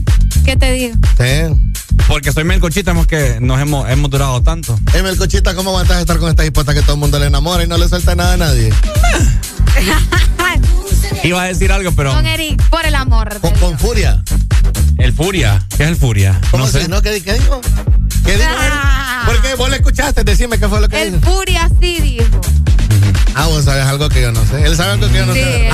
[0.45, 0.95] ¿qué te digo?
[1.19, 1.75] Sí.
[2.07, 4.79] Porque soy melcochita, hemos que nos hemos, hemos durado tanto.
[4.95, 7.67] Eh, melcochita, ¿cómo aguantas estar con esta hipota que todo el mundo le enamora y
[7.67, 8.73] no le suelta nada a nadie?
[11.23, 12.13] Iba a decir algo, pero.
[12.15, 13.39] Don Eric, por el amor.
[13.41, 14.23] Con, con furia.
[14.99, 15.65] El Furia.
[15.79, 16.39] ¿Qué es el Furia?
[16.51, 16.87] ¿Cómo no sé.
[16.87, 17.01] no?
[17.01, 17.61] ¿Qué, qué dijo?
[18.25, 18.49] ¿Qué dijo?
[18.51, 19.07] Ah.
[19.59, 20.25] ¿Vos le escuchaste?
[20.25, 21.33] Decime qué fue lo que El dijo.
[21.33, 22.41] Furia sí dijo.
[23.35, 24.65] Ah, vos sabes algo que yo no sé.
[24.65, 25.41] Él sabe algo que yo no Sí.
[25.41, 25.69] sé.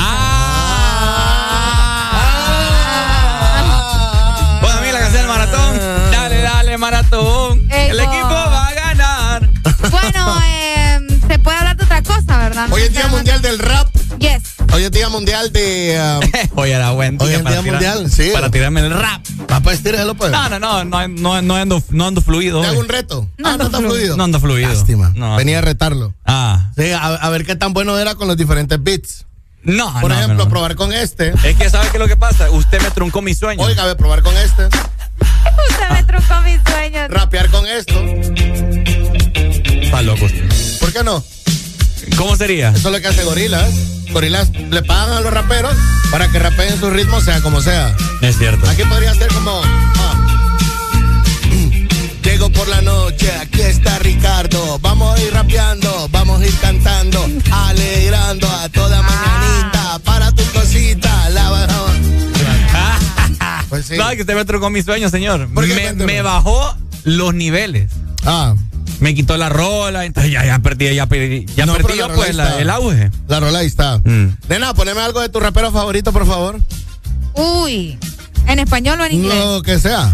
[3.67, 4.59] Ah.
[4.61, 5.79] Bueno, a mí la canción del maratón.
[6.11, 7.69] Dale, dale, maratón.
[7.71, 9.49] El equipo va a ganar.
[9.91, 10.99] Bueno, eh,
[11.29, 12.69] se puede hablar de otra cosa, ¿verdad?
[12.71, 13.89] Hoy es Día Mundial del Rap.
[14.19, 14.43] Yes.
[14.73, 16.19] Hoy es Día Mundial de.
[16.23, 16.31] um,
[16.61, 18.31] Hoy era buen día Hoy es para Día tirar- Mundial, sí.
[18.33, 19.23] Para tirarme el rap.
[19.47, 20.31] Papá, estíreselo, pues.
[20.33, 22.61] No, no, no, no, no, no ando, no ando fluido.
[22.61, 22.73] ¿Te hoy.
[22.73, 23.29] hago un reto?
[23.47, 24.17] No ah, no ando está fluido.
[24.17, 24.69] No ando fluido.
[24.69, 25.13] Lástima.
[25.15, 25.37] No.
[25.37, 26.15] Venía a retarlo.
[26.25, 26.71] Ah.
[26.77, 29.25] Sí, a, a ver qué tan bueno era con los diferentes beats.
[29.63, 30.49] No, Por no, ejemplo, no.
[30.49, 31.33] probar con este.
[31.43, 32.51] Es que, ¿sabe qué es lo que pasa?
[32.51, 33.63] Usted me truncó mi sueño.
[33.65, 34.67] Oiga, a ver, probar con este.
[34.67, 37.09] Usted me trucó mis sueños.
[37.11, 37.95] Rapear con esto.
[39.83, 40.79] Está loco usted.
[40.81, 41.23] ¿Por qué no?
[42.17, 42.71] ¿Cómo sería?
[42.71, 43.73] Eso es lo que hace Gorilas.
[44.13, 45.75] Gorilas le pagan a los raperos
[46.11, 47.95] para que rapeen su ritmo, sea como sea.
[48.23, 48.69] Es cierto.
[48.71, 49.61] Aquí podría ser como.
[49.65, 50.16] ah.
[52.37, 54.79] Llego por la noche, aquí está Ricardo.
[54.81, 59.99] Vamos a ir rapeando, vamos a ir cantando, alegrando a toda mañanita.
[60.05, 61.51] Para tu cosita, la
[63.71, 63.97] Pues sí.
[63.97, 65.49] No, que usted me truncó mi sueño, señor.
[65.49, 66.75] Me, bajó
[67.05, 67.91] los niveles.
[68.27, 68.55] Ah,
[69.01, 72.35] Me quitó la rola, entonces ya, ya perdí, ya perdí, ya No, perdí yo, pues
[72.35, 73.11] la- el auge.
[73.29, 73.97] la rola ahí está.
[74.05, 74.37] Mm.
[74.51, 76.61] Nena, poneme algo de tu rapero favorito, por favor.
[77.33, 77.99] Uy.
[78.47, 79.39] ¿En español o en inglés?
[79.43, 80.13] Lo que sea.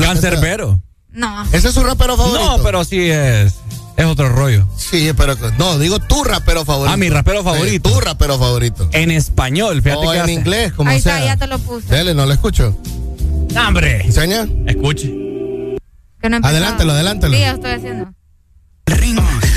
[0.00, 0.80] Cancerbero.
[1.14, 1.44] No.
[1.52, 2.56] ¿Ese es su rapero favorito?
[2.58, 3.54] No, pero sí es,
[3.96, 4.66] es otro rollo.
[4.76, 5.36] Sí, pero.
[5.58, 6.92] No, digo tu rapero favorito.
[6.92, 7.90] Ah, mi rapero Sí, favorito.
[7.90, 8.88] tu rapero favorito.
[8.92, 11.14] En español, fíjate O que en hace- inglés, como Ahí sea.
[11.18, 11.86] está, ya te lo puse.
[11.94, 12.76] Dele, no lo escucho.
[13.56, 14.02] ¡Hombre!
[14.04, 14.46] ¿Enseña?
[14.66, 15.06] Escuche.
[16.20, 16.38] Que no.
[16.42, 17.34] Adelántelo, adelántelo.
[17.34, 18.12] Sí, ya estoy haciendo.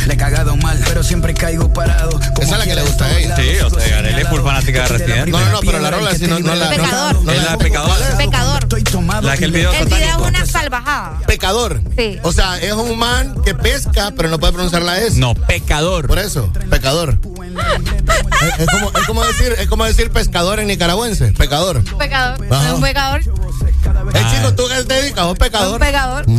[0.08, 2.18] Le he cagado mal, pero siempre caigo parado.
[2.40, 3.36] Esa es la que le gusta a ella.
[3.36, 5.32] Sí, o sea, Garela es full fanática de Residente.
[5.32, 6.69] No, no, no, pero la rola sí no, no la.
[6.69, 7.22] Pecador.
[7.24, 7.98] No, Es la de Pecador.
[8.18, 8.57] Pecador.
[9.22, 11.20] La que el video El video es una salvajada.
[11.26, 11.82] Pecador.
[11.98, 12.20] Sí.
[12.24, 15.18] O sea, es un man que pesca, pero no puede pronunciar la S.
[15.20, 16.08] No, pecador.
[16.08, 17.18] Por eso, pecador.
[17.22, 21.32] es, es como, es, como decir, es como decir pescador en nicaragüense.
[21.34, 21.84] Pecador.
[21.98, 22.46] Pecador.
[22.52, 22.68] Ajá.
[22.68, 23.22] Es un pecador.
[23.22, 25.80] El chico, tú que te dedicas, Un pecador.
[25.80, 26.26] pecador.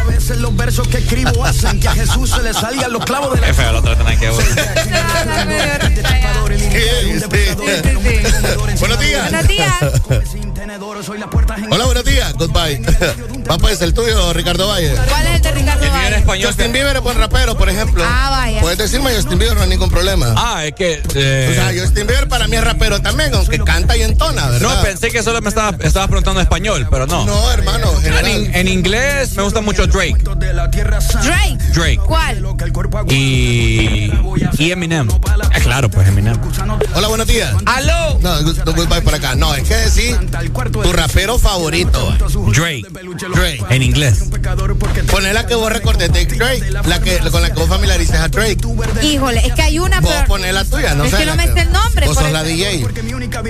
[0.00, 3.34] A veces los versos que escribo hacen que a Jesús se le salgan los clavos
[3.34, 4.26] de la Es feo, lo tratan aquí.
[8.78, 9.30] Buenos días.
[9.30, 9.74] Buenos días.
[10.82, 12.32] Hola, buenos días.
[12.38, 12.80] Goodbye.
[13.50, 14.94] Va pues el tuyo, Ricardo Valle.
[15.08, 16.16] ¿Cuál es el de Ricardo El Valle?
[16.16, 16.46] español.
[16.46, 18.02] Justin Bieber es buen rapero, por ejemplo.
[18.06, 18.60] Ah, vaya.
[18.62, 20.32] Puedes decirme Justin Bieber, no hay ningún problema.
[20.38, 21.02] Ah, es que.
[21.14, 24.76] eh, O sea, Justin Bieber para mí es rapero también, aunque canta y entona, ¿verdad?
[24.76, 27.26] no, pensé que solo me estaba, estabas preguntando español, pero no.
[27.26, 30.16] No, hermano, En, in- en inglés me gusta mucho Drake.
[30.24, 31.58] Drake.
[31.74, 32.00] Drake.
[32.06, 32.42] ¿Cuál?
[33.08, 34.10] Y.
[34.58, 35.08] Y Eminem.
[35.28, 36.38] Ah, claro, pues Eminem.
[36.94, 37.52] Hola, buenos días.
[37.66, 38.18] ¡Aló!
[38.20, 39.34] No, good- no, goodbye por acá.
[39.34, 40.16] No, es que decir
[40.70, 42.16] tu rapero favorito.
[42.52, 42.86] Drake.
[43.34, 43.64] Drake.
[43.70, 44.24] En inglés.
[45.10, 48.28] Poné la que vos recordes de Drake, la que, con la que vos familiarices a
[48.28, 48.58] Drake.
[49.02, 51.18] Híjole, es que hay una, Vos poné la tuya, no Es sé.
[51.18, 52.42] que no me sé el nombre, Vos sos la.
[52.42, 52.84] DJ.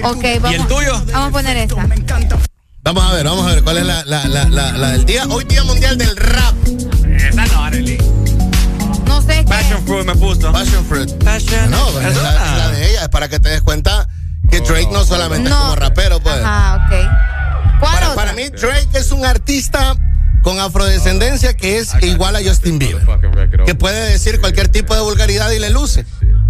[0.04, 0.52] Ok, vamos.
[0.52, 0.92] ¿Y el tuyo?
[1.12, 1.86] Vamos a poner esta.
[2.82, 5.24] Vamos a ver, vamos a ver cuál es la, la, la, la, la del día.
[5.28, 6.54] Hoy Día Mundial del Rap.
[7.16, 7.98] Esa no, Arely.
[9.06, 9.44] No sé qué.
[9.44, 10.50] Passion Fruit me puso.
[10.50, 11.10] Passion Fruit.
[11.22, 11.70] Passion.
[11.70, 14.08] No, es es la de ella, es para que te des cuenta
[14.50, 16.36] que Drake no solamente es como rapero, pues.
[16.36, 17.80] Ajá, ok.
[17.80, 19.96] ¿Cuál Para, para mí, Drake es un artista
[20.42, 23.02] con afrodescendencia que es igual a Justin Bieber.
[23.66, 26.04] Que puede decir cualquier tipo de vulgaridad y le luce.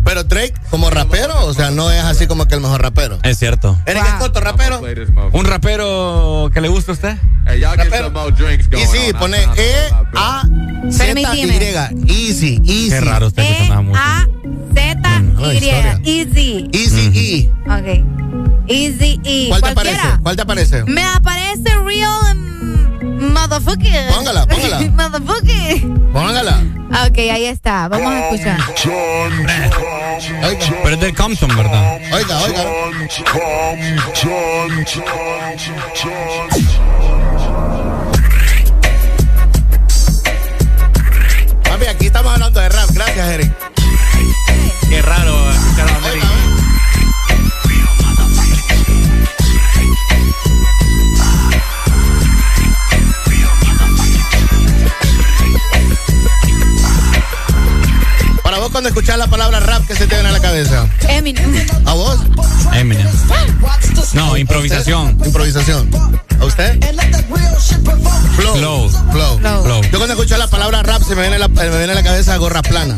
[0.05, 3.19] Pero Drake, como rapero, o sea, no es así como que el mejor rapero.
[3.23, 3.79] Es cierto.
[3.85, 4.13] Eric Wow.
[4.15, 4.81] Escoto, rapero.
[5.33, 7.17] ¿Un rapero que le gusta a usted?
[7.77, 8.13] rapero.
[8.73, 9.75] Y sí, pone E
[10.17, 10.43] A
[10.91, 11.15] Z Y.
[11.15, 11.91] Permitime.
[12.09, 12.89] Easy, easy.
[12.91, 14.01] Qué raro usted que E sonaba mucho.
[14.03, 14.27] A
[14.75, 15.01] Z
[15.39, 15.57] la Y.
[15.59, 16.01] historia.
[16.05, 16.71] Easy.
[16.73, 17.71] Easy E.
[17.71, 18.69] Ok.
[18.69, 19.47] Easy E.
[19.49, 20.01] ¿Cuál te aparece?
[20.23, 20.85] ¿Cuál te aparece?
[20.85, 22.37] Me aparece real
[23.31, 24.13] motherfucker.
[24.15, 24.81] Póngala, póngala.
[24.93, 25.81] motherfucker.
[26.13, 26.63] Póngala.
[27.07, 27.89] Ok, ahí está.
[27.89, 28.59] Vamos a escuchar.
[30.43, 32.01] Oiga, Pero es del Compton, ¿verdad?
[32.13, 32.65] oiga, oiga.
[41.65, 42.91] Papi, aquí estamos hablando de rap.
[42.93, 43.53] Gracias, Eric.
[44.89, 46.30] Qué raro escuchar a
[58.51, 60.89] Para vos, cuando escuchás la palabra rap, ¿qué se te viene a la cabeza?
[61.09, 61.69] Eminem.
[61.87, 62.19] ¿A vos?
[62.75, 63.07] Eminem.
[64.13, 65.17] No, improvisación.
[65.25, 65.89] Improvisación.
[66.41, 66.81] ¿A usted?
[68.37, 68.55] Flow.
[68.57, 68.89] Flow.
[69.13, 69.39] Flow.
[69.41, 69.83] Flow.
[69.83, 72.37] Yo cuando escucho la palabra rap se me viene, la, me viene a la cabeza
[72.39, 72.97] gorra plana.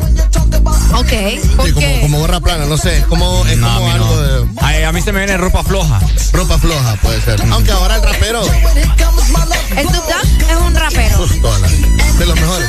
[0.95, 1.13] Ok.
[1.57, 1.99] ¿Por Sí, como, qué?
[2.03, 4.21] como gorra plana, no sé, es como, es No, como algo no.
[4.21, 6.01] de Ay, a mí se me viene ropa floja.
[6.33, 7.43] ropa floja, puede ser.
[7.51, 11.27] Aunque ahora el rapero, Snoop Dogg es un rapero.
[12.19, 12.69] de los mejores.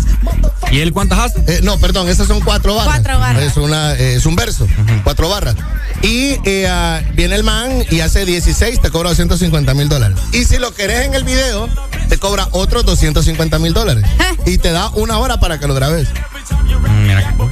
[0.71, 1.39] ¿Y él cuántas hace?
[1.47, 2.95] Eh, no, perdón, esas son cuatro barras.
[2.95, 3.43] Cuatro barras.
[3.43, 4.67] Es, una, eh, es un verso,
[5.03, 5.55] cuatro barras.
[6.01, 10.17] Y eh, ah, viene el man y hace 16, te cobra 250 mil dólares.
[10.31, 11.67] Y si lo querés en el video,
[12.07, 14.05] te cobra otros 250 mil dólares.
[14.43, 16.07] Y te da una hora para que lo grabes.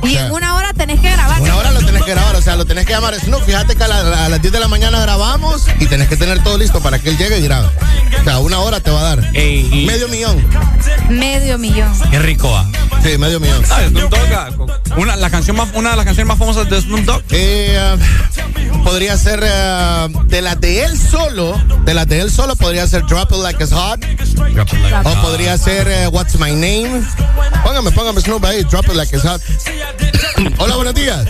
[0.03, 1.42] Y en una hora tenés que grabar.
[1.42, 3.44] Una hora lo tenés que grabar, o sea, lo tenés que llamar Snoop.
[3.44, 6.42] Fíjate que a, la- a las 10 de la mañana grabamos y tenés que tener
[6.44, 7.68] todo listo para que él llegue y grabe.
[8.19, 9.32] O sea, una hora te va a dar.
[9.34, 10.44] Medio millón.
[11.10, 11.92] Medio millón.
[12.11, 12.66] Qué rico, ah.
[13.03, 13.64] Sí, medio millón.
[13.69, 14.50] Ah, Snoop Dogg, ah,
[14.98, 17.24] una, la canción más, una de las canciones más famosas de Snoop Dogg.
[17.32, 17.95] Eh, ah,
[18.84, 23.06] podría ser eh, de las de él solo, de las de él solo podría ser
[23.06, 24.00] Drop It Like It's Hot.
[25.06, 27.02] O podría ser eh, What's My Name.
[27.64, 28.86] Póngame, póngame Snoop ahí, Drop
[30.58, 31.27] Hola, buenos días.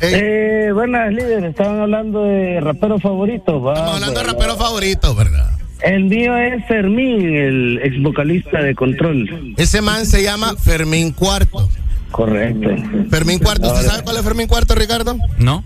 [0.00, 3.62] Eh, buenas líderes, estaban hablando de raperos favoritos.
[3.62, 5.50] va, Estamos hablando de pues, rapero favorito, ¿verdad?
[5.82, 9.54] El mío es Fermín, el ex vocalista de Control.
[9.58, 11.68] Ese man se llama Fermín Cuarto.
[12.10, 12.70] Correcto.
[13.10, 15.18] Fermín Cuarto, ¿usted sabe cuál es Fermín Cuarto, Ricardo?
[15.36, 15.62] No.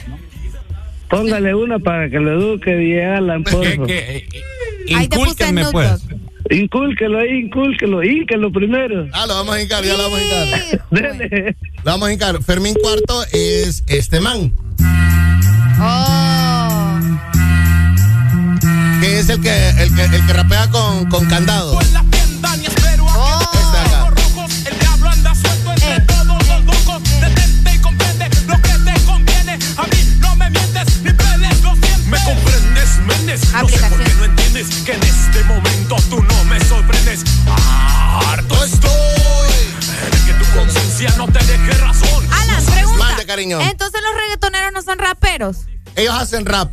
[1.09, 3.65] Póngale una para que lo eduque y Alan, favor.
[4.97, 6.05] Ahí te puse Snoop pues.
[6.49, 9.07] Incúlquelo ahí, incúlquelo, incúlquelo primero.
[9.13, 10.81] Ah, lo vamos a hincar, ya lo vamos a hincar.
[10.91, 11.57] Dele.
[11.85, 12.43] Lo vamos a hincar.
[12.43, 14.53] Fermín Cuarto es este man.
[15.81, 16.99] Oh.
[19.01, 21.79] Que es el que, el que, el que rapea con, con candado.
[23.17, 23.51] Oh.
[34.63, 37.21] Comprendes, que en este momento tú no me sorprendes.
[38.27, 38.91] Harto estoy
[40.11, 42.25] de que tu conciencia no te deje razón.
[42.33, 42.99] Alan, pregunta.
[43.05, 43.61] Mande, cariño.
[43.61, 45.57] Entonces los reggaetoneros no son raperos.
[45.97, 46.71] Ellos hacen rap.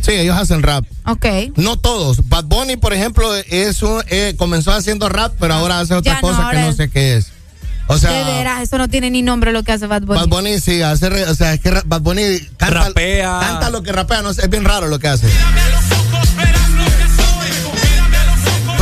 [0.00, 0.84] Sí, ellos hacen rap.
[1.06, 1.26] Ok.
[1.56, 2.28] No todos.
[2.28, 6.20] Bad Bunny, por ejemplo, es un- eh, comenzó haciendo rap, pero ahora hace otra Ya
[6.20, 7.32] no, cosa que no sé qué es.
[7.90, 10.20] O sea, de veras, eso no tiene ni nombre lo que hace Bad Bunny.
[10.20, 13.38] Bad Bunny sí hace, re- o sea, es que Bad Bunny canta, Rapea.
[13.40, 15.26] canta lo que rapea, no sé, es bien raro lo que hace.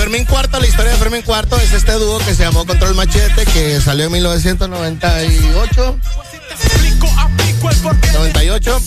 [0.06, 3.44] Fermín Cuarto, la historia de Fermín Cuarto es este dúo que se llamó Control Machete,
[3.44, 5.98] que salió en 1998.
[8.12, 8.80] 98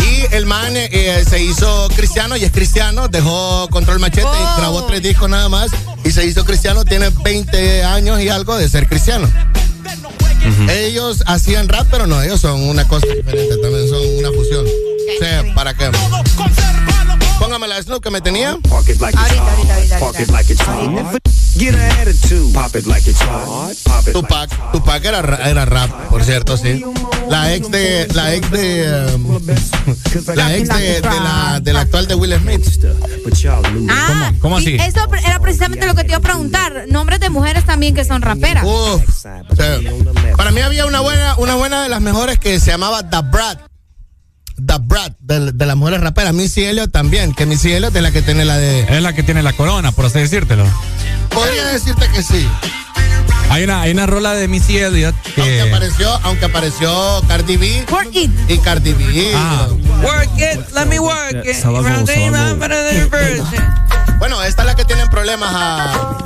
[0.00, 4.58] y el man eh, eh, se hizo cristiano y es cristiano, dejó Control Machete y
[4.58, 5.70] grabó tres discos nada más
[6.04, 9.30] y se hizo cristiano, tiene 20 años y algo de ser cristiano.
[10.68, 14.66] Ellos hacían rap, pero no, ellos son una cosa diferente, también son una fusión.
[14.66, 15.88] O sea, ¿para qué?
[17.54, 18.58] Póngame la Snoop que me tenía.
[21.56, 22.52] Get attitude.
[22.52, 23.76] Pop it like it's hot.
[23.84, 26.84] Pop it Tupac, Tupac era, ra- era rap, por cierto, sí.
[27.30, 29.38] La ex de, la ex de, um,
[30.34, 32.66] la ex de, de la, de la actual de Will Smith.
[33.88, 36.86] Ah, ¿Cómo y eso era precisamente lo que te iba a preguntar.
[36.88, 38.64] Nombres de mujeres también que son raperas.
[38.64, 39.12] Uf, o
[39.54, 39.80] sea,
[40.36, 43.73] para mí había una buena, una buena de las mejores que se llamaba The Brat.
[44.56, 46.32] The Brat, de, de las mujeres raperas.
[46.32, 48.80] Missy Elliott también, que Missy Elliott es la que tiene la de...
[48.82, 50.64] Es la que tiene la corona, por así decírtelo.
[51.30, 52.48] Podría decirte que sí.
[53.50, 55.62] Hay una, hay una rola de Missy Elliott Aunque que.
[55.62, 57.84] apareció, aunque apareció Cardi B.
[58.48, 59.32] Y Cardi B.
[59.36, 59.68] Ah.
[60.02, 61.56] Work it, let me work it.
[64.18, 66.16] Bueno, esta es la que tienen problemas a.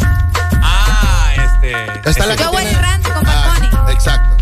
[0.63, 1.73] Ah, este.
[2.09, 3.87] Esta es la que Yo voy tiene- Randy con Bad Ah.
[3.93, 4.37] Exacto.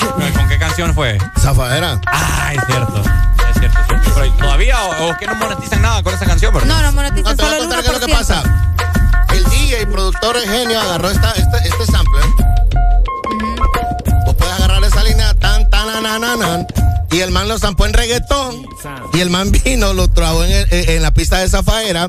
[0.00, 1.18] ¿Con qué canción fue?
[1.38, 2.00] Zafadera.
[2.06, 3.02] Ah, es cierto.
[3.52, 3.78] Es cierto.
[4.14, 6.68] Pero todavía o, o es que no monetizan nada con esa canción, ¿verdad?
[6.68, 7.68] No, no monetizan No, te voy solo a el 1%.
[7.68, 8.42] contar qué es lo que pasa.
[9.34, 12.24] El DJ, productor genio, agarró esta, este, este sampler.
[14.26, 16.66] Vos puedes agarrar esa línea tan, tan, nan, nan, nan,
[17.10, 18.66] y el man lo zampó en reggaetón.
[19.14, 22.08] Y el man vino, lo trabó en, el- en la pista de Zafaera.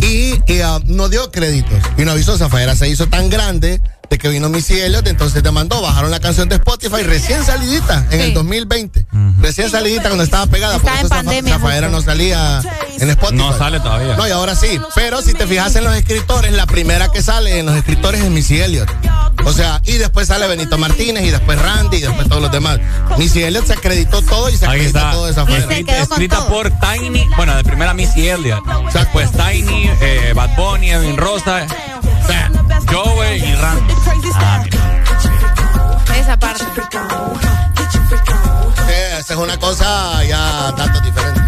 [0.00, 1.78] Y, y, ah, no dio créditos.
[1.96, 3.80] Y no avisó, Zafaera se hizo tan grande
[4.12, 8.20] de que vino Missy Elliott, entonces demandó, bajaron la canción de Spotify recién salidita en
[8.20, 9.06] el 2020.
[9.40, 10.76] Recién salidita cuando estaba pegada.
[10.76, 12.60] Estaba por en eso Zafa- pandemia, Zafaera no salía
[12.98, 13.38] en Spotify.
[13.38, 14.14] No sale todavía.
[14.14, 14.78] No, y ahora sí.
[14.94, 18.28] Pero si te fijas en los escritores, la primera que sale en los escritores es
[18.28, 18.90] Missy Elliott.
[19.46, 22.78] O sea, y después sale Benito Martínez, y después Randy, y después todos los demás.
[23.16, 25.10] Missy Elliott se acreditó todo y se Ahí acredita está.
[25.12, 26.48] todo de con Escrita todo.
[26.48, 28.62] por Tiny, bueno, de primera Missy Elliott.
[28.92, 32.01] Después Tiny, eh, Bad Bunny, Edwin Rosa, o sea,
[32.90, 33.54] Joey y.
[34.34, 34.76] Ah, mira.
[36.16, 36.64] Esa parte.
[38.86, 41.41] Sí, esa es una cosa ya datos diferentes.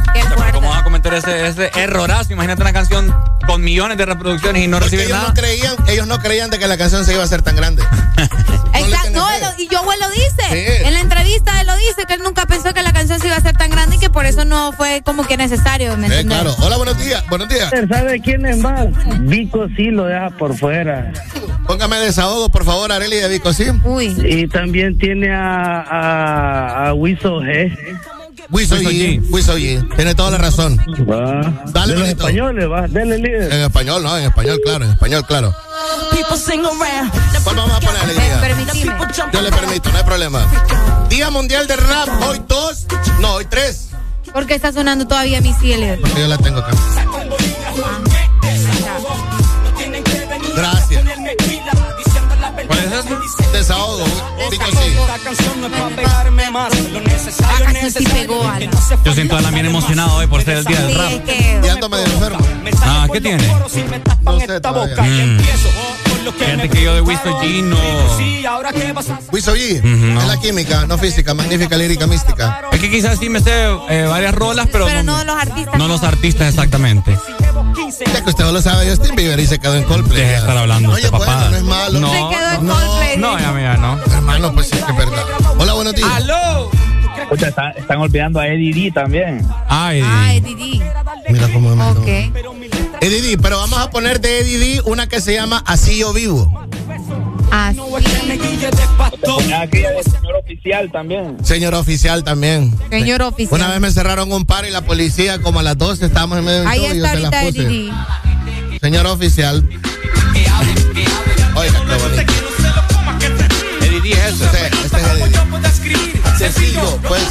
[1.04, 1.30] Pero fuerte.
[1.30, 2.32] ¿Cómo vas a comentar ese, ese errorazo?
[2.32, 3.14] Imagínate una canción
[3.46, 5.28] con millones de reproducciones y no Porque recibir ellos nada.
[5.28, 7.82] no creían, ellos no creían de que la canción se iba a hacer tan grande.
[8.74, 10.86] Exacto, no, y Joel lo dice.
[10.86, 13.36] En la entrevista él lo dice, que él nunca pensó que la canción se iba
[13.36, 16.24] a hacer tan grande y que por eso no fue como que necesario, ¿me Eh,
[16.24, 16.54] claro.
[16.58, 17.24] Hola, buenos días.
[17.28, 17.70] Buenos días.
[17.88, 18.86] ¿Sabe quién es más?
[19.20, 21.12] Vico sí lo deja por fuera.
[21.66, 23.64] Póngame desahogo, por favor, Areli de Vico, ¿sí?
[23.84, 24.16] Uy.
[24.24, 27.76] Y también tiene a, a, a Wiso G.
[28.50, 29.20] Wiso G.
[29.30, 29.96] Wiso G.
[29.96, 30.78] Tiene toda la razón.
[31.10, 31.64] Va.
[31.72, 32.86] Dale, de los españoles, va.
[32.88, 33.52] Dele líder.
[33.52, 35.54] En español, no, en español, claro, en español, claro.
[37.44, 38.40] ¿Cuál vamos a poner, alegría?
[38.40, 38.94] Permitime.
[39.32, 40.46] Yo le permito, no hay problema.
[41.08, 42.86] Día Mundial del Rap, hoy dos,
[43.20, 43.88] no, hoy tres.
[44.32, 45.96] ¿Por qué está sonando todavía mi cielo?
[46.00, 46.72] Porque yo la tengo acá.
[50.56, 51.04] Gracias.
[53.52, 54.58] Desahogo, sí.
[57.42, 58.58] Ah.
[59.04, 61.10] Yo siento a la bien emocionado hoy por ser el día del rap.
[61.10, 61.60] es que...
[61.64, 62.38] Y ando medio enfermo.
[62.82, 63.44] Ah, ¿qué tiene?
[64.22, 65.02] No sé todavía.
[65.02, 65.38] Mm.
[66.32, 67.76] Fíjate que yo de Wisto G no.
[69.32, 70.20] Wiso G, no.
[70.20, 72.62] es la química, no física, magnífica, lírica, mística.
[72.72, 73.50] Es que quizás sí me sé
[73.90, 75.78] eh, varias rolas, pero, Pero no los artistas.
[75.78, 77.16] no los artistas exactamente.
[78.12, 80.18] Ya que usted no lo sabe, Justin Bieber y se quedó en Coldplay.
[80.20, 81.50] Deje de estar hablando Oye, usted, bueno, papá.
[81.50, 82.00] no es malo.
[82.00, 83.16] No, Se quedó en no, Coldplay.
[83.18, 83.98] no, ya mira, no.
[84.12, 85.22] Hermano, pues sí, que es verdad.
[85.58, 86.10] Hola, buenos días.
[86.14, 86.70] ¡Aló!
[87.22, 89.46] Escucha, está- están olvidando a Eddie D también.
[89.68, 90.82] Ay, Ay, Didi.
[91.28, 92.00] Mira cómo me mandó.
[92.00, 92.08] Ok.
[93.04, 96.14] Eddie D, pero vamos a poner de Eddie D una que se llama Así yo
[96.14, 96.50] vivo.
[97.50, 97.78] Así.
[100.10, 101.36] Señor oficial también.
[101.44, 102.74] Señor oficial también.
[102.88, 103.60] Señor oficial.
[103.60, 106.44] Una vez me cerraron un par y la policía, como a las 12, estábamos en
[106.46, 107.68] medio de un Ahí show y yo está se las ahorita puse.
[107.68, 107.92] Didi.
[108.80, 109.68] Señor oficial.
[111.56, 113.43] Oiga, qué bonito.
[114.04, 114.44] Eddie D es eso.
[114.44, 116.38] Este, este es Eddie D.
[116.38, 117.22] Sencillo, pues,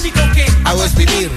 [0.64, 1.32] hago es vivir.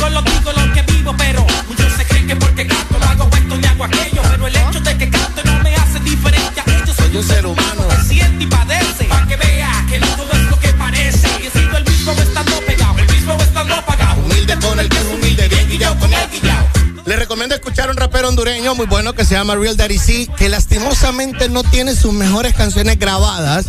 [0.00, 3.56] Solo digo lo que vivo, pero muchos se creen que porque canto no hago esto
[3.56, 4.22] ni hago aquello.
[4.28, 6.96] Pero el hecho de que canto no me hace diferente a ellos.
[6.96, 7.88] Soy un ser humano.
[7.88, 9.04] que siente y padece.
[9.04, 11.28] Pa' que vea que no todo es lo que parece.
[11.42, 14.20] Y he sido el mismo estando pegado, el mismo estando pagado.
[14.22, 16.75] Humilde con el que es humilde, bien guillao con el guillao.
[17.06, 20.28] Le recomiendo escuchar a un rapero hondureño muy bueno que se llama Real Daddy C,
[20.36, 23.66] que lastimosamente no tiene sus mejores canciones grabadas.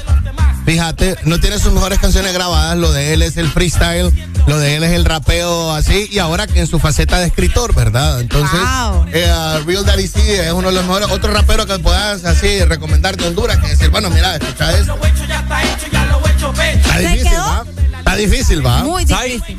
[0.66, 2.76] Fíjate, no tiene sus mejores canciones grabadas.
[2.78, 4.12] Lo de él es el freestyle,
[4.48, 7.76] lo de él es el rapeo así, y ahora que en su faceta de escritor,
[7.76, 8.20] ¿verdad?
[8.22, 9.06] Entonces, Wow.
[9.14, 11.08] eh, Real Daddy C es uno de los mejores.
[11.12, 14.98] Otro rapero que puedas así recomendar de Honduras, que decir, bueno, mira, escucha esto.
[14.98, 16.80] Lo hecho ya está hecho, ya lo he hecho pecho.
[16.80, 17.38] Está ¿Se difícil?
[17.38, 17.64] ¿va?
[18.00, 18.84] Está difícil, ¿va?
[18.84, 19.58] Muy difícil.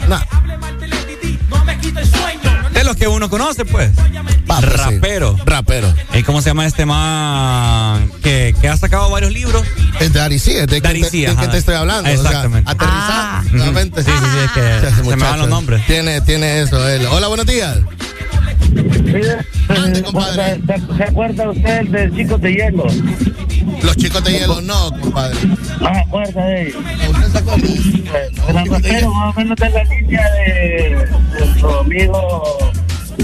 [1.48, 2.47] No me quita el sueño.
[2.88, 3.90] Los que uno conoce, pues.
[3.94, 4.66] sí.
[4.66, 5.36] Rapero.
[5.44, 5.92] Rapero.
[6.14, 9.62] ¿Y cómo se llama este man que, que ha sacado varios libros?
[10.00, 10.10] Es
[10.40, 12.08] C, es de Daddy quien te, de quien te estoy hablando.
[12.08, 12.70] Exactamente.
[12.72, 13.42] O sea, aterrizar, Ah.
[13.44, 15.86] Sí, sí, sí, es que se me van los nombres.
[15.86, 17.04] Tiene, tiene eso él.
[17.10, 17.76] Hola, buenos días.
[19.68, 20.60] Mande, compadre.
[20.96, 22.84] ¿Se, acuerda usted del Chicos de Hielo?
[23.82, 25.38] Los chicos de hielo, no, compadre.
[25.80, 26.82] No se acuerda de ellos.
[27.08, 28.78] ¿Usted acuerda?
[28.82, 32.58] Pero más o menos de la línea de nuestro amigo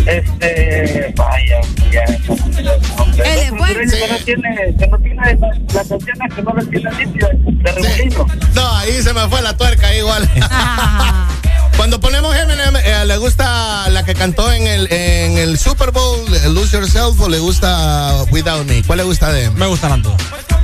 [0.07, 3.75] este vaya ya Él es bueno.
[3.75, 5.39] que no tiene que no tiene
[5.73, 9.57] las canciones que no las tiene limpio de remolino No, ahí se me fue la
[9.57, 10.29] tuerca igual.
[11.75, 11.77] Ah.
[11.77, 16.21] Cuando ponemos Eminem, eh, ¿le gusta la que cantó en el, en el Super Bowl,
[16.35, 18.83] eh, Lose Yourself, o le gusta Without Me?
[18.83, 19.53] ¿Cuál le gusta de él?
[19.53, 20.15] Me gustan las dos.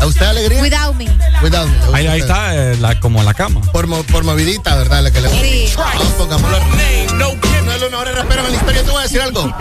[0.00, 0.62] ¿A usted alegría?
[0.62, 1.04] Without me.
[1.42, 1.98] Without Me.
[1.98, 3.60] Ahí, ahí está, eh, la, como la cama.
[3.72, 5.02] Por, mo- por movidita, ¿verdad?
[5.02, 5.42] La que le gusta.
[5.44, 5.72] Sí.
[5.76, 6.58] Vamos, pongámoslo.
[7.64, 8.82] No es los mejores raperos en la historia.
[8.82, 9.54] Te voy a decir algo.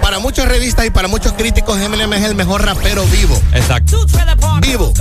[0.00, 3.40] Para muchas revistas y para muchos críticos, Eminem es el mejor rapero vivo.
[3.52, 4.06] Exacto.
[4.60, 4.92] Vivo.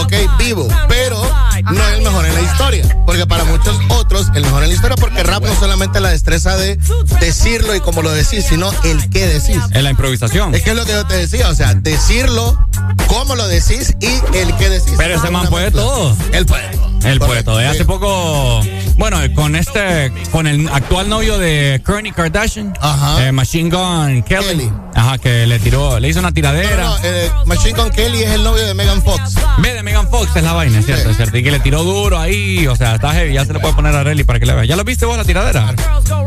[0.00, 0.66] Ok, vivo.
[0.88, 1.22] Pero
[1.70, 2.96] no es el mejor en la historia.
[3.04, 6.56] Porque para muchos otros, el mejor en la historia, porque rap no solamente la destreza
[6.56, 6.78] de
[7.20, 9.56] decirlo y como lo decís, sino el qué decís.
[9.70, 10.54] En la improvisación.
[10.54, 12.58] Es que es lo que yo te decía, o sea, decirlo,
[13.06, 14.94] cómo lo decís y el qué decís.
[14.96, 16.14] Pero ese man puede todo.
[16.32, 16.92] Él puede todo.
[17.04, 17.58] Él puede todo.
[17.58, 18.60] Hace poco,
[18.96, 23.26] bueno, con este, con el actual novio de Kourtney Kardashian, Ajá.
[23.26, 24.70] eh, Machine Gun Kelly, Kelly.
[24.94, 26.84] ajá, que le tiró, le hizo una tiradera.
[26.84, 29.34] no, no, eh, Machine Gun Kelly es el novio de Megan Fox.
[29.58, 31.10] Ve de Megan Fox es la vaina, es cierto, Sí.
[31.10, 31.36] es cierto.
[31.38, 33.94] Y que le tiró duro ahí, o sea, está heavy, ya se le puede poner
[33.96, 34.64] a Relly para que le vea.
[34.64, 35.74] ¿Ya lo viste vos la tiradera?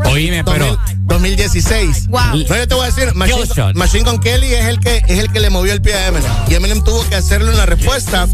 [0.06, 2.08] Oíme, pero 2000 2016.
[2.08, 2.20] Wow.
[2.48, 3.72] No, yo te voy a decir, Machine.
[3.74, 6.30] Machine Gun Kelly es el que es el que le movió el pie a Eminem.
[6.48, 8.26] Y Eminem tuvo que hacerle una respuesta,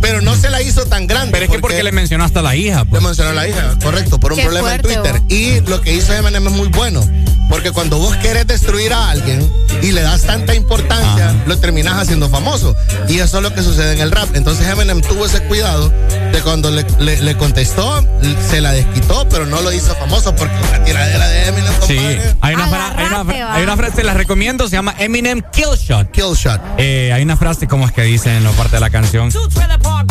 [0.00, 1.32] pero no se la hizo tan grande.
[1.32, 3.02] pero es que porque le mencionó hasta la hija, Le pues.
[3.02, 5.20] mencionó a la hija, correcto, por un Qué problema fuerte, en Twitter.
[5.20, 5.32] vos.
[5.32, 7.00] Y lo que hizo Eminem es muy bueno.
[7.48, 9.48] Porque cuando vos querés destruir a alguien
[9.82, 11.34] y le das tanta importancia, Ajá.
[11.46, 12.74] lo terminas haciendo famoso.
[13.08, 14.34] Y eso es lo que sucede en el rap.
[14.34, 15.92] Entonces Eminem tuvo ese cuidado
[16.32, 18.04] de cuando le, le- le contestó,
[18.50, 22.36] se la desquitó, pero no lo hizo famoso porque la tiradera de Eminem, Sí, compadre,
[22.40, 25.42] hay una, fra- hay, una, fra- hay una frase, se la recomiendo, se llama Eminem
[25.52, 26.10] Kill Shot.
[26.10, 26.60] kill shot.
[26.78, 29.30] Eh, hay una frase, como es que dice en la parte de la canción?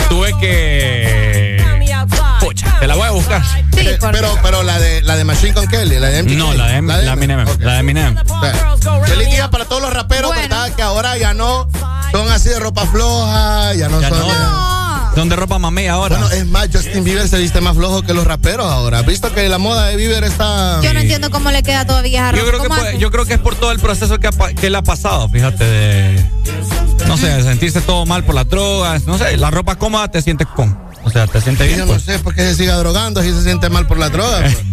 [0.09, 1.72] Tuve que.
[2.83, 3.41] Te la voy a buscar.
[3.77, 6.31] Eh, pero, pero la de la de Machine con Kelly, la de MGK.
[6.37, 7.45] No, la de, la de Eminem.
[7.59, 8.17] La de Eminem.
[9.05, 10.69] Feliz día para todos los raperos, ¿verdad?
[10.75, 11.69] Que ahora ya no
[12.11, 14.19] son así de ropa floja, ya no Ya son.
[14.19, 14.27] no.
[14.27, 16.17] de- Son de ropa mamey ahora.
[16.17, 18.99] Bueno, es más, Justin Bieber se viste más flojo que los raperos ahora.
[18.99, 20.81] ¿Has visto que la moda de Bieber está.
[20.81, 23.39] Yo no entiendo cómo le queda todavía esa Yo creo, que yo creo que es
[23.39, 26.25] por todo el proceso que, ha que él ha pasado, fíjate, de.
[27.07, 29.05] No sé, de sentirse todo mal por las drogas.
[29.07, 30.77] No sé, la ropa cómoda te sientes con.
[31.03, 31.79] O sea, te sientes bien.
[31.79, 32.03] Yo no pues.
[32.03, 34.41] sé por qué se siga drogando si se siente mal por la droga.
[34.41, 34.57] pues.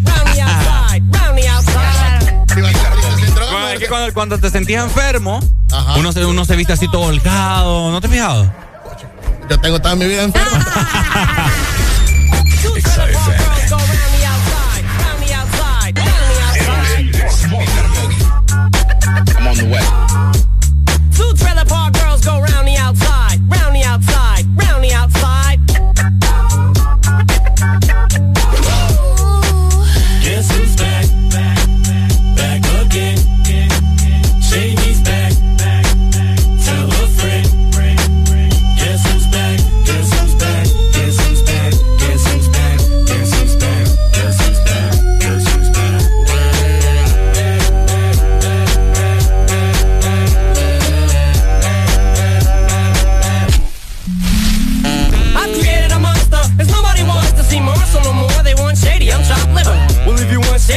[3.51, 5.41] Bueno, es que cuando, cuando te sentías enfermo,
[5.97, 7.91] uno se, uno se viste así todo holgado.
[7.91, 8.53] ¿No te has fijado?
[9.49, 10.51] Yo tengo toda mi vida enfermo.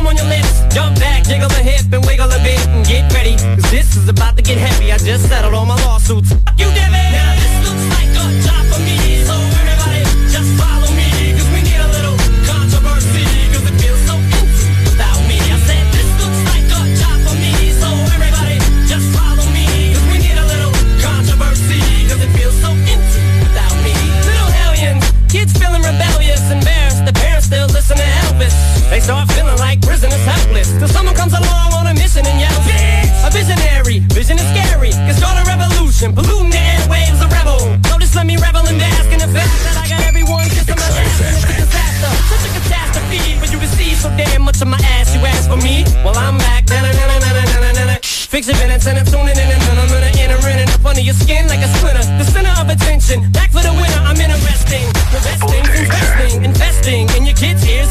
[0.00, 3.12] bum on your lips, jump back, jiggle the hip and wiggle a bit and get
[3.12, 3.36] ready.
[3.36, 4.92] Cause this is about to get heavy.
[4.92, 6.30] I just settled all my lawsuits.
[6.56, 7.10] You did it.
[7.12, 8.96] Now this looks like a job for me,
[9.28, 11.08] so everybody just follow me.
[11.36, 12.16] Cause we need a little
[12.48, 15.36] controversy, cause it feels so empty without me.
[15.36, 18.56] I said this looks like a job for me, so everybody
[18.88, 19.92] just follow me.
[19.92, 20.72] Cause we need a little
[21.04, 23.92] controversy, cause it feels so empty without me.
[24.24, 27.04] Little hellions, kids feeling rebellious, embarrassed.
[27.04, 28.19] The parents still listen to.
[28.90, 30.68] They start feeling like prisoners helpless.
[30.78, 34.90] Till someone comes along on a mission and yells, "Bitch!" A visionary, vision is scary.
[34.90, 37.60] Can start a revolution, polluting the airwaves, a rebel.
[37.88, 40.74] So just let me revel and bask in the fact that I got everyone kissing
[40.82, 42.10] my ass it's a disaster.
[42.30, 45.14] Such a catastrophe for you see so damn much of my ass.
[45.14, 45.84] You ask for me?
[46.04, 46.60] Well, I'm back.
[48.30, 51.14] Fix your minutes and I'm tuning in and I'm gonna enter in up under your
[51.14, 52.06] skin like a splinter.
[52.16, 53.28] The center of attention.
[53.32, 54.86] Back for the winner, I'm interesting.
[55.10, 57.89] Investing, investing, investing in your kids' ears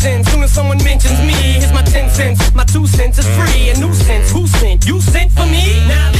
[0.00, 1.34] Tension soon as someone mentions me.
[1.34, 2.54] Here's my 10 cents.
[2.54, 3.68] My two cents is free.
[3.68, 4.30] A nuisance.
[4.32, 4.86] Who sent?
[4.86, 5.76] You sent for me?
[5.88, 6.10] Now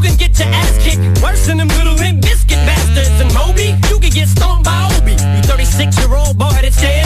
[0.00, 1.20] you can get your ass kicked.
[1.22, 3.20] Worse than them little limp biscuit bastards.
[3.20, 5.12] And Moby, you can get stomped by Obi.
[5.12, 7.04] You 36 year old boy that's dead.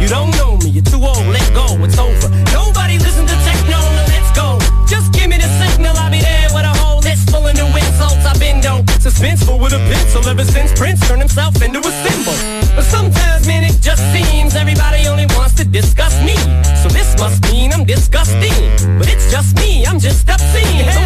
[0.00, 2.28] You don't know me, you're too old, let go, it's over.
[2.54, 4.58] Nobody listen to techno, no, let's go.
[4.86, 7.66] Just give me the signal, I'll be there with a whole list full of new
[7.66, 8.26] insults.
[8.26, 12.38] I've been though suspenseful with a pencil ever since Prince turned himself into a symbol.
[12.74, 16.38] But sometimes, man, it just seems everybody only wants to discuss me.
[16.82, 18.54] So this must mean I'm disgusting.
[18.98, 21.01] But it's just me, I'm just obscene.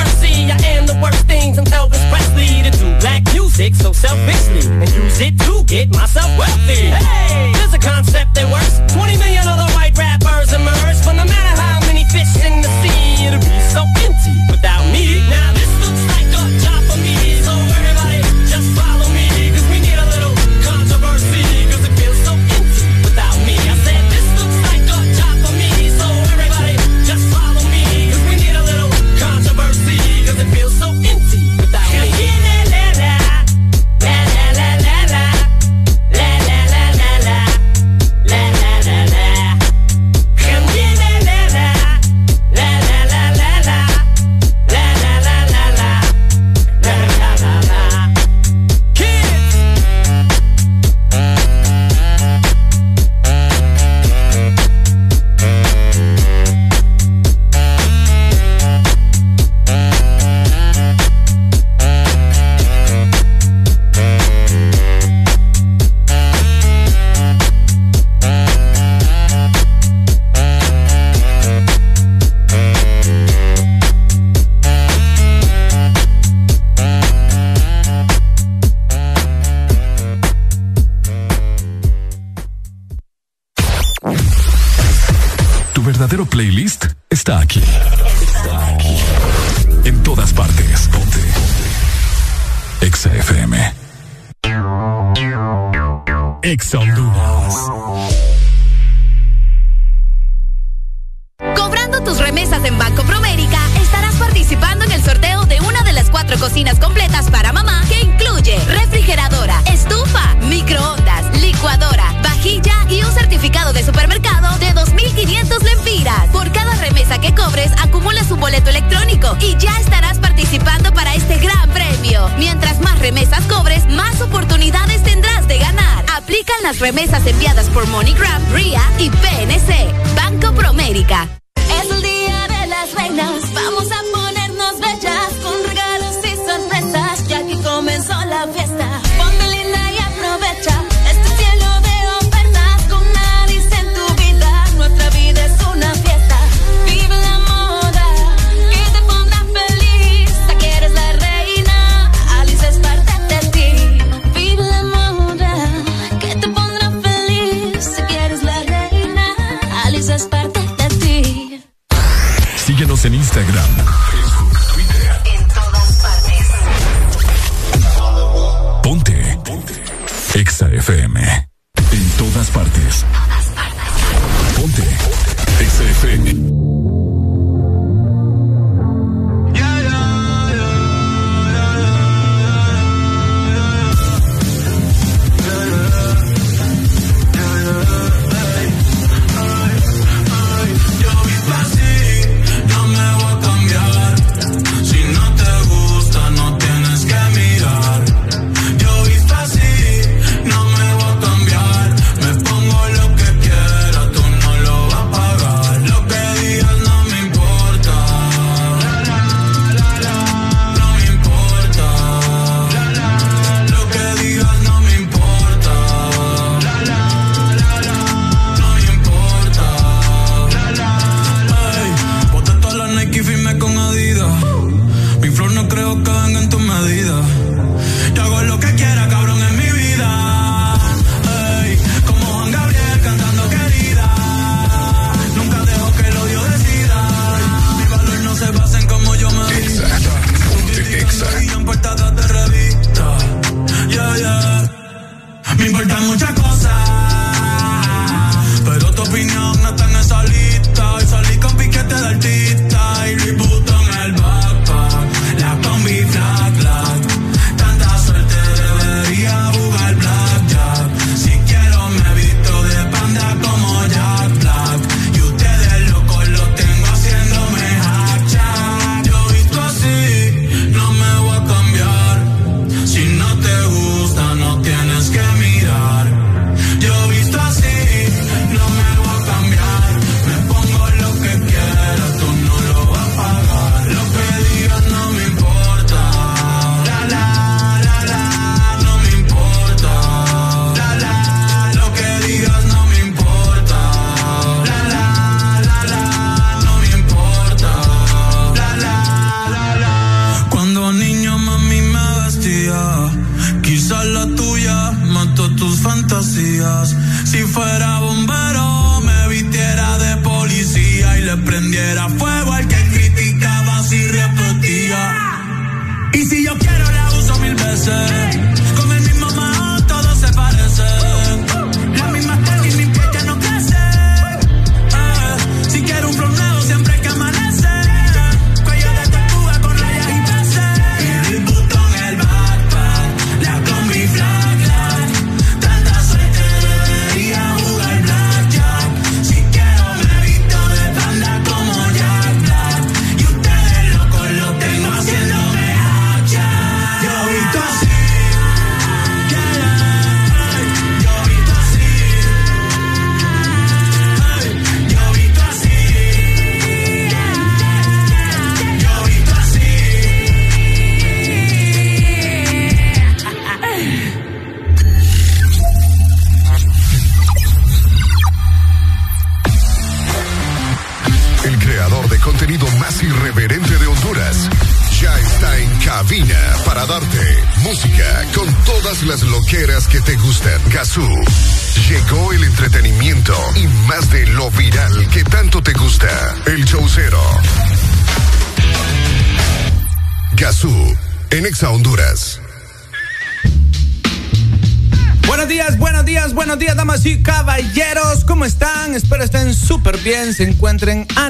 [0.00, 0.50] Controversy.
[0.50, 4.88] I am the worst things and Elvis Presley to do black music so selfishly and
[4.94, 6.90] use it to get myself wealthy.
[6.90, 8.80] Hey, there's a concept that works.
[8.92, 11.29] 20 million other white rappers emerge, but no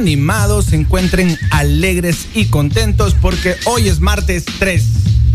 [0.00, 4.82] animados, se encuentren alegres y contentos porque hoy es martes 3.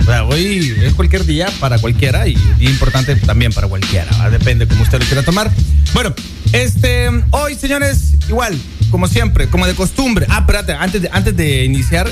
[0.01, 4.09] O sea, hoy es cualquier día para cualquiera y, y importante también para cualquiera.
[4.19, 4.31] ¿va?
[4.31, 5.51] Depende como usted lo quiera tomar.
[5.93, 6.13] Bueno,
[6.51, 8.57] este, hoy, señores, igual,
[8.89, 10.25] como siempre, como de costumbre.
[10.29, 12.09] Ah, espérate, antes de, antes de iniciar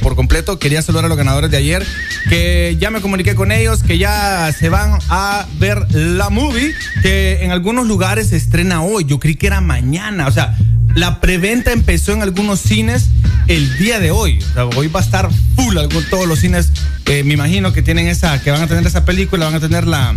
[0.00, 1.86] por completo, quería saludar a los ganadores de ayer,
[2.28, 7.44] que ya me comuniqué con ellos, que ya se van a ver la movie, que
[7.44, 9.04] en algunos lugares se estrena hoy.
[9.04, 10.26] Yo creí que era mañana.
[10.26, 10.56] O sea,
[10.94, 13.08] la preventa empezó en algunos cines
[13.48, 14.38] el día de hoy.
[14.50, 15.76] O sea, hoy va a estar full
[16.10, 16.70] todos los cines.
[17.06, 19.86] eh, me imagino que tienen esa, que van a tener esa película, van a tener
[19.86, 20.14] la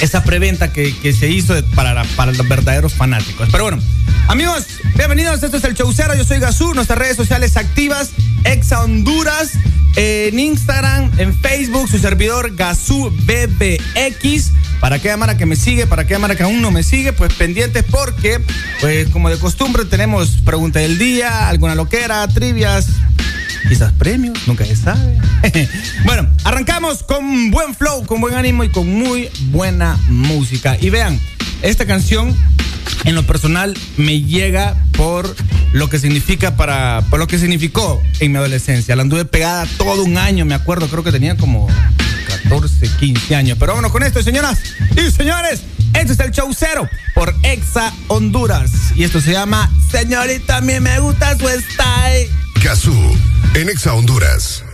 [0.00, 3.48] esa preventa que, se hizo para, para los verdaderos fanáticos.
[3.52, 3.80] Pero bueno,
[4.26, 4.66] amigos,
[4.96, 5.40] bienvenidos.
[5.42, 6.14] Esto es el Chaucero.
[6.16, 6.74] Yo soy Gazú.
[6.74, 8.10] Nuestras redes sociales activas,
[8.42, 9.52] Exa Honduras,
[9.94, 14.50] en Instagram, en Facebook, su servidor Gazú BBX.
[14.80, 17.32] Para aquella mara que me sigue, para aquella mara que aún no me sigue, pues
[17.34, 18.40] pendientes porque,
[18.82, 22.88] pues como de costumbre, tenemos pregunta del día, alguna loquera, trivias,
[23.68, 25.18] quizás premios, nunca se sabe.
[26.04, 30.76] bueno, arrancamos con buen flow, con buen ánimo y con muy buena música.
[30.80, 31.20] Y vean,
[31.62, 32.36] esta canción
[33.04, 35.32] en lo personal me llega por
[35.72, 38.96] lo que significa para por lo que significó en mi adolescencia.
[38.96, 41.68] La anduve pegada todo un año, me acuerdo, creo que tenía como
[42.26, 43.58] 14, 15 años.
[43.60, 44.58] Pero vámonos con esto, señoras
[44.96, 45.60] y señores.
[45.94, 48.70] Esto es el show cero por Exa Honduras.
[48.94, 52.30] Y esto se llama Señorita, a mí me gusta su style.
[52.62, 52.94] Gazú.
[53.54, 54.64] En Exa Honduras.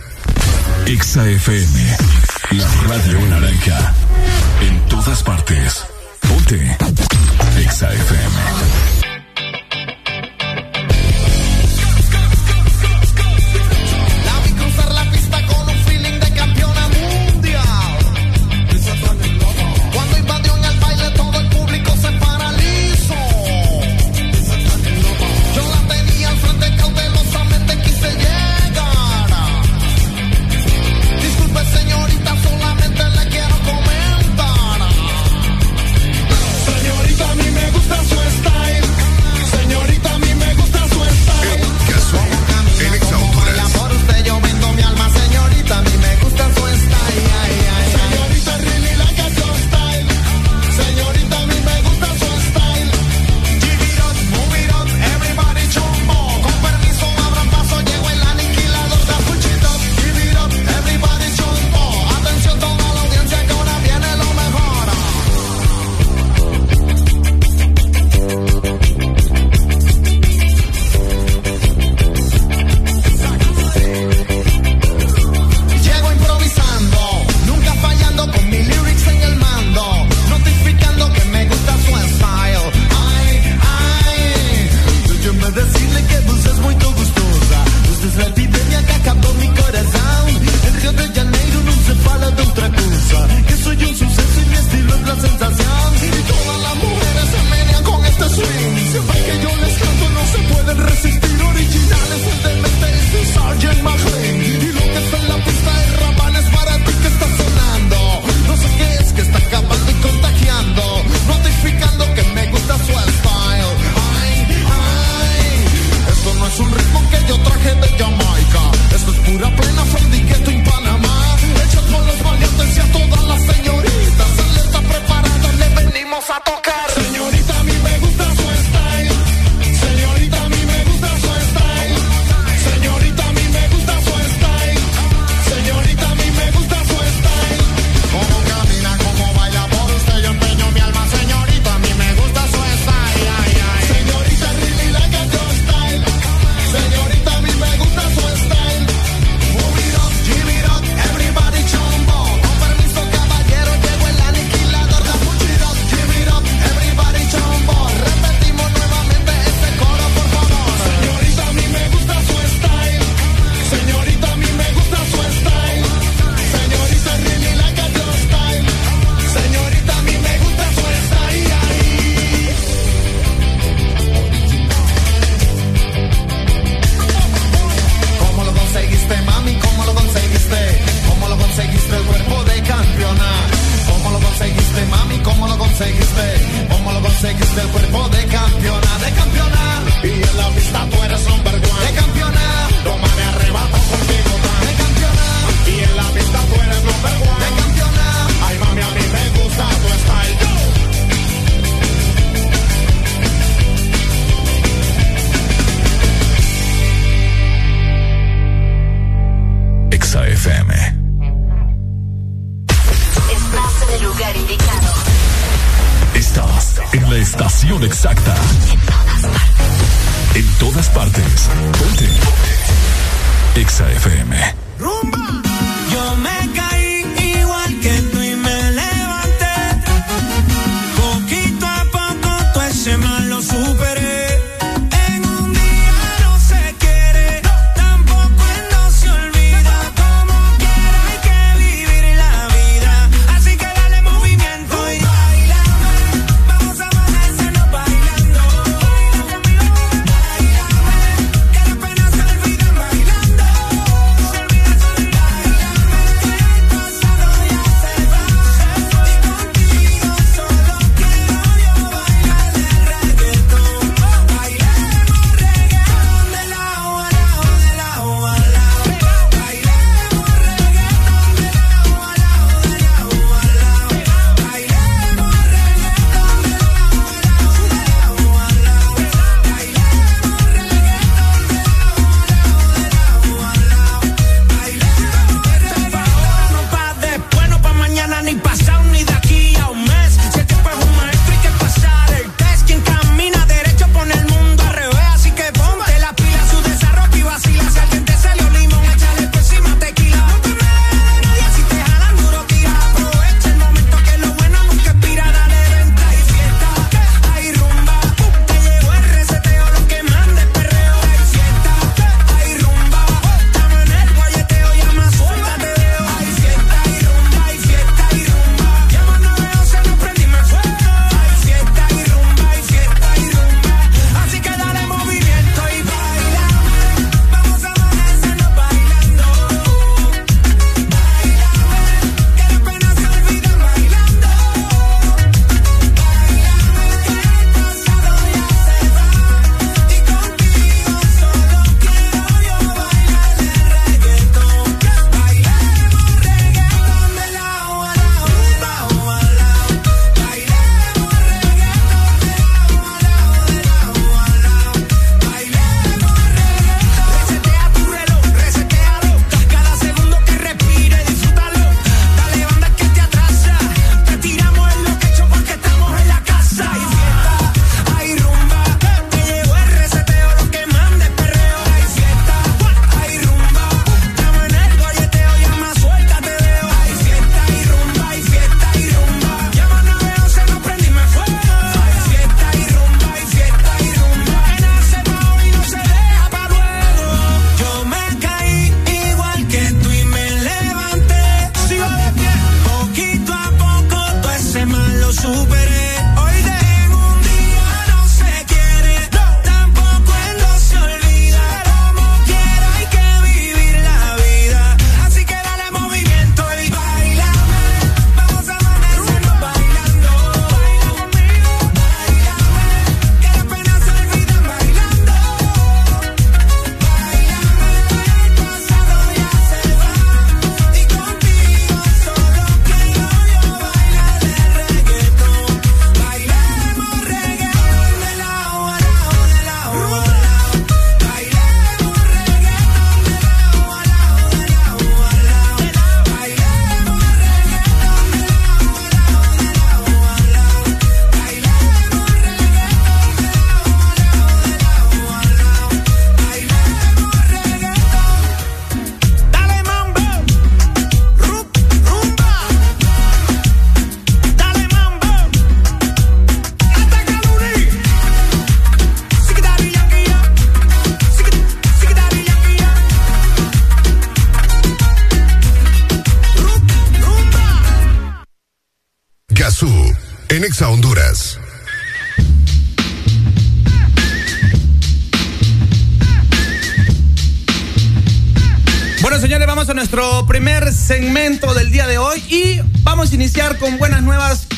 [0.85, 1.97] Exa FM,
[2.51, 3.93] la radio naranja.
[4.61, 5.83] En todas partes.
[6.21, 6.77] Ponte.
[7.59, 8.98] Exa FM.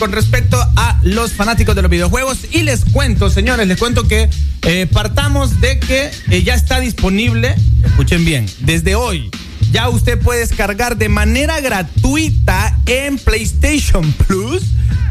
[0.02, 2.40] con respecto a los fanáticos de los videojuegos.
[2.52, 4.32] Y les cuento, señores, les cuento que
[4.64, 7.54] eh, partamos de que eh, ya está disponible,
[7.86, 9.30] escuchen bien, desde hoy.
[9.72, 14.64] Ya usted puede descargar de manera gratuita en PlayStation Plus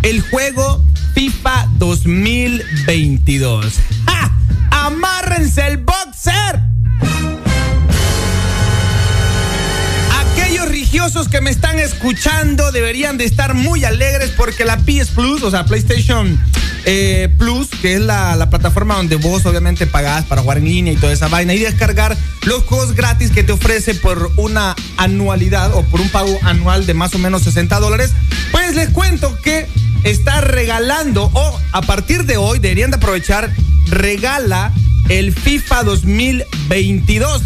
[0.03, 3.75] el juego FIFA 2022.
[11.29, 15.65] Que me están escuchando deberían de estar muy alegres porque la PS Plus, o sea,
[15.65, 16.39] PlayStation
[16.85, 20.93] eh, Plus, que es la, la, plataforma donde vos obviamente pagás para jugar en línea
[20.93, 22.17] y toda esa vaina y descargar
[22.47, 26.95] los juegos gratis que te ofrece por una anualidad o por un pago anual de
[26.95, 28.13] más o menos 60 dólares,
[28.53, 29.67] pues les cuento que
[30.05, 33.53] está regalando o a partir de hoy deberían de aprovechar,
[33.87, 34.73] regala
[35.09, 37.43] el FIFA 2022.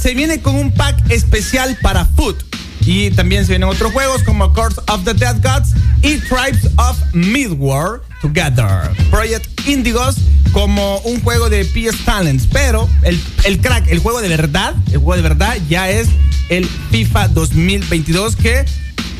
[0.00, 2.42] Se viene con un pack especial para Foot.
[2.86, 6.96] Y también se vienen otros juegos como Course of the Dead Gods y Tribes of
[7.12, 8.90] Midwar Together.
[9.10, 10.16] Project Indigos
[10.52, 12.48] como un juego de PS Talents.
[12.50, 16.08] Pero el, el crack, el juego de verdad, el juego de verdad ya es
[16.48, 18.64] el FIFA 2022 que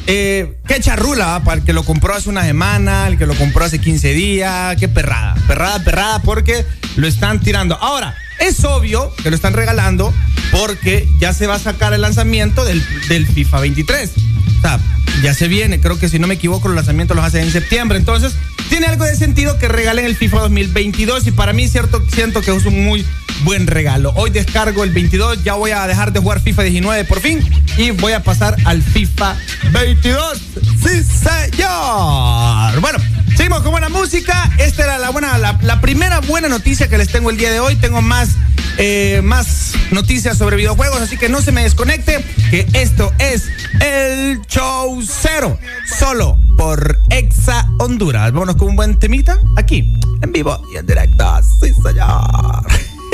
[0.07, 3.65] eh, qué charrula para el que lo compró hace una semana, el que lo compró
[3.65, 6.65] hace 15 días, qué perrada, perrada, perrada, porque
[6.97, 7.76] lo están tirando.
[7.76, 10.12] Ahora, es obvio que lo están regalando
[10.51, 14.11] porque ya se va a sacar el lanzamiento del, del FIFA 23.
[14.59, 14.81] O sea,
[15.23, 17.99] ya se viene, creo que si no me equivoco, los lanzamientos los hacen en septiembre.
[17.99, 18.35] Entonces,
[18.69, 22.55] tiene algo de sentido que regalen el FIFA 2022 y para mí cierto, siento que
[22.55, 23.05] es un muy
[23.43, 24.12] buen regalo.
[24.17, 27.41] Hoy descargo el 22, ya voy a dejar de jugar FIFA 19 por fin
[27.77, 29.37] y voy a pasar al FIFA
[29.73, 30.39] 22.
[30.83, 32.81] Sí, señor.
[32.81, 32.99] Bueno,
[33.37, 34.51] seguimos con buena música.
[34.59, 37.77] Esta era la buena, la, primera buena noticia que les tengo el día de hoy.
[37.77, 38.31] Tengo más,
[38.79, 43.49] eh, más noticias sobre videojuegos, así que no se me desconecte, que esto es
[43.81, 45.59] el show cero,
[45.99, 48.33] solo por Exa Honduras.
[48.33, 51.25] Vámonos con un buen temita aquí, en vivo y en directo.
[51.60, 52.67] Sí, señor.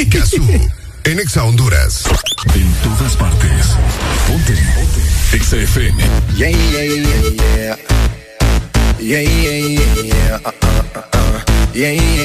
[0.11, 0.45] Cazú,
[1.05, 2.05] en Exa Honduras.
[2.55, 3.67] En todas partes.
[4.27, 4.55] Ponte.
[4.75, 5.37] Ponte.
[5.37, 6.03] Exa FM.
[6.37, 7.77] Yeah, yeah, yeah, yeah.
[8.99, 10.41] Yeah, yeah, yeah, yeah.
[10.45, 11.41] Uh, uh, uh, uh.
[11.75, 12.16] Yeah, yeah, yeah,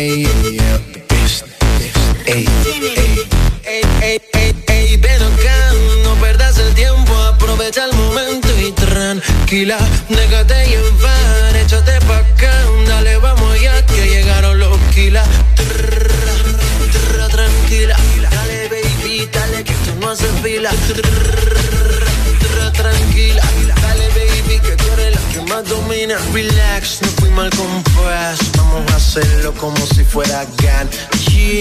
[29.54, 30.90] como si fuera GAN.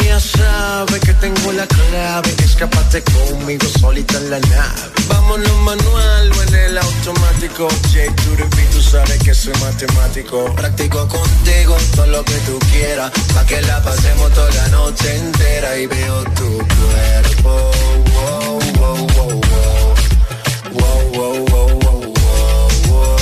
[0.07, 4.81] Ya sabe que tengo la clave, escapate conmigo solita en la nave.
[5.09, 7.69] Vámonos manual o en el automático.
[7.93, 10.55] J to the beat, tú sabes que soy matemático.
[10.55, 15.77] Practico contigo todo lo que tú quieras, pa' que la pasemos toda la noche entera
[15.78, 17.70] y veo tu cuerpo.
[18.12, 19.94] Wow, wow, wow, wow.
[20.73, 22.01] Wow, wow, wow, wow,
[22.89, 23.19] wow,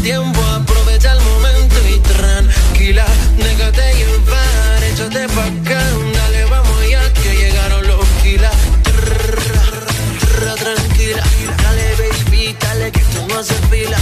[0.04, 3.06] tiempo, aprovecha el momento y tranquila,
[3.38, 8.54] déjate llevar, échate pa' acá, dale, vamos ya que llegaron los kilas.
[8.82, 11.22] Trrr, Tranquila,
[11.62, 13.96] dale baby, dale que tú no haces fila.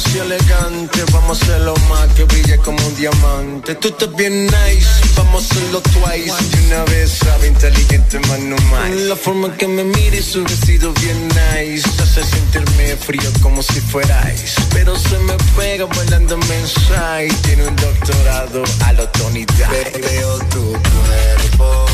[0.00, 3.74] Demasiado elegante, vamos a hacerlo más que brille como un diamante.
[3.74, 6.56] Tú estás bien nice, vamos a hacerlo twice.
[6.56, 8.90] De una vez sabe inteligente, más no más.
[8.92, 11.86] La forma que me mires, su vestido bien nice.
[12.00, 14.58] Hace sentirme frío como si fuera ice.
[14.72, 17.28] Pero se me pega bailando mensaje.
[17.42, 20.00] Tiene un doctorado a lo Tony Dice.
[20.00, 21.86] Veo tu cuerpo,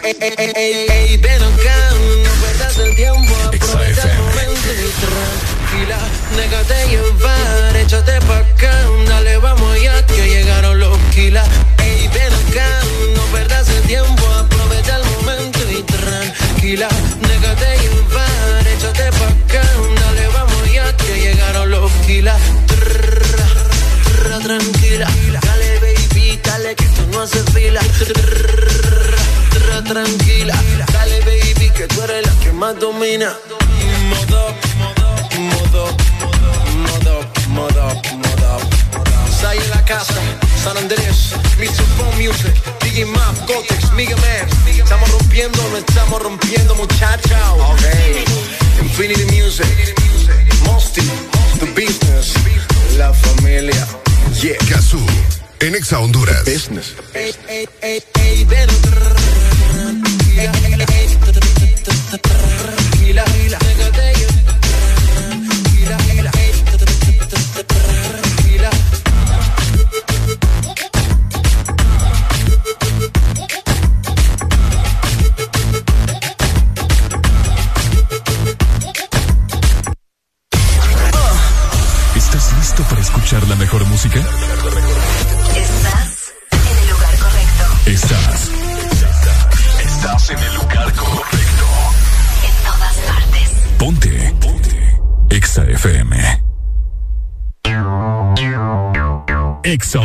[0.00, 1.76] Ey, ven acá,
[2.24, 5.98] no perdas el tiempo, aprovecha el momento y tranquila,
[6.34, 8.72] déjate llevar, échate pa' acá,
[9.06, 11.46] dale, vamos ya que llegaron los kilas.
[11.84, 12.80] Ey, ven acá,
[13.14, 16.88] no perdas el tiempo, aprovecha el momento y tranquila,
[17.28, 19.62] déjate llevar, échate pa' acá,
[20.00, 22.40] dale, vamos ya que llegaron los kilas.
[24.42, 25.08] Tranquila,
[25.42, 27.80] dale baby, dale que tú no haces fila.
[29.92, 30.54] Tranquila,
[30.90, 33.36] dale baby que tú eres la que más domina.
[34.08, 35.96] Modo, modo,
[36.80, 38.60] modo, modo, modo.
[39.38, 40.14] Sai en la casa,
[40.64, 41.84] San Andrés, Mr.
[41.98, 44.48] Phone Music, DJ Map, Gotex, Mega Man.
[44.66, 47.52] Estamos rompiendo, no estamos rompiendo, muchacha.
[47.52, 47.82] Ok,
[48.80, 49.94] Infinity Music,
[50.64, 51.02] Mosty,
[51.60, 52.32] The Business,
[52.96, 53.86] La Familia.
[54.40, 54.56] Yeah.
[54.70, 55.04] Cazú,
[55.60, 56.46] en Exa Honduras.
[56.46, 56.94] Business.
[82.14, 84.20] ¿Estás listo para escuchar la mejor música?
[95.82, 96.12] FM.
[99.64, 100.00] Exa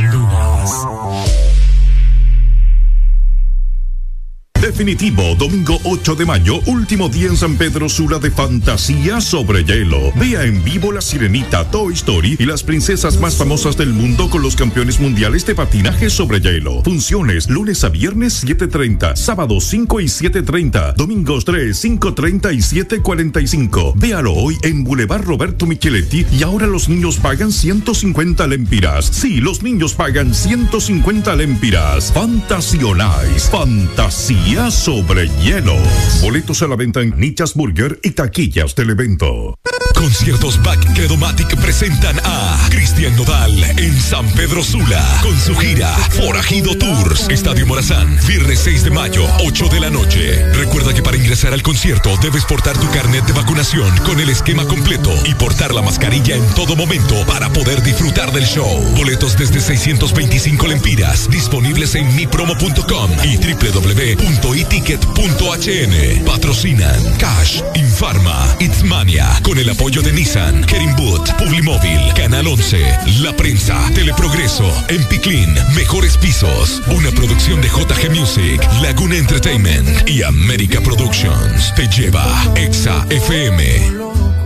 [4.78, 10.12] Definitivo, domingo 8 de mayo, último día en San Pedro Sula de Fantasía sobre Hielo.
[10.14, 14.44] Vea en vivo La Sirenita, Toy Story y las princesas más famosas del mundo con
[14.44, 16.84] los campeones mundiales de patinaje sobre hielo.
[16.84, 23.94] Funciones lunes a viernes 7.30, sábados 5 y 7.30, domingos 3, 5.30 y 7.45.
[23.96, 29.06] Véalo hoy en Boulevard Roberto Micheletti y ahora los niños pagan 150 lempiras.
[29.06, 32.12] Sí, los niños pagan 150 lempiras.
[32.14, 35.76] Fantasionais, fantasía sobre hielo.
[36.22, 39.56] Boletos a la venta en Nichas Burger y taquillas del evento.
[39.98, 46.78] Conciertos Back Credomatic presentan a Cristian Nodal en San Pedro Sula con su gira Forajido
[46.78, 50.46] Tours, Estadio Morazán, viernes 6 de mayo, 8 de la noche.
[50.54, 54.68] Recuerda que para ingresar al concierto debes portar tu carnet de vacunación con el esquema
[54.68, 58.80] completo y portar la mascarilla en todo momento para poder disfrutar del show.
[58.96, 66.26] Boletos desde 625 lempiras, disponibles en mipromo.com y www.iticket.hn.
[66.26, 72.78] Patrocinan Cash, Infarma, Itzmania, con el apoyo de Nissan, Kerimboot, Publimóvil, Canal 11,
[73.22, 80.82] La Prensa, Teleprogreso, Empiclin, Mejores Pisos, una producción de JG Music, Laguna Entertainment y América
[80.82, 81.74] Productions.
[81.76, 82.26] Te lleva
[82.56, 84.37] Exa FM.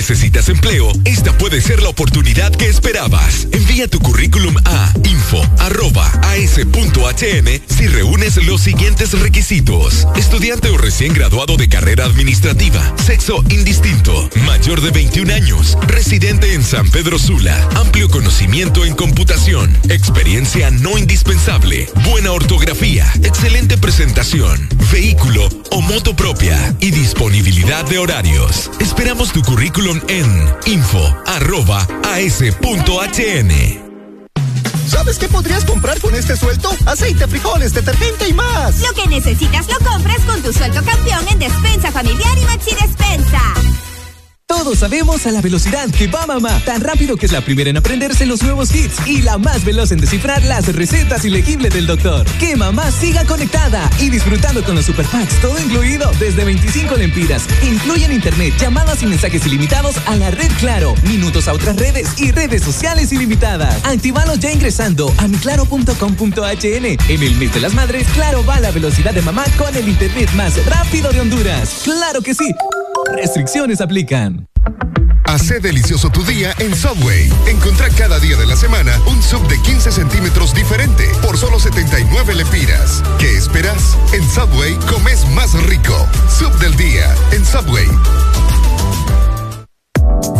[0.00, 3.46] Si necesitas empleo, esta puede ser la oportunidad que esperabas.
[3.52, 5.50] Envía tu currículum a info.as.hn
[7.66, 10.08] si reúnes los siguientes requisitos.
[10.16, 16.64] Estudiante o recién graduado de carrera administrativa, sexo indistinto, mayor de 21 años, residente en
[16.64, 25.46] San Pedro Sula, amplio conocimiento en computación, experiencia no indispensable, buena ortografía, excelente presentación, vehículo
[25.72, 28.70] o moto propia y disponibilidad de horarios.
[28.80, 31.20] Esperamos tu currículum en info.as.hn.
[34.86, 36.70] ¿Sabes qué podrías comprar con este suelto?
[36.86, 38.80] Aceite, frijoles, detergente y más.
[38.80, 43.40] Lo que necesitas lo compras con tu suelto campeón en Despensa Familiar y Maxi Despensa.
[44.50, 46.60] Todos sabemos a la velocidad que va mamá.
[46.64, 49.92] Tan rápido que es la primera en aprenderse los nuevos hits y la más veloz
[49.92, 52.26] en descifrar las recetas ilegibles del doctor.
[52.40, 57.44] Que mamá siga conectada y disfrutando con los super packs, todo incluido desde 25 lempiras.
[57.62, 62.32] Incluyen internet, llamadas y mensajes ilimitados a la red Claro, minutos a otras redes y
[62.32, 63.76] redes sociales ilimitadas.
[63.84, 66.84] Actívalos ya ingresando a miclaro.com.hn.
[67.08, 69.88] En el mes de las madres, Claro va a la velocidad de mamá con el
[69.88, 71.82] internet más rápido de Honduras.
[71.84, 72.52] ¡Claro que sí!
[73.06, 74.46] Restricciones aplican.
[75.24, 77.32] Hace delicioso tu día en Subway.
[77.46, 82.34] Encontrá cada día de la semana un sub de 15 centímetros diferente por solo 79
[82.34, 83.02] lempiras.
[83.18, 83.96] ¿Qué esperas?
[84.12, 85.94] En Subway comes más rico.
[86.28, 87.86] Sub del día en Subway.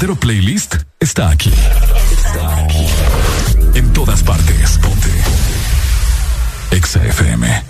[0.00, 1.50] verdadero playlist está aquí.
[1.50, 2.86] Está aquí.
[3.74, 4.78] En todas partes.
[4.78, 5.10] Ponte.
[6.70, 7.62] Exa FM.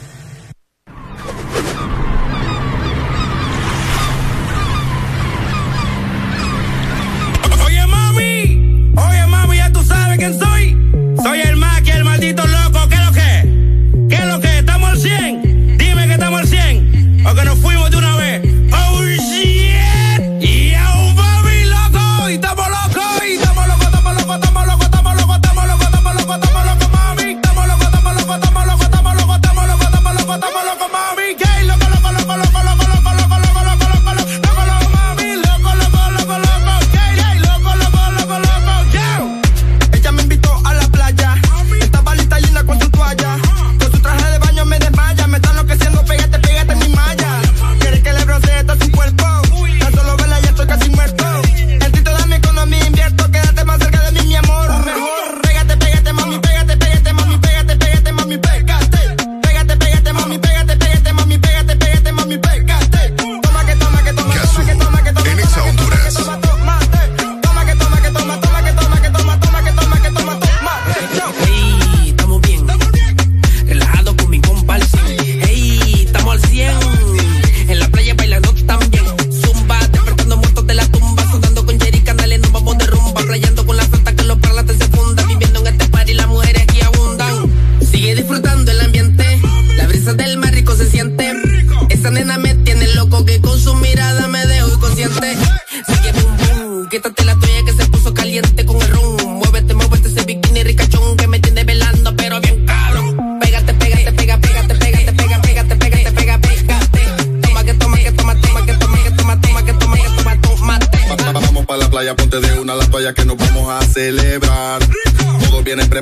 [7.64, 10.76] Oye, mami, oye, mami, ya tú sabes quién soy.
[11.22, 12.59] Soy el Maki, el maldito loco.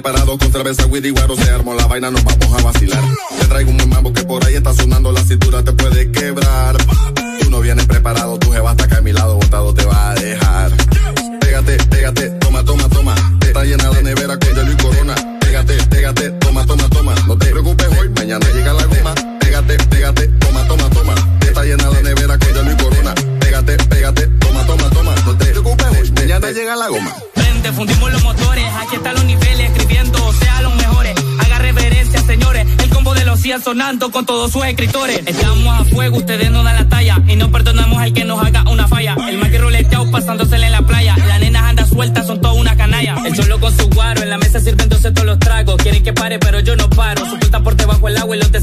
[0.08, 3.02] Preparados con cerveza, witty, guaro, se armó la vaina, nos vamos a vacilar.
[3.40, 5.87] Te traigo un mambo que por ahí está sonando, la cintura te puede
[33.68, 35.20] sonando con todos sus escritores.
[35.26, 38.64] Estamos a fuego, ustedes no dan la talla y no perdonamos al que nos haga
[38.70, 39.14] una falla.
[39.28, 42.74] El más que roleteado pasándosele en la playa, las nenas anda sueltas, son toda una
[42.78, 43.16] canalla.
[43.26, 45.76] El cholo con su guaro, en la mesa sirviéndose todos los tragos.
[45.82, 47.26] Quieren que pare, pero yo no paro.
[47.26, 48.60] Su por debajo el agua y los te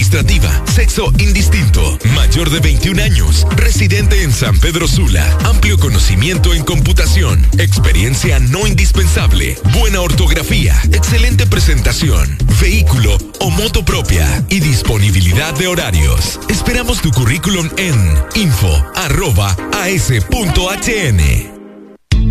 [0.00, 6.64] administrativa, sexo indistinto, mayor de 21 años, residente en San Pedro Sula, amplio conocimiento en
[6.64, 15.66] computación, experiencia no indispensable, buena ortografía, excelente presentación, vehículo o moto propia y disponibilidad de
[15.66, 16.40] horarios.
[16.48, 18.80] Esperamos tu currículum en info.as.hn.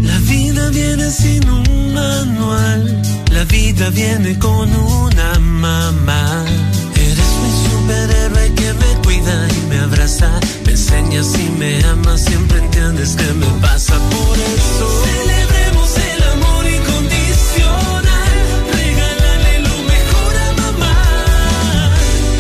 [0.07, 6.45] La vida viene sin un manual, la vida viene con una mamá.
[8.55, 10.29] Que me cuida y me abraza,
[10.65, 15.03] me enseñas y me amas, siempre entiendes que me pasa por eso.
[15.05, 18.37] Celebremos el amor incondicional,
[18.73, 20.95] regálale lo mejor a mamá.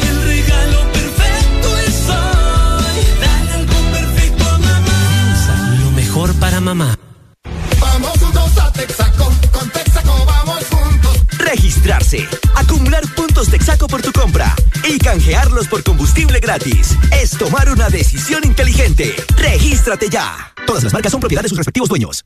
[0.09, 5.77] El regalo perfecto es hoy, dale algo perfecto a mamá.
[5.83, 6.97] Lo mejor para mamá.
[11.79, 16.97] Registrarse, acumular puntos Texaco por tu compra y canjearlos por combustible gratis.
[17.13, 19.15] Es tomar una decisión inteligente.
[19.37, 20.53] Regístrate ya.
[20.67, 22.25] Todas las marcas son propiedad de sus respectivos dueños.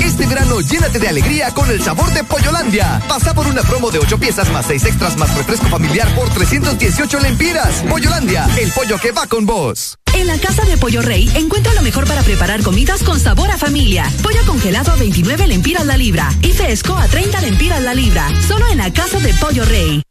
[0.00, 3.02] Este verano llénate de alegría con el sabor de Pollolandia.
[3.08, 7.20] Pasa por una promo de 8 piezas más 6 extras más refresco familiar por 318
[7.20, 7.82] lempiras.
[7.88, 9.98] Pollolandia, el pollo que va con vos.
[10.14, 13.58] En la casa de Pollo Rey encuentra lo mejor para preparar comidas con sabor a
[13.58, 14.10] familia.
[14.22, 18.28] Pollo congelado a 29 lempiras la libra y fresco a 30 lempiras la libra.
[18.48, 20.02] Solo en la casa de Pollo Rey.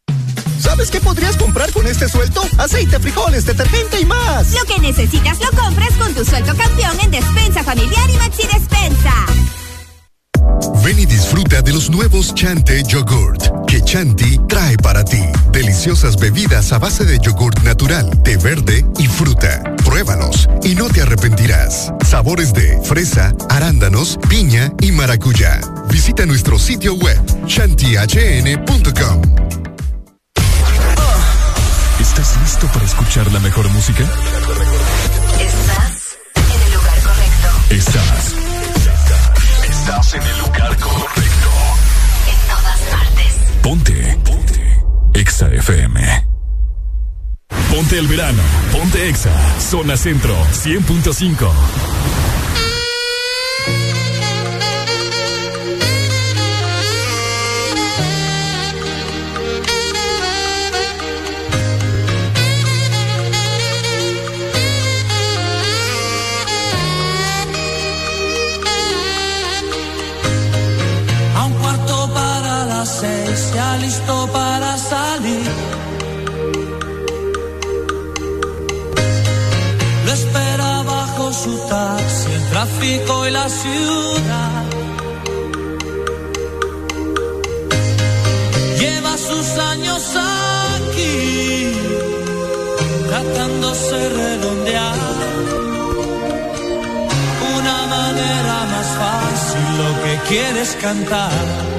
[0.60, 2.42] ¿Sabes qué podrías comprar con este sueldo?
[2.58, 4.54] Aceite, frijoles, detergente y más.
[4.54, 9.26] Lo que necesitas lo compras con tu sueldo campeón en Despensa Familiar y Maxi Despensa.
[10.84, 15.22] Ven y disfruta de los nuevos Chante Yogurt que Chanti trae para ti.
[15.52, 19.62] Deliciosas bebidas a base de yogurt natural, té verde y fruta.
[19.84, 21.92] Pruébalos y no te arrepentirás.
[22.08, 25.60] Sabores de fresa, arándanos, piña y maracuyá.
[25.90, 29.22] Visita nuestro sitio web chantihn.com.
[32.00, 34.04] ¿Estás listo para escuchar la mejor música?
[35.40, 37.50] Estás en el lugar correcto.
[37.72, 38.15] Estás.
[39.96, 41.50] Estás en el lugar correcto.
[42.28, 43.34] En todas partes.
[43.62, 44.20] Ponte.
[44.26, 44.84] Ponte.
[45.14, 46.26] Exa FM.
[47.72, 48.44] Ponte el verano.
[48.74, 49.32] Ponte Exa.
[49.58, 51.50] Zona Centro 100.5.
[73.56, 75.48] ya listo para salir.
[80.06, 84.64] Lo espera bajo su taxi, el tráfico y la ciudad.
[88.82, 90.02] Lleva sus años
[90.76, 91.72] aquí,
[93.10, 95.00] tratándose redondear
[97.58, 101.75] una manera más fácil lo que quieres cantar.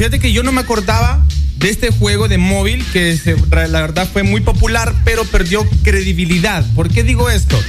[0.00, 1.22] Fíjate que yo no me acordaba
[1.58, 6.64] de este juego de móvil que se- la verdad fue muy popular, pero perdió credibilidad.
[6.74, 7.62] ¿Por qué digo esto?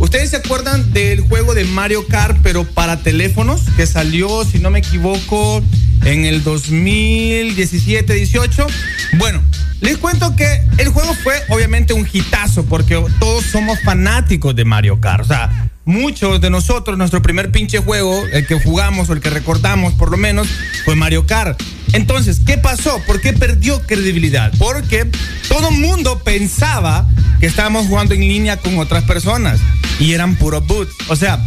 [0.00, 4.70] ¿Ustedes se acuerdan del juego de Mario Kart, pero para teléfonos, que salió, si no
[4.70, 5.62] me equivoco,
[6.04, 8.66] en el 2017-18?
[9.12, 9.40] Bueno,
[9.80, 15.00] les cuento que el juego fue obviamente un hitazo, porque todos somos fanáticos de Mario
[15.00, 15.22] Kart.
[15.22, 19.30] O sea, muchos de nosotros, nuestro primer pinche juego, el que jugamos o el que
[19.30, 20.46] recordamos por lo menos,
[20.88, 21.62] fue Mario Kart.
[21.92, 23.02] Entonces, ¿qué pasó?
[23.06, 24.50] ¿Por qué perdió credibilidad?
[24.56, 25.06] Porque
[25.46, 27.06] todo el mundo pensaba
[27.40, 29.60] que estábamos jugando en línea con otras personas
[30.00, 30.94] y eran puros boots.
[31.08, 31.44] O sea,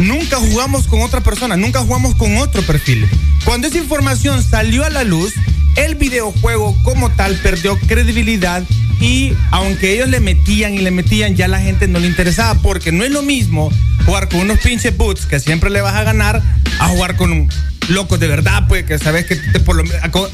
[0.00, 3.08] nunca jugamos con otra persona, nunca jugamos con otro perfil.
[3.44, 5.34] Cuando esa información salió a la luz,
[5.76, 8.64] el videojuego como tal perdió credibilidad
[9.00, 12.90] y aunque ellos le metían y le metían, ya la gente no le interesaba porque
[12.90, 13.70] no es lo mismo
[14.04, 16.42] jugar con unos pinches boots que siempre le vas a ganar
[16.80, 17.48] a jugar con un
[17.90, 19.84] locos de verdad, pues, que sabes que te, por lo,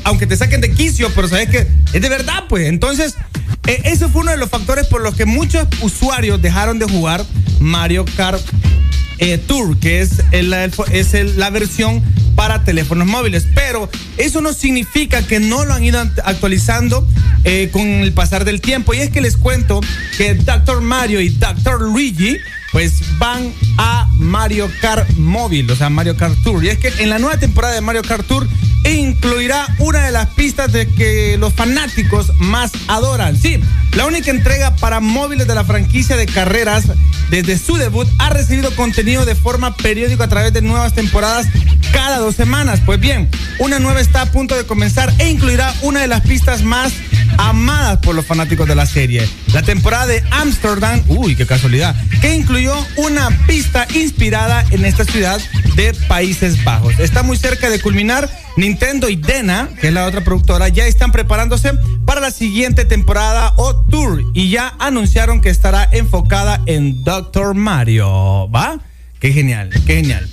[0.05, 2.67] aunque te saquen de quicio, pero sabes que es de verdad, pues.
[2.67, 3.15] Entonces,
[3.67, 7.25] eh, ese fue uno de los factores por los que muchos usuarios dejaron de jugar
[7.61, 8.43] Mario Kart
[9.19, 12.03] eh, Tour, que es, la versión
[12.35, 13.47] para teléfonos móviles.
[13.55, 17.07] Pero eso no significa que no lo han ido actualizando
[17.45, 18.95] eh, con el pasar del tiempo.
[18.95, 19.81] Y es que les cuento
[20.17, 20.81] que Dr.
[20.81, 21.83] Mario y Dr.
[21.83, 22.37] Luigi
[22.77, 26.63] pues van a Mario Kart móvil, o sea, Mario Kart Tour.
[26.63, 28.47] Y es que en la nueva temporada de Mario Kart Tour
[28.85, 33.35] incluirá una de las pistas de que los fanáticos más adoran.
[33.35, 33.59] Sí,
[33.93, 36.85] la única entrega para móviles de la franquicia de carreras
[37.31, 41.47] desde su debut ha recibido contenido de forma periódica a través de nuevas temporadas
[41.93, 42.83] cada dos semanas.
[42.85, 46.63] Pues bien, una nueva está a punto de comenzar e incluirá una de las pistas
[46.63, 46.93] más
[47.39, 49.29] amadas por los fanáticos de la serie.
[49.53, 55.41] La temporada de Amsterdam, uy, qué casualidad, que incluyó una pista inspirada en esta ciudad
[55.75, 56.99] de Países Bajos.
[56.99, 58.29] Está muy cerca de culminar.
[58.57, 61.73] Nintendo y Dena, que es la otra productora, ya están preparándose
[62.07, 68.51] para la siguiente temporada o tour y ya anunciaron que estará enfocada en Doctor Mario.
[68.51, 68.79] ¿Va?
[69.21, 70.31] Qué genial, qué genial.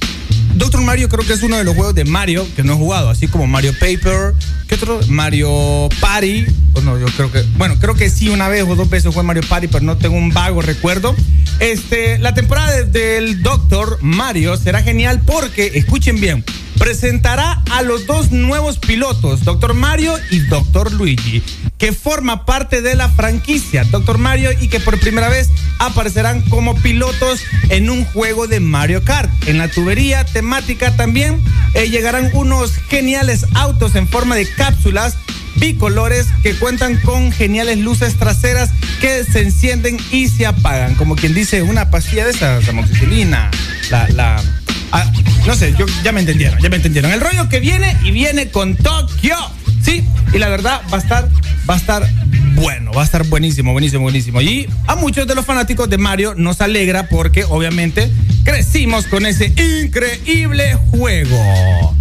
[0.56, 3.10] Doctor Mario creo que es uno de los juegos de Mario que no he jugado,
[3.10, 4.34] así como Mario Paper,
[4.68, 5.00] ¿qué otro?
[5.08, 8.90] Mario Party, o no, yo creo que, bueno, creo que sí una vez o dos
[8.90, 11.16] veces jugué Mario Party, pero no tengo un vago recuerdo.
[11.60, 16.44] Este, la temporada de- del Doctor Mario será genial porque, escuchen bien,
[16.84, 21.42] presentará a los dos nuevos pilotos, Doctor Mario y Doctor Luigi,
[21.78, 25.48] que forma parte de la franquicia Doctor Mario y que por primera vez
[25.80, 29.32] aparecerán como pilotos en un juego de Mario Kart.
[29.48, 31.42] En la tubería temática también
[31.74, 35.16] eh, llegarán unos geniales autos en forma de cápsulas
[35.56, 40.96] bicolores que cuentan con geniales luces traseras que se encienden y se apagan.
[40.96, 43.52] Como quien dice, una pastilla de esas, amoxicilina,
[43.90, 44.44] la, la,
[44.94, 45.12] ah,
[45.46, 47.12] no sé, yo, ya me entendieron, ya me entendieron.
[47.12, 49.36] El rollo que viene y viene con Tokio,
[49.84, 51.30] sí, y la verdad va a estar,
[51.70, 52.10] va a estar
[52.56, 54.42] bueno, va a estar buenísimo, buenísimo, buenísimo.
[54.42, 58.10] Y a muchos de los fanáticos de Mario nos alegra porque obviamente
[58.44, 59.48] crecimos con ese
[59.84, 61.96] increíble juego.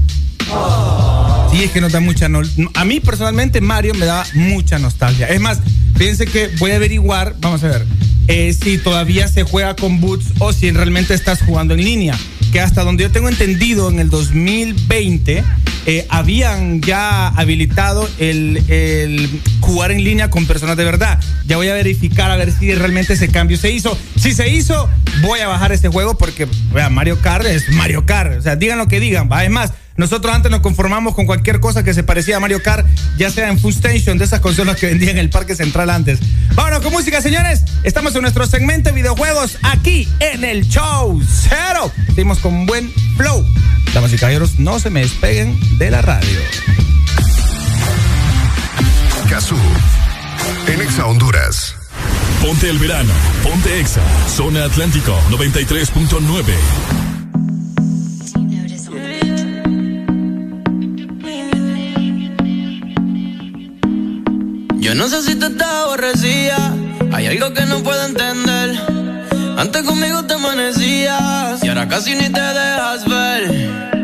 [1.51, 2.26] Sí, es que nos da mucha.
[2.75, 5.26] a mí personalmente, Mario me da mucha nostalgia.
[5.28, 5.58] Es más,
[5.97, 7.87] fíjense que voy a averiguar, vamos a ver,
[8.28, 12.19] eh, si todavía se juega con boots o si realmente estás jugando en línea.
[12.53, 15.43] Que hasta donde yo tengo entendido, en el 2020
[15.85, 21.19] eh, habían ya habilitado el, jugar en línea con personas de verdad.
[21.47, 23.99] Ya voy a verificar a ver si realmente ese cambio se hizo.
[24.17, 24.89] Si se hizo,
[25.23, 28.39] voy a bajar este juego porque, vea, Mario Kart es Mario Kart.
[28.39, 29.29] O sea, digan lo que digan.
[29.31, 29.45] ¿va?
[29.45, 32.87] Es más, nosotros antes nos conformamos con cualquier cosa que se parecía a Mario Kart,
[33.17, 36.19] ya sea en Food Station, de esas consolas que vendían en el Parque Central antes.
[36.55, 37.62] Vámonos con música, señores.
[37.83, 41.92] Estamos en nuestro segmento de videojuegos aquí en el Show Cero.
[42.08, 43.44] Seguimos con buen flow.
[43.94, 46.39] Damas y caballeros, no se me despeguen de la radio.
[50.67, 51.75] En Exa Honduras.
[52.42, 57.22] Ponte el verano, ponte Exa, zona Atlántico 93.9.
[64.83, 66.75] Yo no sé si tú estás aborrecida.
[67.13, 68.77] Hay algo que no puedo entender.
[69.57, 74.02] Antes conmigo te amanecías y ahora casi ni te dejas ver.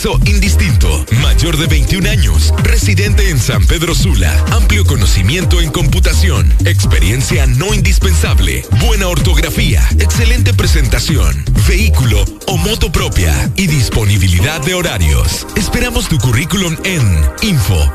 [0.00, 6.50] Sexo indistinto, mayor de 21 años, residente en San Pedro Sula, amplio conocimiento en computación,
[6.64, 15.46] experiencia no indispensable, buena ortografía, excelente presentación, vehículo o moto propia y disponibilidad de horarios.
[15.54, 17.02] Esperamos tu currículum en
[17.42, 17.90] info.as.hn.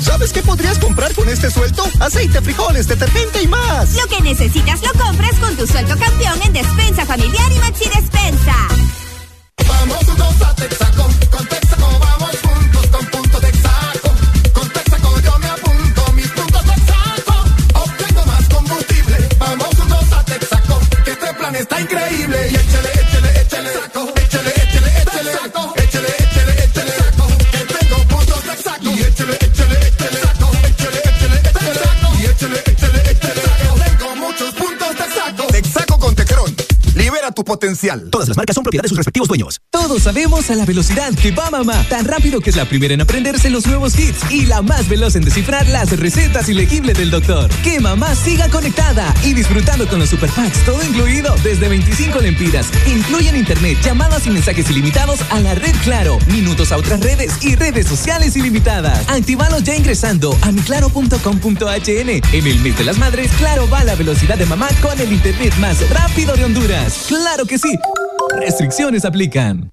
[0.00, 1.84] ¿Sabes qué podrías comprar con este sueldo?
[2.00, 3.94] Aceite, frijoles, detergente y más.
[3.94, 7.88] Lo que necesitas lo compras con tu sueldo campeón en Despensa Familiar y Maxi
[8.30, 8.67] Despensa.
[38.10, 39.60] Todas las marcas son propiedad de sus respectivos dueños.
[39.98, 41.84] Sabemos a la velocidad que va mamá.
[41.88, 45.16] Tan rápido que es la primera en aprenderse los nuevos hits y la más veloz
[45.16, 47.50] en descifrar las recetas ilegibles del doctor.
[47.62, 52.68] Que mamá siga conectada y disfrutando con los super packs, todo incluido desde 25 lempiras.
[52.86, 57.54] Incluyen internet, llamadas y mensajes ilimitados a la red Claro, minutos a otras redes y
[57.56, 59.08] redes sociales ilimitadas.
[59.08, 62.08] Actívalos ya ingresando a miclaro.com.hn.
[62.32, 65.12] En el mes de las madres, Claro va a la velocidad de mamá con el
[65.12, 67.06] internet más rápido de Honduras.
[67.08, 67.78] ¡Claro que sí!
[68.40, 69.72] Restricciones aplican.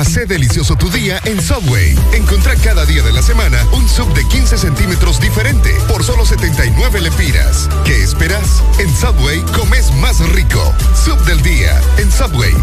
[0.00, 1.94] Hace delicioso tu día en Subway.
[2.14, 7.02] Encontrá cada día de la semana un sub de 15 centímetros diferente por solo 79
[7.02, 7.68] lempiras.
[7.84, 8.62] ¿Qué esperas?
[8.78, 10.74] En Subway comes más rico.
[10.94, 12.54] Sub del día en Subway.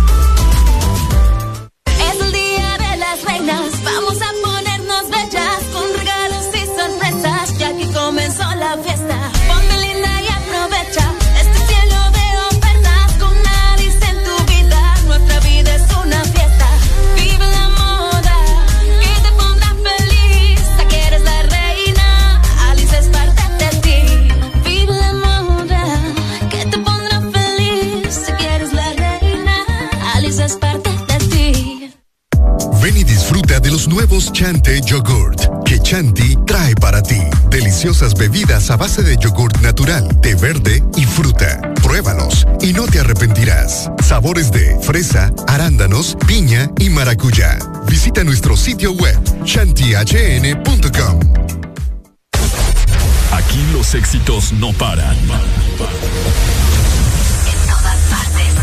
[37.97, 41.60] Deliciosas bebidas a base de yogurt natural, té verde y fruta.
[41.81, 43.90] Pruébalos y no te arrepentirás.
[44.03, 47.58] Sabores de fresa, arándanos, piña y maracuyá.
[47.88, 51.19] Visita nuestro sitio web chantihn.com.
[53.31, 55.17] Aquí los éxitos no paran.
[55.17, 55.28] En
[57.65, 58.53] todas partes.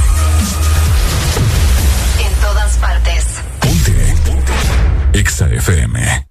[2.20, 3.24] En todas partes.
[5.12, 6.24] EXA FM.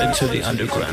[0.00, 0.89] Into the underground.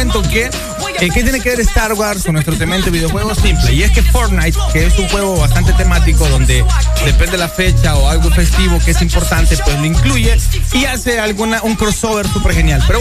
[0.00, 3.34] Cuento que, eh, ¿qué tiene que ver Star Wars con nuestro tremendo videojuego?
[3.34, 3.74] Simple.
[3.74, 6.64] Y es que Fortnite, que es un juego bastante temático donde
[7.04, 10.38] depende la fecha o algo festivo que es importante, pues lo incluye
[10.72, 12.82] y hace alguna, un crossover súper genial.
[12.86, 12.98] Pero